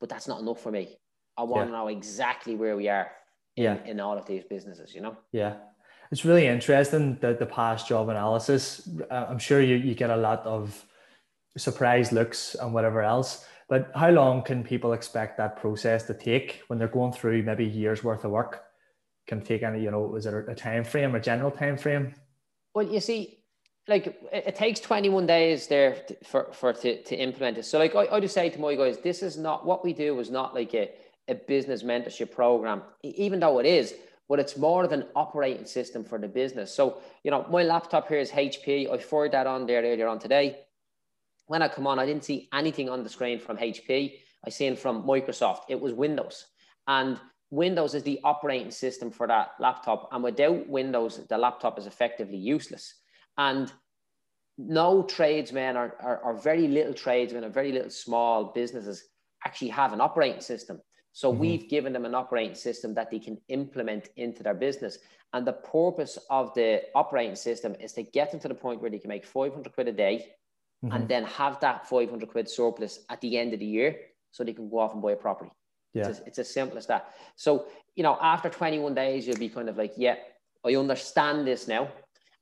but 0.00 0.08
that's 0.10 0.28
not 0.28 0.40
enough 0.40 0.60
for 0.60 0.70
me. 0.70 0.84
I 1.38 1.42
want 1.42 1.62
yeah. 1.62 1.64
to 1.66 1.72
know 1.72 1.88
exactly 1.88 2.54
where 2.54 2.76
we 2.76 2.88
are 2.88 3.10
in, 3.56 3.64
yeah. 3.64 3.84
in 3.84 4.00
all 4.00 4.16
of 4.18 4.26
these 4.26 4.44
businesses, 4.44 4.94
you 4.94 5.00
know? 5.00 5.16
Yeah. 5.32 5.54
It's 6.12 6.24
really 6.24 6.46
interesting 6.46 7.18
that 7.20 7.38
the 7.38 7.46
past 7.46 7.88
job 7.88 8.08
analysis. 8.08 8.88
Uh, 9.10 9.26
I'm 9.28 9.38
sure 9.38 9.60
you, 9.60 9.76
you 9.76 9.94
get 9.94 10.10
a 10.10 10.16
lot 10.16 10.46
of 10.46 10.84
surprise 11.56 12.12
looks 12.12 12.54
and 12.54 12.72
whatever 12.72 13.02
else. 13.02 13.44
But 13.68 13.90
how 13.94 14.10
long 14.10 14.42
can 14.42 14.62
people 14.62 14.92
expect 14.92 15.36
that 15.38 15.56
process 15.56 16.04
to 16.04 16.14
take 16.14 16.62
when 16.68 16.78
they're 16.78 16.86
going 16.86 17.12
through 17.12 17.42
maybe 17.42 17.64
years 17.64 18.04
worth 18.04 18.24
of 18.24 18.30
work? 18.30 18.65
Can 19.26 19.40
take 19.40 19.62
any, 19.62 19.82
you 19.82 19.90
know, 19.90 20.14
is 20.14 20.26
it 20.26 20.34
a 20.48 20.54
time 20.54 20.84
frame, 20.84 21.14
a 21.14 21.20
general 21.20 21.50
time 21.50 21.76
frame? 21.76 22.14
Well, 22.74 22.86
you 22.86 23.00
see, 23.00 23.38
like 23.88 24.16
it, 24.32 24.54
takes 24.54 24.80
21 24.80 25.26
days 25.26 25.66
there 25.66 25.96
for, 26.24 26.52
for 26.52 26.72
to, 26.72 27.02
to 27.02 27.16
implement 27.16 27.58
it. 27.58 27.64
So 27.64 27.78
like 27.78 27.94
I, 27.94 28.06
I 28.06 28.20
just 28.20 28.34
say 28.34 28.50
to 28.50 28.60
my 28.60 28.74
guys, 28.74 28.98
this 28.98 29.22
is 29.22 29.36
not 29.36 29.64
what 29.64 29.84
we 29.84 29.92
do 29.92 30.18
is 30.20 30.30
not 30.30 30.54
like 30.54 30.74
a, 30.74 30.90
a 31.28 31.34
business 31.34 31.82
mentorship 31.82 32.32
program, 32.32 32.82
even 33.02 33.40
though 33.40 33.58
it 33.58 33.66
is, 33.66 33.94
but 34.28 34.40
it's 34.40 34.56
more 34.56 34.84
of 34.84 34.92
an 34.92 35.06
operating 35.14 35.66
system 35.66 36.04
for 36.04 36.18
the 36.18 36.28
business. 36.28 36.74
So, 36.74 36.98
you 37.22 37.30
know, 37.30 37.46
my 37.50 37.62
laptop 37.62 38.08
here 38.08 38.18
is 38.18 38.30
HP. 38.30 38.90
I 38.92 38.98
forwarded 38.98 39.34
that 39.34 39.46
on 39.46 39.66
there 39.66 39.82
earlier 39.82 40.08
on 40.08 40.18
today. 40.18 40.58
When 41.46 41.62
I 41.62 41.68
come 41.68 41.86
on, 41.86 41.98
I 41.98 42.06
didn't 42.06 42.24
see 42.24 42.48
anything 42.52 42.88
on 42.88 43.04
the 43.04 43.08
screen 43.08 43.38
from 43.38 43.56
HP. 43.56 44.14
I 44.44 44.50
seen 44.50 44.76
from 44.76 45.04
Microsoft. 45.04 45.60
It 45.68 45.80
was 45.80 45.92
Windows. 45.92 46.46
And 46.88 47.20
Windows 47.50 47.94
is 47.94 48.02
the 48.02 48.20
operating 48.24 48.70
system 48.70 49.10
for 49.10 49.26
that 49.26 49.50
laptop. 49.60 50.08
And 50.12 50.22
without 50.22 50.68
Windows, 50.68 51.20
the 51.28 51.38
laptop 51.38 51.78
is 51.78 51.86
effectively 51.86 52.38
useless. 52.38 52.94
And 53.38 53.72
no 54.58 55.02
tradesmen 55.02 55.76
or, 55.76 55.94
or, 56.02 56.18
or 56.18 56.34
very 56.34 56.66
little 56.66 56.94
tradesmen 56.94 57.44
or 57.44 57.50
very 57.50 57.72
little 57.72 57.90
small 57.90 58.52
businesses 58.52 59.04
actually 59.44 59.68
have 59.68 59.92
an 59.92 60.00
operating 60.00 60.40
system. 60.40 60.80
So 61.12 61.30
mm-hmm. 61.30 61.40
we've 61.40 61.68
given 61.68 61.92
them 61.92 62.04
an 62.04 62.14
operating 62.14 62.54
system 62.54 62.94
that 62.94 63.10
they 63.10 63.18
can 63.18 63.38
implement 63.48 64.08
into 64.16 64.42
their 64.42 64.54
business. 64.54 64.98
And 65.32 65.46
the 65.46 65.52
purpose 65.52 66.18
of 66.30 66.52
the 66.54 66.82
operating 66.94 67.36
system 67.36 67.76
is 67.80 67.92
to 67.92 68.02
get 68.02 68.30
them 68.30 68.40
to 68.40 68.48
the 68.48 68.54
point 68.54 68.80
where 68.80 68.90
they 68.90 68.98
can 68.98 69.08
make 69.08 69.26
500 69.26 69.72
quid 69.72 69.88
a 69.88 69.92
day 69.92 70.26
mm-hmm. 70.84 70.94
and 70.94 71.08
then 71.08 71.24
have 71.24 71.60
that 71.60 71.88
500 71.88 72.28
quid 72.28 72.48
surplus 72.48 73.00
at 73.08 73.20
the 73.20 73.38
end 73.38 73.54
of 73.54 73.60
the 73.60 73.66
year 73.66 73.96
so 74.30 74.42
they 74.42 74.52
can 74.52 74.68
go 74.68 74.78
off 74.78 74.94
and 74.94 75.02
buy 75.02 75.12
a 75.12 75.16
property. 75.16 75.50
Yeah. 75.96 76.08
It's, 76.08 76.20
as, 76.20 76.26
it's 76.26 76.38
as 76.38 76.52
simple 76.52 76.78
as 76.78 76.86
that. 76.86 77.14
So, 77.36 77.66
you 77.94 78.02
know, 78.02 78.18
after 78.20 78.48
21 78.48 78.94
days, 78.94 79.26
you'll 79.26 79.38
be 79.38 79.48
kind 79.48 79.68
of 79.68 79.76
like, 79.76 79.94
yeah, 79.96 80.16
I 80.64 80.74
understand 80.74 81.46
this 81.46 81.66
now. 81.66 81.88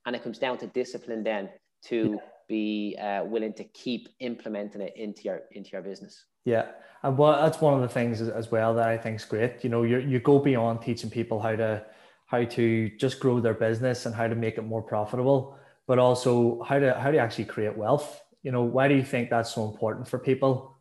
And 0.06 0.16
it 0.16 0.22
comes 0.22 0.38
down 0.38 0.58
to 0.58 0.66
discipline 0.66 1.22
then 1.22 1.50
to 1.86 2.14
yeah. 2.14 2.28
be 2.48 2.96
uh, 3.00 3.24
willing 3.24 3.52
to 3.54 3.64
keep 3.64 4.08
implementing 4.20 4.80
it 4.80 4.94
into 4.96 5.22
your 5.22 5.42
into 5.52 5.70
your 5.70 5.82
business. 5.82 6.24
Yeah, 6.44 6.66
and 7.02 7.16
well, 7.16 7.40
that's 7.42 7.60
one 7.60 7.74
of 7.74 7.80
the 7.80 7.88
things 7.88 8.20
as 8.20 8.50
well 8.50 8.74
that 8.74 8.88
I 8.88 8.98
think 8.98 9.16
is 9.16 9.24
great. 9.24 9.64
You 9.64 9.70
know, 9.70 9.82
you 9.82 9.98
you 9.98 10.20
go 10.20 10.38
beyond 10.38 10.82
teaching 10.82 11.08
people 11.08 11.40
how 11.40 11.56
to 11.56 11.86
how 12.26 12.44
to 12.44 12.90
just 12.98 13.20
grow 13.20 13.40
their 13.40 13.54
business 13.54 14.04
and 14.04 14.14
how 14.14 14.26
to 14.26 14.34
make 14.34 14.58
it 14.58 14.62
more 14.62 14.82
profitable, 14.82 15.58
but 15.86 15.98
also 15.98 16.62
how 16.62 16.78
to 16.78 16.92
how 16.98 17.10
to 17.10 17.18
actually 17.18 17.46
create 17.46 17.76
wealth. 17.76 18.20
You 18.42 18.52
know, 18.52 18.62
why 18.62 18.88
do 18.88 18.94
you 18.94 19.04
think 19.04 19.30
that's 19.30 19.54
so 19.54 19.64
important 19.64 20.06
for 20.06 20.18
people? 20.18 20.73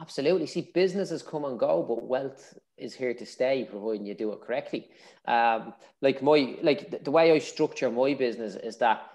Absolutely. 0.00 0.46
See, 0.46 0.70
businesses 0.74 1.22
come 1.22 1.44
and 1.44 1.58
go, 1.58 1.82
but 1.82 2.06
wealth 2.06 2.54
is 2.76 2.94
here 2.94 3.14
to 3.14 3.24
stay, 3.24 3.66
providing 3.68 4.06
you 4.06 4.14
do 4.14 4.32
it 4.32 4.40
correctly. 4.40 4.90
Um, 5.26 5.72
like 6.02 6.22
my 6.22 6.56
like 6.62 7.02
the, 7.02 7.10
way 7.10 7.32
I 7.32 7.38
structure 7.38 7.90
my 7.90 8.14
business 8.14 8.56
is 8.56 8.76
that 8.78 9.10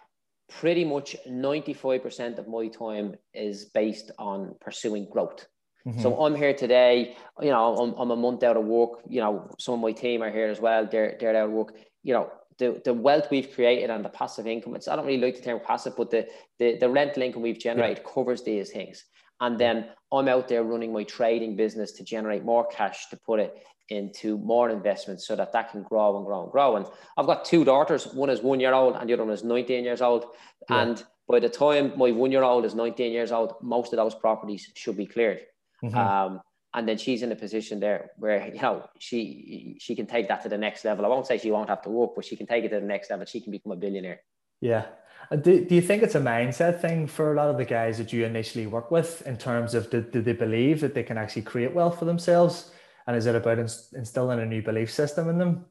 pretty 0.50 0.84
much 0.84 1.15
95% 1.28 2.38
of 2.38 2.48
my 2.48 2.67
time 2.67 3.15
is 3.34 3.65
based 3.65 4.12
on 4.17 4.56
pursuing 4.60 5.08
growth. 5.10 5.46
Mm-hmm. 5.86 6.02
So 6.02 6.24
I'm 6.24 6.36
here 6.36 6.54
today, 6.54 7.15
you 7.41 7.50
know, 7.50 7.76
I'm, 7.76 7.94
I'm 7.98 8.12
a 8.12 8.15
month 8.15 8.44
out 8.44 8.58
of 8.58 8.65
work, 8.65 9.00
you 9.08 9.22
know, 9.22 9.50
some 9.60 9.76
of 9.76 9.80
my 9.80 9.91
team 9.91 10.22
are 10.22 10.32
here 10.32 10.50
as 10.50 10.60
well. 10.60 10.88
They're, 10.91 11.15
they're 11.20 11.36
out 11.36 11.46
of 11.46 11.52
work, 11.52 11.74
you 12.04 12.13
know, 12.13 12.32
the, 12.60 12.80
the 12.86 12.94
wealth 12.94 13.28
we've 13.32 13.52
created 13.52 13.89
and 13.89 14.06
the 14.06 14.10
passive 14.10 14.46
income, 14.46 14.76
it's, 14.76 14.88
I 14.88 14.96
don't 14.96 15.08
really 15.08 15.22
like 15.22 15.38
the 15.38 15.41
term 15.41 15.60
passive, 15.65 15.96
but 15.96 16.12
the, 16.12 16.28
the, 16.60 16.78
the 16.78 16.89
rental 16.89 17.24
income 17.24 17.41
we've 17.41 17.58
generated 17.58 18.04
yeah. 18.04 18.12
covers 18.13 18.44
these 18.44 18.72
things. 18.72 19.06
And 19.42 19.60
then 19.60 19.90
I'm 20.14 20.28
out 20.28 20.48
there 20.48 20.64
running 20.64 20.94
my 20.94 21.04
trading 21.04 21.56
business 21.56 21.92
to 21.94 22.04
generate 22.04 22.46
more 22.46 22.68
cash 22.68 23.10
to 23.10 23.18
put 23.18 23.40
it 23.40 23.66
into 23.90 24.38
more 24.38 24.70
investments 24.70 25.28
so 25.28 25.36
that 25.36 25.52
that 25.52 25.72
can 25.72 25.84
grow 25.84 26.16
and 26.16 26.26
grow 26.26 26.44
and 26.44 26.52
grow. 26.52 26.78
And 26.78 26.86
I've 27.18 27.26
got 27.26 27.44
two 27.44 27.66
daughters. 27.66 28.06
One 28.14 28.30
is 28.30 28.42
one 28.42 28.60
year 28.60 28.74
old 28.74 28.96
and 28.96 29.10
the 29.10 29.14
other 29.14 29.26
one 29.26 29.34
is 29.34 29.44
19 29.44 29.84
years 29.84 30.02
old. 30.02 30.26
Yeah. 30.70 30.82
And 30.82 31.04
by 31.28 31.40
the 31.40 31.50
time 31.50 31.94
my 31.98 32.12
one 32.12 32.32
year 32.32 32.44
old 32.44 32.66
is 32.66 32.76
19 32.76 33.12
years 33.12 33.32
old, 33.32 33.56
most 33.62 33.92
of 33.92 33.98
those 33.98 34.16
properties 34.16 34.72
should 34.76 34.96
be 34.96 35.06
cleared. 35.08 35.42
Mm-hmm. 35.84 35.98
Um, 35.98 36.42
and 36.74 36.88
then 36.88 36.98
she's 36.98 37.22
in 37.22 37.32
a 37.32 37.36
position 37.36 37.80
there 37.82 38.12
where 38.18 38.48
you 38.54 38.62
know 38.62 38.88
she 38.98 39.76
she 39.80 39.94
can 39.96 40.06
take 40.06 40.30
that 40.30 40.42
to 40.44 40.50
the 40.50 40.58
next 40.58 40.86
level. 40.86 41.06
I 41.06 41.10
won't 41.10 41.28
say 41.28 41.38
she 41.38 41.52
won't 41.52 41.68
have 41.68 41.82
to 41.82 41.90
work, 41.90 42.12
but 42.16 42.24
she 42.24 42.38
can 42.38 42.48
take 42.48 42.64
it 42.64 42.70
to 42.70 42.80
the 42.80 42.86
next 42.86 43.10
level. 43.10 43.26
She 43.26 43.42
can 43.42 43.52
become 43.52 43.74
a 43.74 43.76
billionaire. 43.76 44.22
Yeah. 44.62 44.86
Do, 45.32 45.63
do 45.63 45.76
you 45.76 45.82
think 45.82 46.04
it's 46.04 46.15
a 46.15 46.20
mindset 46.20 46.82
thing 46.82 47.08
for 47.08 47.32
a 47.32 47.36
lot 47.38 47.50
of 47.50 47.58
the 47.58 47.63
guys 47.63 47.98
that 48.00 48.12
you 48.12 48.26
initially 48.26 48.67
work 48.67 48.91
with 48.91 49.26
in 49.26 49.38
terms 49.38 49.74
of 49.74 49.89
do, 49.89 50.02
do 50.02 50.22
they 50.22 50.34
believe 50.34 50.82
that 50.82 50.94
they 50.94 51.04
can 51.04 51.17
actually 51.17 51.44
create 51.44 51.74
wealth 51.74 52.00
for 52.00 52.06
themselves? 52.06 52.72
And 53.08 53.15
is 53.15 53.26
it 53.26 53.36
about 53.36 53.58
instilling 53.58 54.39
a 54.39 54.46
new 54.46 54.62
belief 54.62 54.91
system 54.91 55.30
in 55.30 55.38
them? 55.38 55.65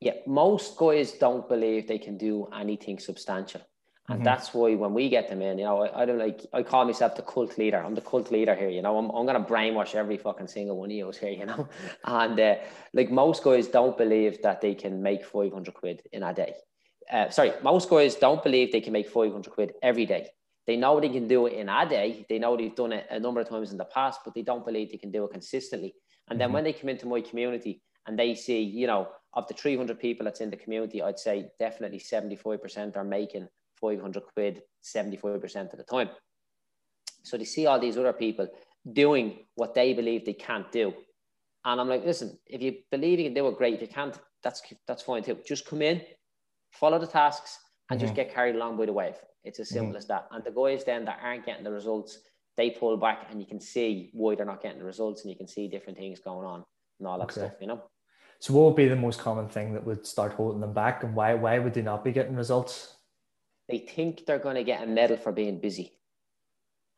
Yeah, 0.00 0.12
most 0.26 0.76
guys 0.76 1.12
don't 1.12 1.48
believe 1.48 1.88
they 1.88 1.98
can 1.98 2.18
do 2.18 2.48
anything 2.54 2.98
substantial. 2.98 3.62
And 4.08 4.18
mm-hmm. 4.18 4.24
that's 4.24 4.54
why 4.54 4.74
when 4.74 4.94
we 4.94 5.08
get 5.08 5.28
them 5.28 5.42
in, 5.42 5.58
you 5.58 5.64
know, 5.64 5.82
I, 5.82 6.02
I, 6.02 6.06
don't 6.06 6.18
like, 6.18 6.46
I 6.52 6.62
call 6.62 6.84
myself 6.84 7.16
the 7.16 7.22
cult 7.22 7.58
leader. 7.58 7.82
I'm 7.82 7.94
the 7.94 8.00
cult 8.00 8.30
leader 8.30 8.54
here, 8.54 8.68
you 8.68 8.80
know, 8.80 8.96
I'm, 8.96 9.10
I'm 9.10 9.26
going 9.26 9.42
to 9.42 9.50
brainwash 9.50 9.94
every 9.94 10.16
fucking 10.16 10.48
single 10.48 10.78
one 10.78 10.90
of 10.90 10.96
you 10.96 11.12
here, 11.18 11.30
you 11.40 11.46
know. 11.46 11.68
And 12.04 12.38
uh, 12.38 12.56
like 12.92 13.10
most 13.10 13.42
guys 13.42 13.68
don't 13.68 13.96
believe 13.98 14.42
that 14.42 14.60
they 14.60 14.74
can 14.74 15.02
make 15.02 15.24
500 15.24 15.74
quid 15.74 16.02
in 16.12 16.22
a 16.22 16.32
day. 16.32 16.54
Uh, 17.10 17.30
sorry, 17.30 17.52
most 17.62 17.88
guys 17.88 18.14
don't 18.14 18.42
believe 18.42 18.70
they 18.70 18.80
can 18.80 18.92
make 18.92 19.08
500 19.08 19.50
quid 19.50 19.72
every 19.82 20.06
day. 20.06 20.28
They 20.66 20.76
know 20.76 21.00
they 21.00 21.08
can 21.08 21.26
do 21.26 21.46
it 21.46 21.54
in 21.54 21.68
a 21.68 21.88
day. 21.88 22.26
They 22.28 22.38
know 22.38 22.56
they've 22.56 22.74
done 22.74 22.92
it 22.92 23.06
a 23.10 23.18
number 23.18 23.40
of 23.40 23.48
times 23.48 23.72
in 23.72 23.78
the 23.78 23.86
past, 23.86 24.20
but 24.24 24.34
they 24.34 24.42
don't 24.42 24.66
believe 24.66 24.90
they 24.90 24.98
can 24.98 25.10
do 25.10 25.24
it 25.24 25.32
consistently. 25.32 25.94
And 26.28 26.38
then 26.38 26.48
mm-hmm. 26.48 26.54
when 26.54 26.64
they 26.64 26.74
come 26.74 26.90
into 26.90 27.06
my 27.06 27.22
community 27.22 27.80
and 28.06 28.18
they 28.18 28.34
see, 28.34 28.60
you 28.60 28.86
know, 28.86 29.08
of 29.32 29.46
the 29.48 29.54
300 29.54 29.98
people 29.98 30.24
that's 30.24 30.40
in 30.40 30.50
the 30.50 30.56
community, 30.56 31.02
I'd 31.02 31.18
say 31.18 31.48
definitely 31.58 32.00
75% 32.00 32.96
are 32.96 33.04
making 33.04 33.48
500 33.80 34.22
quid 34.34 34.62
75% 34.82 35.72
of 35.72 35.78
the 35.78 35.84
time. 35.84 36.10
So 37.22 37.36
they 37.36 37.44
see 37.44 37.66
all 37.66 37.80
these 37.80 37.96
other 37.96 38.12
people 38.12 38.48
doing 38.92 39.46
what 39.54 39.74
they 39.74 39.94
believe 39.94 40.24
they 40.24 40.34
can't 40.34 40.70
do. 40.70 40.92
And 41.64 41.80
I'm 41.80 41.88
like, 41.88 42.04
listen, 42.04 42.38
if 42.46 42.62
you 42.62 42.76
believe 42.90 43.18
you 43.18 43.26
can 43.26 43.34
do 43.34 43.48
it, 43.48 43.56
great. 43.56 43.74
If 43.74 43.82
you 43.82 43.88
can't, 43.88 44.18
that's 44.42 44.62
that's 44.86 45.02
fine 45.02 45.22
too. 45.22 45.38
Just 45.46 45.66
come 45.66 45.82
in, 45.82 46.02
follow 46.78 46.98
the 46.98 47.06
tasks, 47.06 47.58
and 47.90 47.98
mm-hmm. 47.98 48.06
just 48.06 48.16
get 48.16 48.32
carried 48.32 48.54
along 48.54 48.76
by 48.76 48.86
the 48.86 48.92
wave. 48.92 49.16
It's 49.44 49.60
as 49.60 49.68
simple 49.68 49.90
mm-hmm. 49.90 49.96
as 49.96 50.06
that. 50.06 50.28
And 50.30 50.44
the 50.44 50.50
guys 50.50 50.84
then 50.84 51.04
that 51.06 51.20
aren't 51.22 51.46
getting 51.46 51.64
the 51.64 51.72
results, 51.72 52.18
they 52.56 52.70
pull 52.70 52.96
back 52.96 53.28
and 53.30 53.40
you 53.40 53.46
can 53.46 53.60
see 53.60 54.10
why 54.12 54.34
they're 54.34 54.44
not 54.44 54.62
getting 54.62 54.78
the 54.78 54.84
results 54.84 55.22
and 55.22 55.30
you 55.30 55.36
can 55.36 55.48
see 55.48 55.68
different 55.68 55.98
things 55.98 56.20
going 56.20 56.46
on 56.46 56.64
and 56.98 57.08
all 57.08 57.18
that 57.18 57.24
okay. 57.24 57.40
stuff, 57.40 57.52
you 57.60 57.66
know. 57.66 57.82
So 58.40 58.52
what 58.52 58.66
would 58.66 58.76
be 58.76 58.88
the 58.88 58.96
most 58.96 59.20
common 59.20 59.48
thing 59.48 59.72
that 59.74 59.84
would 59.84 60.06
start 60.06 60.32
holding 60.32 60.60
them 60.60 60.72
back 60.72 61.02
and 61.02 61.14
why 61.14 61.34
why 61.34 61.58
would 61.58 61.74
they 61.74 61.82
not 61.82 62.04
be 62.04 62.12
getting 62.12 62.36
results? 62.36 62.96
They 63.68 63.78
think 63.78 64.26
they're 64.26 64.38
going 64.38 64.56
to 64.56 64.64
get 64.64 64.82
a 64.82 64.86
medal 64.86 65.16
for 65.16 65.32
being 65.32 65.60
busy. 65.60 65.92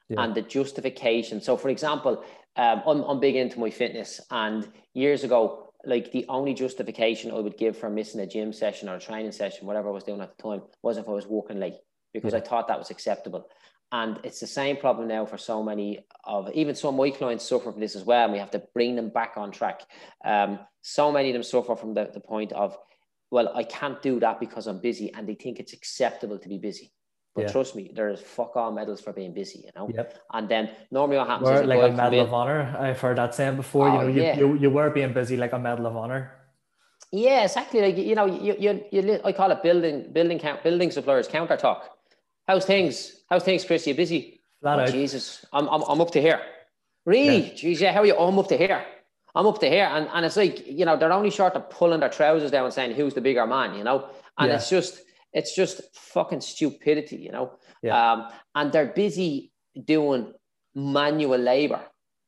Yeah. 0.09 0.23
And 0.23 0.35
the 0.35 0.43
justification. 0.43 1.41
So 1.41 1.57
for 1.57 1.69
example, 1.69 2.25
um, 2.57 2.83
I'm, 2.87 3.03
I'm 3.03 3.21
big 3.21 3.37
into 3.37 3.61
my 3.61 3.71
fitness 3.71 4.21
and 4.31 4.69
years 4.93 5.25
ago, 5.25 5.70
like 5.85 6.13
the 6.13 6.27
only 6.29 6.55
justification 6.55 7.31
I 7.31 7.41
would 7.41 7.57
give 7.57 7.77
for 7.77 7.91
missing 7.91 8.21
a 8.21 8.27
gym 8.27 8.53
session 8.53 8.89
or 8.89 8.97
a 8.97 9.01
training 9.01 9.33
session, 9.33 9.67
whatever 9.67 9.89
I 9.89 9.93
was 9.93 10.05
doing 10.05 10.21
at 10.21 10.37
the 10.37 10.43
time, 10.43 10.63
was 10.83 10.97
if 10.97 11.09
I 11.09 11.13
was 11.13 11.27
walking 11.27 11.59
late 11.61 11.77
because. 12.13 12.35
I 12.35 12.41
thought 12.41 12.69
that 12.69 12.79
was 12.79 12.91
acceptable. 12.91 13.49
And 13.93 14.21
it's 14.23 14.41
the 14.41 14.47
same 14.47 14.77
problem 14.77 15.09
now 15.09 15.27
for 15.27 15.37
so 15.37 15.63
many 15.63 16.07
of 16.25 16.51
even 16.55 16.75
some 16.77 16.95
of 16.95 16.99
my 16.99 17.11
clients 17.11 17.49
suffer 17.49 17.73
from 17.73 17.81
this 17.81 17.97
as 17.97 18.05
well. 18.05 18.25
And 18.25 18.33
we 18.33 18.39
have 18.39 18.53
to 18.53 18.63
bring 18.73 18.95
them 18.95 19.11
back 19.11 19.33
on 19.37 19.51
track. 19.51 19.83
Um, 20.25 20.61
so 20.83 21.11
many 21.11 21.31
of 21.31 21.35
them 21.35 21.43
suffer 21.43 21.75
from 21.75 21.95
the, 21.95 22.11
the 22.13 22.21
point 22.21 22.53
of, 22.53 22.77
well, 23.31 23.53
I 23.55 23.65
can't 23.65 24.01
do 24.01 24.21
that 24.21 24.41
because 24.41 24.67
I'm 24.67 24.81
busy, 24.81 25.13
and 25.13 25.29
they 25.29 25.35
think 25.35 25.59
it's 25.61 25.73
acceptable 25.73 26.39
to 26.39 26.49
be 26.49 26.59
busy. 26.59 26.93
But 27.35 27.43
yeah. 27.43 27.53
trust 27.53 27.77
me, 27.77 27.91
there's 27.95 28.21
fuck 28.21 28.57
all 28.57 28.73
medals 28.73 29.01
for 29.01 29.13
being 29.13 29.33
busy, 29.33 29.61
you 29.65 29.71
know. 29.77 29.89
Yep. 29.95 30.19
And 30.33 30.49
then 30.49 30.71
normally 30.91 31.19
what 31.19 31.29
happens 31.29 31.61
is 31.61 31.67
like 31.67 31.93
a 31.93 31.95
medal 31.95 32.21
of 32.21 32.35
honor. 32.35 32.77
I've 32.79 33.01
heard 33.01 33.19
that 33.19 33.35
saying 33.35 33.57
before. 33.57 33.89
Oh, 33.89 33.93
you 33.93 33.99
know, 33.99 34.07
you, 34.09 34.23
yeah. 34.23 34.37
you, 34.37 34.55
you 34.57 34.71
were 34.71 34.91
being 34.91 35.13
busy 35.13 35.37
like 35.37 35.53
a 35.53 35.59
medal 35.59 35.87
of 35.87 35.97
honor. 35.97 36.33
Yeah, 37.13 37.45
exactly. 37.45 37.81
Like 37.81 37.97
you 37.97 38.15
know, 38.15 38.27
you 38.27 38.57
you, 38.59 38.85
you 38.91 39.21
I 39.25 39.33
call 39.33 39.51
it 39.51 39.63
building 39.63 40.13
building 40.13 40.39
count 40.39 40.63
building 40.63 40.91
suppliers 40.91 41.29
counter 41.29 41.57
talk. 41.57 41.89
How's 42.47 42.65
things? 42.65 43.23
How's 43.29 43.45
things, 43.45 43.65
Chris? 43.65 43.87
You 43.87 43.95
busy? 43.95 44.41
Flat 44.61 44.81
oh, 44.81 44.87
Jesus, 44.93 45.45
I'm, 45.53 45.69
I'm 45.69 45.83
I'm 45.83 46.01
up 46.01 46.11
to 46.13 46.21
here. 46.21 46.41
Really? 47.07 47.47
Yeah. 47.47 47.53
Jeez, 47.53 47.81
yeah. 47.81 47.93
How 47.93 48.03
are 48.03 48.07
you? 48.07 48.15
Oh, 48.15 48.29
I'm 48.29 48.39
up 48.39 48.49
to 48.49 48.57
here. 48.57 48.85
I'm 49.35 49.47
up 49.47 49.59
to 49.61 49.69
here, 49.69 49.89
and 49.91 50.09
and 50.13 50.27
it's 50.27 50.37
like 50.37 50.67
you 50.67 50.85
know 50.85 50.97
they're 50.97 51.13
only 51.13 51.31
short 51.31 51.55
of 51.55 51.71
pulling 51.71 52.01
their 52.01 52.09
trousers 52.11 52.51
down 52.51 52.65
and 52.65 52.75
saying 52.75 52.95
who's 52.95 53.15
the 53.15 53.21
bigger 53.21 53.47
man, 53.47 53.75
you 53.75 53.85
know, 53.85 54.09
and 54.39 54.49
yeah. 54.49 54.57
it's 54.57 54.69
just 54.69 55.03
it's 55.33 55.55
just 55.55 55.81
fucking 55.95 56.41
stupidity, 56.41 57.17
you 57.17 57.33
know. 57.33 57.53
Yeah. 57.83 58.13
Um, 58.13 58.29
and 58.55 58.73
they're 58.73 58.87
busy 58.87 59.53
doing 59.85 60.33
manual 60.75 61.39
labor 61.39 61.83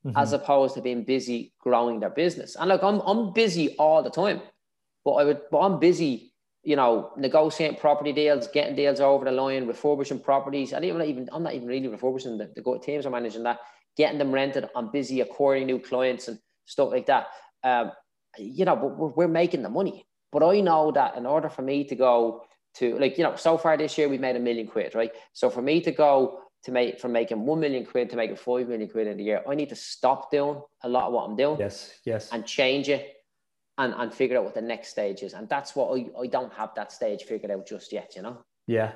mm-hmm. 0.04 0.16
as 0.16 0.32
opposed 0.32 0.74
to 0.74 0.80
being 0.80 1.04
busy 1.04 1.52
growing 1.60 2.00
their 2.00 2.10
business. 2.10 2.56
And 2.56 2.68
look, 2.68 2.82
I'm 2.82 3.00
I'm 3.00 3.32
busy 3.32 3.76
all 3.76 4.02
the 4.02 4.10
time, 4.10 4.40
but 5.04 5.12
I 5.12 5.24
would 5.24 5.40
but 5.50 5.60
I'm 5.60 5.78
busy, 5.78 6.32
you 6.62 6.76
know, 6.76 7.12
negotiating 7.16 7.78
property 7.78 8.12
deals, 8.12 8.48
getting 8.48 8.76
deals 8.76 9.00
over 9.00 9.24
the 9.24 9.32
line, 9.32 9.66
refurbishing 9.66 10.20
properties. 10.20 10.72
I 10.72 10.80
even 10.82 11.02
even 11.02 11.28
I'm 11.32 11.42
not 11.42 11.54
even 11.54 11.68
really 11.68 11.88
refurbishing 11.88 12.38
the, 12.38 12.50
the 12.54 12.78
teams 12.82 13.06
are 13.06 13.10
managing 13.10 13.42
that, 13.44 13.60
getting 13.96 14.18
them 14.18 14.32
rented. 14.32 14.68
I'm 14.76 14.90
busy 14.90 15.20
acquiring 15.20 15.66
new 15.66 15.78
clients 15.78 16.28
and 16.28 16.38
stuff 16.66 16.90
like 16.90 17.06
that. 17.06 17.26
Um, 17.64 17.92
you 18.38 18.64
know, 18.64 18.76
but 18.76 18.96
we're, 18.96 19.08
we're 19.08 19.28
making 19.28 19.62
the 19.62 19.68
money. 19.68 20.06
But 20.30 20.42
I 20.42 20.60
know 20.60 20.92
that 20.92 21.16
in 21.16 21.26
order 21.26 21.50
for 21.50 21.60
me 21.60 21.84
to 21.84 21.94
go 21.94 22.44
to 22.74 22.98
like 22.98 23.18
you 23.18 23.24
know 23.24 23.36
so 23.36 23.58
far 23.58 23.76
this 23.76 23.96
year 23.98 24.08
we've 24.08 24.20
made 24.20 24.36
a 24.36 24.40
million 24.40 24.66
quid 24.66 24.94
right? 24.94 25.12
So 25.32 25.50
for 25.50 25.62
me 25.62 25.80
to 25.80 25.92
go 25.92 26.42
to 26.64 26.70
make 26.70 27.00
from 27.00 27.12
making 27.12 27.44
1 27.44 27.60
million 27.60 27.84
quid 27.84 28.08
to 28.10 28.16
making 28.16 28.36
5 28.36 28.68
million 28.68 28.88
quid 28.88 29.08
in 29.08 29.18
a 29.18 29.22
year 29.22 29.42
i 29.48 29.54
need 29.54 29.68
to 29.68 29.74
stop 29.74 30.30
doing 30.30 30.60
a 30.84 30.88
lot 30.88 31.08
of 31.08 31.12
what 31.12 31.28
i'm 31.28 31.34
doing 31.34 31.58
yes 31.58 31.94
yes. 32.04 32.28
and 32.30 32.46
change 32.46 32.88
it 32.88 33.16
and 33.78 33.94
and 33.94 34.12
figure 34.12 34.38
out 34.38 34.44
what 34.44 34.54
the 34.54 34.62
next 34.62 34.88
stage 34.88 35.22
is. 35.22 35.32
And 35.32 35.48
that's 35.48 35.74
what 35.74 35.98
i, 35.98 36.06
I 36.20 36.26
don't 36.26 36.52
have 36.52 36.74
that 36.76 36.92
stage 36.92 37.22
figured 37.24 37.50
out 37.50 37.66
just 37.66 37.92
yet 37.92 38.12
you 38.16 38.22
know? 38.22 38.44
Yeah. 38.66 38.92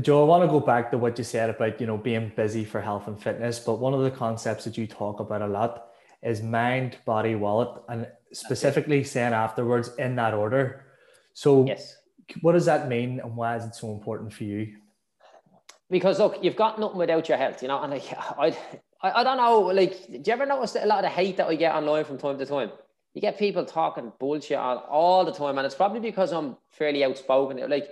Joe 0.00 0.22
i 0.22 0.26
want 0.26 0.44
to 0.44 0.48
go 0.48 0.60
back 0.60 0.90
to 0.90 0.98
what 0.98 1.18
you 1.18 1.24
said 1.24 1.50
about 1.50 1.80
you 1.80 1.86
know 1.86 1.98
being 1.98 2.32
busy 2.36 2.64
for 2.64 2.80
health 2.80 3.08
and 3.08 3.20
fitness 3.20 3.58
but 3.58 3.80
one 3.80 3.94
of 3.94 4.02
the 4.02 4.10
concepts 4.10 4.64
that 4.64 4.78
you 4.78 4.86
talk 4.86 5.20
about 5.20 5.42
a 5.42 5.46
lot 5.46 5.88
is 6.22 6.42
mind 6.42 6.96
body 7.04 7.34
wallet 7.34 7.82
and 7.88 8.06
specifically 8.32 9.02
saying 9.02 9.32
afterwards 9.32 9.90
in 9.98 10.14
that 10.16 10.34
order. 10.34 10.84
So 11.34 11.66
yes 11.66 11.96
what 12.42 12.52
does 12.52 12.66
that 12.66 12.88
mean 12.88 13.20
and 13.20 13.36
why 13.36 13.56
is 13.56 13.64
it 13.64 13.74
so 13.74 13.92
important 13.92 14.32
for 14.32 14.44
you? 14.44 14.76
Because 15.90 16.18
look, 16.18 16.38
you've 16.42 16.56
got 16.56 16.78
nothing 16.78 16.98
without 16.98 17.28
your 17.28 17.38
health, 17.38 17.62
you 17.62 17.68
know. 17.68 17.82
And 17.82 17.92
like, 17.92 18.12
I, 18.12 18.56
I, 19.02 19.20
I 19.20 19.24
don't 19.24 19.36
know. 19.36 19.60
Like, 19.60 20.06
do 20.06 20.22
you 20.24 20.32
ever 20.32 20.46
notice 20.46 20.76
a 20.76 20.86
lot 20.86 21.04
of 21.04 21.10
hate 21.10 21.36
that 21.38 21.48
I 21.48 21.56
get 21.56 21.74
online 21.74 22.04
from 22.04 22.18
time 22.18 22.38
to 22.38 22.46
time? 22.46 22.70
You 23.14 23.20
get 23.20 23.38
people 23.38 23.64
talking 23.64 24.12
bullshit 24.20 24.56
all, 24.56 24.78
all 24.88 25.24
the 25.24 25.32
time, 25.32 25.58
and 25.58 25.66
it's 25.66 25.74
probably 25.74 26.00
because 26.00 26.32
I'm 26.32 26.56
fairly 26.70 27.02
outspoken. 27.02 27.58
Like, 27.68 27.88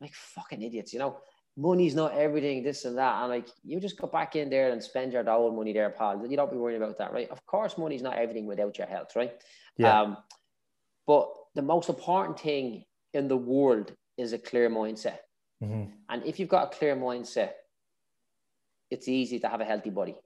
like 0.00 0.12
fucking 0.12 0.62
idiots, 0.62 0.92
you 0.92 0.98
know. 0.98 1.18
Money's 1.56 1.94
not 1.94 2.12
everything, 2.12 2.62
this 2.62 2.84
and 2.84 2.98
that. 2.98 3.22
And 3.22 3.30
like, 3.30 3.48
you 3.64 3.80
just 3.80 3.96
go 3.96 4.08
back 4.08 4.36
in 4.36 4.50
there 4.50 4.72
and 4.72 4.82
spend 4.82 5.12
your 5.12 5.28
own 5.30 5.56
money 5.56 5.72
there, 5.72 5.88
pal. 5.88 6.26
You 6.26 6.36
don't 6.36 6.50
be 6.50 6.58
worrying 6.58 6.82
about 6.82 6.98
that, 6.98 7.12
right? 7.12 7.30
Of 7.30 7.46
course, 7.46 7.78
money's 7.78 8.02
not 8.02 8.18
everything 8.18 8.44
without 8.46 8.76
your 8.76 8.86
health, 8.88 9.14
right? 9.16 9.32
Yeah. 9.78 10.00
Um, 10.02 10.16
but 11.06 11.32
the 11.54 11.62
most 11.62 11.88
important 11.88 12.40
thing 12.40 12.84
in 13.16 13.28
the 13.28 13.36
world 13.36 13.92
is 14.16 14.32
a 14.32 14.38
clear 14.38 14.70
mindset. 14.70 15.18
Mm-hmm. 15.62 15.90
And 16.08 16.24
if 16.24 16.38
you've 16.38 16.48
got 16.48 16.72
a 16.72 16.76
clear 16.78 16.94
mindset, 16.94 17.52
it's 18.90 19.08
easy 19.08 19.38
to 19.40 19.48
have 19.48 19.60
a 19.60 19.64
healthy 19.64 19.90
body. 19.90 20.16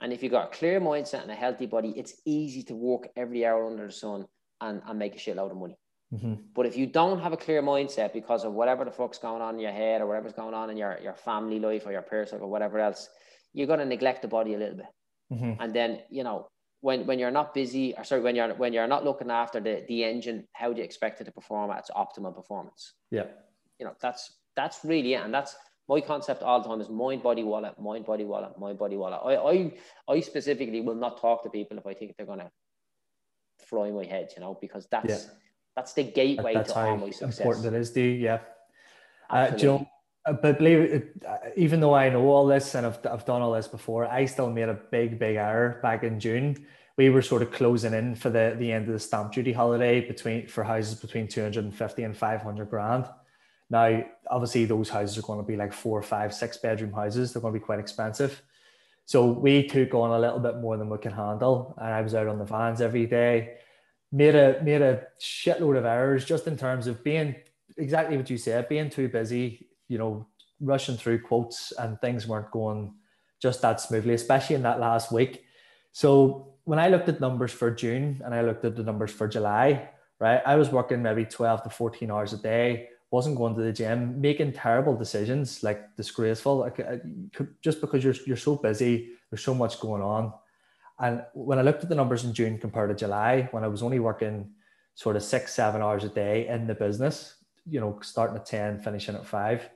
And 0.00 0.12
if 0.12 0.22
you've 0.22 0.32
got 0.32 0.46
a 0.52 0.56
clear 0.56 0.80
mindset 0.80 1.22
and 1.22 1.30
a 1.30 1.34
healthy 1.34 1.66
body, 1.66 1.92
it's 1.96 2.14
easy 2.24 2.62
to 2.64 2.74
work 2.74 3.08
every 3.16 3.44
hour 3.44 3.66
under 3.66 3.86
the 3.86 3.92
sun 3.92 4.26
and, 4.60 4.80
and 4.86 4.98
make 4.98 5.14
a 5.14 5.18
shitload 5.18 5.50
of 5.50 5.58
money. 5.58 5.76
Mm-hmm. 6.14 6.34
But 6.54 6.66
if 6.66 6.76
you 6.76 6.86
don't 6.86 7.20
have 7.20 7.32
a 7.32 7.36
clear 7.36 7.62
mindset 7.62 8.12
because 8.12 8.44
of 8.44 8.52
whatever 8.52 8.84
the 8.84 8.90
fuck's 8.90 9.18
going 9.18 9.42
on 9.42 9.54
in 9.54 9.60
your 9.60 9.72
head 9.72 10.00
or 10.00 10.06
whatever's 10.06 10.32
going 10.32 10.54
on 10.54 10.70
in 10.70 10.76
your, 10.76 10.98
your 11.02 11.14
family 11.14 11.60
life 11.60 11.86
or 11.86 11.92
your 11.92 12.02
personal 12.02 12.44
or 12.44 12.50
whatever 12.50 12.78
else, 12.80 13.08
you're 13.52 13.66
going 13.66 13.78
to 13.78 13.84
neglect 13.84 14.22
the 14.22 14.28
body 14.28 14.54
a 14.54 14.58
little 14.58 14.76
bit. 14.76 14.86
Mm-hmm. 15.32 15.62
And 15.62 15.74
then, 15.74 16.00
you 16.08 16.24
know, 16.24 16.48
when 16.80 17.06
when 17.06 17.18
you're 17.18 17.30
not 17.30 17.52
busy 17.54 17.94
or 17.96 18.04
sorry 18.04 18.22
when 18.22 18.34
you're 18.34 18.54
when 18.54 18.72
you're 18.72 18.86
not 18.86 19.04
looking 19.04 19.30
after 19.30 19.60
the 19.60 19.84
the 19.88 20.04
engine 20.04 20.46
how 20.52 20.72
do 20.72 20.78
you 20.78 20.84
expect 20.84 21.20
it 21.20 21.24
to 21.24 21.32
perform 21.32 21.70
at 21.70 21.80
its 21.80 21.90
optimal 21.90 22.34
performance? 22.34 22.94
Yeah. 23.10 23.26
You 23.78 23.86
know 23.86 23.94
that's 24.00 24.32
that's 24.56 24.84
really 24.84 25.14
it 25.14 25.22
and 25.22 25.32
that's 25.32 25.56
my 25.88 26.00
concept 26.00 26.42
all 26.42 26.60
the 26.60 26.68
time 26.68 26.80
is 26.80 26.88
mind 26.88 27.22
body 27.22 27.42
wallet 27.42 27.78
mind 27.78 28.06
body 28.06 28.24
wallet 28.24 28.58
mind 28.58 28.78
body 28.78 28.96
wallet. 28.96 29.20
I 29.24 29.34
i, 29.36 29.72
I 30.16 30.20
specifically 30.20 30.80
will 30.80 30.94
not 30.94 31.20
talk 31.20 31.42
to 31.44 31.50
people 31.50 31.78
if 31.78 31.86
i 31.86 31.94
think 31.94 32.14
they're 32.16 32.26
going 32.26 32.40
to 32.40 32.50
fly 33.58 33.90
my 33.90 34.04
head 34.04 34.30
you 34.34 34.40
know 34.40 34.58
because 34.60 34.86
that's 34.90 35.08
yeah. 35.08 35.32
that's 35.76 35.92
the 35.92 36.04
gateway 36.04 36.54
that's 36.54 36.72
to 36.72 36.78
all 36.78 36.96
my 36.96 37.10
success. 37.10 37.40
important 37.40 37.74
it 37.74 37.74
is 37.74 37.90
do 37.90 38.02
yeah. 38.02 38.38
Uh, 39.30 39.50
Joe, 39.52 39.86
but 40.24 40.58
believe 40.58 40.78
it, 40.80 41.22
uh, 41.26 41.36
even 41.56 41.80
though 41.80 41.94
I 41.94 42.08
know 42.10 42.28
all 42.28 42.46
this 42.46 42.74
and 42.74 42.86
I've, 42.86 42.98
I've 43.06 43.24
done 43.24 43.42
all 43.42 43.52
this 43.52 43.68
before, 43.68 44.06
I 44.06 44.26
still 44.26 44.50
made 44.50 44.68
a 44.68 44.74
big, 44.74 45.18
big 45.18 45.36
error 45.36 45.78
back 45.82 46.02
in 46.02 46.20
June 46.20 46.66
we 47.00 47.08
were 47.08 47.22
sort 47.22 47.40
of 47.40 47.50
closing 47.50 47.94
in 47.94 48.14
for 48.14 48.28
the, 48.28 48.54
the 48.58 48.70
end 48.70 48.86
of 48.86 48.92
the 48.92 49.00
stamp 49.00 49.32
duty 49.32 49.54
holiday 49.54 50.02
between 50.06 50.46
for 50.46 50.62
houses 50.62 51.00
between 51.00 51.26
250 51.26 52.02
and 52.02 52.14
500 52.14 52.68
grand. 52.68 53.06
Now, 53.70 54.04
obviously, 54.30 54.66
those 54.66 54.90
houses 54.90 55.16
are 55.16 55.22
going 55.22 55.38
to 55.38 55.46
be 55.46 55.56
like 55.56 55.72
four, 55.72 56.02
five, 56.02 56.34
six 56.34 56.58
bedroom 56.58 56.92
houses. 56.92 57.32
They're 57.32 57.40
going 57.40 57.54
to 57.54 57.58
be 57.58 57.64
quite 57.64 57.78
expensive. 57.78 58.42
So 59.06 59.30
we 59.30 59.66
took 59.66 59.94
on 59.94 60.10
a 60.10 60.18
little 60.18 60.40
bit 60.40 60.58
more 60.58 60.76
than 60.76 60.90
we 60.90 60.98
can 60.98 61.12
handle. 61.12 61.74
And 61.78 61.88
I 61.88 62.02
was 62.02 62.14
out 62.14 62.26
on 62.26 62.38
the 62.38 62.44
vans 62.44 62.82
every 62.82 63.06
day, 63.06 63.54
made 64.12 64.34
a 64.34 64.60
made 64.62 64.82
a 64.82 65.06
shitload 65.18 65.78
of 65.78 65.86
errors 65.86 66.26
just 66.26 66.46
in 66.46 66.58
terms 66.58 66.86
of 66.86 67.02
being 67.02 67.34
exactly 67.78 68.18
what 68.18 68.28
you 68.28 68.36
said, 68.36 68.68
being 68.68 68.90
too 68.90 69.08
busy, 69.08 69.69
you 69.90 69.98
know, 69.98 70.24
rushing 70.60 70.96
through 70.96 71.20
quotes 71.20 71.72
and 71.72 72.00
things 72.00 72.26
weren't 72.26 72.50
going 72.52 72.94
just 73.42 73.60
that 73.62 73.80
smoothly, 73.80 74.14
especially 74.14 74.54
in 74.54 74.62
that 74.62 74.78
last 74.78 75.10
week. 75.10 75.44
So 75.92 76.54
when 76.64 76.78
I 76.78 76.88
looked 76.88 77.08
at 77.08 77.20
numbers 77.20 77.50
for 77.50 77.70
June 77.70 78.22
and 78.24 78.32
I 78.32 78.42
looked 78.42 78.64
at 78.64 78.76
the 78.76 78.84
numbers 78.84 79.10
for 79.10 79.26
July, 79.26 79.90
right, 80.20 80.40
I 80.46 80.54
was 80.54 80.70
working 80.70 81.02
maybe 81.02 81.24
12 81.24 81.64
to 81.64 81.70
14 81.70 82.10
hours 82.10 82.32
a 82.32 82.36
day, 82.36 82.88
wasn't 83.10 83.36
going 83.36 83.56
to 83.56 83.62
the 83.62 83.72
gym, 83.72 84.20
making 84.20 84.52
terrible 84.52 84.96
decisions, 84.96 85.64
like 85.64 85.96
disgraceful, 85.96 86.58
like 86.58 86.78
uh, 86.78 86.98
just 87.60 87.80
because 87.80 88.04
you're, 88.04 88.14
you're 88.26 88.36
so 88.36 88.54
busy, 88.54 89.08
there's 89.30 89.42
so 89.42 89.54
much 89.54 89.80
going 89.80 90.02
on. 90.02 90.32
And 91.00 91.24
when 91.32 91.58
I 91.58 91.62
looked 91.62 91.82
at 91.82 91.88
the 91.88 91.96
numbers 91.96 92.24
in 92.24 92.32
June 92.32 92.58
compared 92.58 92.90
to 92.90 92.94
July, 92.94 93.48
when 93.50 93.64
I 93.64 93.68
was 93.68 93.82
only 93.82 93.98
working 93.98 94.52
sort 94.94 95.16
of 95.16 95.24
six, 95.24 95.52
seven 95.52 95.82
hours 95.82 96.04
a 96.04 96.08
day 96.10 96.46
in 96.46 96.68
the 96.68 96.74
business, 96.74 97.36
you 97.68 97.80
know, 97.80 97.98
starting 98.02 98.36
at 98.36 98.46
10, 98.46 98.80
finishing 98.82 99.16
at 99.16 99.26
five, 99.26 99.68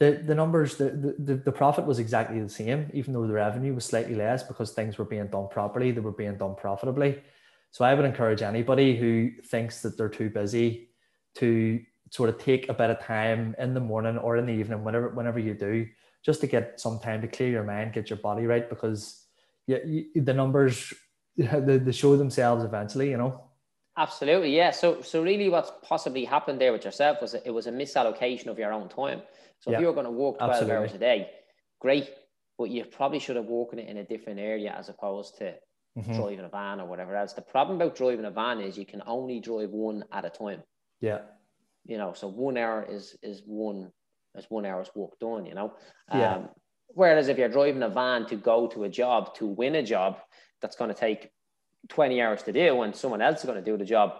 the, 0.00 0.22
the 0.26 0.34
numbers, 0.34 0.76
the, 0.76 1.14
the, 1.18 1.36
the 1.36 1.52
profit 1.52 1.86
was 1.86 1.98
exactly 1.98 2.40
the 2.40 2.48
same, 2.48 2.90
even 2.92 3.12
though 3.12 3.26
the 3.26 3.32
revenue 3.32 3.74
was 3.74 3.84
slightly 3.84 4.14
less 4.14 4.42
because 4.42 4.72
things 4.72 4.98
were 4.98 5.04
being 5.04 5.28
done 5.28 5.48
properly, 5.48 5.92
they 5.92 6.00
were 6.00 6.12
being 6.12 6.36
done 6.36 6.56
profitably. 6.56 7.22
So 7.70 7.84
I 7.84 7.94
would 7.94 8.04
encourage 8.04 8.42
anybody 8.42 8.96
who 8.96 9.30
thinks 9.46 9.82
that 9.82 9.96
they're 9.96 10.08
too 10.08 10.30
busy 10.30 10.90
to 11.36 11.80
sort 12.10 12.28
of 12.28 12.38
take 12.38 12.68
a 12.68 12.74
bit 12.74 12.90
of 12.90 13.00
time 13.00 13.54
in 13.58 13.74
the 13.74 13.80
morning 13.80 14.18
or 14.18 14.36
in 14.36 14.46
the 14.46 14.52
evening, 14.52 14.84
whenever 14.84 15.08
whenever 15.08 15.38
you 15.38 15.54
do, 15.54 15.86
just 16.24 16.40
to 16.40 16.46
get 16.46 16.80
some 16.80 16.98
time 17.00 17.20
to 17.20 17.28
clear 17.28 17.50
your 17.50 17.64
mind, 17.64 17.92
get 17.92 18.10
your 18.10 18.18
body 18.18 18.46
right, 18.46 18.68
because 18.68 19.26
yeah, 19.66 19.78
the 20.14 20.32
numbers 20.32 20.92
they, 21.36 21.78
they 21.78 21.92
show 21.92 22.16
themselves 22.16 22.64
eventually, 22.64 23.10
you 23.10 23.16
know. 23.16 23.42
Absolutely, 23.96 24.54
yeah. 24.54 24.70
So 24.70 25.02
so 25.02 25.22
really, 25.22 25.48
what's 25.48 25.72
possibly 25.82 26.24
happened 26.24 26.60
there 26.60 26.72
with 26.72 26.84
yourself 26.84 27.20
was 27.20 27.34
it 27.34 27.50
was 27.50 27.66
a 27.66 27.72
misallocation 27.72 28.46
of 28.46 28.58
your 28.58 28.72
own 28.72 28.88
time. 28.88 29.22
So 29.64 29.72
if 29.72 29.80
you're 29.80 29.94
going 29.94 30.04
to 30.04 30.12
walk 30.12 30.38
12 30.38 30.50
absolutely. 30.50 30.76
hours 30.76 30.92
a 30.92 30.98
day, 30.98 31.30
great. 31.80 32.10
But 32.58 32.68
you 32.70 32.84
probably 32.84 33.18
should 33.18 33.36
have 33.36 33.46
walked 33.46 33.74
it 33.74 33.88
in 33.88 33.96
a 33.96 34.04
different 34.04 34.38
area 34.38 34.74
as 34.78 34.90
opposed 34.90 35.38
to 35.38 35.54
mm-hmm. 35.98 36.14
driving 36.14 36.44
a 36.44 36.48
van 36.50 36.80
or 36.80 36.86
whatever 36.86 37.16
else. 37.16 37.32
The 37.32 37.40
problem 37.40 37.80
about 37.80 37.96
driving 37.96 38.26
a 38.26 38.30
van 38.30 38.60
is 38.60 38.76
you 38.76 38.84
can 38.84 39.02
only 39.06 39.40
drive 39.40 39.70
one 39.70 40.04
at 40.12 40.26
a 40.26 40.30
time. 40.30 40.62
Yeah. 41.00 41.20
You 41.86 41.96
know, 41.96 42.12
so 42.12 42.28
one 42.28 42.58
hour 42.58 42.86
is 42.88 43.16
is 43.22 43.42
one 43.46 43.90
is 44.34 44.44
one 44.50 44.66
hour's 44.66 44.90
work 44.94 45.18
done, 45.18 45.46
you 45.46 45.54
know. 45.54 45.72
Yeah. 46.12 46.34
Um, 46.34 46.48
whereas 46.88 47.28
if 47.28 47.38
you're 47.38 47.48
driving 47.48 47.82
a 47.82 47.88
van 47.88 48.26
to 48.26 48.36
go 48.36 48.68
to 48.68 48.84
a 48.84 48.88
job, 48.88 49.34
to 49.36 49.46
win 49.46 49.74
a 49.76 49.82
job, 49.82 50.18
that's 50.60 50.76
going 50.76 50.92
to 50.92 50.98
take 50.98 51.30
20 51.88 52.20
hours 52.20 52.42
to 52.42 52.52
do 52.52 52.82
and 52.82 52.94
someone 52.94 53.22
else 53.22 53.40
is 53.40 53.44
going 53.46 53.62
to 53.62 53.70
do 53.70 53.78
the 53.78 53.84
job. 53.84 54.12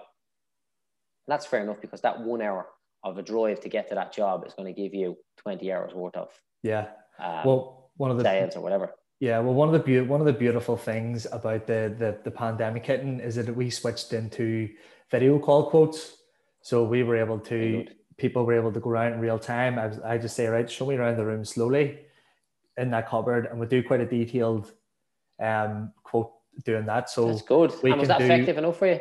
That's 1.29 1.47
fair 1.47 1.63
enough 1.63 1.81
because 1.81 2.01
that 2.01 2.21
one 2.21 2.43
hour 2.43 2.67
of 3.05 3.19
a 3.19 3.23
drive 3.23 3.61
to 3.61 3.69
get 3.69 3.89
to 3.91 3.95
that 3.95 4.13
job 4.13 4.45
is 4.47 4.55
going 4.55 4.73
to 4.73 4.81
give 4.81 4.95
you 4.95 5.17
20 5.37 5.73
hours 5.73 5.95
worth 5.95 6.17
of 6.17 6.31
yeah. 6.65 6.87
Um, 7.21 7.43
well, 7.45 7.91
one 7.97 8.11
of 8.11 8.17
the 8.19 8.25
sales 8.25 8.57
or 8.57 8.63
whatever. 8.63 8.95
Yeah, 9.21 9.39
well, 9.39 9.55
one 9.55 9.69
of 9.69 9.75
the 9.75 9.79
be- 9.79 10.01
one 10.01 10.21
of 10.21 10.27
the 10.27 10.33
beautiful 10.33 10.77
things 10.77 11.27
about 11.31 11.69
the, 11.69 11.95
the 11.97 12.19
the 12.25 12.31
pandemic 12.31 12.85
hitting 12.85 13.21
is 13.21 13.37
that 13.37 13.55
we 13.55 13.71
switched 13.71 14.13
into 14.13 14.71
video 15.11 15.39
call 15.39 15.71
quotes, 15.71 16.17
so 16.63 16.83
we 16.83 17.05
were 17.05 17.17
able 17.17 17.39
to 17.39 17.87
people 18.17 18.45
were 18.45 18.55
able 18.55 18.73
to 18.73 18.81
go 18.81 18.91
around 18.91 19.13
in 19.13 19.21
real 19.21 19.39
time. 19.39 19.79
I, 19.79 19.87
was, 19.87 20.01
I 20.01 20.19
just 20.19 20.35
say, 20.35 20.47
right, 20.47 20.69
show 20.69 20.87
me 20.87 20.97
around 20.97 21.17
the 21.17 21.25
room 21.25 21.45
slowly 21.45 22.01
in 22.77 22.91
that 22.91 23.09
cupboard, 23.09 23.47
and 23.47 23.61
we 23.61 23.67
do 23.67 23.83
quite 23.83 24.01
a 24.01 24.07
detailed 24.07 24.73
um, 25.41 25.93
quote 26.03 26.33
doing 26.65 26.87
that. 26.87 27.11
So 27.11 27.29
that's 27.29 27.43
good. 27.43 27.73
and 27.85 28.01
was 28.01 28.09
that 28.09 28.19
do, 28.19 28.25
effective 28.25 28.59
enough 28.59 28.79
for 28.79 28.89
you? 28.89 29.01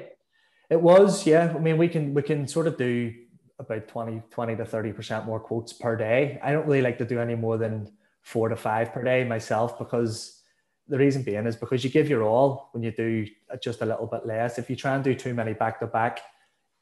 It 0.69 0.81
was, 0.81 1.25
yeah. 1.25 1.53
I 1.55 1.59
mean, 1.59 1.77
we 1.77 1.87
can 1.87 2.13
we 2.13 2.21
can 2.21 2.47
sort 2.47 2.67
of 2.67 2.77
do 2.77 3.13
about 3.59 3.87
20, 3.87 4.21
20 4.31 4.55
to 4.55 4.63
30% 4.63 5.25
more 5.25 5.39
quotes 5.39 5.73
per 5.73 5.95
day. 5.95 6.39
I 6.43 6.51
don't 6.51 6.65
really 6.65 6.81
like 6.81 6.97
to 6.97 7.05
do 7.05 7.19
any 7.19 7.35
more 7.35 7.57
than 7.57 7.91
four 8.21 8.49
to 8.49 8.55
five 8.55 8.91
per 8.93 9.03
day 9.03 9.23
myself 9.23 9.77
because 9.77 10.41
the 10.87 10.97
reason 10.97 11.23
being 11.23 11.45
is 11.45 11.55
because 11.55 11.83
you 11.83 11.89
give 11.89 12.09
your 12.09 12.23
all 12.23 12.69
when 12.73 12.83
you 12.83 12.91
do 12.91 13.25
just 13.61 13.81
a 13.81 13.85
little 13.85 14.07
bit 14.07 14.25
less. 14.25 14.57
If 14.57 14.69
you 14.69 14.75
try 14.75 14.95
and 14.95 15.03
do 15.03 15.15
too 15.15 15.33
many 15.33 15.53
back 15.53 15.79
to 15.79 15.87
back, 15.87 16.19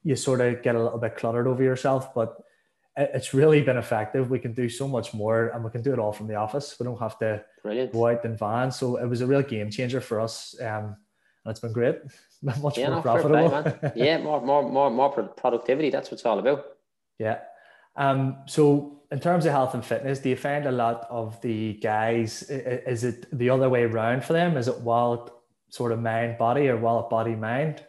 you 0.03 0.15
sort 0.15 0.41
of 0.41 0.63
get 0.63 0.75
a 0.75 0.83
little 0.83 0.97
bit 0.97 1.15
cluttered 1.15 1.47
over 1.47 1.61
yourself. 1.61 2.13
But 2.13 2.37
it's 2.97 3.33
really 3.33 3.61
been 3.61 3.77
effective. 3.77 4.29
We 4.29 4.39
can 4.39 4.53
do 4.53 4.67
so 4.69 4.87
much 4.87 5.13
more 5.13 5.49
and 5.49 5.63
we 5.63 5.69
can 5.69 5.81
do 5.81 5.93
it 5.93 5.99
all 5.99 6.11
from 6.11 6.27
the 6.27 6.35
office. 6.35 6.77
We 6.79 6.85
don't 6.85 6.99
have 6.99 7.17
to 7.19 7.43
Brilliant. 7.63 7.93
go 7.93 8.07
out 8.07 8.25
in 8.25 8.35
van. 8.35 8.71
So 8.71 8.97
it 8.97 9.05
was 9.05 9.21
a 9.21 9.27
real 9.27 9.43
game 9.43 9.69
changer 9.69 10.01
for 10.01 10.19
us. 10.19 10.59
Um, 10.61 10.97
and 11.43 11.51
it's 11.51 11.59
been 11.59 11.73
great. 11.73 11.97
Much 12.41 12.77
yeah, 12.77 12.89
more 12.89 13.01
profitable. 13.01 13.49
Play, 13.49 13.91
yeah, 13.95 14.17
more, 14.17 14.41
more, 14.41 14.67
more, 14.67 14.89
more 14.89 15.09
productivity. 15.09 15.89
That's 15.89 16.09
what 16.09 16.13
it's 16.13 16.25
all 16.25 16.39
about. 16.39 16.65
Yeah. 17.19 17.39
Um, 17.95 18.37
so 18.47 19.01
in 19.11 19.19
terms 19.19 19.45
of 19.45 19.51
health 19.51 19.73
and 19.73 19.85
fitness, 19.85 20.19
do 20.19 20.29
you 20.29 20.35
find 20.35 20.65
a 20.65 20.71
lot 20.71 21.05
of 21.09 21.39
the 21.41 21.73
guys, 21.73 22.43
is 22.43 23.03
it 23.03 23.27
the 23.37 23.49
other 23.49 23.69
way 23.69 23.83
around 23.83 24.23
for 24.23 24.33
them? 24.33 24.57
Is 24.57 24.67
it 24.67 24.79
wallet 24.79 25.31
sort 25.69 25.91
of 25.91 25.99
mind 25.99 26.37
body 26.37 26.69
or 26.69 26.77
wallet 26.77 27.09
body 27.09 27.35
mind? 27.35 27.83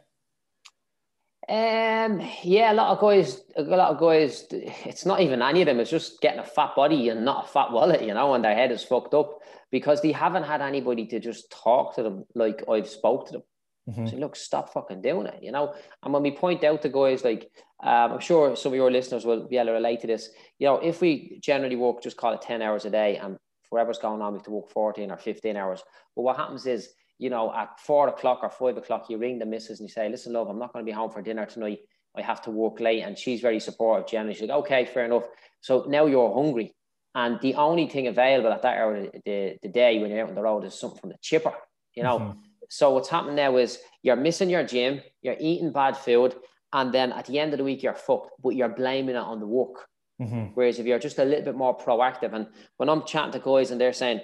Um, 1.48 2.22
yeah, 2.44 2.72
a 2.72 2.74
lot 2.74 2.90
of 2.90 3.00
guys, 3.00 3.42
a 3.56 3.62
lot 3.62 3.90
of 3.90 3.98
guys, 3.98 4.46
it's 4.50 5.04
not 5.04 5.20
even 5.20 5.42
any 5.42 5.62
of 5.62 5.66
them. 5.66 5.80
It's 5.80 5.90
just 5.90 6.20
getting 6.20 6.38
a 6.38 6.44
fat 6.44 6.76
body 6.76 7.08
and 7.08 7.24
not 7.24 7.46
a 7.46 7.48
fat 7.48 7.72
wallet, 7.72 8.02
you 8.02 8.14
know, 8.14 8.34
and 8.34 8.44
their 8.44 8.54
head 8.54 8.70
is 8.70 8.84
fucked 8.84 9.12
up 9.12 9.40
because 9.70 10.00
they 10.02 10.12
haven't 10.12 10.44
had 10.44 10.60
anybody 10.60 11.04
to 11.06 11.18
just 11.18 11.50
talk 11.50 11.96
to 11.96 12.02
them 12.04 12.24
like 12.34 12.62
I've 12.68 12.88
spoke 12.88 13.26
to 13.26 13.32
them. 13.32 13.42
Mm-hmm. 13.90 14.06
So 14.06 14.16
look, 14.18 14.36
stop 14.36 14.72
fucking 14.72 15.02
doing 15.02 15.26
it, 15.26 15.42
you 15.42 15.50
know. 15.50 15.74
And 16.04 16.14
when 16.14 16.22
we 16.22 16.30
point 16.30 16.62
out 16.62 16.82
to 16.82 16.88
guys 16.88 17.24
like, 17.24 17.50
um, 17.82 18.12
I'm 18.12 18.20
sure 18.20 18.54
some 18.54 18.72
of 18.72 18.76
your 18.76 18.92
listeners 18.92 19.24
will 19.24 19.48
be 19.48 19.56
able 19.56 19.66
to 19.66 19.72
relate 19.72 20.00
to 20.02 20.06
this. 20.06 20.30
You 20.60 20.68
know, 20.68 20.76
if 20.76 21.00
we 21.00 21.40
generally 21.42 21.74
work, 21.74 22.00
just 22.00 22.16
call 22.16 22.32
it 22.34 22.42
ten 22.42 22.62
hours 22.62 22.84
a 22.84 22.90
day, 22.90 23.16
and 23.16 23.36
whatever's 23.70 23.98
going 23.98 24.22
on, 24.22 24.34
we 24.34 24.38
have 24.38 24.44
to 24.44 24.52
work 24.52 24.70
fourteen 24.70 25.10
or 25.10 25.18
fifteen 25.18 25.56
hours. 25.56 25.82
But 26.14 26.22
what 26.22 26.36
happens 26.36 26.64
is, 26.66 26.90
you 27.22 27.30
know, 27.30 27.54
at 27.54 27.78
four 27.78 28.08
o'clock 28.08 28.40
or 28.42 28.50
five 28.50 28.76
o'clock, 28.76 29.08
you 29.08 29.18
ring 29.18 29.38
the 29.38 29.46
missus 29.46 29.80
and 29.80 29.88
you 29.88 29.92
say, 29.92 30.08
"Listen, 30.08 30.32
love, 30.32 30.48
I'm 30.48 30.58
not 30.58 30.72
going 30.72 30.84
to 30.84 30.90
be 30.90 30.94
home 30.94 31.10
for 31.10 31.22
dinner 31.22 31.46
tonight. 31.46 31.80
I 32.16 32.22
have 32.22 32.42
to 32.42 32.50
work 32.50 32.80
late," 32.80 33.02
and 33.02 33.16
she's 33.16 33.40
very 33.40 33.60
supportive. 33.60 34.08
Generally, 34.08 34.34
she's 34.34 34.48
like, 34.48 34.58
"Okay, 34.58 34.84
fair 34.84 35.04
enough." 35.04 35.26
So 35.60 35.84
now 35.88 36.06
you're 36.06 36.34
hungry, 36.34 36.74
and 37.14 37.40
the 37.40 37.54
only 37.54 37.86
thing 37.88 38.08
available 38.08 38.52
at 38.52 38.62
that 38.62 38.78
hour 38.78 38.96
of 38.96 39.12
the, 39.24 39.56
the 39.62 39.68
day 39.68 39.98
when 39.98 40.10
you're 40.10 40.22
out 40.22 40.30
on 40.30 40.34
the 40.34 40.42
road 40.42 40.64
is 40.64 40.78
something 40.78 41.00
from 41.00 41.10
the 41.10 41.18
chipper. 41.20 41.54
You 41.94 42.02
know. 42.02 42.18
Mm-hmm 42.18 42.40
so 42.72 42.88
what's 42.88 43.10
happening 43.10 43.34
now 43.34 43.58
is 43.58 43.80
you're 44.02 44.16
missing 44.16 44.48
your 44.48 44.64
gym, 44.64 45.02
you're 45.20 45.36
eating 45.38 45.72
bad 45.72 45.94
food, 45.94 46.34
and 46.72 46.90
then 46.90 47.12
at 47.12 47.26
the 47.26 47.38
end 47.38 47.52
of 47.52 47.58
the 47.58 47.64
week 47.64 47.82
you're 47.82 47.92
fucked, 47.92 48.30
but 48.42 48.56
you're 48.56 48.70
blaming 48.70 49.14
it 49.14 49.18
on 49.18 49.40
the 49.40 49.46
work. 49.46 49.86
Mm-hmm. 50.22 50.54
Whereas 50.54 50.78
if 50.78 50.86
you're 50.86 50.98
just 50.98 51.18
a 51.18 51.24
little 51.26 51.44
bit 51.44 51.54
more 51.54 51.76
proactive, 51.76 52.32
and 52.32 52.46
when 52.78 52.88
I'm 52.88 53.04
chatting 53.04 53.32
to 53.32 53.40
guys 53.40 53.72
and 53.72 53.78
they're 53.78 53.92
saying, 53.92 54.22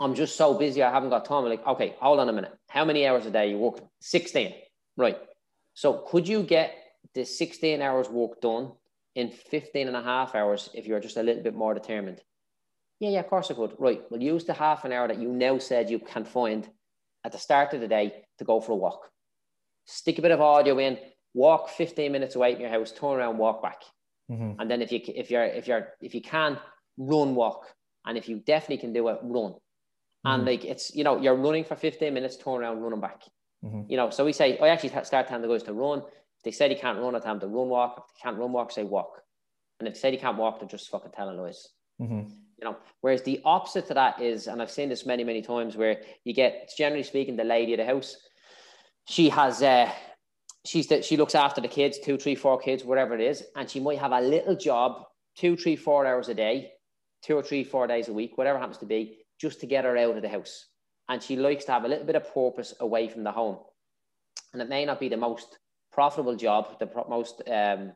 I'm 0.00 0.14
just 0.14 0.36
so 0.36 0.54
busy, 0.54 0.82
I 0.82 0.90
haven't 0.90 1.10
got 1.10 1.24
time. 1.24 1.44
I'm 1.44 1.50
like, 1.50 1.66
okay, 1.66 1.94
hold 2.00 2.20
on 2.20 2.28
a 2.28 2.32
minute. 2.32 2.52
How 2.68 2.84
many 2.84 3.06
hours 3.06 3.26
a 3.26 3.30
day 3.30 3.50
you 3.50 3.58
work? 3.58 3.80
16. 4.00 4.54
Right. 4.96 5.18
So 5.74 6.04
could 6.08 6.26
you 6.26 6.42
get 6.42 6.74
the 7.14 7.24
16 7.24 7.80
hours 7.82 8.08
work 8.08 8.40
done 8.40 8.72
in 9.14 9.30
15 9.30 9.88
and 9.88 9.96
a 9.96 10.02
half 10.02 10.34
hours 10.34 10.70
if 10.74 10.86
you're 10.86 11.00
just 11.00 11.16
a 11.16 11.22
little 11.22 11.42
bit 11.42 11.54
more 11.54 11.74
determined? 11.74 12.20
Yeah, 13.00 13.10
yeah, 13.10 13.20
of 13.20 13.28
course 13.28 13.50
I 13.50 13.54
could. 13.54 13.74
Right. 13.78 14.02
We'll 14.10 14.22
use 14.22 14.44
the 14.44 14.54
half 14.54 14.84
an 14.84 14.92
hour 14.92 15.08
that 15.08 15.18
you 15.18 15.28
now 15.28 15.58
said 15.58 15.90
you 15.90 15.98
can 15.98 16.24
find 16.24 16.68
at 17.24 17.32
the 17.32 17.38
start 17.38 17.74
of 17.74 17.80
the 17.80 17.88
day 17.88 18.24
to 18.38 18.44
go 18.44 18.60
for 18.60 18.72
a 18.72 18.76
walk. 18.76 19.10
Stick 19.84 20.18
a 20.18 20.22
bit 20.22 20.30
of 20.30 20.40
audio 20.40 20.78
in, 20.78 20.98
walk 21.34 21.68
15 21.68 22.10
minutes 22.10 22.34
away 22.34 22.54
from 22.54 22.62
your 22.62 22.70
house, 22.70 22.92
turn 22.92 23.18
around, 23.18 23.38
walk 23.38 23.62
back. 23.62 23.82
Mm-hmm. 24.30 24.60
And 24.60 24.70
then 24.70 24.82
if 24.82 24.90
you 24.90 25.00
if 25.06 25.30
you're 25.30 25.44
if 25.44 25.68
you're 25.68 25.88
if 26.00 26.14
you 26.14 26.20
can 26.20 26.58
run, 26.96 27.34
walk. 27.34 27.66
And 28.04 28.16
if 28.16 28.28
you 28.28 28.38
definitely 28.38 28.78
can 28.78 28.92
do 28.92 29.08
it, 29.08 29.18
run. 29.22 29.54
Mm-hmm. 30.26 30.34
And 30.34 30.44
like 30.44 30.64
it's 30.64 30.94
you 30.94 31.04
know, 31.04 31.20
you're 31.20 31.34
running 31.36 31.64
for 31.64 31.76
15 31.76 32.12
minutes, 32.12 32.36
turn 32.36 32.60
around, 32.60 32.80
running 32.80 33.00
back. 33.00 33.22
Mm-hmm. 33.64 33.90
You 33.90 33.96
know, 33.96 34.10
so 34.10 34.24
we 34.24 34.32
say, 34.32 34.58
I 34.58 34.68
actually 34.68 34.90
start 35.04 35.28
telling 35.28 35.42
the 35.42 35.48
guys 35.48 35.62
to 35.64 35.72
run. 35.72 35.98
If 36.00 36.42
they 36.44 36.50
said 36.50 36.70
he 36.70 36.76
can't 36.76 36.98
run, 36.98 37.14
I 37.14 37.20
tell 37.20 37.32
them 37.32 37.40
to 37.40 37.46
run, 37.46 37.68
walk. 37.68 38.04
If 38.08 38.14
they 38.14 38.28
can't 38.28 38.38
run, 38.38 38.52
walk, 38.52 38.70
say 38.72 38.84
walk. 38.84 39.22
And 39.80 39.88
if 39.88 39.94
they 39.94 40.00
said 40.00 40.12
he 40.12 40.18
can't 40.18 40.36
walk, 40.36 40.60
they're 40.60 40.68
just 40.68 40.90
fucking 40.90 41.12
telling 41.12 41.38
lies. 41.38 41.68
Mm-hmm 42.00 42.28
you 42.58 42.64
know 42.64 42.76
whereas 43.00 43.22
the 43.22 43.40
opposite 43.44 43.86
to 43.86 43.94
that 43.94 44.20
is 44.20 44.46
and 44.46 44.60
i've 44.60 44.70
seen 44.70 44.88
this 44.88 45.06
many 45.06 45.24
many 45.24 45.42
times 45.42 45.76
where 45.76 46.00
you 46.24 46.32
get 46.32 46.70
generally 46.76 47.02
speaking 47.02 47.36
the 47.36 47.44
lady 47.44 47.74
of 47.74 47.78
the 47.78 47.84
house 47.84 48.16
she 49.06 49.28
has 49.28 49.62
uh 49.62 49.90
she's 50.64 50.86
that 50.88 51.04
she 51.04 51.16
looks 51.16 51.34
after 51.34 51.60
the 51.60 51.68
kids 51.68 51.98
two 51.98 52.16
three 52.16 52.34
four 52.34 52.58
kids 52.58 52.84
whatever 52.84 53.14
it 53.14 53.20
is 53.20 53.44
and 53.56 53.68
she 53.70 53.80
might 53.80 53.98
have 53.98 54.12
a 54.12 54.20
little 54.20 54.56
job 54.56 55.02
two 55.36 55.56
three 55.56 55.76
four 55.76 56.06
hours 56.06 56.28
a 56.28 56.34
day 56.34 56.72
two 57.22 57.34
or 57.34 57.42
three 57.42 57.64
four 57.64 57.86
days 57.86 58.08
a 58.08 58.12
week 58.12 58.36
whatever 58.38 58.58
happens 58.58 58.78
to 58.78 58.86
be 58.86 59.18
just 59.40 59.60
to 59.60 59.66
get 59.66 59.84
her 59.84 59.96
out 59.96 60.16
of 60.16 60.22
the 60.22 60.28
house 60.28 60.66
and 61.08 61.22
she 61.22 61.36
likes 61.36 61.64
to 61.64 61.72
have 61.72 61.84
a 61.84 61.88
little 61.88 62.06
bit 62.06 62.16
of 62.16 62.32
purpose 62.32 62.74
away 62.80 63.08
from 63.08 63.24
the 63.24 63.32
home 63.32 63.58
and 64.52 64.62
it 64.62 64.68
may 64.68 64.84
not 64.84 65.00
be 65.00 65.08
the 65.08 65.16
most 65.16 65.58
profitable 65.92 66.36
job 66.36 66.78
the 66.78 66.90
most 67.08 67.42
um, 67.48 67.92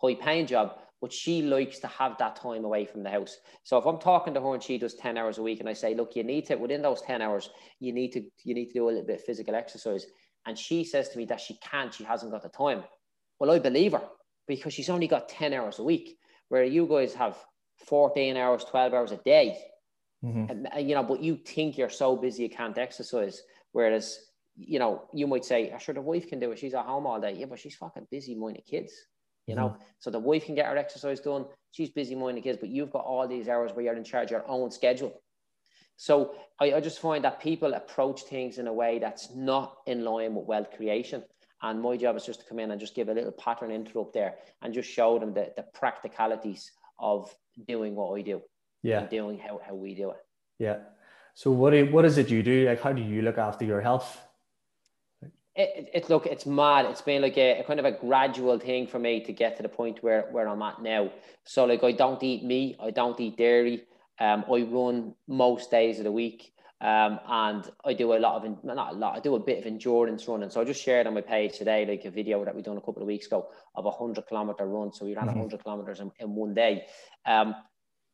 high 0.00 0.14
paying 0.14 0.46
job 0.46 0.78
but 1.04 1.12
she 1.12 1.42
likes 1.42 1.80
to 1.80 1.86
have 1.86 2.16
that 2.16 2.34
time 2.34 2.64
away 2.64 2.86
from 2.86 3.02
the 3.02 3.10
house. 3.10 3.36
So 3.62 3.76
if 3.76 3.84
I'm 3.84 3.98
talking 3.98 4.32
to 4.32 4.40
her 4.40 4.54
and 4.54 4.62
she 4.62 4.78
does 4.78 4.94
10 4.94 5.18
hours 5.18 5.36
a 5.36 5.42
week 5.42 5.60
and 5.60 5.68
I 5.68 5.74
say, 5.74 5.94
look, 5.94 6.16
you 6.16 6.24
need 6.24 6.46
to, 6.46 6.54
within 6.54 6.80
those 6.80 7.02
10 7.02 7.20
hours, 7.20 7.50
you 7.78 7.92
need 7.92 8.12
to, 8.12 8.22
you 8.42 8.54
need 8.54 8.68
to 8.68 8.72
do 8.72 8.86
a 8.86 8.88
little 8.88 9.04
bit 9.04 9.20
of 9.20 9.24
physical 9.26 9.54
exercise. 9.54 10.06
And 10.46 10.58
she 10.58 10.82
says 10.82 11.10
to 11.10 11.18
me 11.18 11.26
that 11.26 11.42
she 11.42 11.58
can't, 11.58 11.92
she 11.92 12.04
hasn't 12.04 12.32
got 12.32 12.42
the 12.42 12.48
time. 12.48 12.84
Well, 13.38 13.50
I 13.50 13.58
believe 13.58 13.92
her 13.92 14.00
because 14.48 14.72
she's 14.72 14.88
only 14.88 15.06
got 15.06 15.28
10 15.28 15.52
hours 15.52 15.78
a 15.78 15.84
week, 15.84 16.16
where 16.48 16.64
you 16.64 16.86
guys 16.86 17.12
have 17.12 17.36
14 17.86 18.38
hours, 18.38 18.64
12 18.64 18.94
hours 18.94 19.12
a 19.12 19.18
day. 19.18 19.58
Mm-hmm. 20.24 20.50
And, 20.50 20.68
uh, 20.74 20.78
you 20.78 20.94
know, 20.94 21.02
but 21.02 21.22
you 21.22 21.36
think 21.36 21.76
you're 21.76 21.90
so 21.90 22.16
busy 22.16 22.44
you 22.44 22.50
can't 22.50 22.78
exercise. 22.78 23.42
Whereas, 23.72 24.18
you 24.56 24.78
know, 24.78 25.04
you 25.12 25.26
might 25.26 25.44
say, 25.44 25.72
oh, 25.74 25.78
sure, 25.78 25.94
the 25.94 26.00
wife 26.00 26.28
can 26.28 26.40
do 26.40 26.50
it. 26.52 26.58
She's 26.58 26.74
at 26.74 26.86
home 26.86 27.06
all 27.06 27.20
day. 27.20 27.34
Yeah, 27.34 27.46
but 27.46 27.58
she's 27.58 27.74
fucking 27.74 28.06
busy 28.10 28.34
minding 28.34 28.62
kids 28.66 28.92
you 29.46 29.54
know. 29.54 29.68
Mm-hmm. 29.68 29.82
So 29.98 30.10
the 30.10 30.18
wife 30.18 30.46
can 30.46 30.54
get 30.54 30.66
her 30.66 30.76
exercise 30.76 31.20
done. 31.20 31.46
She's 31.72 31.90
busy 31.90 32.14
minding 32.14 32.42
kids, 32.42 32.58
but 32.60 32.68
you've 32.68 32.92
got 32.92 33.04
all 33.04 33.26
these 33.26 33.48
hours 33.48 33.72
where 33.72 33.84
you're 33.84 33.96
in 33.96 34.04
charge 34.04 34.26
of 34.26 34.30
your 34.30 34.48
own 34.48 34.70
schedule. 34.70 35.20
So 35.96 36.34
I, 36.60 36.74
I 36.74 36.80
just 36.80 37.00
find 37.00 37.24
that 37.24 37.40
people 37.40 37.74
approach 37.74 38.22
things 38.22 38.58
in 38.58 38.66
a 38.66 38.72
way 38.72 38.98
that's 38.98 39.34
not 39.34 39.78
in 39.86 40.04
line 40.04 40.34
with 40.34 40.46
wealth 40.46 40.70
creation. 40.76 41.22
And 41.62 41.80
my 41.80 41.96
job 41.96 42.16
is 42.16 42.26
just 42.26 42.40
to 42.40 42.46
come 42.46 42.58
in 42.58 42.70
and 42.70 42.80
just 42.80 42.94
give 42.94 43.08
a 43.08 43.14
little 43.14 43.32
pattern 43.32 43.70
interrupt 43.70 44.12
there 44.12 44.34
and 44.62 44.74
just 44.74 44.90
show 44.90 45.18
them 45.18 45.32
the, 45.32 45.52
the 45.56 45.62
practicalities 45.74 46.72
of 46.98 47.34
doing 47.66 47.94
what 47.94 48.18
I 48.18 48.22
do. 48.22 48.42
Yeah. 48.84 49.06
doing 49.06 49.38
how, 49.38 49.60
how 49.66 49.74
we 49.74 49.94
do 49.94 50.10
it. 50.10 50.24
Yeah. 50.58 50.78
So 51.34 51.50
what, 51.50 51.70
do, 51.70 51.90
what 51.90 52.04
is 52.04 52.18
it 52.18 52.30
you 52.30 52.42
do? 52.42 52.66
Like, 52.66 52.80
how 52.82 52.92
do 52.92 53.02
you 53.02 53.22
look 53.22 53.38
after 53.38 53.64
your 53.64 53.80
health? 53.80 54.20
it, 55.56 55.90
it, 55.94 56.10
look 56.10 56.26
it's 56.26 56.46
mad 56.46 56.84
it's 56.86 57.02
been 57.02 57.22
like 57.22 57.36
a, 57.38 57.60
a, 57.60 57.64
kind 57.64 57.78
of 57.78 57.86
a 57.86 57.92
gradual 57.92 58.58
thing 58.58 58.86
for 58.86 58.98
me 58.98 59.20
to 59.20 59.32
get 59.32 59.56
to 59.56 59.62
the 59.62 59.68
point 59.68 60.02
where 60.02 60.22
where 60.32 60.48
i'm 60.48 60.62
at 60.62 60.82
now 60.82 61.10
so 61.44 61.64
like 61.64 61.84
i 61.84 61.92
don't 61.92 62.22
eat 62.22 62.44
meat 62.44 62.76
i 62.80 62.90
don't 62.90 63.20
eat 63.20 63.36
dairy 63.36 63.82
um, 64.20 64.44
i 64.52 64.62
run 64.62 65.14
most 65.28 65.70
days 65.70 65.98
of 65.98 66.04
the 66.04 66.12
week 66.12 66.52
um, 66.80 67.20
and 67.28 67.70
i 67.84 67.94
do 67.94 68.14
a 68.14 68.18
lot 68.18 68.44
of 68.44 68.64
not 68.64 68.92
a 68.92 68.96
lot 68.96 69.16
i 69.16 69.20
do 69.20 69.36
a 69.36 69.40
bit 69.40 69.58
of 69.58 69.66
endurance 69.66 70.26
running 70.26 70.50
so 70.50 70.60
i 70.60 70.64
just 70.64 70.82
shared 70.82 71.06
on 71.06 71.14
my 71.14 71.20
page 71.20 71.56
today 71.56 71.86
like 71.86 72.04
a 72.04 72.10
video 72.10 72.44
that 72.44 72.54
we 72.54 72.60
done 72.60 72.76
a 72.76 72.80
couple 72.80 73.02
of 73.02 73.06
weeks 73.06 73.26
ago 73.26 73.48
of 73.76 73.84
a 73.84 73.90
100 73.90 74.26
kilometer 74.26 74.66
run 74.66 74.92
so 74.92 75.04
we 75.04 75.14
ran 75.14 75.26
mm-hmm. 75.26 75.38
100 75.38 75.62
kilometers 75.62 76.00
in, 76.00 76.10
in 76.18 76.34
one 76.34 76.52
day 76.52 76.84
um, 77.26 77.54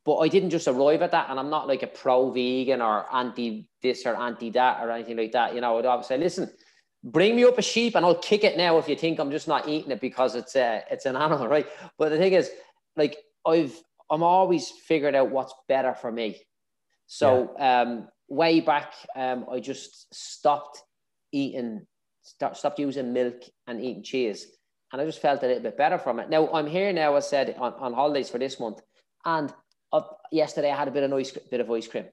but 0.05 0.17
I 0.17 0.27
didn't 0.27 0.49
just 0.49 0.67
arrive 0.67 1.01
at 1.01 1.11
that, 1.11 1.29
and 1.29 1.39
I'm 1.39 1.49
not 1.49 1.67
like 1.67 1.83
a 1.83 1.87
pro 1.87 2.31
vegan 2.31 2.81
or 2.81 3.05
anti 3.13 3.67
this 3.81 4.05
or 4.05 4.15
anti 4.15 4.49
that 4.51 4.83
or 4.83 4.91
anything 4.91 5.17
like 5.17 5.31
that. 5.33 5.53
You 5.53 5.61
know, 5.61 5.77
I'd 5.77 5.85
always 5.85 6.07
say, 6.07 6.17
listen, 6.17 6.51
bring 7.03 7.35
me 7.35 7.43
up 7.43 7.57
a 7.57 7.61
sheep 7.61 7.95
and 7.95 8.05
I'll 8.05 8.15
kick 8.15 8.43
it 8.43 8.57
now 8.57 8.77
if 8.77 8.87
you 8.87 8.95
think 8.95 9.19
I'm 9.19 9.31
just 9.31 9.47
not 9.47 9.67
eating 9.67 9.91
it 9.91 10.01
because 10.01 10.35
it's 10.35 10.55
a, 10.55 10.83
it's 10.91 11.05
an 11.05 11.15
animal, 11.15 11.47
right? 11.55 11.67
But 11.97 12.09
the 12.09 12.17
thing 12.17 12.33
is, 12.33 12.49
like 12.95 13.17
I've 13.45 13.75
I'm 14.11 14.23
always 14.23 14.69
figuring 14.69 15.15
out 15.15 15.31
what's 15.31 15.53
better 15.69 15.95
for 15.95 16.11
me. 16.11 16.41
So 17.07 17.55
yeah. 17.57 17.81
um, 17.81 18.07
way 18.27 18.59
back, 18.59 18.93
um, 19.15 19.45
I 19.49 19.61
just 19.61 20.13
stopped 20.13 20.81
eating, 21.31 21.87
start, 22.21 22.57
stopped 22.57 22.77
using 22.77 23.13
milk 23.13 23.41
and 23.67 23.81
eating 23.81 24.03
cheese. 24.03 24.47
And 24.91 25.01
I 25.01 25.05
just 25.05 25.21
felt 25.21 25.43
a 25.43 25.47
little 25.47 25.63
bit 25.63 25.77
better 25.77 25.97
from 25.97 26.19
it. 26.19 26.29
Now 26.29 26.51
I'm 26.51 26.67
here 26.67 26.91
now, 26.91 27.15
I 27.15 27.21
said, 27.21 27.55
on, 27.57 27.73
on 27.75 27.93
holidays 27.93 28.29
for 28.29 28.37
this 28.37 28.59
month. 28.59 28.81
And 29.23 29.49
uh, 29.49 29.53
yesterday 30.31 30.71
I 30.71 30.77
had 30.77 30.87
a 30.87 30.91
bit 30.91 31.03
of 31.03 31.13
ice, 31.13 31.31
bit 31.31 31.59
of 31.59 31.69
ice 31.69 31.87
cream. 31.87 32.05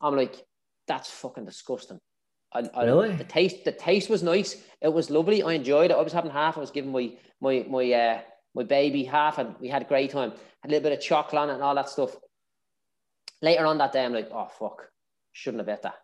I'm 0.00 0.16
like, 0.16 0.44
that's 0.88 1.10
fucking 1.10 1.44
disgusting. 1.44 2.00
I, 2.52 2.68
I, 2.74 2.84
really? 2.84 3.14
The 3.14 3.24
taste, 3.24 3.64
the 3.64 3.72
taste 3.72 4.10
was 4.10 4.22
nice. 4.22 4.62
It 4.80 4.92
was 4.92 5.10
lovely. 5.10 5.42
I 5.42 5.52
enjoyed 5.52 5.90
it. 5.90 5.96
I 5.96 6.02
was 6.02 6.12
having 6.12 6.30
half. 6.30 6.56
I 6.56 6.60
was 6.60 6.70
giving 6.70 6.92
my 6.92 7.12
my 7.40 7.64
my 7.68 7.92
uh, 7.92 8.20
my 8.54 8.62
baby 8.64 9.04
half, 9.04 9.38
and 9.38 9.54
we 9.60 9.68
had 9.68 9.82
a 9.82 9.86
great 9.86 10.10
time. 10.10 10.32
Had 10.62 10.70
a 10.70 10.74
little 10.74 10.90
bit 10.90 10.98
of 10.98 11.04
chocolate 11.04 11.40
on 11.40 11.50
it 11.50 11.54
and 11.54 11.62
all 11.62 11.74
that 11.74 11.88
stuff. 11.88 12.16
Later 13.40 13.66
on 13.66 13.78
that 13.78 13.92
day, 13.92 14.04
I'm 14.04 14.12
like, 14.12 14.28
oh 14.32 14.48
fuck, 14.58 14.88
shouldn't 15.32 15.60
have 15.60 15.66
bet 15.66 15.82
that. 15.82 15.94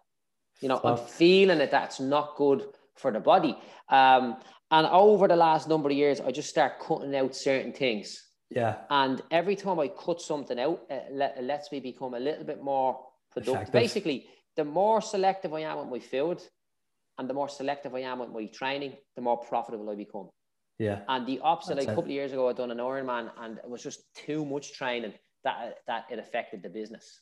You 0.60 0.68
know, 0.68 0.78
Stop. 0.78 1.00
I'm 1.00 1.06
feeling 1.06 1.60
it. 1.60 1.70
That's 1.70 2.00
not 2.00 2.36
good 2.36 2.64
for 2.96 3.12
the 3.12 3.20
body. 3.20 3.56
Um, 3.88 4.36
and 4.70 4.86
over 4.86 5.28
the 5.28 5.36
last 5.36 5.68
number 5.68 5.88
of 5.88 5.96
years, 5.96 6.20
I 6.20 6.30
just 6.30 6.50
start 6.50 6.80
cutting 6.80 7.14
out 7.14 7.34
certain 7.34 7.72
things. 7.72 8.27
Yeah. 8.50 8.76
And 8.90 9.20
every 9.30 9.56
time 9.56 9.78
I 9.78 9.88
cut 9.88 10.20
something 10.20 10.58
out, 10.58 10.82
it, 10.88 11.08
let, 11.12 11.36
it 11.36 11.44
lets 11.44 11.70
me 11.70 11.80
become 11.80 12.14
a 12.14 12.20
little 12.20 12.44
bit 12.44 12.62
more 12.62 12.98
productive. 13.32 13.54
Effective. 13.54 13.72
Basically, 13.72 14.26
the 14.56 14.64
more 14.64 15.00
selective 15.00 15.52
I 15.52 15.60
am 15.60 15.78
with 15.78 15.88
my 15.88 15.98
food 15.98 16.42
and 17.18 17.28
the 17.28 17.34
more 17.34 17.48
selective 17.48 17.94
I 17.94 18.00
am 18.00 18.20
with 18.20 18.30
my 18.30 18.46
training, 18.46 18.94
the 19.16 19.22
more 19.22 19.36
profitable 19.36 19.90
I 19.90 19.94
become. 19.94 20.30
Yeah. 20.78 21.00
And 21.08 21.26
the 21.26 21.40
opposite, 21.40 21.76
like 21.76 21.88
a 21.88 21.94
couple 21.94 22.04
of 22.04 22.10
years 22.10 22.32
ago, 22.32 22.48
I'd 22.48 22.56
done 22.56 22.70
an 22.70 22.78
Ironman 22.78 23.30
and 23.40 23.58
it 23.58 23.68
was 23.68 23.82
just 23.82 24.02
too 24.14 24.44
much 24.44 24.72
training 24.72 25.12
that 25.44 25.78
that 25.86 26.06
it 26.10 26.18
affected 26.18 26.62
the 26.62 26.68
business. 26.68 27.20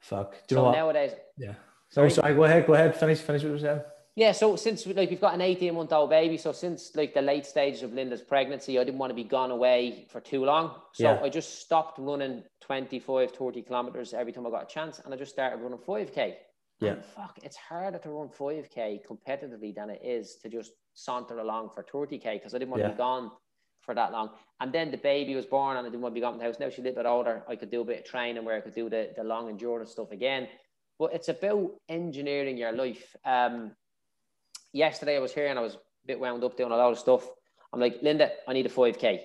Fuck. 0.00 0.32
Do 0.32 0.54
you 0.54 0.56
so 0.56 0.56
know 0.56 0.64
what? 0.64 0.76
nowadays. 0.76 1.12
Yeah. 1.36 1.54
Sorry, 1.90 2.10
sorry. 2.10 2.34
Go 2.34 2.44
ahead. 2.44 2.66
Go 2.66 2.74
ahead. 2.74 2.96
Finish. 2.96 3.18
Finish 3.18 3.42
what 3.42 3.50
you're 3.50 3.58
saying. 3.58 3.80
Yeah, 4.16 4.30
so 4.30 4.54
since 4.54 4.86
like 4.86 5.10
we've 5.10 5.20
got 5.20 5.34
an 5.34 5.40
18 5.40 5.74
month 5.74 5.92
old 5.92 6.10
baby, 6.10 6.36
so 6.36 6.52
since 6.52 6.94
like 6.94 7.14
the 7.14 7.22
late 7.22 7.44
stages 7.44 7.82
of 7.82 7.92
Linda's 7.92 8.22
pregnancy, 8.22 8.78
I 8.78 8.84
didn't 8.84 8.98
want 8.98 9.10
to 9.10 9.14
be 9.14 9.24
gone 9.24 9.50
away 9.50 10.06
for 10.08 10.20
too 10.20 10.44
long. 10.44 10.76
So 10.92 11.04
yeah. 11.04 11.20
I 11.20 11.28
just 11.28 11.60
stopped 11.60 11.98
running 11.98 12.44
25, 12.60 13.32
30 13.32 13.62
kilometers 13.62 14.14
every 14.14 14.32
time 14.32 14.46
I 14.46 14.50
got 14.50 14.70
a 14.70 14.72
chance 14.72 15.00
and 15.04 15.12
I 15.12 15.16
just 15.16 15.32
started 15.32 15.56
running 15.56 15.78
5k. 15.78 16.34
Yeah. 16.80 16.92
And 16.92 17.04
fuck, 17.04 17.38
it's 17.42 17.56
harder 17.56 17.98
to 17.98 18.10
run 18.10 18.28
5k 18.28 19.00
competitively 19.04 19.74
than 19.74 19.90
it 19.90 20.00
is 20.04 20.36
to 20.42 20.48
just 20.48 20.72
saunter 20.94 21.38
along 21.38 21.70
for 21.74 21.82
30k 21.82 22.34
because 22.34 22.54
I 22.54 22.58
didn't 22.58 22.70
want 22.70 22.82
yeah. 22.82 22.88
to 22.88 22.94
be 22.94 22.98
gone 22.98 23.32
for 23.80 23.96
that 23.96 24.12
long. 24.12 24.30
And 24.60 24.72
then 24.72 24.92
the 24.92 24.96
baby 24.96 25.34
was 25.34 25.44
born 25.44 25.76
and 25.76 25.86
I 25.86 25.90
didn't 25.90 26.02
want 26.02 26.14
to 26.14 26.20
be 26.20 26.20
gone 26.20 26.34
from 26.34 26.38
the 26.38 26.44
house. 26.44 26.60
Now 26.60 26.70
she's 26.70 26.78
a 26.78 26.82
little 26.82 27.02
bit 27.02 27.08
older. 27.08 27.42
I 27.48 27.56
could 27.56 27.70
do 27.70 27.80
a 27.80 27.84
bit 27.84 27.98
of 27.98 28.04
training 28.04 28.44
where 28.44 28.56
I 28.56 28.60
could 28.60 28.74
do 28.74 28.88
the, 28.88 29.10
the 29.16 29.24
long 29.24 29.48
endurance 29.48 29.90
stuff 29.90 30.12
again. 30.12 30.46
But 31.00 31.12
it's 31.12 31.28
about 31.28 31.72
engineering 31.88 32.56
your 32.56 32.72
life. 32.72 33.16
Um, 33.24 33.72
yesterday 34.74 35.16
I 35.16 35.20
was 35.20 35.32
here 35.32 35.46
and 35.46 35.58
I 35.58 35.62
was 35.62 35.74
a 35.74 35.78
bit 36.06 36.20
wound 36.20 36.44
up 36.44 36.56
doing 36.56 36.72
a 36.72 36.76
lot 36.76 36.92
of 36.92 36.98
stuff. 36.98 37.26
I'm 37.72 37.80
like, 37.80 37.98
Linda, 38.02 38.30
I 38.46 38.52
need 38.52 38.66
a 38.66 38.70
5K. 38.70 39.20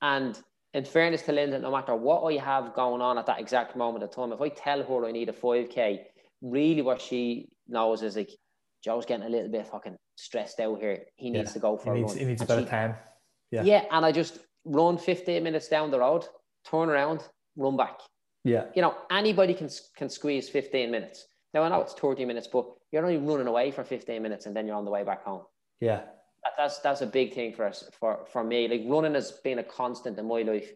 And 0.00 0.38
in 0.72 0.84
fairness 0.84 1.22
to 1.22 1.32
Linda, 1.32 1.58
no 1.58 1.70
matter 1.70 1.94
what 1.94 2.22
I 2.22 2.42
have 2.42 2.74
going 2.74 3.02
on 3.02 3.18
at 3.18 3.26
that 3.26 3.40
exact 3.40 3.76
moment 3.76 4.04
of 4.04 4.10
time, 4.10 4.32
if 4.32 4.40
I 4.40 4.48
tell 4.48 4.82
her 4.82 5.06
I 5.06 5.12
need 5.12 5.28
a 5.28 5.32
5K, 5.32 6.00
really 6.40 6.82
what 6.82 7.02
she 7.02 7.48
knows 7.68 8.02
is 8.02 8.16
like, 8.16 8.30
Joe's 8.82 9.06
getting 9.06 9.26
a 9.26 9.28
little 9.28 9.50
bit 9.50 9.66
fucking 9.66 9.96
stressed 10.16 10.60
out 10.60 10.78
here. 10.78 11.04
He 11.16 11.30
needs 11.30 11.50
yeah. 11.50 11.54
to 11.54 11.58
go 11.58 11.76
for 11.76 11.94
he 11.94 12.00
needs, 12.00 12.12
a 12.12 12.14
run. 12.14 12.20
He 12.20 12.30
needs 12.30 12.42
a 12.42 12.46
bit 12.46 12.58
of 12.58 12.68
time. 12.68 12.94
Yeah. 13.50 13.62
Yeah. 13.62 13.84
And 13.90 14.06
I 14.06 14.12
just 14.12 14.38
run 14.64 14.96
15 14.98 15.42
minutes 15.42 15.68
down 15.68 15.90
the 15.90 15.98
road, 15.98 16.24
turn 16.64 16.88
around, 16.88 17.22
run 17.56 17.76
back. 17.76 17.98
Yeah. 18.44 18.66
You 18.76 18.82
know, 18.82 18.94
anybody 19.10 19.54
can 19.54 19.68
can 19.96 20.08
squeeze 20.08 20.48
15 20.48 20.90
minutes. 20.90 21.26
Now 21.56 21.62
I 21.62 21.70
know 21.70 21.80
it's 21.80 21.94
30 21.94 22.26
minutes, 22.26 22.48
but 22.52 22.66
you're 22.92 23.02
only 23.02 23.16
running 23.16 23.46
away 23.46 23.70
for 23.70 23.82
15 23.82 24.22
minutes 24.22 24.44
and 24.44 24.54
then 24.54 24.66
you're 24.66 24.76
on 24.76 24.84
the 24.84 24.90
way 24.90 25.04
back 25.04 25.24
home. 25.24 25.40
Yeah. 25.80 26.02
That, 26.44 26.52
that's 26.58 26.80
that's 26.80 27.00
a 27.00 27.06
big 27.06 27.32
thing 27.32 27.54
for 27.54 27.64
us 27.64 27.88
for 27.98 28.26
for 28.30 28.44
me. 28.44 28.68
Like 28.68 28.82
running 28.84 29.14
has 29.14 29.32
been 29.42 29.58
a 29.58 29.64
constant 29.64 30.18
in 30.18 30.28
my 30.28 30.42
life, 30.42 30.70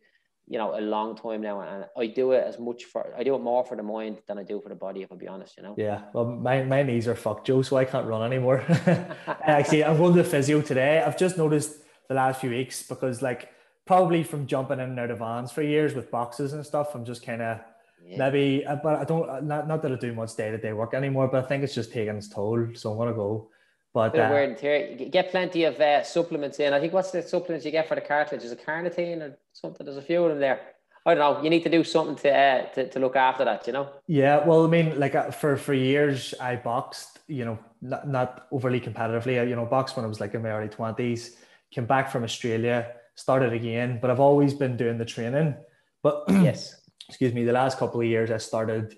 you 0.46 0.56
know, 0.56 0.78
a 0.78 0.80
long 0.80 1.18
time 1.18 1.42
now. 1.42 1.60
And 1.60 1.84
I 1.98 2.06
do 2.06 2.32
it 2.32 2.42
as 2.46 2.58
much 2.58 2.84
for 2.84 3.12
I 3.14 3.22
do 3.24 3.34
it 3.34 3.40
more 3.40 3.62
for 3.62 3.76
the 3.76 3.82
mind 3.82 4.22
than 4.26 4.38
I 4.38 4.42
do 4.42 4.58
for 4.58 4.70
the 4.70 4.74
body, 4.74 5.02
if 5.02 5.12
I'll 5.12 5.18
be 5.18 5.28
honest, 5.28 5.58
you 5.58 5.64
know. 5.64 5.74
Yeah. 5.76 6.00
Well 6.14 6.24
my, 6.24 6.62
my 6.62 6.82
knees 6.82 7.06
are 7.06 7.14
fucked, 7.14 7.46
Joe, 7.46 7.60
so 7.60 7.76
I 7.76 7.84
can't 7.84 8.06
run 8.06 8.22
anymore. 8.22 8.64
Actually, 9.26 9.84
I'm 9.84 9.98
going 9.98 10.14
to 10.14 10.22
the 10.22 10.28
physio 10.30 10.62
today. 10.62 11.04
I've 11.06 11.18
just 11.18 11.36
noticed 11.36 11.74
the 12.08 12.14
last 12.14 12.40
few 12.40 12.48
weeks 12.48 12.82
because 12.82 13.20
like 13.20 13.50
probably 13.86 14.22
from 14.22 14.46
jumping 14.46 14.78
in 14.78 14.88
and 14.88 14.98
out 14.98 15.10
of 15.10 15.18
vans 15.18 15.52
for 15.52 15.60
years 15.60 15.92
with 15.92 16.10
boxes 16.10 16.54
and 16.54 16.64
stuff, 16.64 16.94
I'm 16.94 17.04
just 17.04 17.22
kind 17.22 17.42
of 17.42 17.60
yeah. 18.04 18.18
maybe, 18.18 18.64
uh, 18.66 18.76
but 18.76 19.00
I 19.00 19.04
don't, 19.04 19.28
uh, 19.28 19.40
not, 19.40 19.68
not 19.68 19.82
that 19.82 19.92
I 19.92 19.96
do 19.96 20.12
much 20.12 20.36
day 20.36 20.50
to 20.50 20.58
day 20.58 20.72
work 20.72 20.94
anymore, 20.94 21.28
but 21.28 21.44
I 21.44 21.46
think 21.46 21.64
it's 21.64 21.74
just 21.74 21.92
taking 21.92 22.16
its 22.16 22.28
toll. 22.28 22.68
So 22.74 22.92
I'm 22.92 22.96
going 22.96 23.08
to 23.08 23.14
go. 23.14 23.50
But 23.92 24.16
uh, 24.16 24.28
weird 24.30 24.56
tear. 24.56 24.94
Get 24.96 25.30
plenty 25.30 25.64
of 25.64 25.80
uh, 25.80 26.04
supplements 26.04 26.60
in. 26.60 26.72
I 26.72 26.80
think 26.80 26.92
what's 26.92 27.10
the 27.10 27.22
supplements 27.22 27.66
you 27.66 27.72
get 27.72 27.88
for 27.88 27.96
the 27.96 28.00
cartilage? 28.00 28.44
Is 28.44 28.52
it 28.52 28.64
carnitine 28.64 29.20
or 29.20 29.36
something? 29.52 29.84
There's 29.84 29.96
a 29.96 30.02
few 30.02 30.22
of 30.24 30.30
them 30.30 30.40
there. 30.40 30.60
I 31.06 31.14
don't 31.14 31.18
know. 31.18 31.42
You 31.42 31.50
need 31.50 31.62
to 31.62 31.70
do 31.70 31.82
something 31.82 32.16
to, 32.16 32.30
uh, 32.30 32.66
to, 32.74 32.88
to 32.90 32.98
look 32.98 33.16
after 33.16 33.44
that, 33.44 33.66
you 33.66 33.72
know? 33.72 33.88
Yeah. 34.06 34.44
Well, 34.44 34.64
I 34.64 34.68
mean, 34.68 34.98
like 35.00 35.14
uh, 35.14 35.30
for, 35.30 35.56
for 35.56 35.72
years, 35.72 36.34
I 36.40 36.56
boxed, 36.56 37.20
you 37.26 37.44
know, 37.44 37.58
not, 37.80 38.06
not 38.06 38.46
overly 38.52 38.80
competitively. 38.80 39.40
I, 39.40 39.44
you 39.44 39.56
know, 39.56 39.64
boxed 39.64 39.96
when 39.96 40.04
I 40.04 40.08
was 40.08 40.20
like 40.20 40.34
in 40.34 40.42
my 40.42 40.50
early 40.50 40.68
20s, 40.68 41.36
came 41.70 41.86
back 41.86 42.10
from 42.10 42.22
Australia, 42.22 42.92
started 43.14 43.52
again, 43.52 43.98
but 44.00 44.10
I've 44.10 44.20
always 44.20 44.52
been 44.52 44.76
doing 44.76 44.98
the 44.98 45.04
training. 45.04 45.54
But 46.02 46.24
yes, 46.28 46.79
excuse 47.10 47.34
me, 47.34 47.44
the 47.44 47.52
last 47.52 47.76
couple 47.76 48.00
of 48.00 48.06
years 48.06 48.30
I 48.30 48.38
started, 48.38 48.96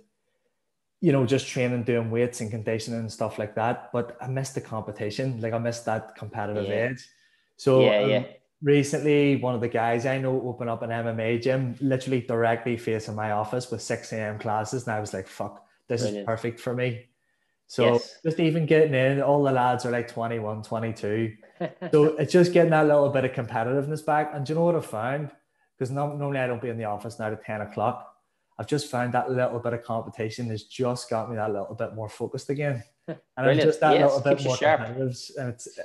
you 1.00 1.12
know, 1.12 1.24
just 1.24 1.48
training, 1.48 1.82
doing 1.84 2.10
weights 2.10 2.42
and 2.42 2.50
conditioning 2.50 3.00
and 3.00 3.10
stuff 3.10 3.38
like 3.38 3.54
that. 3.54 3.90
But 3.90 4.16
I 4.20 4.28
missed 4.28 4.54
the 4.54 4.60
competition. 4.60 5.40
Like 5.40 5.54
I 5.54 5.58
missed 5.58 5.86
that 5.86 6.14
competitive 6.14 6.68
yeah. 6.68 6.74
edge. 6.74 7.08
So 7.56 7.80
yeah, 7.80 8.02
um, 8.02 8.10
yeah. 8.10 8.24
recently 8.62 9.36
one 9.36 9.54
of 9.54 9.62
the 9.62 9.68
guys 9.68 10.04
I 10.04 10.18
know 10.18 10.40
opened 10.42 10.68
up 10.68 10.82
an 10.82 10.90
MMA 10.90 11.42
gym 11.42 11.74
literally 11.80 12.20
directly 12.20 12.76
facing 12.76 13.14
my 13.14 13.32
office 13.32 13.70
with 13.70 13.80
6 13.80 14.12
a.m. 14.12 14.38
classes. 14.38 14.86
And 14.86 14.94
I 14.94 15.00
was 15.00 15.14
like, 15.14 15.26
fuck, 15.26 15.66
this 15.88 16.02
Brilliant. 16.02 16.22
is 16.22 16.26
perfect 16.26 16.60
for 16.60 16.74
me. 16.74 17.06
So 17.66 17.94
yes. 17.94 18.18
just 18.22 18.38
even 18.38 18.66
getting 18.66 18.92
in, 18.92 19.22
all 19.22 19.42
the 19.42 19.52
lads 19.52 19.86
are 19.86 19.90
like 19.90 20.06
21, 20.06 20.62
22. 20.62 21.34
so 21.90 22.04
it's 22.16 22.30
just 22.32 22.52
getting 22.52 22.72
that 22.72 22.86
little 22.86 23.08
bit 23.08 23.24
of 23.24 23.32
competitiveness 23.32 24.04
back. 24.04 24.32
And 24.34 24.44
do 24.44 24.52
you 24.52 24.58
know 24.58 24.66
what 24.66 24.76
I 24.76 24.80
found? 24.80 25.30
Because 25.82 25.92
normally 25.92 26.38
I 26.38 26.46
don't 26.46 26.62
be 26.62 26.68
in 26.68 26.78
the 26.78 26.84
office 26.84 27.18
now 27.18 27.32
at 27.32 27.44
10 27.44 27.62
o'clock. 27.62 28.14
I've 28.56 28.68
just 28.68 28.88
found 28.88 29.14
that 29.14 29.32
little 29.32 29.58
bit 29.58 29.72
of 29.72 29.82
competition 29.82 30.46
has 30.50 30.62
just 30.62 31.10
got 31.10 31.28
me 31.28 31.34
that 31.34 31.52
little 31.52 31.74
bit 31.74 31.96
more 31.96 32.08
focused 32.08 32.50
again. 32.50 32.84
And 33.08 33.50
I'm 33.50 33.58
just 33.58 33.80
that 33.80 33.94
yes, 33.94 34.14
little 34.14 34.20
bit 34.20 34.44
more 34.44 34.56
competitive. 34.56 35.16
And 35.36 35.48
it's 35.48 35.78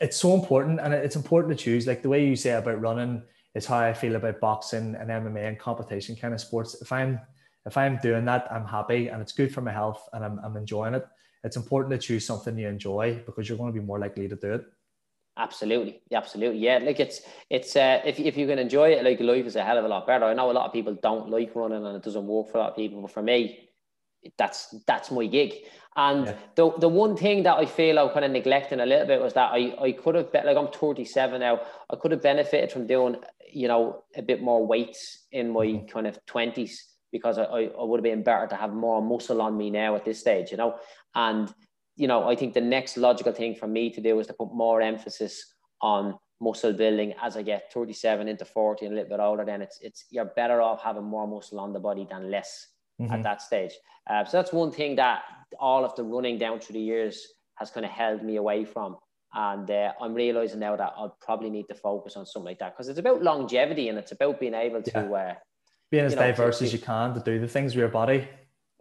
it's 0.00 0.16
so 0.16 0.34
important 0.34 0.78
and 0.78 0.94
it's 0.94 1.16
important 1.16 1.58
to 1.58 1.64
choose. 1.64 1.84
Like 1.84 2.00
the 2.00 2.08
way 2.08 2.24
you 2.24 2.36
say 2.36 2.50
about 2.50 2.80
running 2.80 3.22
is 3.56 3.66
how 3.66 3.78
I 3.78 3.92
feel 3.92 4.14
about 4.14 4.38
boxing 4.38 4.94
and 4.94 5.10
MMA 5.10 5.48
and 5.48 5.58
competition 5.58 6.14
kind 6.14 6.32
of 6.32 6.40
sports. 6.40 6.80
If 6.80 6.92
I'm 6.92 7.18
if 7.66 7.76
I'm 7.76 7.96
doing 7.96 8.24
that, 8.26 8.46
I'm 8.52 8.64
happy 8.64 9.08
and 9.08 9.20
it's 9.20 9.32
good 9.32 9.52
for 9.52 9.62
my 9.62 9.72
health 9.72 10.08
and 10.12 10.24
I'm, 10.24 10.38
I'm 10.44 10.56
enjoying 10.56 10.94
it. 10.94 11.04
It's 11.42 11.56
important 11.56 11.90
to 11.90 12.06
choose 12.06 12.24
something 12.24 12.56
you 12.56 12.68
enjoy 12.68 13.20
because 13.26 13.48
you're 13.48 13.58
going 13.58 13.74
to 13.74 13.80
be 13.80 13.84
more 13.84 13.98
likely 13.98 14.28
to 14.28 14.36
do 14.36 14.54
it. 14.54 14.64
Absolutely, 15.36 16.02
absolutely, 16.12 16.58
yeah. 16.58 16.78
Like 16.78 17.00
it's 17.00 17.22
it's 17.48 17.74
uh, 17.74 18.02
if 18.04 18.20
if 18.20 18.36
you 18.36 18.46
can 18.46 18.58
enjoy 18.58 18.90
it, 18.90 19.02
like 19.02 19.18
life 19.18 19.46
is 19.46 19.56
a 19.56 19.64
hell 19.64 19.78
of 19.78 19.84
a 19.86 19.88
lot 19.88 20.06
better. 20.06 20.26
I 20.26 20.34
know 20.34 20.50
a 20.50 20.52
lot 20.52 20.66
of 20.66 20.74
people 20.74 20.94
don't 21.02 21.30
like 21.30 21.56
running, 21.56 21.86
and 21.86 21.96
it 21.96 22.02
doesn't 22.02 22.26
work 22.26 22.50
for 22.50 22.58
a 22.58 22.60
lot 22.60 22.70
of 22.70 22.76
people. 22.76 23.00
But 23.00 23.12
for 23.12 23.22
me, 23.22 23.70
that's 24.36 24.74
that's 24.86 25.10
my 25.10 25.24
gig. 25.26 25.54
And 25.96 26.26
yeah. 26.26 26.34
the 26.54 26.72
the 26.78 26.88
one 26.88 27.16
thing 27.16 27.44
that 27.44 27.56
I 27.56 27.64
feel 27.64 27.98
I'm 27.98 28.10
kind 28.10 28.26
of 28.26 28.30
neglecting 28.30 28.80
a 28.80 28.86
little 28.86 29.06
bit 29.06 29.22
was 29.22 29.32
that 29.32 29.52
I 29.52 29.74
I 29.80 29.92
could 29.92 30.14
have 30.16 30.30
been 30.32 30.44
like 30.44 30.56
I'm 30.56 30.68
37 30.68 31.40
now. 31.40 31.60
I 31.90 31.96
could 31.96 32.10
have 32.10 32.22
benefited 32.22 32.70
from 32.70 32.86
doing 32.86 33.16
you 33.50 33.68
know 33.68 34.02
a 34.14 34.22
bit 34.22 34.42
more 34.42 34.66
weights 34.66 35.26
in 35.32 35.50
my 35.50 35.66
mm-hmm. 35.66 35.86
kind 35.86 36.06
of 36.06 36.18
20s 36.26 36.72
because 37.10 37.38
I, 37.38 37.44
I, 37.44 37.60
I 37.78 37.84
would 37.84 37.98
have 37.98 38.04
been 38.04 38.22
better 38.22 38.46
to 38.48 38.56
have 38.56 38.72
more 38.72 39.02
muscle 39.02 39.42
on 39.42 39.56
me 39.56 39.70
now 39.70 39.94
at 39.96 40.04
this 40.04 40.20
stage, 40.20 40.50
you 40.50 40.56
know. 40.56 40.76
And 41.14 41.52
you 41.96 42.08
know, 42.08 42.28
I 42.28 42.36
think 42.36 42.54
the 42.54 42.60
next 42.60 42.96
logical 42.96 43.32
thing 43.32 43.54
for 43.54 43.66
me 43.66 43.90
to 43.90 44.00
do 44.00 44.18
is 44.18 44.26
to 44.28 44.32
put 44.32 44.54
more 44.54 44.80
emphasis 44.80 45.54
on 45.80 46.14
muscle 46.40 46.72
building 46.72 47.14
as 47.22 47.36
I 47.36 47.42
get 47.42 47.72
37 47.72 48.28
into 48.28 48.44
40 48.44 48.86
and 48.86 48.94
a 48.94 48.96
little 48.96 49.16
bit 49.16 49.22
older. 49.22 49.44
Then 49.44 49.62
it's 49.62 49.78
it's 49.80 50.06
you're 50.10 50.24
better 50.36 50.60
off 50.60 50.82
having 50.82 51.04
more 51.04 51.26
muscle 51.26 51.60
on 51.60 51.72
the 51.72 51.80
body 51.80 52.06
than 52.10 52.30
less 52.30 52.68
mm-hmm. 53.00 53.12
at 53.12 53.22
that 53.22 53.42
stage. 53.42 53.72
Uh, 54.08 54.24
so 54.24 54.36
that's 54.36 54.52
one 54.52 54.72
thing 54.72 54.96
that 54.96 55.22
all 55.60 55.84
of 55.84 55.94
the 55.96 56.02
running 56.02 56.38
down 56.38 56.60
through 56.60 56.74
the 56.74 56.80
years 56.80 57.26
has 57.56 57.70
kind 57.70 57.86
of 57.86 57.92
held 57.92 58.22
me 58.22 58.36
away 58.36 58.64
from. 58.64 58.96
And 59.34 59.70
uh, 59.70 59.92
I'm 60.00 60.12
realizing 60.12 60.60
now 60.60 60.76
that 60.76 60.92
I'll 60.96 61.16
probably 61.20 61.48
need 61.48 61.66
to 61.68 61.74
focus 61.74 62.16
on 62.16 62.26
something 62.26 62.50
like 62.50 62.58
that 62.58 62.74
because 62.74 62.88
it's 62.88 62.98
about 62.98 63.22
longevity 63.22 63.88
and 63.88 63.98
it's 63.98 64.12
about 64.12 64.40
being 64.40 64.54
able 64.54 64.82
to 64.82 64.90
yeah. 64.94 65.00
uh, 65.00 65.34
being 65.90 66.04
as 66.04 66.14
know, 66.14 66.22
diverse 66.22 66.58
to, 66.58 66.64
as 66.64 66.72
you 66.72 66.78
can 66.78 67.14
to 67.14 67.20
do 67.20 67.38
the 67.38 67.48
things 67.48 67.74
with 67.74 67.80
your 67.80 67.88
body. 67.88 68.28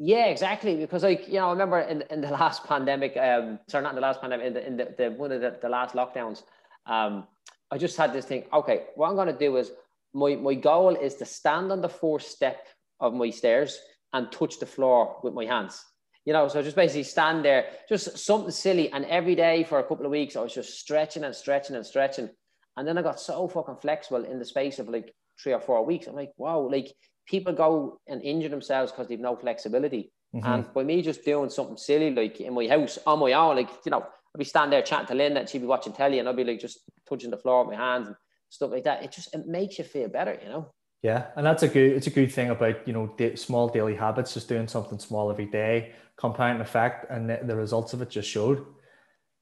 Yeah, 0.04 0.26
exactly. 0.26 0.78
Because 0.78 1.04
like 1.04 1.28
you 1.28 1.36
know, 1.36 1.50
I 1.50 1.52
remember 1.52 1.80
in, 1.80 2.04
in 2.10 2.22
the 2.22 2.30
last 2.42 2.64
pandemic, 2.66 3.16
um, 3.18 3.60
sorry, 3.68 3.84
not 3.84 3.92
in 3.92 3.96
the 3.96 4.02
last 4.02 4.20
pandemic, 4.20 4.48
in 4.48 4.54
the, 4.56 4.68
in 4.68 4.78
the, 4.78 4.96
the 4.98 5.12
one 5.12 5.32
of 5.32 5.42
the, 5.42 5.56
the 5.62 5.70
last 5.70 5.94
lockdowns, 5.94 6.42
um, 6.88 7.28
I 7.70 7.78
just 7.78 7.96
had 7.96 8.12
this 8.12 8.26
thing. 8.26 8.46
Okay, 8.52 8.86
what 8.96 9.10
I'm 9.10 9.16
going 9.16 9.28
to 9.28 9.38
do 9.38 9.58
is 9.58 9.72
my 10.16 10.36
my 10.36 10.56
goal 10.56 10.96
is 10.96 11.16
to 11.16 11.26
stand 11.26 11.72
on 11.72 11.82
the 11.82 11.90
fourth 11.90 12.24
step 12.24 12.68
of 13.00 13.14
my 13.14 13.30
stairs 13.30 13.80
and 14.12 14.32
touch 14.32 14.58
the 14.58 14.66
floor 14.66 15.18
with 15.22 15.36
my 15.36 15.46
hands. 15.46 15.86
You 16.26 16.34
know, 16.34 16.48
so 16.48 16.64
just 16.64 16.76
basically 16.76 17.04
stand 17.04 17.46
there, 17.46 17.66
just 17.88 18.18
something 18.18 18.52
silly. 18.52 18.92
And 18.92 19.06
every 19.06 19.36
day 19.36 19.64
for 19.64 19.78
a 19.78 19.84
couple 19.84 20.06
of 20.06 20.12
weeks, 20.12 20.36
I 20.36 20.42
was 20.42 20.54
just 20.54 20.80
stretching 20.80 21.24
and 21.24 21.36
stretching 21.36 21.76
and 21.76 21.86
stretching. 21.86 22.30
And 22.76 22.88
then 22.88 22.98
I 22.98 23.04
got 23.04 23.20
so 23.20 23.48
fucking 23.48 23.78
flexible 23.82 24.24
in 24.26 24.40
the 24.40 24.46
space 24.46 24.80
of 24.80 24.90
like 24.90 25.14
three 25.42 25.54
or 25.54 25.60
four 25.60 25.86
weeks. 25.86 26.08
I'm 26.08 26.16
like, 26.16 26.32
wow, 26.38 26.60
like 26.60 26.92
people 27.28 27.54
go 27.54 28.00
and 28.08 28.22
injure 28.22 28.50
themselves 28.50 28.92
because 28.92 29.08
they've 29.08 29.20
no 29.20 29.36
flexibility. 29.36 30.12
Mm-hmm. 30.34 30.48
And 30.48 30.74
by 30.74 30.84
me 30.84 31.02
just 31.02 31.26
doing 31.26 31.50
something 31.50 31.78
silly, 31.78 32.12
like 32.12 32.40
in 32.40 32.54
my 32.54 32.68
house 32.68 32.98
on 33.06 33.20
my 33.20 33.34
own, 33.34 33.58
like, 33.58 33.70
you 33.86 33.92
know, 33.92 34.02
I'd 34.02 34.40
be 34.40 34.46
standing 34.46 34.72
there 34.72 34.82
chatting 34.82 35.08
to 35.08 35.16
Linda 35.16 35.42
and 35.42 35.50
she'd 35.50 35.60
be 35.60 35.68
watching 35.68 35.94
telly 35.94 36.20
and 36.20 36.30
I'd 36.30 36.36
be 36.36 36.44
like 36.44 36.60
just 36.60 36.80
touching 37.08 37.32
the 37.32 37.38
floor 37.38 37.66
with 37.66 37.78
my 37.78 37.84
hands 37.84 38.08
and 38.08 38.16
stuff 38.50 38.72
like 38.72 38.86
that. 38.86 39.04
It 39.04 39.12
just, 39.12 39.34
it 39.34 39.46
makes 39.46 39.78
you 39.78 39.84
feel 39.84 40.08
better, 40.08 40.40
you 40.42 40.50
know? 40.50 40.72
Yeah. 41.02 41.28
And 41.36 41.46
that's 41.46 41.64
a 41.64 41.68
good, 41.68 41.94
it's 41.94 42.08
a 42.08 42.12
good 42.12 42.32
thing 42.32 42.50
about, 42.50 42.88
you 42.88 42.94
know, 42.94 43.14
small 43.36 43.68
daily 43.68 43.96
habits, 43.96 44.34
just 44.34 44.48
doing 44.48 44.68
something 44.68 45.00
small 45.00 45.32
every 45.32 45.48
day, 45.48 45.94
compound 46.16 46.62
effect, 46.62 47.12
and 47.12 47.30
the, 47.30 47.40
the 47.44 47.56
results 47.56 47.94
of 47.94 48.02
it 48.02 48.10
just 48.10 48.30
showed. 48.30 48.66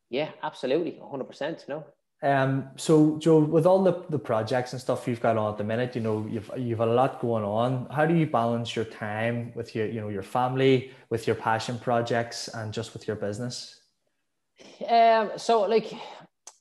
Yeah, 0.10 0.32
absolutely. 0.42 1.00
100%, 1.04 1.68
you 1.68 1.74
know? 1.76 1.86
Um, 2.22 2.70
so 2.76 3.18
Joe, 3.18 3.40
with 3.40 3.66
all 3.66 3.82
the, 3.82 4.04
the 4.10 4.20
projects 4.20 4.74
and 4.74 4.82
stuff 4.82 5.08
you've 5.08 5.22
got 5.22 5.38
on 5.38 5.54
at 5.54 5.58
the 5.58 5.64
minute, 5.64 5.96
you 5.96 6.02
know, 6.02 6.28
you've 6.30 6.52
you've 6.58 6.82
a 6.82 6.86
lot 6.86 7.22
going 7.22 7.46
on. 7.46 7.88
How 7.90 8.06
do 8.06 8.14
you 8.14 8.28
balance 8.28 8.76
your 8.76 8.86
time 8.86 9.54
with 9.56 9.74
your, 9.74 9.88
you 9.88 10.02
know, 10.02 10.10
your 10.10 10.24
family, 10.24 10.92
with 11.10 11.28
your 11.28 11.38
passion 11.38 11.80
projects 11.80 12.50
and 12.50 12.74
just 12.74 12.94
with 12.94 13.08
your 13.08 13.16
business? 13.16 13.80
Um, 14.88 15.32
so 15.38 15.62
like 15.62 15.94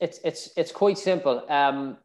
it's 0.00 0.20
it's 0.24 0.50
it's 0.56 0.70
quite 0.70 0.98
simple. 0.98 1.44
Um 1.48 1.98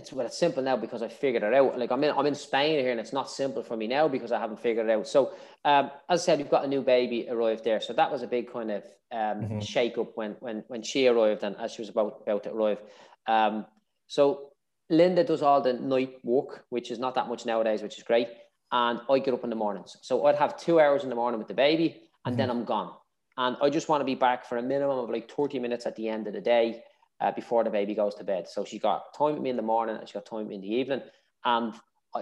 it's 0.00 0.12
well, 0.12 0.26
it's 0.26 0.38
simple 0.38 0.62
now 0.62 0.76
because 0.76 1.02
I 1.02 1.08
figured 1.08 1.42
it 1.42 1.54
out. 1.54 1.78
Like 1.78 1.92
I'm 1.92 2.02
in, 2.02 2.12
I'm 2.16 2.26
in 2.26 2.34
Spain 2.34 2.78
here, 2.80 2.90
and 2.90 2.98
it's 2.98 3.12
not 3.12 3.30
simple 3.30 3.62
for 3.62 3.76
me 3.76 3.86
now 3.86 4.08
because 4.08 4.32
I 4.32 4.40
haven't 4.40 4.60
figured 4.60 4.88
it 4.88 4.92
out. 4.92 5.06
So, 5.06 5.32
um, 5.64 5.90
as 6.08 6.22
I 6.22 6.24
said, 6.24 6.38
we've 6.38 6.50
got 6.50 6.64
a 6.64 6.68
new 6.68 6.82
baby 6.82 7.26
arrived 7.30 7.64
there, 7.64 7.80
so 7.80 7.92
that 7.92 8.10
was 8.10 8.22
a 8.22 8.26
big 8.26 8.52
kind 8.52 8.70
of 8.70 8.82
um, 9.12 9.18
mm-hmm. 9.18 9.60
shake 9.60 9.98
up 9.98 10.16
when 10.16 10.36
when 10.40 10.64
when 10.68 10.82
she 10.82 11.06
arrived 11.06 11.42
and 11.44 11.56
as 11.56 11.72
she 11.72 11.82
was 11.82 11.90
about 11.90 12.22
about 12.22 12.44
to 12.44 12.52
arrive. 12.52 12.78
Um, 13.26 13.66
so 14.06 14.50
Linda 14.88 15.22
does 15.22 15.42
all 15.42 15.60
the 15.60 15.74
night 15.74 16.14
work, 16.24 16.64
which 16.70 16.90
is 16.90 16.98
not 16.98 17.14
that 17.14 17.28
much 17.28 17.46
nowadays, 17.46 17.82
which 17.82 17.98
is 17.98 18.02
great. 18.02 18.28
And 18.72 19.00
I 19.10 19.18
get 19.18 19.34
up 19.34 19.44
in 19.44 19.50
the 19.50 19.56
mornings, 19.56 19.96
so 20.00 20.26
I'd 20.26 20.36
have 20.36 20.56
two 20.56 20.80
hours 20.80 21.02
in 21.02 21.10
the 21.10 21.16
morning 21.16 21.38
with 21.38 21.48
the 21.48 21.54
baby, 21.54 22.00
and 22.24 22.32
mm-hmm. 22.32 22.40
then 22.40 22.50
I'm 22.50 22.64
gone. 22.64 22.92
And 23.36 23.56
I 23.62 23.70
just 23.70 23.88
want 23.88 24.00
to 24.00 24.04
be 24.04 24.14
back 24.14 24.46
for 24.46 24.58
a 24.58 24.62
minimum 24.62 24.98
of 24.98 25.10
like 25.10 25.30
30 25.30 25.58
minutes 25.58 25.86
at 25.86 25.96
the 25.96 26.08
end 26.08 26.26
of 26.26 26.34
the 26.34 26.40
day 26.40 26.82
uh, 27.20 27.32
before 27.32 27.64
the 27.64 27.70
baby 27.70 27.94
goes 27.94 28.14
to 28.16 28.24
bed. 28.24 28.48
So 28.48 28.64
she's 28.64 28.80
got 28.80 29.14
time 29.16 29.34
with 29.34 29.42
me 29.42 29.50
in 29.50 29.56
the 29.56 29.62
morning 29.62 29.96
and 29.96 30.08
she's 30.08 30.14
got 30.14 30.26
time 30.26 30.50
in 30.50 30.60
the 30.60 30.74
evening. 30.74 31.02
And 31.44 31.74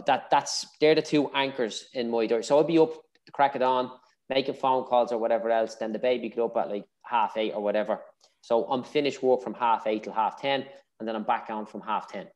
that 0.07 0.29
that's 0.31 0.67
they're 0.81 0.95
the 0.95 1.03
two 1.03 1.31
anchors 1.35 1.87
in 1.95 2.11
my 2.11 2.27
door. 2.27 2.43
So 2.43 2.59
I'll 2.59 2.65
be 2.65 2.79
up 2.79 2.93
crack 3.33 3.57
it 3.57 3.63
on, 3.63 3.91
making 4.29 4.55
phone 4.55 4.85
calls 4.85 5.13
or 5.13 5.19
whatever 5.19 5.51
else. 5.51 5.75
Then 5.75 5.93
the 5.93 5.99
baby 5.99 6.29
get 6.29 6.41
up 6.41 6.57
at 6.57 6.69
like 6.69 6.87
half 7.05 7.37
eight 7.37 7.53
or 7.53 7.63
whatever. 7.63 8.01
So 8.41 8.65
I'm 8.65 8.83
finished 8.83 9.23
work 9.23 9.43
from 9.43 9.55
half 9.55 9.87
eight 9.87 10.05
till 10.05 10.13
half 10.13 10.41
10, 10.41 10.65
and 11.01 11.09
then 11.09 11.17
I'm 11.17 11.25
back 11.25 11.49
on 11.51 11.67
from 11.67 11.81
half 11.81 12.11
10. 12.11 12.27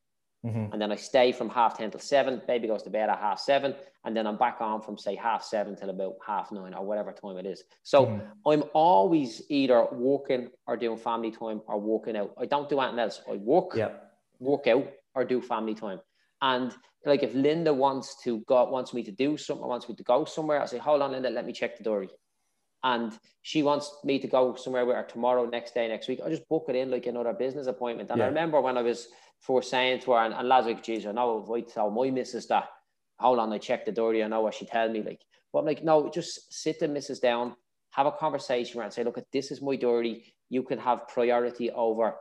Mm-hmm. 0.45 0.73
And 0.73 0.81
then 0.81 0.91
I 0.91 0.95
stay 0.97 1.31
from 1.31 1.49
half 1.49 1.77
10 1.77 1.91
till 1.91 1.99
seven. 1.99 2.41
Baby 2.47 2.67
goes 2.67 2.83
to 2.83 2.89
bed 2.89 3.09
at 3.09 3.17
half 3.17 3.39
seven. 3.39 3.75
And 4.03 4.15
then 4.15 4.27
I'm 4.27 4.37
back 4.37 4.57
on 4.59 4.81
from 4.81 4.97
say 4.97 5.15
half 5.15 5.43
seven 5.43 5.75
till 5.75 5.89
about 5.89 6.15
half 6.25 6.51
nine 6.51 6.73
or 6.73 6.85
whatever 6.85 7.13
time 7.13 7.37
it 7.37 7.45
is. 7.45 7.63
So 7.83 8.05
mm-hmm. 8.05 8.49
I'm 8.49 8.63
always 8.73 9.41
either 9.49 9.85
walking 9.91 10.49
or 10.67 10.75
doing 10.75 10.97
family 10.97 11.31
time 11.31 11.61
or 11.65 11.79
walking 11.79 12.17
out. 12.17 12.33
I 12.37 12.45
don't 12.45 12.69
do 12.69 12.79
anything 12.81 12.99
else. 12.99 13.21
I 13.29 13.35
work, 13.35 13.75
yeah. 13.75 13.91
work 14.39 14.67
out 14.67 14.91
or 15.15 15.23
do 15.23 15.41
family 15.41 15.75
time. 15.75 15.99
And 16.41 16.73
like 17.05 17.23
if 17.23 17.33
Linda 17.33 17.73
wants 17.73 18.21
to 18.23 18.39
go, 18.41 18.69
wants 18.69 18.93
me 18.93 19.03
to 19.03 19.11
do 19.11 19.37
something, 19.37 19.65
wants 19.65 19.87
me 19.87 19.95
to 19.95 20.03
go 20.03 20.25
somewhere, 20.25 20.61
I 20.61 20.65
say, 20.65 20.77
hold 20.77 21.01
on, 21.01 21.13
Linda, 21.13 21.29
let 21.29 21.45
me 21.45 21.53
check 21.53 21.77
the 21.77 21.83
diary. 21.83 22.09
And 22.83 23.17
she 23.41 23.63
wants 23.63 23.95
me 24.03 24.19
to 24.19 24.27
go 24.27 24.55
somewhere 24.55 24.85
with 24.85 24.95
her 24.95 25.03
tomorrow, 25.03 25.45
next 25.45 25.73
day, 25.73 25.87
next 25.87 26.07
week. 26.07 26.19
I 26.23 26.29
just 26.29 26.47
book 26.49 26.65
it 26.67 26.75
in 26.75 26.91
like 26.91 27.05
another 27.05 27.33
business 27.33 27.67
appointment. 27.67 28.09
And 28.09 28.19
yeah. 28.19 28.25
I 28.25 28.27
remember 28.27 28.59
when 28.59 28.77
I 28.77 28.81
was 28.81 29.07
for 29.39 29.61
saying 29.61 30.01
to 30.01 30.11
her, 30.11 30.19
and, 30.19 30.33
and 30.33 30.47
lads 30.47 30.67
like, 30.67 30.83
geez, 30.83 31.05
I 31.05 31.11
know 31.11 31.43
if 31.43 31.49
I 31.49 31.69
tell 31.69 31.89
my 31.89 32.09
missus 32.09 32.47
that, 32.47 32.69
hold 33.19 33.39
on, 33.39 33.53
I 33.53 33.57
check 33.57 33.85
the 33.85 33.91
diary, 33.91 34.23
I 34.23 34.27
know 34.27 34.41
what 34.41 34.53
she 34.53 34.65
tell 34.65 34.89
me. 34.89 35.01
Like, 35.01 35.21
but 35.51 35.59
I'm 35.59 35.65
like, 35.65 35.83
no, 35.83 36.09
just 36.09 36.53
sit 36.53 36.79
the 36.79 36.87
missus 36.87 37.19
down, 37.19 37.55
have 37.91 38.05
a 38.05 38.11
conversation 38.11 38.81
and 38.81 38.91
say, 38.91 39.03
look, 39.03 39.17
at 39.17 39.31
this 39.31 39.51
is 39.51 39.61
my 39.61 39.75
diary. 39.75 40.33
You 40.49 40.63
can 40.63 40.79
have 40.79 41.07
priority 41.07 41.71
over 41.71 42.15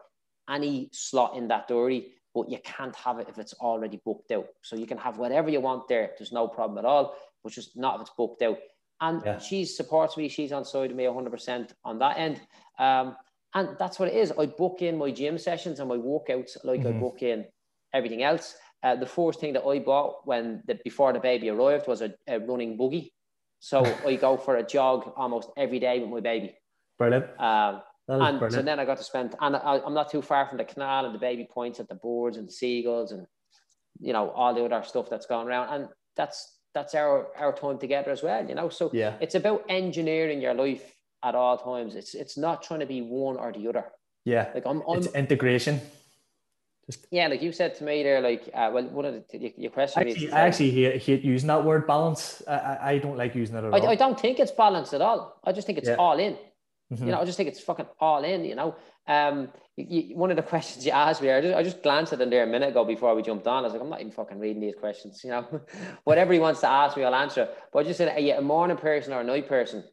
any 0.49 0.91
slot 0.93 1.37
in 1.37 1.49
that 1.49 1.69
diary, 1.69 2.13
but 2.35 2.49
you 2.51 2.59
can't 2.65 2.95
have 2.97 3.19
it 3.19 3.29
if 3.29 3.39
it's 3.39 3.55
already 3.55 4.01
booked 4.05 4.33
out. 4.33 4.47
So 4.63 4.77
you 4.77 4.87
can 4.87 4.99
have 4.99 5.19
whatever 5.19 5.49
you 5.49 5.61
want 5.61 5.89
there. 5.89 6.11
There's 6.19 6.33
no 6.33 6.49
problem 6.49 6.79
at 6.79 6.85
all, 6.85 7.17
but 7.43 7.53
just 7.53 7.77
not 7.77 7.97
if 7.97 8.03
it's 8.03 8.11
booked 8.17 8.43
out. 8.43 8.59
And 9.03 9.21
yeah. 9.27 9.39
she 9.39 9.65
supports 9.65 10.17
me. 10.17 10.29
She's 10.29 10.53
on 10.53 10.65
side 10.65 10.93
of 10.93 10.97
me 10.97 11.05
100% 11.05 11.73
on 11.85 11.99
that 11.99 12.19
end. 12.19 12.41
Um, 12.79 13.17
and 13.53 13.71
that's 13.79 13.99
what 13.99 14.09
it 14.09 14.15
is. 14.15 14.33
I 14.39 14.47
book 14.47 14.81
in 14.81 14.97
my 14.97 15.11
gym 15.11 15.37
sessions 15.39 15.81
and 15.81 15.89
my 15.89 15.97
workouts 15.97 16.57
like 16.65 16.81
mm-hmm. 16.81 16.97
I 16.97 17.01
book 17.01 17.23
in 17.23 17.45
everything 17.93 18.23
else. 18.23 18.57
Uh, 18.83 18.97
the 18.97 19.07
first 19.07 19.41
thing 19.41 19.53
that 19.55 19.65
I 19.65 19.81
bought 19.81 20.25
when 20.25 20.63
the, 20.67 20.79
before 20.85 21.13
the 21.13 21.19
baby 21.19 21.51
arrived 21.51 21.89
was 21.89 22.01
a, 22.01 22.15
a 22.29 22.39
running 22.39 22.77
buggy. 22.77 23.13
So 23.59 23.85
I 24.07 24.15
go 24.15 24.37
for 24.37 24.57
a 24.57 24.63
jog 24.63 25.13
almost 25.17 25.51
every 25.57 25.81
day 25.81 25.99
with 25.99 26.09
my 26.09 26.21
baby. 26.21 26.55
Brilliant. 26.97 27.27
Um, 27.41 27.83
and 28.09 28.39
brilliant. 28.39 28.53
so 28.53 28.63
then 28.63 28.79
I 28.79 28.85
got 28.85 28.99
to 28.99 29.05
spend, 29.05 29.35
and 29.41 29.57
I, 29.57 29.81
am 29.85 29.95
not 29.95 30.11
too 30.11 30.23
far 30.23 30.47
from 30.47 30.59
the 30.59 30.65
canal, 30.65 31.07
and 31.07 31.15
the 31.15 31.19
baby 31.19 31.47
points 31.49 31.81
at 31.81 31.89
the 31.89 31.95
boards 31.95 32.37
and 32.37 32.49
the 32.49 32.53
seagulls, 32.53 33.13
and 33.13 33.27
you 34.01 34.13
know 34.13 34.31
all 34.31 34.55
the 34.55 34.65
other 34.65 34.85
stuff 34.85 35.09
that's 35.09 35.27
going 35.27 35.47
around, 35.47 35.73
and 35.73 35.89
that's 36.17 36.59
that's 36.75 36.95
our 36.95 37.29
our 37.39 37.53
time 37.53 37.79
together 37.79 38.11
as 38.11 38.23
well. 38.23 38.47
You 38.47 38.55
know, 38.55 38.69
so 38.69 38.91
yeah, 38.93 39.15
it's 39.21 39.35
about 39.35 39.65
engineering 39.69 40.41
your 40.41 40.55
life 40.55 40.97
at 41.23 41.35
all 41.35 41.59
times. 41.59 41.95
It's 41.95 42.15
it's 42.15 42.37
not 42.37 42.63
trying 42.63 42.81
to 42.81 42.87
be 42.87 43.01
one 43.01 43.37
or 43.37 43.53
the 43.53 43.69
other. 43.69 43.85
Yeah, 44.25 44.51
like 44.55 44.67
I'm, 44.67 44.83
I'm 44.89 44.99
it's 44.99 45.09
integration. 45.15 45.81
Just 46.87 47.07
yeah, 47.11 47.29
like 47.29 47.43
you 47.43 47.53
said 47.53 47.75
to 47.77 47.85
me 47.85 48.03
there, 48.03 48.21
like 48.21 48.49
uh, 48.55 48.71
well, 48.73 48.85
one 48.89 49.05
of 49.05 49.15
the 49.15 49.53
your 49.57 49.71
question. 49.71 50.03
Actually, 50.03 50.27
is, 50.27 50.33
I 50.33 50.41
actually 50.41 50.71
hate, 50.71 51.03
hate 51.03 51.23
using 51.23 51.49
that 51.49 51.65
word 51.65 51.87
balance. 51.87 52.43
I, 52.49 52.79
I 52.83 52.99
don't 52.99 53.17
like 53.17 53.35
using 53.35 53.57
it 53.57 53.65
at 53.65 53.73
I, 53.73 53.79
all. 53.79 53.89
I 53.89 53.95
don't 53.95 54.19
think 54.19 54.41
it's 54.41 54.51
balanced 54.51 54.93
at 54.93 55.01
all. 55.01 55.39
I 55.45 55.53
just 55.53 55.67
think 55.67 55.79
it's 55.79 55.89
yeah. 55.89 55.97
all 55.97 56.19
in. 56.19 56.37
Mm-hmm. 56.93 57.07
You 57.07 57.13
know, 57.13 57.21
I 57.21 57.25
just 57.25 57.37
think 57.37 57.49
it's 57.49 57.61
fucking 57.61 57.87
all 57.99 58.23
in. 58.23 58.45
You 58.45 58.55
know, 58.55 58.77
um, 59.07 59.49
you, 59.77 60.17
one 60.17 60.31
of 60.31 60.37
the 60.37 60.43
questions 60.55 60.85
you 60.85 60.93
asked 60.93 61.23
me, 61.23 61.31
I 61.31 61.41
just, 61.41 61.55
I 61.55 61.63
just 61.63 61.83
glanced 61.83 62.13
at 62.13 62.19
them 62.19 62.31
there 62.31 62.45
a 62.45 62.47
minute 62.47 62.71
ago 62.71 62.85
before 62.85 63.15
we 63.15 63.23
jumped 63.23 63.47
on. 63.47 63.61
I 63.61 63.63
was 63.63 63.73
like, 63.73 63.83
I'm 63.83 63.91
not 63.91 64.01
even 64.01 64.13
fucking 64.13 64.39
reading 64.39 64.61
these 64.61 64.75
questions. 64.75 65.21
You 65.25 65.31
know, 65.31 65.61
whatever 66.05 66.33
he 66.33 66.39
wants 66.39 66.61
to 66.61 66.69
ask 66.69 66.97
me, 66.97 67.05
I'll 67.05 67.15
answer. 67.15 67.49
But 67.73 67.81
I 67.81 67.83
just 67.85 67.99
said, 67.99 68.17
are 68.17 68.21
you 68.21 68.35
a 68.35 68.43
morning 68.43 68.77
person 68.77 69.13
or 69.13 69.21
a 69.21 69.25
night 69.25 69.49
person? 69.49 69.85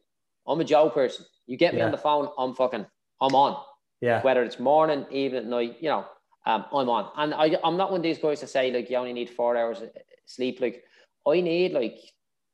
I'm 0.46 0.60
a 0.60 0.64
Joe 0.64 0.90
person. 0.90 1.24
You 1.46 1.56
get 1.56 1.74
me 1.74 1.80
yeah. 1.80 1.86
on 1.86 1.90
the 1.90 1.98
phone, 1.98 2.28
I'm 2.38 2.54
fucking, 2.54 2.86
I'm 3.20 3.34
on. 3.34 3.62
Yeah. 4.00 4.22
Whether 4.22 4.42
it's 4.42 4.58
morning, 4.58 5.04
evening, 5.10 5.50
night, 5.50 5.76
you 5.80 5.88
know, 5.88 6.06
um, 6.46 6.64
I'm 6.72 6.88
on. 6.88 7.10
And 7.16 7.34
I, 7.34 7.58
I'm 7.62 7.76
not 7.76 7.90
one 7.90 8.00
of 8.00 8.02
these 8.02 8.18
guys 8.18 8.40
to 8.40 8.46
say 8.46 8.72
like 8.72 8.88
you 8.88 8.96
only 8.96 9.12
need 9.12 9.30
four 9.30 9.56
hours 9.56 9.80
of 9.82 9.90
sleep. 10.26 10.60
Like 10.60 10.84
I 11.26 11.40
need 11.40 11.72
like 11.72 11.98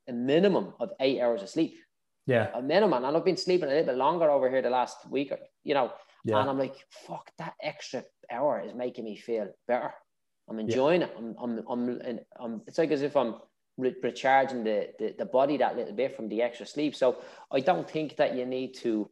a 0.08 0.12
minimum 0.12 0.74
of 0.80 0.90
eight 1.00 1.20
hours 1.20 1.42
of 1.42 1.48
sleep. 1.48 1.76
Yeah. 2.26 2.48
A 2.54 2.62
minimum. 2.62 3.04
And 3.04 3.16
I've 3.16 3.24
been 3.24 3.36
sleeping 3.36 3.68
a 3.68 3.72
little 3.72 3.86
bit 3.86 3.96
longer 3.96 4.30
over 4.30 4.50
here 4.50 4.62
the 4.62 4.70
last 4.70 5.08
week, 5.08 5.32
you 5.64 5.74
know. 5.74 5.92
Yeah. 6.24 6.40
And 6.40 6.50
I'm 6.50 6.58
like, 6.58 6.74
fuck, 7.06 7.30
that 7.38 7.54
extra 7.62 8.02
hour 8.30 8.60
is 8.66 8.74
making 8.74 9.04
me 9.04 9.16
feel 9.16 9.48
better. 9.68 9.94
I'm 10.48 10.58
enjoying 10.58 11.02
yeah. 11.02 11.08
it. 11.08 11.16
I'm, 11.16 11.36
I'm, 11.40 11.64
I'm, 11.68 12.20
I'm, 12.40 12.62
it's 12.66 12.78
like 12.78 12.90
as 12.90 13.02
if 13.02 13.16
I'm 13.16 13.36
re- 13.76 13.94
recharging 14.02 14.64
the, 14.64 14.88
the, 14.98 15.14
the 15.18 15.24
body 15.24 15.56
that 15.58 15.76
little 15.76 15.94
bit 15.94 16.16
from 16.16 16.28
the 16.28 16.42
extra 16.42 16.66
sleep. 16.66 16.96
So 16.96 17.18
I 17.52 17.60
don't 17.60 17.88
think 17.88 18.16
that 18.16 18.34
you 18.34 18.44
need 18.44 18.74
to, 18.78 19.08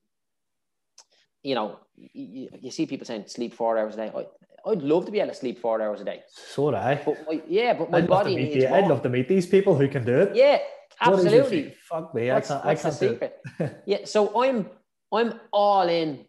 you 1.43 1.55
know, 1.55 1.79
you, 1.97 2.49
you 2.61 2.71
see 2.71 2.87
people 2.87 3.07
saying 3.07 3.25
sleep 3.29 3.55
four 3.55 3.79
hours 3.79 3.95
a 3.95 3.99
day. 3.99 4.13
I, 4.17 4.27
I'd 4.69 4.83
love 4.83 5.05
to 5.07 5.13
be 5.13 5.21
able 5.21 5.31
to 5.31 5.37
sleep 5.37 5.61
four 5.61 5.81
hours 5.83 6.01
a 6.01 6.05
day. 6.05 6.23
So 6.29 6.65
would 6.65 6.75
I. 6.75 6.95
But 7.05 7.19
my, 7.29 7.43
yeah, 7.47 7.75
but 7.75 7.91
my 7.91 7.99
I'd 7.99 8.09
body 8.09 8.35
needs 8.35 8.55
the, 8.55 8.75
I'd 8.75 8.89
love 8.89 9.03
to 9.03 9.09
meet 9.09 9.29
these 9.29 9.47
people 9.47 9.77
who 9.77 9.89
can 9.89 10.05
do 10.05 10.19
it. 10.21 10.35
Yeah, 10.35 10.59
absolutely. 11.01 11.75
Fuck 11.89 12.15
me, 12.15 12.31
what's, 12.31 12.51
I 12.51 12.55
can't. 12.55 12.67
I 12.67 12.75
can't 12.75 12.99
the 12.99 13.09
secret? 13.09 13.41
yeah, 13.87 14.05
so 14.05 14.43
I'm 14.43 14.71
I'm 15.13 15.41
all 15.53 15.89
in 15.89 16.25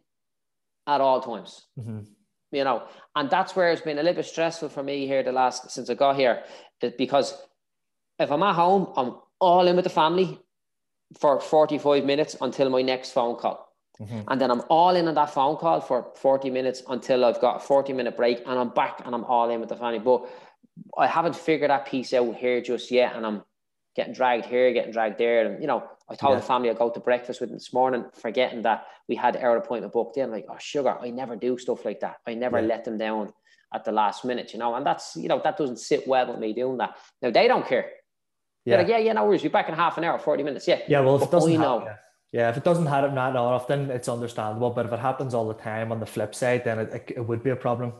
at 0.88 1.01
all 1.01 1.22
times. 1.22 1.66
Mm-hmm. 1.80 1.99
You 2.51 2.63
know, 2.63 2.84
and 3.16 3.30
that's 3.30 3.55
where 3.55 3.72
it's 3.72 3.82
been 3.82 3.97
a 3.97 4.03
little 4.03 4.16
bit 4.16 4.26
stressful 4.26 4.70
for 4.70 4.84
me 4.84 5.07
here 5.07 5.24
the 5.24 5.32
last 5.32 5.72
since 5.72 5.89
I 5.89 5.93
got 5.95 6.16
here, 6.16 6.43
because 6.97 7.36
if 8.20 8.32
I'm 8.32 8.43
at 8.43 8.55
home, 8.55 8.93
I'm 8.95 9.16
all 9.39 9.68
in 9.68 9.76
with 9.76 9.84
the 9.84 9.89
family 9.89 10.39
for 11.20 11.39
45 11.39 12.05
minutes 12.05 12.36
until 12.41 12.70
my 12.70 12.82
next 12.82 13.11
phone 13.11 13.36
call. 13.36 13.66
Mm-hmm. 13.99 14.22
And 14.28 14.41
then 14.41 14.51
I'm 14.51 14.61
all 14.70 14.95
in 14.95 15.07
on 15.07 15.16
that 15.16 15.30
phone 15.30 15.57
call 15.57 15.80
for 15.82 16.11
40 16.16 16.49
minutes 16.49 16.84
until 16.89 17.24
I've 17.24 17.39
got 17.39 17.57
a 17.57 17.59
40 17.59 17.93
minute 17.93 18.18
break 18.18 18.39
and 18.45 18.59
I'm 18.59 18.70
back 18.70 19.01
and 19.05 19.16
I'm 19.16 19.24
all 19.24 19.49
in 19.49 19.59
with 19.59 19.70
the 19.70 19.78
family. 19.78 19.99
But 19.99 20.28
I 20.97 21.07
haven't 21.07 21.36
figured 21.36 21.70
that 21.70 21.88
piece 21.88 22.13
out 22.13 22.36
here 22.36 22.61
just 22.61 22.91
yet. 22.91 23.16
And 23.16 23.26
I'm 23.26 23.43
getting 23.95 24.13
dragged 24.13 24.45
here, 24.45 24.71
getting 24.73 24.91
dragged 24.91 25.17
there. 25.17 25.45
And, 25.45 25.61
you 25.61 25.67
know, 25.67 25.83
I 26.09 26.15
told 26.15 26.33
yeah. 26.33 26.39
the 26.39 26.45
family 26.45 26.69
I'd 26.69 26.77
go 26.77 26.89
to 26.89 26.99
breakfast 26.99 27.39
with 27.39 27.49
them 27.49 27.57
this 27.57 27.73
morning, 27.73 28.05
forgetting 28.13 28.63
that 28.63 28.85
we 29.07 29.15
had 29.15 29.37
our 29.37 29.57
appointment 29.57 29.93
booked 29.93 30.17
in. 30.17 30.31
Like, 30.31 30.45
oh, 30.49 30.57
sugar, 30.59 30.97
I 31.01 31.09
never 31.09 31.35
do 31.35 31.57
stuff 31.57 31.85
like 31.85 32.01
that. 32.01 32.17
I 32.27 32.33
never 32.33 32.59
yeah. 32.59 32.67
let 32.67 32.85
them 32.85 32.97
down 32.97 33.33
at 33.73 33.85
the 33.85 33.91
last 33.91 34.25
minute, 34.25 34.53
you 34.53 34.59
know. 34.59 34.75
And 34.75 34.85
that's, 34.85 35.15
you 35.15 35.27
know, 35.27 35.41
that 35.43 35.57
doesn't 35.57 35.79
sit 35.79 36.07
well 36.07 36.27
with 36.27 36.39
me 36.39 36.53
doing 36.53 36.77
that. 36.77 36.95
Now, 37.21 37.31
they 37.31 37.47
don't 37.47 37.65
care. 37.65 37.89
Yeah. 38.65 38.77
Like, 38.77 38.87
yeah, 38.87 38.97
yeah, 38.97 39.13
no 39.13 39.25
worries. 39.25 39.43
Be 39.43 39.49
back 39.49 39.69
in 39.69 39.75
half 39.75 39.97
an 39.97 40.03
hour, 40.03 40.19
40 40.19 40.43
minutes. 40.43 40.67
Yeah. 40.67 40.79
Yeah, 40.87 40.99
well, 41.01 41.15
if 41.15 41.23
it 41.23 41.31
doesn't 41.31 41.53
I 41.53 41.55
know. 41.55 41.83
yeah. 41.85 41.95
Yeah, 42.31 42.49
if 42.49 42.57
it 42.57 42.65
doesn't 42.65 42.87
happen 42.87 43.15
that 43.15 43.35
often, 43.37 43.89
it's 43.89 44.09
understandable. 44.09 44.71
But 44.71 44.87
if 44.87 44.91
it 44.91 44.99
happens 44.99 45.33
all 45.33 45.47
the 45.47 45.53
time 45.53 45.93
on 45.93 46.01
the 46.01 46.05
flip 46.05 46.35
side, 46.35 46.65
then 46.65 46.79
it, 46.79 47.13
it 47.15 47.25
would 47.25 47.41
be 47.41 47.51
a 47.51 47.55
problem. 47.55 47.93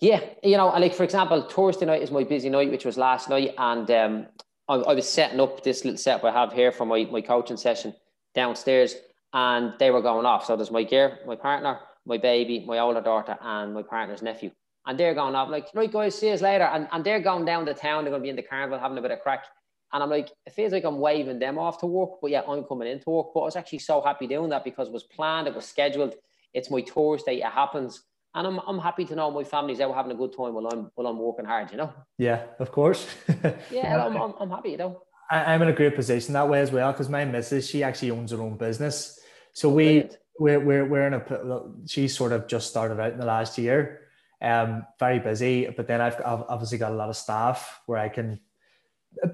Yeah, 0.00 0.24
you 0.42 0.56
know, 0.56 0.68
like 0.68 0.92
for 0.94 1.04
example, 1.04 1.42
Thursday 1.42 1.86
night 1.86 2.02
is 2.02 2.10
my 2.10 2.24
busy 2.24 2.48
night, 2.48 2.70
which 2.70 2.84
was 2.84 2.96
last 2.96 3.28
night, 3.28 3.54
and 3.58 3.88
um, 3.92 4.26
I, 4.70 4.76
I, 4.76 4.94
was 4.94 5.08
setting 5.08 5.40
up 5.40 5.64
this 5.64 5.84
little 5.84 5.98
setup 5.98 6.24
I 6.24 6.30
have 6.30 6.52
here 6.52 6.70
for 6.70 6.86
my, 6.86 7.04
my 7.10 7.20
coaching 7.20 7.56
session 7.56 7.92
downstairs, 8.36 8.94
and 9.32 9.74
they 9.80 9.90
were 9.90 10.00
going 10.00 10.26
off. 10.26 10.46
So 10.46 10.54
there's 10.54 10.70
my 10.70 10.84
gear, 10.84 11.18
my 11.26 11.34
partner, 11.34 11.80
my 12.06 12.18
baby, 12.18 12.64
my 12.64 12.78
older 12.78 13.00
daughter, 13.00 13.36
and 13.42 13.74
my 13.74 13.82
partner's 13.82 14.22
nephew, 14.22 14.52
and 14.86 14.98
they're 14.98 15.14
going 15.14 15.34
off 15.34 15.50
like, 15.50 15.66
right, 15.74 15.90
guys, 15.90 16.16
see 16.16 16.30
us 16.30 16.40
later, 16.40 16.64
and, 16.64 16.86
and 16.92 17.04
they're 17.04 17.20
going 17.20 17.44
down 17.44 17.64
the 17.64 17.74
town. 17.74 18.04
They're 18.04 18.12
going 18.12 18.22
to 18.22 18.26
be 18.26 18.30
in 18.30 18.36
the 18.36 18.42
carnival 18.42 18.78
having 18.78 18.96
a 18.96 19.02
bit 19.02 19.10
of 19.10 19.20
crack. 19.20 19.44
And 19.92 20.04
I'm 20.04 20.10
like, 20.10 20.30
it 20.46 20.52
feels 20.52 20.72
like 20.72 20.84
I'm 20.84 21.00
waving 21.00 21.40
them 21.40 21.58
off 21.58 21.80
to 21.80 21.86
work, 21.86 22.20
but 22.22 22.30
yeah, 22.30 22.42
I'm 22.46 22.62
coming 22.62 22.86
into 22.86 23.10
work. 23.10 23.28
But 23.34 23.40
I 23.40 23.44
was 23.46 23.56
actually 23.56 23.80
so 23.80 24.00
happy 24.00 24.28
doing 24.28 24.50
that 24.50 24.62
because 24.62 24.86
it 24.86 24.94
was 24.94 25.02
planned, 25.02 25.48
it 25.48 25.54
was 25.54 25.66
scheduled. 25.66 26.14
It's 26.54 26.70
my 26.70 26.82
Thursday, 26.82 27.38
it 27.38 27.52
happens. 27.52 28.04
And 28.34 28.46
I'm, 28.46 28.60
I'm 28.66 28.78
happy 28.78 29.04
to 29.06 29.14
know 29.16 29.30
my 29.30 29.42
family's 29.42 29.80
out 29.80 29.94
having 29.94 30.12
a 30.12 30.14
good 30.14 30.36
time 30.36 30.54
while 30.54 30.66
I'm 30.68 30.90
while 30.94 31.08
I'm 31.08 31.18
working 31.18 31.44
hard, 31.44 31.70
you 31.72 31.78
know? 31.78 31.92
Yeah, 32.16 32.44
of 32.60 32.70
course. 32.70 33.06
yeah, 33.70 34.06
I'm, 34.06 34.16
I'm, 34.16 34.34
I'm, 34.38 34.50
happy, 34.50 34.70
you 34.70 34.76
know. 34.76 35.02
I, 35.30 35.54
am 35.54 35.62
in 35.62 35.68
a 35.68 35.72
great 35.72 35.96
position 35.96 36.34
that 36.34 36.48
way 36.48 36.60
as 36.60 36.70
well 36.70 36.92
because 36.92 37.08
my 37.08 37.24
missus, 37.24 37.68
she 37.68 37.82
actually 37.82 38.12
owns 38.12 38.30
her 38.30 38.40
own 38.40 38.56
business. 38.56 39.18
So 39.52 39.68
we, 39.68 40.08
we're, 40.38 40.60
we're, 40.60 40.84
we're 40.84 41.06
in 41.08 41.14
a, 41.14 41.62
she 41.88 42.06
sort 42.06 42.30
of 42.30 42.46
just 42.46 42.70
started 42.70 43.00
out 43.00 43.12
in 43.12 43.18
the 43.18 43.26
last 43.26 43.58
year. 43.58 44.02
Um, 44.40 44.86
very 44.98 45.18
busy, 45.18 45.68
but 45.68 45.86
then 45.86 46.00
I've, 46.00 46.16
I've 46.24 46.44
obviously 46.48 46.78
got 46.78 46.92
a 46.92 46.94
lot 46.94 47.10
of 47.10 47.16
staff 47.16 47.80
where 47.86 47.98
I 47.98 48.08
can 48.08 48.40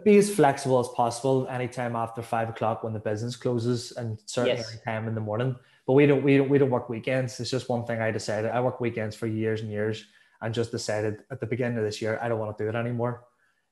be 0.04 0.16
as 0.16 0.34
flexible 0.34 0.80
as 0.80 0.88
possible 0.88 1.46
anytime 1.48 1.94
after 1.94 2.22
five 2.22 2.48
o'clock 2.48 2.82
when 2.82 2.92
the 2.92 2.98
business 2.98 3.36
closes 3.36 3.92
and 3.92 4.18
certainly 4.26 4.58
yes. 4.58 4.72
any 4.72 4.80
time 4.84 5.06
in 5.06 5.14
the 5.14 5.20
morning. 5.20 5.54
But 5.86 5.92
we 5.92 6.06
don't 6.06 6.22
we 6.22 6.36
don't 6.36 6.48
we 6.48 6.58
don't 6.58 6.70
work 6.70 6.88
weekends. 6.88 7.38
It's 7.38 7.50
just 7.50 7.68
one 7.68 7.84
thing 7.84 8.00
I 8.00 8.10
decided. 8.10 8.50
I 8.50 8.60
work 8.60 8.80
weekends 8.80 9.14
for 9.14 9.26
years 9.26 9.60
and 9.60 9.70
years 9.70 10.04
and 10.42 10.52
just 10.52 10.70
decided 10.70 11.22
at 11.30 11.40
the 11.40 11.46
beginning 11.46 11.78
of 11.78 11.84
this 11.84 12.02
year 12.02 12.18
I 12.20 12.28
don't 12.28 12.38
want 12.38 12.56
to 12.56 12.64
do 12.64 12.68
it 12.68 12.74
anymore. 12.74 13.24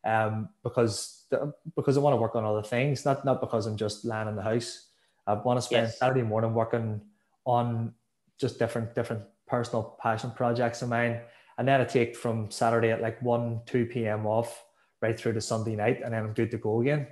Um, 0.04 0.50
because 0.62 1.24
the, 1.30 1.52
because 1.74 1.96
I 1.96 2.00
want 2.00 2.12
to 2.12 2.20
work 2.20 2.36
on 2.36 2.44
other 2.44 2.62
things, 2.62 3.04
not 3.04 3.24
not 3.24 3.40
because 3.40 3.66
I'm 3.66 3.76
just 3.76 4.04
lying 4.04 4.28
in 4.28 4.36
the 4.36 4.42
house. 4.42 4.88
I 5.26 5.34
want 5.34 5.58
to 5.58 5.62
spend 5.62 5.88
yes. 5.88 5.98
Saturday 5.98 6.22
morning 6.22 6.54
working 6.54 7.00
on 7.44 7.94
just 8.38 8.58
different 8.58 8.94
different 8.94 9.22
personal 9.46 9.96
passion 10.00 10.30
projects 10.30 10.82
of 10.82 10.90
mine. 10.90 11.20
And 11.58 11.66
then 11.66 11.80
I 11.80 11.84
take 11.84 12.16
from 12.16 12.50
Saturday 12.50 12.90
at 12.90 13.00
like 13.00 13.22
1, 13.22 13.60
2 13.66 13.86
p.m. 13.86 14.26
off 14.26 14.64
right 15.00 15.18
through 15.18 15.34
to 15.34 15.40
Sunday 15.40 15.76
night, 15.76 16.00
and 16.02 16.12
then 16.12 16.24
I'm 16.24 16.32
good 16.32 16.50
to 16.50 16.58
go 16.58 16.80
again. 16.80 17.06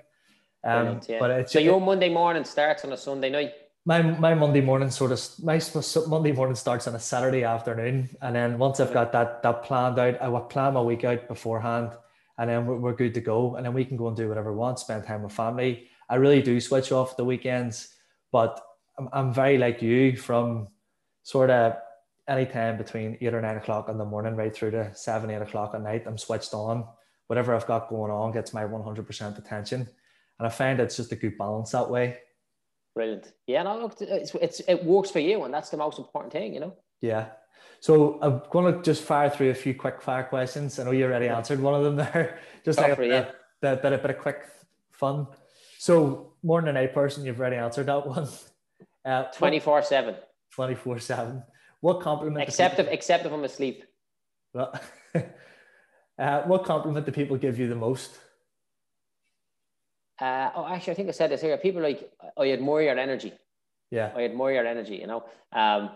Um, 0.64 1.00
yeah. 1.08 1.18
But 1.18 1.30
it's, 1.30 1.52
so 1.52 1.58
your 1.58 1.80
Monday 1.80 2.08
morning 2.08 2.44
starts 2.44 2.84
on 2.84 2.92
a 2.92 2.96
Sunday 2.96 3.30
night. 3.30 3.52
My 3.84 4.00
my 4.00 4.34
Monday 4.34 4.60
morning 4.60 4.90
sort 4.90 5.10
of 5.10 5.20
my 5.42 5.60
Monday 6.06 6.32
morning 6.32 6.54
starts 6.54 6.86
on 6.86 6.94
a 6.94 7.00
Saturday 7.00 7.42
afternoon, 7.42 8.08
and 8.20 8.36
then 8.36 8.58
once 8.58 8.78
I've 8.78 8.92
got 8.92 9.10
that 9.12 9.42
that 9.42 9.64
planned 9.64 9.98
out, 9.98 10.20
I 10.22 10.28
will 10.28 10.40
plan 10.40 10.74
my 10.74 10.80
week 10.82 11.02
out 11.04 11.26
beforehand, 11.26 11.90
and 12.38 12.48
then 12.48 12.66
we're, 12.66 12.76
we're 12.76 12.94
good 12.94 13.14
to 13.14 13.20
go, 13.20 13.56
and 13.56 13.66
then 13.66 13.74
we 13.74 13.84
can 13.84 13.96
go 13.96 14.06
and 14.06 14.16
do 14.16 14.28
whatever 14.28 14.52
we 14.52 14.58
want, 14.58 14.78
spend 14.78 15.04
time 15.04 15.24
with 15.24 15.32
family. 15.32 15.88
I 16.08 16.14
really 16.16 16.42
do 16.42 16.60
switch 16.60 16.92
off 16.92 17.16
the 17.16 17.24
weekends, 17.24 17.88
but 18.30 18.60
I'm, 18.98 19.08
I'm 19.12 19.34
very 19.34 19.58
like 19.58 19.82
you 19.82 20.16
from 20.16 20.68
sort 21.24 21.50
of 21.50 21.76
any 22.28 22.46
time 22.46 22.78
between 22.78 23.18
eight 23.20 23.34
or 23.34 23.42
nine 23.42 23.56
o'clock 23.56 23.88
in 23.88 23.98
the 23.98 24.04
morning 24.04 24.36
right 24.36 24.54
through 24.54 24.70
to 24.72 24.94
seven 24.94 25.30
eight 25.30 25.42
o'clock 25.42 25.74
at 25.74 25.82
night. 25.82 26.04
I'm 26.06 26.18
switched 26.18 26.54
on 26.54 26.84
whatever 27.26 27.54
I've 27.54 27.66
got 27.66 27.88
going 27.88 28.10
on 28.10 28.30
gets 28.30 28.52
my 28.52 28.62
100% 28.62 29.38
attention. 29.38 29.88
And 30.38 30.46
I 30.46 30.50
find 30.50 30.78
it's 30.80 30.96
just 30.96 31.12
a 31.12 31.16
good 31.16 31.38
balance 31.38 31.70
that 31.70 31.88
way. 31.88 32.18
Brilliant. 32.94 33.32
Yeah, 33.46 33.62
no, 33.62 33.78
look, 33.78 33.96
it's, 34.00 34.34
it's, 34.34 34.60
it 34.68 34.84
works 34.84 35.10
for 35.10 35.20
you, 35.20 35.44
and 35.44 35.52
that's 35.52 35.70
the 35.70 35.76
most 35.76 35.98
important 35.98 36.32
thing, 36.32 36.54
you 36.54 36.60
know? 36.60 36.74
Yeah. 37.00 37.28
So 37.80 38.18
I'm 38.22 38.42
going 38.50 38.74
to 38.74 38.82
just 38.82 39.02
fire 39.02 39.30
through 39.30 39.50
a 39.50 39.54
few 39.54 39.74
quick 39.74 40.00
fire 40.02 40.24
questions. 40.24 40.78
I 40.78 40.84
know 40.84 40.92
you 40.92 41.04
already 41.04 41.28
answered 41.28 41.60
one 41.60 41.74
of 41.74 41.82
them 41.82 41.96
there. 41.96 42.38
Just 42.64 42.78
like 42.78 42.92
a, 42.92 42.96
bit, 42.96 43.34
bit, 43.60 43.82
bit, 43.82 44.02
bit 44.02 44.10
of 44.10 44.18
quick 44.18 44.42
fun. 44.92 45.26
So 45.78 46.34
more 46.44 46.62
than 46.62 46.76
a 46.76 46.86
person, 46.86 47.24
you've 47.24 47.40
already 47.40 47.56
answered 47.56 47.86
that 47.86 48.06
one. 48.06 48.28
Uh, 49.04 49.24
24 49.32 49.82
7. 49.82 50.14
24 50.52 51.00
7. 51.00 51.42
What 51.80 52.00
compliment? 52.00 52.40
Except 52.46 52.78
if, 52.78 52.86
except 52.86 53.26
if 53.26 53.32
I'm 53.32 53.42
asleep. 53.42 53.82
Well, 54.54 54.72
Uh, 56.18 56.42
what 56.42 56.64
compliment 56.64 57.06
do 57.06 57.12
people 57.12 57.36
give 57.36 57.58
you 57.58 57.68
the 57.68 57.74
most? 57.74 58.18
Uh, 60.22 60.52
oh, 60.54 60.66
actually, 60.68 60.92
I 60.92 60.94
think 60.94 61.08
I 61.08 61.12
said 61.12 61.30
this 61.32 61.40
here. 61.40 61.56
People 61.58 61.82
like, 61.82 62.08
I 62.38 62.52
admire 62.52 62.82
your 62.82 62.98
energy. 62.98 63.32
Yeah. 63.90 64.12
I 64.14 64.22
admire 64.22 64.54
your 64.54 64.66
energy, 64.66 64.96
you 64.96 65.08
know, 65.08 65.24
um, 65.52 65.90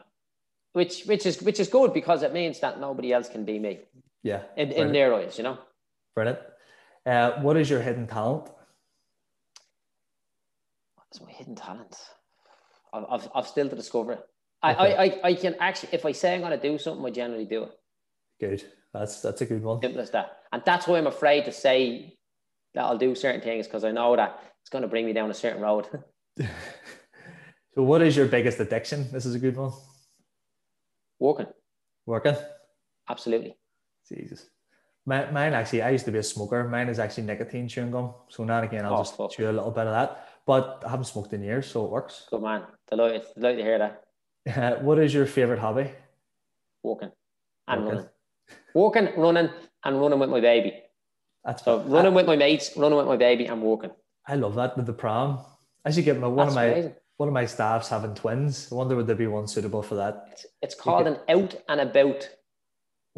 which, 0.73 1.05
which 1.05 1.27
is, 1.27 1.41
which 1.41 1.61
is 1.61 1.69
good 1.69 1.95
because 1.95 2.25
it 2.25 2.33
means 2.33 2.59
that 2.59 2.81
nobody 2.81 3.13
else 3.13 3.29
can 3.29 3.45
be 3.45 3.61
me. 3.61 3.79
Yeah. 4.25 4.43
In, 4.57 4.73
in 4.73 4.93
their 4.93 5.15
eyes, 5.15 5.39
you 5.39 5.45
know. 5.45 5.59
Brilliant. 6.17 6.41
Uh, 7.07 7.41
what 7.41 7.57
is 7.57 7.71
your 7.71 7.81
hidden 7.81 8.09
talent? 8.09 8.51
What's 10.97 11.21
my 11.21 11.31
hidden 11.31 11.55
talent? 11.55 11.95
I've, 12.93 13.05
I've, 13.09 13.29
I've 13.33 13.47
still 13.47 13.69
to 13.69 13.77
discover 13.77 14.15
it. 14.15 14.27
I, 14.61 14.75
okay. 14.75 14.97
I, 14.97 15.05
I, 15.05 15.21
I 15.23 15.35
can 15.35 15.55
actually, 15.61 15.91
if 15.93 16.05
I 16.05 16.11
say 16.11 16.35
I'm 16.35 16.41
going 16.41 16.59
to 16.59 16.69
do 16.69 16.79
something, 16.79 17.07
I 17.07 17.11
generally 17.11 17.45
do 17.45 17.63
it. 17.63 17.79
Good. 18.41 18.65
That's 18.93 19.21
that's 19.21 19.41
a 19.43 19.47
good 19.47 19.63
one. 19.63 19.81
Simple 19.81 20.01
as 20.01 20.11
that. 20.11 20.39
And 20.53 20.63
that's 20.67 20.89
why 20.89 20.99
I'm 20.99 21.07
afraid 21.07 21.45
to 21.45 21.53
say 21.53 22.17
that 22.77 22.85
I'll 22.85 22.99
do 22.99 23.15
certain 23.15 23.41
things 23.41 23.67
because 23.67 23.85
I 23.85 23.91
know 23.91 24.15
that 24.15 24.39
it's 24.61 24.71
going 24.71 24.83
to 24.83 24.89
bring 24.89 25.07
me 25.07 25.13
down 25.13 25.31
a 25.31 25.35
certain 25.35 25.61
road. 25.61 25.89
so, 27.75 27.83
what 27.83 28.03
is 28.03 28.17
your 28.17 28.27
biggest 28.27 28.61
addiction? 28.61 29.09
This 29.11 29.27
is 29.27 29.35
a 29.35 29.39
good 29.39 29.57
one. 29.57 29.73
Working. 31.19 31.47
Working. 32.05 32.37
Absolutely. 33.09 33.57
Jesus. 34.09 34.47
Mine, 35.07 35.33
mine 35.33 35.55
actually, 35.55 35.83
I 35.83 35.91
used 35.91 36.05
to 36.05 36.13
be 36.13 36.19
a 36.19 36.23
smoker. 36.23 36.69
Mine 36.69 36.89
is 36.89 36.99
actually 36.99 37.25
nicotine 37.25 37.67
chewing 37.67 37.91
gum. 37.91 38.13
So 38.29 38.45
now 38.45 38.59
and 38.59 38.67
again, 38.67 38.85
I'll 38.85 38.95
oh, 38.95 38.99
just 38.99 39.17
fuck. 39.17 39.31
chew 39.31 39.49
a 39.49 39.53
little 39.53 39.71
bit 39.71 39.87
of 39.87 39.93
that. 39.93 40.29
But 40.47 40.83
I 40.87 40.91
haven't 40.91 41.07
smoked 41.07 41.33
in 41.33 41.43
years, 41.43 41.67
so 41.67 41.87
it 41.87 41.91
works. 41.91 42.27
Good 42.31 42.43
man. 42.43 42.65
Delighted, 42.91 43.23
delighted 43.35 43.59
to 43.59 43.65
hear 43.65 43.79
that. 44.45 44.83
what 44.85 44.99
is 44.99 45.15
your 45.15 45.27
favorite 45.27 45.59
hobby? 45.59 45.91
Walking 46.83 47.11
and 47.67 47.83
Walking. 47.83 47.97
running 47.97 48.11
walking, 48.75 49.09
running, 49.17 49.51
and 49.85 50.01
running 50.01 50.19
with 50.19 50.31
my 50.31 50.41
baby. 50.41 50.75
That's 51.47 51.65
so 51.65 51.81
running 51.85 52.13
with 52.13 52.27
my 52.27 52.35
mates, 52.35 52.77
running 52.77 52.99
with 52.99 53.07
my 53.07 53.17
baby, 53.17 53.47
and 53.47 53.63
walking. 53.63 53.93
I 54.27 54.35
love 54.35 54.57
that 54.57 54.77
with 54.77 54.87
the 54.87 54.93
pram. 54.93 55.39
I 55.85 55.93
should 55.93 56.05
get 56.05 56.19
my 56.19 56.27
one 56.27 56.49
That's 56.49 56.51
of 56.51 56.55
my 56.57 56.65
amazing. 56.65 56.95
one 57.19 57.29
of 57.29 57.33
my 57.33 57.47
staffs 57.47 57.89
having 57.89 58.15
twins. 58.17 58.69
I 58.73 58.75
wonder 58.75 58.97
would 58.97 59.07
there 59.07 59.15
be 59.15 59.29
one 59.29 59.47
suitable 59.47 59.83
for 59.83 59.95
that? 59.95 60.27
It's, 60.33 60.47
it's 60.61 60.75
called 60.75 61.07
an 61.07 61.19
out 61.29 61.55
and 61.69 61.81
about 61.81 62.29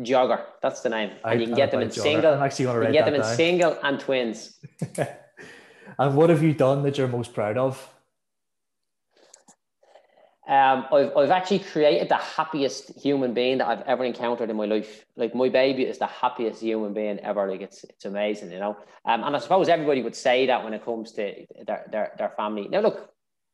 jogger. 0.00 0.44
That's 0.62 0.82
the 0.82 0.90
name, 0.90 1.12
and 1.24 1.40
you 1.40 1.46
can 1.46 1.56
get 1.56 1.70
them 1.70 1.80
in 1.80 1.88
jogger. 1.88 2.02
single. 2.02 2.34
I'm 2.34 2.42
actually 2.42 2.66
going 2.66 2.74
to 2.74 2.80
write 2.80 2.88
you 2.88 3.00
get 3.00 3.06
them 3.06 3.14
in 3.14 3.24
single 3.24 3.78
and 3.82 3.98
twins. 3.98 4.58
and 5.98 6.14
what 6.14 6.28
have 6.28 6.42
you 6.42 6.52
done 6.52 6.82
that 6.82 6.98
you're 6.98 7.08
most 7.08 7.32
proud 7.32 7.56
of? 7.56 7.88
Um, 10.48 10.86
I've, 10.90 11.14
I've 11.14 11.30
actually 11.30 11.58
created 11.58 12.08
the 12.08 12.16
happiest 12.16 12.98
human 12.98 13.34
being 13.34 13.58
that 13.58 13.68
I've 13.68 13.82
ever 13.82 14.02
encountered 14.04 14.48
in 14.48 14.56
my 14.56 14.64
life. 14.64 15.04
Like 15.14 15.34
my 15.34 15.50
baby 15.50 15.82
is 15.82 15.98
the 15.98 16.06
happiest 16.06 16.62
human 16.62 16.94
being 16.94 17.18
ever. 17.20 17.46
Like 17.46 17.60
it's 17.60 17.84
it's 17.84 18.06
amazing, 18.06 18.50
you 18.52 18.58
know. 18.58 18.78
Um, 19.04 19.24
and 19.24 19.36
I 19.36 19.40
suppose 19.40 19.68
everybody 19.68 20.02
would 20.02 20.16
say 20.16 20.46
that 20.46 20.64
when 20.64 20.72
it 20.72 20.84
comes 20.86 21.12
to 21.12 21.44
their, 21.66 21.84
their, 21.92 22.12
their 22.16 22.30
family. 22.30 22.66
Now 22.66 22.80
look, 22.80 23.10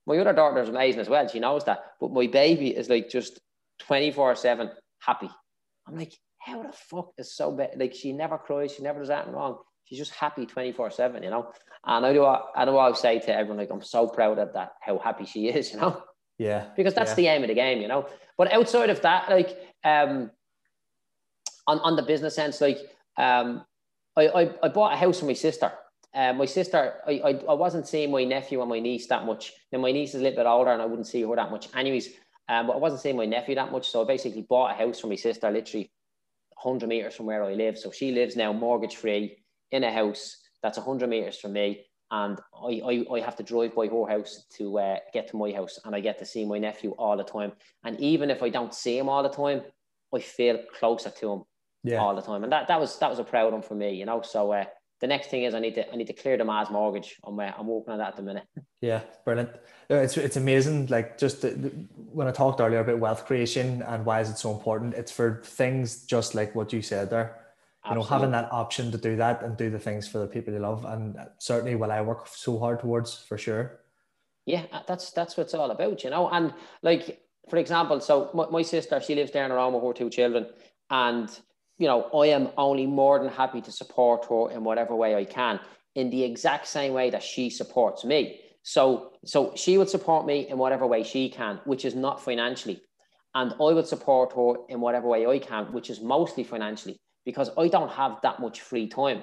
my 0.07 0.17
other 0.19 0.33
daughter 0.33 0.63
is 0.63 0.69
amazing 0.69 1.01
as 1.01 1.09
well. 1.09 1.27
She 1.27 1.41
knows 1.41 1.65
that. 1.65 1.81
But 2.01 2.13
my 2.13 2.29
baby 2.29 2.69
is 2.69 2.89
like 2.89 3.09
just 3.11 3.41
24-7 3.89 4.71
happy. 5.01 5.31
I'm 5.89 5.99
like, 5.99 6.15
how 6.39 6.63
the 6.63 6.73
fuck 6.73 7.11
is 7.19 7.35
so 7.35 7.51
bad? 7.51 7.71
Like 7.77 7.95
she 7.95 8.13
never 8.13 8.39
cries, 8.39 8.73
she 8.73 8.85
never 8.85 9.01
does 9.01 9.11
anything 9.11 9.33
wrong. 9.35 9.59
She's 9.85 9.99
just 9.99 10.13
happy 10.13 10.47
24-7, 10.47 11.25
you 11.25 11.31
know. 11.31 11.51
And 11.85 12.07
I 12.07 12.13
do 12.13 12.25
I 12.25 12.65
do 12.65 12.77
always 12.77 13.01
say 13.01 13.19
to 13.19 13.35
everyone, 13.35 13.59
like, 13.59 13.71
I'm 13.71 13.83
so 13.83 14.07
proud 14.07 14.39
of 14.39 14.53
that, 14.53 14.75
how 14.81 14.99
happy 14.99 15.27
she 15.27 15.49
is, 15.49 15.73
you 15.73 15.81
know. 15.81 16.01
Yeah. 16.39 16.67
Because 16.77 16.95
that's 16.95 17.11
yeah. 17.13 17.17
the 17.17 17.27
aim 17.29 17.43
of 17.43 17.49
the 17.49 17.55
game, 17.55 17.81
you 17.81 17.89
know. 17.89 18.09
But 18.37 18.53
outside 18.53 18.91
of 18.91 19.01
that, 19.03 19.29
like 19.29 19.57
um 19.85 20.31
on, 21.67 21.79
on 21.81 21.97
the 21.97 22.03
business 22.03 22.35
sense, 22.35 22.61
like 22.61 22.79
um 23.17 23.65
I, 24.17 24.29
I, 24.29 24.51
I 24.63 24.69
bought 24.69 24.93
a 24.93 24.97
house 24.97 25.21
for 25.21 25.27
my 25.27 25.33
sister. 25.33 25.73
Uh, 26.15 26.33
my 26.33 26.45
sister, 26.45 26.95
I, 27.09 27.13
I, 27.25 27.31
I 27.49 27.55
wasn't 27.55 27.89
seeing 27.89 28.13
my 28.13 28.23
nephew 28.23 28.61
and 28.61 28.71
my 28.71 28.79
niece 28.79 29.09
that 29.09 29.27
much. 29.27 29.53
Now 29.73 29.81
my 29.81 29.91
niece 29.91 30.11
is 30.11 30.21
a 30.21 30.23
little 30.23 30.37
bit 30.37 30.47
older 30.47 30.71
and 30.71 30.81
I 30.81 30.87
wouldn't 30.87 31.09
see 31.09 31.23
her 31.23 31.35
that 31.35 31.51
much 31.51 31.69
anyways. 31.75 32.11
Um, 32.49 32.69
but 32.69 32.75
I 32.75 32.77
wasn't 32.77 33.03
seeing 33.03 33.17
my 33.17 33.25
nephew 33.25 33.57
that 33.57 33.73
much. 33.73 33.91
So 33.91 34.03
I 34.03 34.05
basically 34.05 34.43
bought 34.43 34.71
a 34.71 34.75
house 34.75 35.01
for 35.01 35.09
my 35.09 35.17
sister, 35.17 35.51
literally 35.51 35.91
100 36.63 36.89
meters 36.89 37.17
from 37.17 37.27
where 37.27 37.43
I 37.43 37.55
live. 37.55 37.77
So 37.77 37.91
she 37.91 38.13
lives 38.13 38.37
now 38.37 38.53
mortgage 38.53 38.95
free 38.95 39.39
in 39.73 39.83
a 39.83 39.93
house 39.93 40.37
that's 40.63 40.79
100 40.79 41.09
meters 41.09 41.39
from 41.39 41.55
me 41.55 41.85
and 42.11 42.39
I, 42.55 42.81
I, 42.85 43.15
I 43.15 43.21
have 43.21 43.37
to 43.37 43.43
drive 43.43 43.75
by 43.75 43.89
her 43.89 44.07
house 44.07 44.45
to 44.57 44.79
uh, 44.79 44.99
get 45.13 45.29
to 45.29 45.37
my 45.37 45.53
house 45.53 45.81
and 45.85 45.95
I 45.95 46.01
get 46.01 46.19
to 46.19 46.27
see 46.27 46.45
my 46.45 46.59
nephew 46.59 46.91
all 46.99 47.17
the 47.17 47.25
time. 47.25 47.53
And 47.85 47.99
even 48.01 48.31
if 48.31 48.43
I 48.43 48.51
don't 48.51 48.75
see 48.75 48.99
him 48.99 49.09
all 49.09 49.23
the 49.23 49.29
time, 49.29 49.63
I 50.15 50.21
feel 50.21 50.59
closer 50.79 51.11
to 51.11 51.33
him 51.33 51.43
yeah. 51.83 51.99
all 51.99 52.15
the 52.15 52.23
time. 52.23 52.45
And 52.45 52.53
that, 52.53 52.69
that 52.69 52.79
was 52.81 52.99
that 52.99 53.11
was 53.11 53.19
a 53.19 53.25
proud 53.25 53.53
one 53.53 53.63
for 53.63 53.75
me, 53.75 53.95
you 53.95 54.07
know. 54.07 54.23
So 54.23 54.53
uh, 54.53 54.65
the 55.01 55.07
next 55.07 55.29
thing 55.29 55.43
is 55.43 55.55
I 55.55 55.61
need 55.61 55.75
to 55.75 55.91
I 55.93 55.97
need 55.97 56.07
to 56.07 56.13
clear 56.13 56.37
the 56.37 56.45
mass 56.45 56.71
mortgage. 56.71 57.17
I'm 57.25 57.39
uh, 57.39 57.51
I'm 57.59 57.67
working 57.67 57.93
on 57.93 57.99
that 57.99 58.09
at 58.09 58.17
the 58.17 58.23
minute. 58.23 58.45
Yeah, 58.81 59.01
brilliant. 59.25 59.51
It's 59.89 60.17
it's 60.17 60.37
amazing. 60.37 60.87
Like 60.87 61.19
just 61.19 61.43
the, 61.43 61.51
the, 61.51 61.69
when 62.13 62.29
I 62.29 62.33
talked 62.33 62.61
earlier 62.61 62.81
about 62.81 62.99
wealth 62.99 63.27
creation 63.27 63.83
and 63.83 64.05
why 64.05 64.21
is 64.21 64.31
it 64.31 64.39
so 64.39 64.53
important, 64.53 64.95
it's 64.95 65.11
for 65.11 65.43
things 65.45 66.05
just 66.05 66.35
like 66.35 66.55
what 66.55 66.73
you 66.73 66.83
said 66.83 67.11
there. 67.11 67.44
You 67.89 67.97
know, 67.97 68.03
having 68.03 68.31
that 68.31 68.51
option 68.51 68.91
to 68.93 68.99
do 68.99 69.17
that 69.17 69.43
and 69.43 69.57
do 69.57 69.69
the 69.69 69.79
things 69.79 70.09
for 70.09 70.19
the 70.19 70.27
people 70.27 70.55
you 70.55 70.61
love, 70.61 70.87
and 70.87 71.17
certainly 71.39 71.75
what 71.75 71.91
I 71.91 72.01
work 72.01 72.27
so 72.29 72.59
hard 72.59 72.81
towards 72.81 73.19
for 73.19 73.37
sure. 73.37 73.81
Yeah, 74.47 74.65
uh, 74.73 74.81
that's 74.87 75.11
that's 75.11 75.37
what 75.37 75.45
it's 75.45 75.55
all 75.55 75.71
about, 75.71 76.03
you 76.03 76.11
know. 76.11 76.29
And 76.31 76.55
like 76.83 77.21
for 77.49 77.59
example, 77.59 78.01
so 78.01 78.31
my, 78.33 78.47
my 78.49 78.63
sister, 78.63 79.01
she 79.01 79.15
lives 79.15 79.31
down 79.31 79.53
around 79.53 79.75
with 79.75 79.83
her 79.85 79.93
two 79.93 80.11
children, 80.11 80.47
and 80.91 81.29
you 81.79 81.87
know, 81.87 82.05
I 82.15 82.29
am 82.29 82.51
only 82.57 82.87
more 82.87 83.19
than 83.19 83.29
happy 83.29 83.61
to 83.61 83.73
support 83.73 84.27
her 84.27 84.51
in 84.51 84.65
whatever 84.65 84.95
way 84.95 85.17
I 85.17 85.25
can, 85.25 85.61
in 85.95 86.11
the 86.11 86.23
exact 86.23 86.67
same 86.67 86.93
way 86.93 87.11
that 87.11 87.23
she 87.23 87.51
supports 87.51 88.05
me. 88.05 88.41
So, 88.63 89.13
so 89.25 89.53
she 89.57 89.77
would 89.77 89.91
support 89.91 90.25
me 90.25 90.49
in 90.49 90.57
whatever 90.57 90.87
way 90.87 91.03
she 91.03 91.29
can, 91.29 91.61
which 91.65 91.85
is 91.85 91.95
not 91.95 92.23
financially, 92.23 92.81
and 93.35 93.53
I 93.53 93.73
would 93.73 93.87
support 93.87 94.33
her 94.35 94.55
in 94.69 94.81
whatever 94.81 95.09
way 95.09 95.27
I 95.27 95.39
can, 95.39 95.73
which 95.73 95.91
is 95.91 96.01
mostly 96.01 96.45
financially, 96.45 96.99
because 97.25 97.51
I 97.59 97.69
don't 97.69 97.91
have 97.91 98.19
that 98.23 98.41
much 98.41 98.61
free 98.61 98.89
time. 98.89 99.23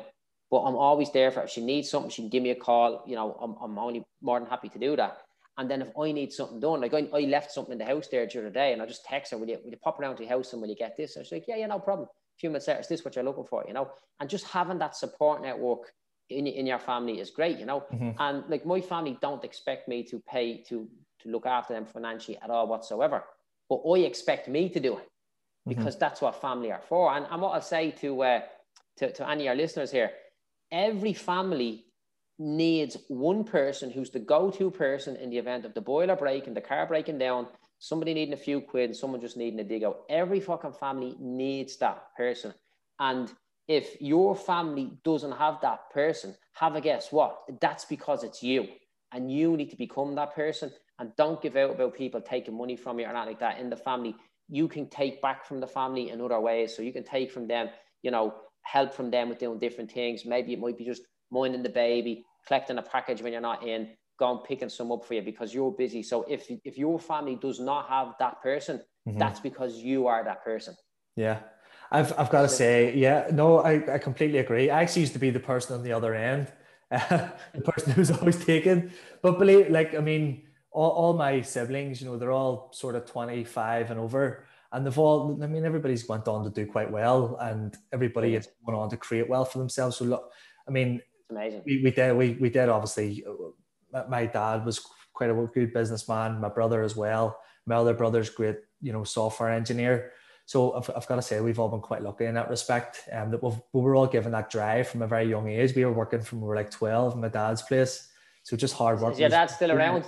But 0.49 0.63
I'm 0.63 0.75
always 0.75 1.11
there 1.11 1.31
for 1.31 1.39
her. 1.39 1.45
If 1.45 1.51
she 1.51 1.63
needs 1.63 1.89
something, 1.89 2.09
she 2.09 2.21
can 2.23 2.29
give 2.29 2.43
me 2.43 2.49
a 2.49 2.55
call. 2.55 3.03
You 3.07 3.15
know, 3.15 3.37
I'm, 3.41 3.55
I'm 3.61 3.77
only 3.79 4.03
more 4.21 4.39
than 4.39 4.49
happy 4.49 4.69
to 4.69 4.79
do 4.79 4.95
that. 4.97 5.19
And 5.57 5.69
then 5.69 5.81
if 5.81 5.89
I 5.97 6.11
need 6.11 6.33
something 6.33 6.59
done, 6.59 6.81
like 6.81 6.93
I, 6.93 7.07
I 7.13 7.21
left 7.21 7.51
something 7.51 7.73
in 7.73 7.77
the 7.77 7.85
house 7.85 8.07
there 8.07 8.25
during 8.25 8.47
the 8.47 8.53
day, 8.53 8.73
and 8.73 8.81
I 8.81 8.85
just 8.85 9.05
text 9.05 9.31
her, 9.31 9.37
will 9.37 9.47
you, 9.47 9.59
will 9.63 9.71
you 9.71 9.77
pop 9.77 9.99
around 9.99 10.17
to 10.17 10.23
the 10.23 10.29
house 10.29 10.51
and 10.53 10.61
will 10.61 10.69
you 10.69 10.75
get 10.75 10.97
this? 10.97 11.15
And 11.15 11.25
she's 11.25 11.31
like, 11.31 11.45
yeah, 11.47 11.57
yeah, 11.57 11.67
no 11.67 11.79
problem 11.79 12.07
A 12.07 12.39
few 12.39 12.49
minutes 12.49 12.67
later, 12.67 12.81
is 12.81 12.87
this 12.87 13.05
what 13.05 13.15
you're 13.15 13.23
looking 13.23 13.45
for? 13.45 13.63
You 13.67 13.73
know, 13.73 13.89
and 14.19 14.29
just 14.29 14.45
having 14.45 14.79
that 14.79 14.95
support 14.95 15.41
network 15.41 15.91
in, 16.29 16.47
in 16.47 16.65
your 16.65 16.79
family 16.79 17.19
is 17.19 17.29
great, 17.29 17.57
you 17.57 17.65
know. 17.65 17.83
Mm-hmm. 17.93 18.11
And 18.19 18.43
like 18.49 18.65
my 18.65 18.81
family 18.81 19.17
don't 19.21 19.43
expect 19.43 19.87
me 19.87 20.03
to 20.05 20.21
pay 20.27 20.63
to 20.63 20.87
to 21.21 21.29
look 21.29 21.45
after 21.45 21.73
them 21.73 21.85
financially 21.85 22.37
at 22.41 22.49
all 22.49 22.67
whatsoever. 22.67 23.23
But 23.69 23.81
I 23.87 23.99
expect 23.99 24.47
me 24.47 24.69
to 24.69 24.79
do 24.79 24.97
it 24.97 25.07
because 25.67 25.95
mm-hmm. 25.95 25.99
that's 25.99 26.21
what 26.21 26.41
family 26.41 26.71
are 26.71 26.81
for. 26.87 27.13
And, 27.13 27.25
and 27.29 27.41
what 27.41 27.49
I'll 27.49 27.61
say 27.61 27.91
to, 27.91 28.23
uh, 28.23 28.41
to 28.97 29.11
to 29.11 29.29
any 29.29 29.47
of 29.47 29.51
our 29.51 29.55
listeners 29.55 29.91
here, 29.91 30.11
every 30.71 31.13
family 31.13 31.85
needs 32.39 32.97
one 33.07 33.43
person 33.43 33.91
who's 33.91 34.09
the 34.09 34.19
go-to 34.19 34.71
person 34.71 35.15
in 35.15 35.29
the 35.29 35.37
event 35.37 35.65
of 35.65 35.73
the 35.73 35.81
boiler 35.81 36.15
breaking, 36.15 36.55
the 36.55 36.61
car 36.61 36.87
breaking 36.87 37.19
down, 37.19 37.47
somebody 37.77 38.13
needing 38.13 38.33
a 38.33 38.37
few 38.37 38.61
quid, 38.61 38.95
someone 38.95 39.21
just 39.21 39.37
needing 39.37 39.59
a 39.59 39.63
dig 39.63 39.83
out. 39.83 40.01
Every 40.09 40.39
fucking 40.39 40.73
family 40.73 41.15
needs 41.19 41.77
that 41.77 42.15
person. 42.17 42.53
And 42.99 43.31
if 43.67 44.01
your 44.01 44.35
family 44.35 44.91
doesn't 45.03 45.31
have 45.33 45.61
that 45.61 45.89
person, 45.91 46.35
have 46.53 46.75
a 46.75 46.81
guess 46.81 47.11
what? 47.11 47.43
That's 47.59 47.85
because 47.85 48.23
it's 48.23 48.41
you. 48.43 48.67
And 49.11 49.31
you 49.31 49.55
need 49.55 49.69
to 49.69 49.77
become 49.77 50.15
that 50.15 50.35
person. 50.35 50.71
And 50.99 51.15
don't 51.15 51.41
give 51.41 51.55
out 51.55 51.71
about 51.71 51.95
people 51.95 52.21
taking 52.21 52.57
money 52.57 52.75
from 52.75 52.99
you 52.99 53.05
or 53.05 53.13
not 53.13 53.27
like 53.27 53.39
that 53.39 53.59
in 53.59 53.69
the 53.69 53.75
family. 53.75 54.15
You 54.51 54.67
can 54.67 54.87
take 54.87 55.19
back 55.21 55.45
from 55.45 55.59
the 55.59 55.67
family 55.67 56.11
in 56.11 56.21
other 56.21 56.39
ways. 56.39 56.75
So 56.75 56.83
you 56.83 56.93
can 56.93 57.03
take 57.03 57.31
from 57.31 57.47
them, 57.47 57.69
you 58.03 58.11
know, 58.11 58.35
help 58.61 58.93
from 58.93 59.09
them 59.09 59.29
with 59.29 59.39
doing 59.39 59.57
different 59.57 59.91
things. 59.91 60.25
Maybe 60.25 60.53
it 60.53 60.59
might 60.59 60.77
be 60.77 60.85
just 60.85 61.01
minding 61.31 61.63
the 61.63 61.69
baby, 61.69 62.23
collecting 62.45 62.77
a 62.77 62.83
package 62.83 63.23
when 63.23 63.31
you're 63.31 63.41
not 63.41 63.65
in, 63.65 63.89
gone 64.19 64.43
picking 64.47 64.69
some 64.69 64.91
up 64.91 65.03
for 65.03 65.15
you 65.15 65.23
because 65.23 65.53
you're 65.53 65.71
busy. 65.71 66.03
So 66.03 66.23
if 66.29 66.45
if 66.63 66.77
your 66.77 66.99
family 66.99 67.35
does 67.35 67.59
not 67.59 67.89
have 67.89 68.13
that 68.19 68.41
person, 68.43 68.81
mm-hmm. 69.07 69.17
that's 69.17 69.39
because 69.39 69.77
you 69.77 70.05
are 70.07 70.23
that 70.23 70.43
person. 70.43 70.75
Yeah. 71.15 71.39
I've, 71.91 72.17
I've 72.17 72.29
got 72.29 72.43
to 72.43 72.49
say, 72.49 72.95
yeah, 72.95 73.27
no, 73.33 73.59
I, 73.59 73.95
I 73.95 73.97
completely 73.97 74.39
agree. 74.39 74.69
I 74.69 74.81
actually 74.81 75.01
used 75.01 75.13
to 75.13 75.19
be 75.19 75.29
the 75.29 75.41
person 75.41 75.75
on 75.75 75.83
the 75.83 75.91
other 75.91 76.15
end, 76.15 76.47
uh, 76.89 77.27
the 77.53 77.61
person 77.61 77.91
who's 77.91 78.09
always 78.11 78.43
taken. 78.45 78.91
But 79.21 79.37
believe, 79.37 79.69
like, 79.69 79.93
I 79.93 79.99
mean, 79.99 80.43
all, 80.71 80.91
all 80.91 81.13
my 81.13 81.41
siblings, 81.41 82.01
you 82.01 82.07
know, 82.07 82.17
they're 82.17 82.31
all 82.31 82.69
sort 82.73 82.95
of 82.95 83.05
25 83.05 83.91
and 83.91 83.99
over. 83.99 84.45
And 84.71 84.85
they've 84.85 84.97
all, 84.97 85.37
I 85.43 85.47
mean, 85.47 85.65
everybody's 85.65 86.07
went 86.07 86.27
on 86.27 86.43
to 86.45 86.49
do 86.49 86.65
quite 86.65 86.89
well 86.89 87.37
and 87.41 87.75
everybody 87.91 88.33
has 88.35 88.47
gone 88.65 88.75
on 88.75 88.89
to 88.89 88.97
create 88.97 89.27
wealth 89.27 89.51
for 89.51 89.59
themselves. 89.59 89.97
So, 89.97 90.05
look, 90.05 90.31
I 90.67 90.71
mean, 90.71 91.01
amazing. 91.29 91.63
We, 91.65 91.81
we 91.83 91.91
did, 91.91 92.15
we, 92.15 92.37
we 92.39 92.49
did 92.49 92.69
obviously 92.69 93.25
my 94.09 94.25
dad 94.25 94.65
was 94.65 94.79
quite 95.13 95.29
a 95.29 95.49
good 95.53 95.73
businessman. 95.73 96.39
My 96.39 96.49
brother 96.49 96.83
as 96.83 96.95
well. 96.95 97.37
My 97.65 97.75
other 97.75 97.93
brother's 97.93 98.29
great, 98.29 98.57
you 98.81 98.93
know, 98.93 99.03
software 99.03 99.49
engineer. 99.49 100.13
So 100.45 100.73
I've, 100.73 100.89
I've 100.95 101.07
got 101.07 101.15
to 101.15 101.21
say 101.21 101.39
we've 101.39 101.59
all 101.59 101.69
been 101.69 101.81
quite 101.81 102.01
lucky 102.01 102.25
in 102.25 102.35
that 102.35 102.49
respect. 102.49 103.07
Um, 103.11 103.31
that 103.31 103.43
we've, 103.43 103.59
we 103.73 103.81
were 103.81 103.95
all 103.95 104.07
given 104.07 104.31
that 104.31 104.49
drive 104.49 104.87
from 104.87 105.01
a 105.01 105.07
very 105.07 105.29
young 105.29 105.47
age. 105.49 105.75
We 105.75 105.85
were 105.85 105.93
working 105.93 106.21
from 106.21 106.41
we 106.41 106.47
were 106.47 106.55
like 106.55 106.71
twelve 106.71 107.13
in 107.13 107.21
my 107.21 107.29
dad's 107.29 107.61
place. 107.61 108.09
So 108.43 108.57
just 108.57 108.73
hard 108.73 108.99
work. 108.99 109.13
Is 109.13 109.19
your 109.19 109.29
dad 109.29 109.51
still 109.51 109.71
around? 109.71 110.05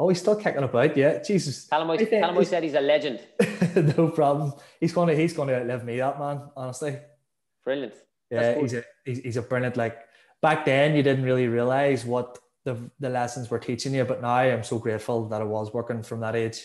Oh, 0.00 0.08
he's 0.08 0.20
still 0.20 0.36
kicking 0.36 0.62
about. 0.62 0.96
Yeah, 0.96 1.20
Jesus. 1.20 1.66
Tell 1.66 1.82
him 1.82 1.90
I, 1.90 1.96
tell 1.96 2.44
said 2.44 2.62
he's 2.62 2.74
a 2.74 2.80
legend. 2.80 3.18
no 3.96 4.10
problem. 4.10 4.52
He's 4.78 4.92
gonna 4.92 5.14
he's 5.14 5.32
gonna 5.32 5.54
outlive 5.54 5.84
me, 5.84 5.96
that 5.96 6.20
man. 6.20 6.42
Honestly. 6.56 6.98
Brilliant. 7.64 7.94
Yeah, 8.30 8.60
he's 8.60 8.74
a 8.74 8.84
he's, 9.04 9.18
he's 9.18 9.36
a 9.36 9.42
brilliant. 9.42 9.76
Like 9.76 9.98
back 10.40 10.64
then, 10.64 10.94
you 10.94 11.02
didn't 11.02 11.24
really 11.24 11.48
realize 11.48 12.04
what 12.04 12.38
the, 12.64 12.78
the 13.00 13.08
lessons 13.08 13.50
we're 13.50 13.58
teaching 13.58 13.92
you. 13.92 14.04
But 14.04 14.22
now 14.22 14.36
I'm 14.36 14.62
so 14.62 14.78
grateful 14.78 15.28
that 15.30 15.40
I 15.40 15.44
was 15.44 15.74
working 15.74 16.04
from 16.04 16.20
that 16.20 16.36
age. 16.36 16.62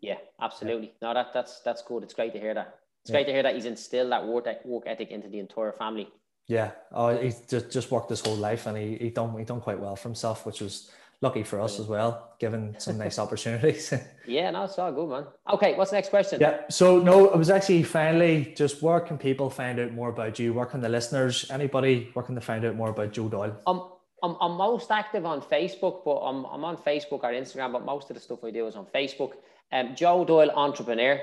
Yeah, 0.00 0.18
absolutely. 0.40 0.92
No, 1.02 1.12
that 1.14 1.32
that's 1.34 1.60
that's 1.64 1.82
good. 1.82 2.04
It's 2.04 2.14
great 2.14 2.32
to 2.34 2.38
hear 2.38 2.54
that. 2.54 2.78
It's 3.02 3.10
yeah. 3.10 3.16
great 3.16 3.26
to 3.26 3.32
hear 3.32 3.42
that 3.42 3.56
he's 3.56 3.64
instilled 3.64 4.12
that 4.12 4.24
work 4.24 4.46
work 4.64 4.84
ethic 4.86 5.10
into 5.10 5.28
the 5.28 5.40
entire 5.40 5.72
family. 5.72 6.08
Yeah. 6.46 6.72
Oh, 6.92 7.16
he's 7.16 7.40
just, 7.40 7.70
just 7.70 7.90
worked 7.90 8.10
his 8.10 8.20
whole 8.20 8.36
life 8.36 8.66
and 8.66 8.76
he, 8.76 8.96
he 8.96 9.10
done 9.10 9.36
he 9.36 9.44
done 9.44 9.60
quite 9.60 9.80
well 9.80 9.96
for 9.96 10.08
himself, 10.08 10.46
which 10.46 10.60
was 10.60 10.90
lucky 11.22 11.42
for 11.42 11.60
us 11.60 11.80
as 11.80 11.86
well, 11.86 12.34
given 12.38 12.74
some 12.78 12.98
nice 12.98 13.18
opportunities. 13.24 13.94
yeah, 14.26 14.50
no, 14.50 14.64
it's 14.64 14.78
all 14.78 14.92
good, 14.92 15.08
man. 15.08 15.26
Okay, 15.52 15.74
what's 15.74 15.90
the 15.90 15.96
next 15.96 16.10
question? 16.10 16.40
Yeah, 16.40 16.62
so 16.68 16.98
no, 16.98 17.30
it 17.30 17.38
was 17.38 17.48
actually 17.48 17.84
finally 17.84 18.52
just 18.56 18.82
where 18.82 19.00
can 19.00 19.16
people 19.16 19.48
find 19.48 19.80
out 19.80 19.92
more 19.92 20.10
about 20.10 20.38
you? 20.38 20.52
Where 20.52 20.66
can 20.66 20.80
the 20.80 20.88
listeners, 20.88 21.50
anybody, 21.50 22.10
where 22.12 22.24
can 22.24 22.34
they 22.34 22.40
find 22.40 22.64
out 22.64 22.74
more 22.74 22.90
about 22.90 23.12
Joe 23.12 23.28
Doyle? 23.28 23.56
Um, 23.66 23.88
I'm, 24.22 24.36
I'm 24.40 24.52
most 24.52 24.90
active 24.90 25.26
on 25.26 25.40
Facebook, 25.40 26.04
but 26.04 26.18
I'm, 26.18 26.44
I'm 26.44 26.64
on 26.64 26.76
Facebook 26.76 27.24
or 27.24 27.32
Instagram, 27.32 27.72
but 27.72 27.84
most 27.84 28.10
of 28.10 28.14
the 28.14 28.20
stuff 28.20 28.44
I 28.44 28.50
do 28.50 28.66
is 28.66 28.76
on 28.76 28.86
Facebook. 28.86 29.32
Um, 29.72 29.94
Joe 29.96 30.24
Doyle 30.24 30.50
Entrepreneur. 30.50 31.20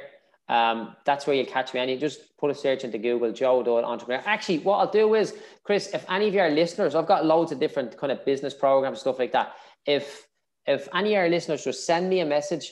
Um, 0.49 0.95
that's 1.05 1.27
where 1.27 1.35
you'll 1.35 1.45
catch 1.45 1.73
me. 1.73 1.79
And 1.79 1.91
you 1.91 1.97
just 1.97 2.35
put 2.37 2.49
a 2.49 2.55
search 2.55 2.83
into 2.83 2.97
Google, 2.97 3.31
Joe 3.31 3.61
Doyle 3.61 3.85
Entrepreneur. 3.85 4.23
Actually, 4.25 4.59
what 4.59 4.77
I'll 4.77 4.91
do 4.91 5.13
is, 5.13 5.35
Chris, 5.63 5.93
if 5.93 6.03
any 6.09 6.27
of 6.27 6.33
your 6.33 6.49
listeners, 6.49 6.95
I've 6.95 7.05
got 7.05 7.25
loads 7.25 7.51
of 7.51 7.59
different 7.59 7.95
kind 7.97 8.11
of 8.11 8.25
business 8.25 8.53
programs, 8.53 8.99
stuff 8.99 9.19
like 9.19 9.31
that. 9.33 9.53
If 9.89 10.27
if 10.65 10.87
any 10.93 11.15
of 11.15 11.21
our 11.21 11.29
listeners 11.29 11.63
just 11.63 11.85
send 11.85 12.09
me 12.09 12.19
a 12.19 12.25
message 12.25 12.71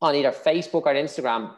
on 0.00 0.14
either 0.14 0.32
Facebook 0.32 0.86
or 0.86 0.94
Instagram 0.94 1.52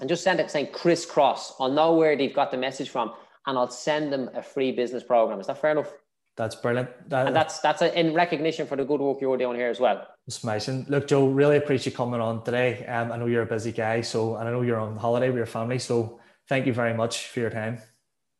and 0.00 0.08
just 0.08 0.24
send 0.24 0.40
it 0.40 0.50
saying 0.50 0.68
crisscross, 0.72 1.54
I'll 1.60 1.70
know 1.70 1.94
where 1.94 2.16
they've 2.16 2.34
got 2.34 2.50
the 2.50 2.56
message 2.56 2.90
from 2.90 3.12
and 3.46 3.56
I'll 3.56 3.70
send 3.70 4.12
them 4.12 4.30
a 4.34 4.42
free 4.42 4.72
business 4.72 5.04
program. 5.04 5.38
Is 5.38 5.46
that 5.46 5.60
fair 5.60 5.70
enough? 5.70 5.92
That's 6.36 6.54
brilliant. 6.54 6.90
That, 7.10 7.28
and 7.28 7.36
that's 7.36 7.60
that's 7.60 7.82
a, 7.82 7.98
in 7.98 8.14
recognition 8.14 8.66
for 8.66 8.76
the 8.76 8.84
good 8.84 9.00
work 9.00 9.20
you're 9.20 9.36
doing 9.36 9.56
here 9.56 9.68
as 9.68 9.80
well. 9.80 10.06
It's 10.26 10.42
amazing. 10.44 10.86
Look, 10.88 11.08
Joe, 11.08 11.28
really 11.28 11.56
appreciate 11.56 11.92
you 11.92 11.96
coming 11.96 12.20
on 12.20 12.44
today. 12.44 12.86
Um, 12.86 13.10
I 13.12 13.16
know 13.16 13.26
you're 13.26 13.42
a 13.42 13.46
busy 13.46 13.72
guy, 13.72 14.02
so 14.02 14.36
and 14.36 14.48
I 14.48 14.52
know 14.52 14.62
you're 14.62 14.78
on 14.78 14.96
holiday 14.96 15.28
with 15.28 15.36
your 15.36 15.46
family, 15.46 15.78
so 15.78 16.20
thank 16.48 16.66
you 16.66 16.72
very 16.72 16.94
much 16.94 17.26
for 17.28 17.40
your 17.40 17.50
time. 17.50 17.78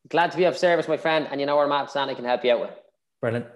Glad 0.09 0.31
to 0.31 0.37
be 0.37 0.45
of 0.45 0.57
service, 0.57 0.87
my 0.87 0.97
friend, 0.97 1.27
and 1.31 1.41
you 1.41 1.47
know 1.47 1.57
where 1.57 1.67
Matt 1.67 1.91
Santa 1.91 2.15
can 2.15 2.25
help 2.25 2.45
you 2.45 2.53
out 2.53 2.61
with. 2.61 2.71
Brilliant. 3.21 3.47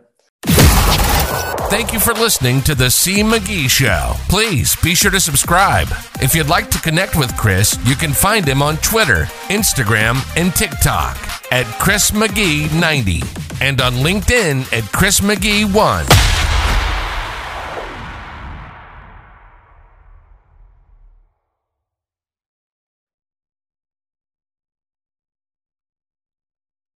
Thank 1.73 1.95
you 1.95 2.01
for 2.01 2.13
listening 2.13 2.61
to 2.65 2.75
the 2.75 2.91
C. 2.91 3.23
McGee 3.23 3.67
Show. 3.67 4.13
Please 4.29 4.77
be 4.83 4.95
sure 4.95 5.11
to 5.11 5.19
subscribe. 5.19 5.89
If 6.21 6.35
you'd 6.35 6.51
like 6.51 6.69
to 6.69 6.79
connect 6.79 7.17
with 7.17 7.35
Chris, 7.39 7.79
you 7.87 7.95
can 7.95 8.13
find 8.13 8.47
him 8.47 8.61
on 8.61 8.77
Twitter, 8.77 9.25
Instagram, 9.49 10.21
and 10.37 10.55
TikTok 10.55 11.17
at 11.51 11.65
Chris 11.81 12.11
McGee 12.11 12.79
90 12.79 13.23
and 13.63 13.81
on 13.81 13.95
LinkedIn 13.95 14.71
at 14.71 14.85
Chris 14.93 15.21
McGee 15.21 15.65
1. 15.65 16.42